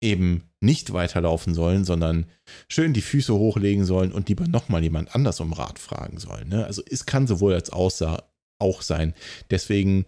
eben 0.00 0.50
nicht 0.60 0.92
weiterlaufen 0.92 1.54
sollen, 1.54 1.84
sondern 1.84 2.26
schön 2.68 2.92
die 2.92 3.00
Füße 3.00 3.32
hochlegen 3.32 3.84
sollen 3.84 4.12
und 4.12 4.28
lieber 4.28 4.46
nochmal 4.48 4.82
jemand 4.82 5.14
anders 5.14 5.40
um 5.40 5.52
Rat 5.52 5.78
fragen 5.78 6.18
sollen. 6.18 6.48
Ne? 6.48 6.64
Also 6.64 6.82
es 6.88 7.06
kann 7.06 7.26
sowohl 7.26 7.54
als 7.54 7.70
Aussah 7.70 8.24
auch 8.58 8.82
sein. 8.82 9.14
Deswegen 9.50 10.04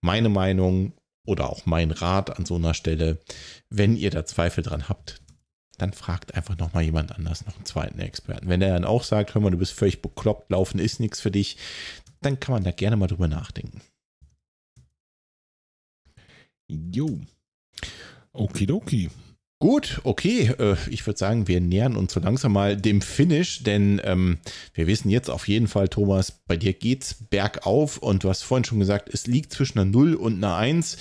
meine 0.00 0.28
Meinung 0.28 0.92
oder 1.26 1.50
auch 1.50 1.66
mein 1.66 1.90
Rat 1.90 2.36
an 2.38 2.46
so 2.46 2.56
einer 2.56 2.74
Stelle, 2.74 3.18
wenn 3.70 3.96
ihr 3.96 4.10
da 4.10 4.24
Zweifel 4.24 4.62
dran 4.64 4.88
habt, 4.88 5.20
dann 5.78 5.92
fragt 5.92 6.34
einfach 6.34 6.58
nochmal 6.58 6.82
jemand 6.82 7.12
anders, 7.12 7.46
noch 7.46 7.56
einen 7.56 7.64
zweiten 7.64 8.00
Experten. 8.00 8.48
Wenn 8.48 8.60
der 8.60 8.74
dann 8.74 8.84
auch 8.84 9.04
sagt, 9.04 9.34
hör 9.34 9.40
mal, 9.40 9.50
du 9.50 9.58
bist 9.58 9.72
völlig 9.72 10.02
bekloppt, 10.02 10.50
laufen 10.50 10.80
ist 10.80 11.00
nichts 11.00 11.20
für 11.20 11.30
dich, 11.30 11.56
dann 12.20 12.40
kann 12.40 12.52
man 12.52 12.64
da 12.64 12.72
gerne 12.72 12.96
mal 12.96 13.06
drüber 13.06 13.28
nachdenken. 13.28 13.80
Jo. 16.68 17.20
Okidoki. 18.32 19.10
Gut, 19.60 20.00
okay. 20.04 20.52
Äh, 20.58 20.76
ich 20.88 21.04
würde 21.04 21.18
sagen, 21.18 21.48
wir 21.48 21.60
nähern 21.60 21.96
uns 21.96 22.12
so 22.12 22.20
langsam 22.20 22.52
mal 22.52 22.76
dem 22.76 23.00
Finish, 23.00 23.64
denn 23.64 24.00
ähm, 24.04 24.38
wir 24.72 24.86
wissen 24.86 25.10
jetzt 25.10 25.28
auf 25.28 25.48
jeden 25.48 25.66
Fall, 25.66 25.88
Thomas, 25.88 26.30
bei 26.46 26.56
dir 26.56 26.72
geht's 26.72 27.14
bergauf 27.28 27.98
und 27.98 28.22
du 28.22 28.28
hast 28.28 28.42
vorhin 28.42 28.64
schon 28.64 28.78
gesagt, 28.78 29.12
es 29.12 29.26
liegt 29.26 29.52
zwischen 29.52 29.80
einer 29.80 29.90
0 29.90 30.14
und 30.14 30.36
einer 30.36 30.54
1. 30.54 30.96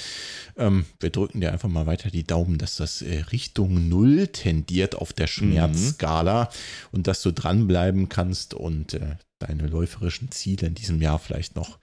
Ähm, 0.58 0.86
wir 1.00 1.12
drücken 1.12 1.40
dir 1.40 1.52
einfach 1.52 1.70
mal 1.70 1.86
weiter 1.86 2.10
die 2.10 2.26
Daumen, 2.26 2.58
dass 2.58 2.78
das 2.78 3.04
äh, 3.04 3.20
Richtung 3.32 3.90
0 3.90 4.30
tendiert 4.30 4.96
auf 4.96 5.14
der 5.14 5.28
Schmerzskala 5.28 6.46
mhm. 6.46 6.48
und 6.94 7.06
dass 7.06 7.22
du 7.22 7.32
dranbleiben 7.32 8.10
kannst 8.10 8.56
und 8.56 8.96
äh, 8.96 9.18
deine 9.38 9.68
läuferischen 9.68 10.32
Ziele 10.32 10.66
in 10.66 10.74
diesem 10.74 11.00
Jahr 11.00 11.20
vielleicht 11.20 11.56
noch 11.56 11.78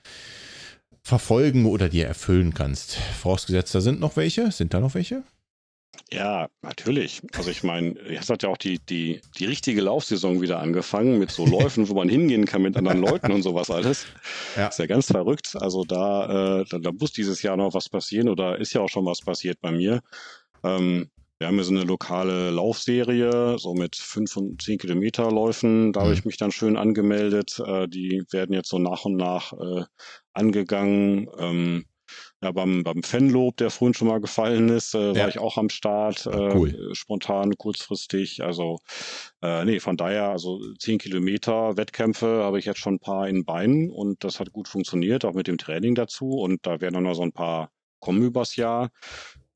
verfolgen 1.04 1.66
oder 1.66 1.88
dir 1.88 2.08
erfüllen 2.08 2.52
kannst. 2.52 2.96
Vorausgesetzt, 3.20 3.76
da 3.76 3.80
sind 3.80 4.00
noch 4.00 4.16
welche? 4.16 4.50
Sind 4.50 4.74
da 4.74 4.80
noch 4.80 4.94
welche? 4.94 5.22
Ja, 6.12 6.48
natürlich. 6.62 7.22
Also 7.36 7.50
ich 7.50 7.62
meine, 7.62 7.94
jetzt 8.08 8.30
hat 8.30 8.42
ja 8.42 8.48
auch 8.48 8.56
die, 8.56 8.78
die, 8.78 9.20
die 9.38 9.44
richtige 9.46 9.80
Laufsaison 9.80 10.40
wieder 10.40 10.60
angefangen 10.60 11.18
mit 11.18 11.30
so 11.30 11.46
Läufen, 11.46 11.88
wo 11.88 11.94
man 11.94 12.08
hingehen 12.08 12.44
kann 12.44 12.62
mit 12.62 12.76
anderen 12.76 13.00
Leuten 13.00 13.32
und 13.32 13.42
sowas 13.42 13.70
alles. 13.70 14.06
Ja. 14.56 14.68
Ist 14.68 14.78
ja 14.78 14.86
ganz 14.86 15.06
verrückt. 15.06 15.56
Also 15.60 15.84
da, 15.84 16.60
äh, 16.60 16.64
da, 16.68 16.78
da, 16.78 16.92
muss 16.92 17.12
dieses 17.12 17.42
Jahr 17.42 17.56
noch 17.56 17.74
was 17.74 17.88
passieren 17.88 18.28
oder 18.28 18.58
ist 18.58 18.72
ja 18.72 18.80
auch 18.80 18.88
schon 18.88 19.06
was 19.06 19.20
passiert 19.20 19.60
bei 19.60 19.72
mir. 19.72 20.00
Ähm, 20.62 21.10
wir 21.38 21.48
haben 21.48 21.58
ja 21.58 21.64
so 21.64 21.74
eine 21.74 21.84
lokale 21.84 22.50
Laufserie, 22.50 23.58
so 23.58 23.74
mit 23.74 23.96
fünf 23.96 24.36
und 24.36 24.62
zehn 24.62 24.78
Kilometer 24.78 25.30
Läufen. 25.30 25.92
Da 25.92 26.00
mhm. 26.00 26.04
habe 26.04 26.14
ich 26.14 26.24
mich 26.24 26.36
dann 26.36 26.52
schön 26.52 26.76
angemeldet. 26.76 27.60
Äh, 27.66 27.88
die 27.88 28.22
werden 28.30 28.54
jetzt 28.54 28.68
so 28.68 28.78
nach 28.78 29.04
und 29.04 29.16
nach 29.16 29.52
äh, 29.52 29.84
angegangen. 30.32 31.28
Ähm, 31.38 31.84
ja, 32.44 32.52
beim, 32.52 32.82
beim 32.82 33.02
Fanlob, 33.02 33.56
der 33.56 33.70
vorhin 33.70 33.94
schon 33.94 34.08
mal 34.08 34.20
gefallen 34.20 34.68
ist, 34.68 34.94
äh, 34.94 35.12
ja. 35.12 35.22
war 35.22 35.28
ich 35.28 35.38
auch 35.38 35.56
am 35.56 35.70
Start, 35.70 36.26
äh, 36.26 36.54
cool. 36.54 36.90
spontan, 36.92 37.56
kurzfristig. 37.56 38.44
Also, 38.44 38.78
äh, 39.42 39.64
nee, 39.64 39.80
von 39.80 39.96
daher, 39.96 40.28
also 40.28 40.60
zehn 40.78 40.98
Kilometer 40.98 41.76
Wettkämpfe 41.78 42.44
habe 42.44 42.58
ich 42.58 42.66
jetzt 42.66 42.80
schon 42.80 42.96
ein 42.96 43.00
paar 43.00 43.28
in 43.28 43.44
Beinen 43.44 43.90
und 43.90 44.22
das 44.24 44.40
hat 44.40 44.52
gut 44.52 44.68
funktioniert, 44.68 45.24
auch 45.24 45.32
mit 45.32 45.46
dem 45.46 45.56
Training 45.56 45.94
dazu. 45.94 46.32
Und 46.32 46.66
da 46.66 46.80
werden 46.82 46.94
dann 46.94 47.04
noch 47.04 47.14
so 47.14 47.22
ein 47.22 47.32
paar 47.32 47.70
kommen 47.98 48.22
übers 48.22 48.56
Jahr. 48.56 48.90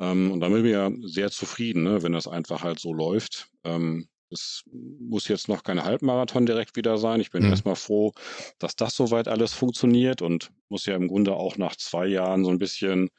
Ähm, 0.01 0.33
und 0.33 0.41
damit 0.41 0.63
bin 0.63 0.67
ich 0.67 0.73
ja 0.73 0.91
sehr 1.03 1.31
zufrieden, 1.31 1.83
ne, 1.83 2.03
wenn 2.03 2.13
das 2.13 2.27
einfach 2.27 2.63
halt 2.63 2.79
so 2.79 2.95
läuft. 2.95 3.51
Ähm, 3.65 4.09
es 4.31 4.65
muss 4.71 5.29
jetzt 5.29 5.49
noch 5.49 5.63
kein 5.63 5.83
Halbmarathon 5.83 6.47
direkt 6.47 6.77
wieder 6.77 6.99
sein. 6.99 7.21
Ich 7.21 7.31
bin 7.31 7.45
mhm. 7.45 7.51
erstmal 7.51 7.77
froh, 7.77 8.13
dass 8.59 8.77
das 8.77 8.95
soweit 8.95 9.29
alles 9.29 9.53
funktioniert 9.53 10.23
und 10.23 10.51
muss 10.69 10.87
ja 10.87 10.95
im 10.95 11.09
Grunde 11.09 11.35
auch 11.35 11.57
nach 11.57 11.77
zwei 11.77 12.07
Jahren 12.07 12.45
so 12.45 12.51
ein 12.51 12.59
bisschen 12.59 13.11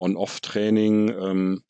On-Off-Training 0.00 1.08
ähm, 1.10 1.62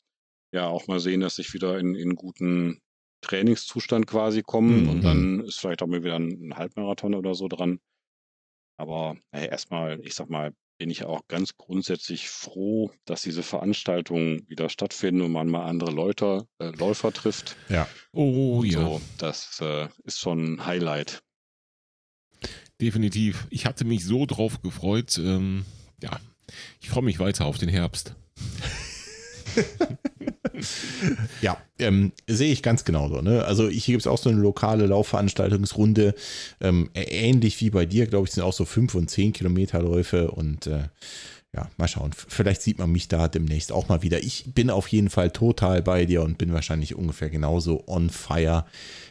ja 0.53 0.67
auch 0.69 0.87
mal 0.87 1.01
sehen, 1.01 1.21
dass 1.21 1.39
ich 1.39 1.53
wieder 1.55 1.79
in, 1.79 1.95
in 1.95 2.15
guten 2.15 2.81
Trainingszustand 3.21 4.07
quasi 4.07 4.43
komme 4.43 4.83
mhm. 4.83 4.89
und 4.89 5.05
dann 5.05 5.41
ist 5.41 5.59
vielleicht 5.61 5.83
auch 5.83 5.87
mal 5.87 6.05
wieder 6.05 6.17
ein, 6.17 6.57
Halbmarathon 6.57 7.15
oder 7.15 7.35
so 7.35 7.49
dran. 7.49 7.81
Aber 8.77 9.17
hey, 9.33 9.49
erstmal, 9.49 10.01
ich 10.05 10.15
sag 10.15 10.31
mal, 10.31 10.55
bin 10.79 10.91
ich 10.91 11.05
auch 11.05 11.27
ganz 11.29 11.57
grundsätzlich 11.57 12.29
froh, 12.29 12.91
dass 13.05 13.23
diese 13.23 13.43
Veranstaltungen 13.43 14.49
wieder 14.49 14.69
stattfinden 14.69 15.23
und 15.23 15.33
man 15.33 15.49
mal 15.49 15.67
andere 15.67 15.91
Leute, 15.91 16.47
äh, 16.59 16.71
Läufer 16.71 17.13
trifft. 17.13 17.57
Ja. 17.69 17.89
Oh 18.13 18.63
ja. 18.65 18.81
So, 18.81 19.01
das 19.19 19.61
äh, 19.61 19.89
ist 20.05 20.21
schon 20.21 20.55
ein 20.55 20.67
Highlight. 20.67 21.23
Definitiv. 22.81 23.47
Ich 23.51 23.67
hatte 23.67 23.85
mich 23.85 24.05
so 24.05 24.25
drauf 24.25 24.63
gefreut. 24.63 25.19
Ähm, 25.19 25.65
ja, 26.01 26.21
ich 26.81 26.89
freue 26.89 27.03
mich 27.03 27.19
weiter 27.19 27.47
auf 27.47 27.59
den 27.59 27.69
Herbst. 27.69 28.15
ja, 31.43 31.57
ähm, 31.79 32.13
sehe 32.27 32.53
ich 32.53 32.63
ganz 32.63 32.85
genauso. 32.85 33.21
Ne? 33.21 33.45
Also 33.45 33.69
hier 33.69 33.93
gibt 33.93 34.03
es 34.03 34.07
auch 34.07 34.19
so 34.19 34.31
eine 34.31 34.41
lokale 34.41 34.87
Laufveranstaltungsrunde. 34.87 36.15
Ähm, 36.61 36.91
ähnlich 36.95 37.61
wie 37.61 37.71
bei 37.71 37.87
dir, 37.87 38.07
glaube 38.07 38.27
ich, 38.27 38.35
sind 38.35 38.43
auch 38.43 38.53
so 38.53 38.65
5 38.65 38.95
und 38.95 39.11
10 39.11 39.33
Kilometer 39.33 39.83
Läufe 39.83 40.31
und 40.31 40.67
äh, 40.67 40.85
ja, 41.55 41.69
mal 41.79 41.89
schauen. 41.89 42.11
Vielleicht 42.13 42.61
sieht 42.61 42.79
man 42.79 42.93
mich 42.93 43.09
da 43.09 43.27
demnächst 43.27 43.73
auch 43.73 43.89
mal 43.89 44.03
wieder. 44.03 44.23
Ich 44.23 44.53
bin 44.55 44.69
auf 44.69 44.89
jeden 44.89 45.09
Fall 45.09 45.31
total 45.31 45.83
bei 45.83 46.05
dir 46.05 46.23
und 46.23 46.37
bin 46.37 46.53
wahrscheinlich 46.53 46.95
ungefähr 46.95 47.31
genauso 47.31 47.85
on 47.87 48.11
fire 48.11 48.67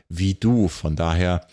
wie 0.08 0.36
du. 0.36 0.68
Von 0.68 0.96
daher 0.96 1.48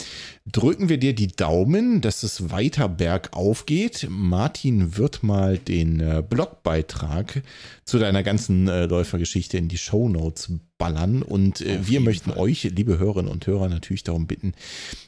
drücken 0.46 0.88
wir 0.88 0.98
dir 0.98 1.14
die 1.14 1.28
Daumen, 1.28 2.00
dass 2.02 2.22
es 2.22 2.50
weiter 2.50 2.88
bergauf 2.88 3.64
geht. 3.64 4.06
Martin 4.10 4.96
wird 4.96 5.22
mal 5.22 5.56
den 5.56 6.00
äh, 6.00 6.22
Blogbeitrag 6.28 7.42
zu 7.84 7.98
deiner 7.98 8.22
ganzen 8.22 8.68
äh, 8.68 8.84
Läufergeschichte 8.84 9.56
in 9.56 9.68
die 9.68 9.73
Show 9.78 10.08
Notes 10.08 10.50
ballern. 10.78 11.22
Und 11.22 11.60
äh, 11.60 11.86
wir 11.86 12.00
möchten 12.00 12.30
Fall. 12.30 12.40
euch, 12.40 12.64
liebe 12.64 12.98
Hörerinnen 12.98 13.30
und 13.30 13.46
Hörer, 13.46 13.68
natürlich 13.68 14.02
darum 14.02 14.26
bitten, 14.26 14.52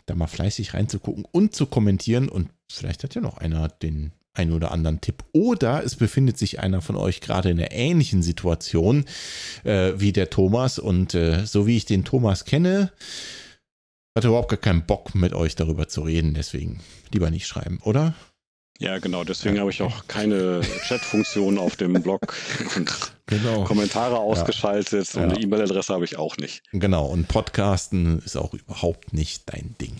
da 0.06 0.14
mal 0.14 0.26
fleißig 0.26 0.74
reinzugucken 0.74 1.24
und 1.30 1.54
zu 1.54 1.66
kommentieren. 1.66 2.28
Und 2.28 2.50
vielleicht 2.70 3.04
hat 3.04 3.14
ja 3.14 3.20
noch 3.20 3.38
einer 3.38 3.68
den 3.68 4.12
einen 4.34 4.52
oder 4.52 4.70
anderen 4.70 5.00
Tipp. 5.00 5.24
Oder 5.32 5.82
es 5.84 5.96
befindet 5.96 6.38
sich 6.38 6.60
einer 6.60 6.82
von 6.82 6.96
euch 6.96 7.20
gerade 7.20 7.50
in 7.50 7.58
einer 7.58 7.72
ähnlichen 7.72 8.22
Situation 8.22 9.04
äh, 9.64 9.92
wie 9.96 10.12
der 10.12 10.30
Thomas. 10.30 10.78
Und 10.78 11.14
äh, 11.14 11.46
so 11.46 11.66
wie 11.66 11.76
ich 11.76 11.86
den 11.86 12.04
Thomas 12.04 12.44
kenne, 12.44 12.92
hat 14.14 14.24
er 14.24 14.28
überhaupt 14.28 14.50
gar 14.50 14.58
keinen 14.58 14.86
Bock 14.86 15.14
mit 15.14 15.34
euch 15.34 15.56
darüber 15.56 15.88
zu 15.88 16.02
reden. 16.02 16.34
Deswegen 16.34 16.80
lieber 17.12 17.30
nicht 17.30 17.46
schreiben, 17.46 17.80
oder? 17.82 18.14
Ja, 18.78 18.98
genau. 18.98 19.24
Deswegen 19.24 19.56
ja. 19.56 19.60
habe 19.60 19.70
ich 19.70 19.82
auch 19.82 20.06
keine 20.06 20.60
Chat-Funktion 20.86 21.58
auf 21.58 21.76
dem 21.76 21.94
Blog 22.02 22.34
und 22.76 22.90
genau. 23.26 23.64
Kommentare 23.64 24.18
ausgeschaltet 24.18 25.14
ja. 25.14 25.22
und 25.22 25.30
eine 25.30 25.40
E-Mail-Adresse 25.40 25.94
habe 25.94 26.04
ich 26.04 26.18
auch 26.18 26.36
nicht. 26.36 26.62
Genau. 26.72 27.06
Und 27.06 27.28
Podcasten 27.28 28.20
ist 28.24 28.36
auch 28.36 28.54
überhaupt 28.54 29.12
nicht 29.12 29.44
dein 29.46 29.74
Ding. 29.80 29.96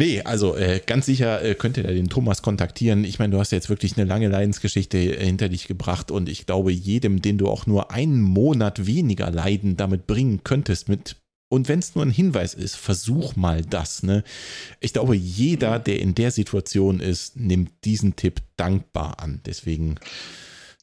Nee, 0.00 0.22
also 0.22 0.56
äh, 0.56 0.80
ganz 0.86 1.06
sicher 1.06 1.42
äh, 1.42 1.56
könnt 1.56 1.76
ihr 1.76 1.82
den 1.82 2.08
Thomas 2.08 2.40
kontaktieren. 2.40 3.02
Ich 3.02 3.18
meine, 3.18 3.32
du 3.32 3.40
hast 3.40 3.50
jetzt 3.50 3.68
wirklich 3.68 3.96
eine 3.96 4.06
lange 4.06 4.28
Leidensgeschichte 4.28 4.96
äh, 4.96 5.24
hinter 5.24 5.48
dich 5.48 5.66
gebracht 5.66 6.12
und 6.12 6.28
ich 6.28 6.46
glaube, 6.46 6.70
jedem, 6.70 7.20
den 7.20 7.36
du 7.36 7.48
auch 7.48 7.66
nur 7.66 7.90
einen 7.90 8.20
Monat 8.20 8.86
weniger 8.86 9.28
Leiden 9.32 9.76
damit 9.76 10.06
bringen 10.06 10.42
könntest, 10.44 10.88
mit 10.88 11.16
und 11.48 11.68
wenn 11.68 11.78
es 11.78 11.94
nur 11.94 12.04
ein 12.04 12.10
Hinweis 12.10 12.54
ist, 12.54 12.76
versuch 12.76 13.36
mal 13.36 13.62
das. 13.62 14.02
Ne? 14.02 14.22
Ich 14.80 14.92
glaube, 14.92 15.16
jeder, 15.16 15.78
der 15.78 16.00
in 16.00 16.14
der 16.14 16.30
Situation 16.30 17.00
ist, 17.00 17.36
nimmt 17.36 17.72
diesen 17.84 18.16
Tipp 18.16 18.42
dankbar 18.56 19.20
an. 19.20 19.40
Deswegen 19.46 19.96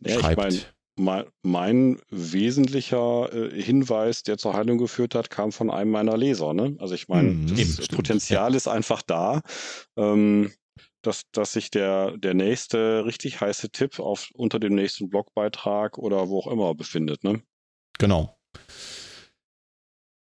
ja, 0.01 0.19
schreibt. 0.19 0.53
Ich 0.53 0.67
mein 0.97 1.25
mein 1.43 1.99
wesentlicher 2.09 3.31
äh, 3.33 3.61
Hinweis, 3.61 4.23
der 4.23 4.37
zur 4.37 4.53
Heilung 4.53 4.77
geführt 4.77 5.13
hat, 5.13 5.29
kam 5.29 5.51
von 5.51 5.69
einem 5.69 5.91
meiner 5.91 6.17
Leser. 6.17 6.53
Ne? 6.53 6.75
Also 6.79 6.95
ich 6.95 7.07
meine, 7.09 7.31
mhm, 7.31 7.47
das 7.47 7.73
stimmt, 7.73 7.91
Potenzial 7.95 8.55
ist 8.55 8.67
einfach 8.67 9.01
da, 9.01 9.41
ähm, 9.97 10.53
dass, 11.01 11.23
dass 11.31 11.53
sich 11.53 11.69
der, 11.69 12.17
der 12.17 12.33
nächste 12.33 13.05
richtig 13.05 13.41
heiße 13.41 13.69
Tipp 13.69 13.99
auf, 13.99 14.29
unter 14.33 14.59
dem 14.59 14.73
nächsten 14.73 15.09
Blogbeitrag 15.09 15.97
oder 15.97 16.29
wo 16.29 16.39
auch 16.39 16.47
immer 16.47 16.73
befindet. 16.73 17.23
Ne? 17.23 17.41
Genau. 17.99 18.37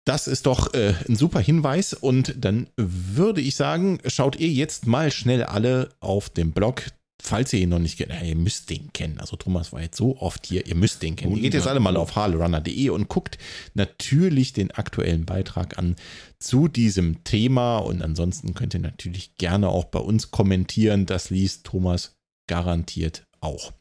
Das 0.05 0.27
ist 0.27 0.47
doch 0.47 0.75
äh, 0.75 0.95
ein 1.09 1.17
super 1.17 1.41
Hinweis 1.41 1.95
und 1.95 2.35
dann 2.39 2.69
würde 2.77 3.41
ich 3.41 3.57
sagen, 3.57 3.99
schaut 4.07 4.37
ihr 4.37 4.49
jetzt 4.49 4.87
mal 4.87 5.11
schnell 5.11 5.45
alle 5.45 5.89
auf 6.01 6.29
dem 6.29 6.53
Blog 6.53 6.85
falls 7.25 7.53
ihr 7.53 7.61
ihn 7.61 7.71
noch 7.71 7.79
nicht 7.79 7.97
kennt, 7.97 8.13
ihr 8.23 8.37
müsst 8.37 8.71
den 8.71 8.93
kennen. 8.93 9.19
Also 9.19 9.37
Thomas 9.37 9.73
war 9.73 9.81
jetzt 9.81 9.97
so 9.97 10.19
oft 10.19 10.47
hier, 10.47 10.67
ihr 10.67 10.75
müsst 10.75 11.03
den 11.03 11.17
kennen. 11.17 11.35
Ihr 11.37 11.43
geht 11.43 11.55
jetzt 11.55 11.67
alle 11.67 11.81
mal 11.81 11.97
auf 11.97 12.15
harlerunner.de 12.17 12.91
und 12.91 13.09
guckt 13.09 13.39
natürlich 13.73 14.53
den 14.53 14.71
aktuellen 14.71 15.25
Beitrag 15.25 15.79
an 15.79 15.97
zu 16.39 16.69
diesem 16.69 17.25
Thema. 17.25 17.79
Und 17.79 18.03
ansonsten 18.03 18.55
könnt 18.55 18.75
ihr 18.75 18.81
natürlich 18.81 19.37
gerne 19.37 19.69
auch 19.69 19.87
bei 19.87 20.01
uns 20.01 20.31
kommentieren. 20.31 21.07
Das 21.07 21.31
liest 21.31 21.65
Thomas 21.65 22.17
garantiert 22.47 23.27
auch. 23.41 23.73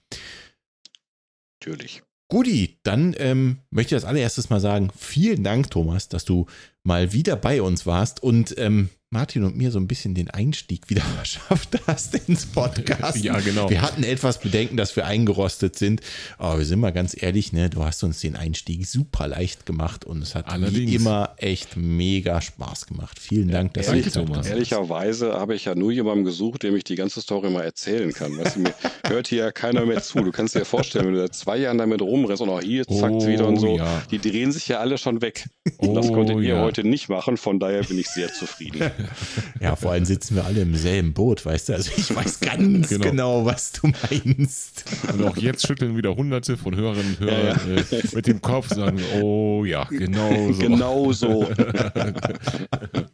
Natürlich. 1.59 2.01
Guti, 2.33 2.79
dann 2.81 3.15
ähm, 3.19 3.59
möchte 3.69 3.93
ich 3.93 4.01
als 4.01 4.09
allererstes 4.09 4.49
mal 4.49 4.59
sagen, 4.59 4.89
vielen 4.97 5.43
Dank, 5.43 5.69
Thomas, 5.69 6.09
dass 6.09 6.25
du 6.25 6.47
mal 6.81 7.13
wieder 7.13 7.35
bei 7.35 7.61
uns 7.61 7.85
warst. 7.85 8.23
Und 8.23 8.55
ähm, 8.57 8.89
Martin 9.13 9.43
und 9.43 9.55
mir 9.55 9.69
so 9.69 9.79
ein 9.79 9.87
bisschen 9.87 10.15
den 10.15 10.29
Einstieg 10.29 10.89
wieder 10.89 11.01
verschafft 11.15 11.79
hast 11.87 12.15
ins 12.27 12.47
Podcast. 12.47 13.23
Ja, 13.23 13.39
genau. 13.39 13.69
Wir 13.69 13.81
hatten 13.81 14.03
etwas 14.03 14.39
Bedenken, 14.39 14.75
dass 14.75 14.95
wir 14.95 15.05
eingerostet 15.05 15.77
sind, 15.77 16.01
aber 16.37 16.57
wir 16.57 16.65
sind 16.65 16.79
mal 16.79 16.91
ganz 16.91 17.15
ehrlich, 17.21 17.53
ne, 17.53 17.69
du 17.69 17.83
hast 17.83 18.03
uns 18.03 18.19
den 18.19 18.35
Einstieg 18.35 18.87
super 18.87 19.27
leicht 19.27 19.67
gemacht 19.67 20.03
und 20.03 20.21
es 20.23 20.33
hat 20.33 20.47
Allerdings. 20.47 20.91
wie 20.91 20.95
immer 20.95 21.35
echt 21.37 21.77
mega 21.77 22.41
Spaß 22.41 22.87
gemacht. 22.87 23.19
Vielen 23.19 23.49
Dank, 23.49 23.75
dass 23.75 23.87
Ehrlich, 23.87 24.11
du 24.11 24.25
Thomas. 24.25 24.47
Ehrlicherweise 24.47 25.33
habe 25.33 25.53
ich 25.53 25.65
ja 25.65 25.75
nur 25.75 25.91
jemanden 25.91 26.23
gesucht, 26.23 26.63
dem 26.63 26.75
ich 26.75 26.83
die 26.83 26.95
ganze 26.95 27.21
Story 27.21 27.51
mal 27.51 27.63
erzählen 27.63 28.11
kann. 28.11 28.35
Weißt 28.37 28.55
du, 28.55 28.61
mir 28.61 28.73
hört 29.07 29.27
hier 29.27 29.43
ja 29.45 29.51
keiner 29.51 29.85
mehr 29.85 30.01
zu. 30.01 30.21
Du 30.21 30.31
kannst 30.31 30.55
dir 30.55 30.65
vorstellen, 30.65 31.05
wenn 31.05 31.13
du 31.13 31.19
seit 31.19 31.35
zwei 31.35 31.57
Jahren 31.57 31.77
damit 31.77 32.01
rumrennst 32.01 32.41
und 32.41 32.49
auch 32.49 32.61
hier 32.61 32.87
zackt 32.87 33.13
oh, 33.13 33.27
wieder 33.27 33.47
und 33.47 33.57
so, 33.57 33.77
ja. 33.77 34.01
die 34.09 34.17
drehen 34.17 34.51
sich 34.51 34.67
ja 34.67 34.79
alle 34.79 34.97
schon 34.97 35.21
weg. 35.21 35.47
Oh, 35.77 35.93
das 35.93 36.07
konntet 36.07 36.37
ihr 36.37 36.55
ja. 36.55 36.61
heute 36.61 36.83
nicht 36.83 37.09
machen, 37.09 37.37
von 37.37 37.59
daher 37.59 37.83
bin 37.83 37.99
ich 37.99 38.07
sehr 38.07 38.33
zufrieden. 38.33 38.91
Ja, 39.59 39.75
vor 39.75 39.91
allem 39.91 40.05
sitzen 40.05 40.35
wir 40.35 40.45
alle 40.45 40.61
im 40.61 40.75
selben 40.75 41.13
Boot, 41.13 41.45
weißt 41.45 41.69
du? 41.69 41.73
Also 41.73 41.91
ich 41.95 42.13
weiß 42.13 42.39
ganz 42.39 42.89
genau. 42.89 43.09
genau, 43.09 43.45
was 43.45 43.71
du 43.71 43.87
meinst. 43.87 44.85
Und 45.11 45.23
auch 45.23 45.37
jetzt 45.37 45.65
schütteln 45.65 45.95
wieder 45.95 46.15
hunderte 46.15 46.57
von 46.57 46.75
Hörerinnen 46.75 47.15
und 47.15 47.19
Hörern 47.19 47.59
ja, 47.67 47.73
ja. 47.73 47.97
Äh, 47.97 48.03
mit 48.13 48.27
dem 48.27 48.41
Kopf 48.41 48.69
sagen, 48.69 48.99
oh 49.21 49.63
ja, 49.65 49.85
genau 49.85 50.51
so. 50.51 50.59
Genau 50.59 51.11
so. 51.13 51.47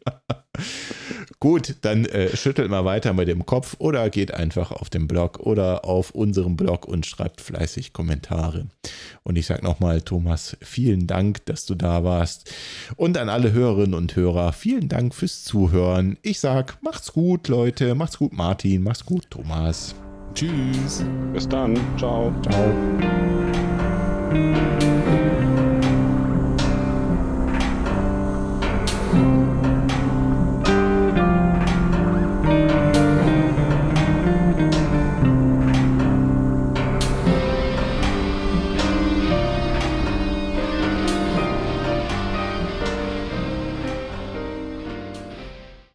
Gut, 1.42 1.78
dann 1.82 2.04
äh, 2.04 2.36
schüttelt 2.36 2.70
mal 2.70 2.84
weiter 2.84 3.14
mit 3.14 3.30
dem 3.30 3.46
Kopf 3.46 3.78
oder 3.80 4.10
geht 4.10 4.34
einfach 4.34 4.72
auf 4.74 4.90
den 4.90 5.08
Blog 5.08 5.40
oder 5.40 5.86
auf 5.86 6.12
unserem 6.12 6.58
Blog 6.58 6.86
und 6.86 7.06
schreibt 7.06 7.40
fleißig 7.40 7.94
Kommentare. 7.94 8.68
Und 9.24 9.38
ich 9.38 9.46
sage 9.46 9.64
nochmal, 9.64 10.02
Thomas, 10.02 10.58
vielen 10.60 11.08
Dank, 11.08 11.46
dass 11.46 11.66
du 11.66 11.76
da 11.76 12.04
warst. 12.04 12.54
Und 12.98 13.18
an 13.18 13.30
alle 13.30 13.54
Hörerinnen 13.54 13.94
und 13.94 14.18
Hörer, 14.18 14.52
vielen 14.52 14.90
Dank 14.90 15.16
fürs 15.16 15.46
Zuhören. 15.46 16.18
Ich 16.24 16.42
sage, 16.42 16.74
macht's 16.82 17.14
gut, 17.14 17.48
Leute. 17.48 17.96
Macht's 17.96 18.18
gut, 18.18 18.34
Martin. 18.34 18.84
Macht's 18.84 19.06
gut, 19.06 19.24
Thomas. 19.30 19.96
Tschüss. 20.34 21.06
Bis 21.32 21.48
dann. 21.48 21.80
Ciao. 21.98 22.34
Ciao. 22.44 22.74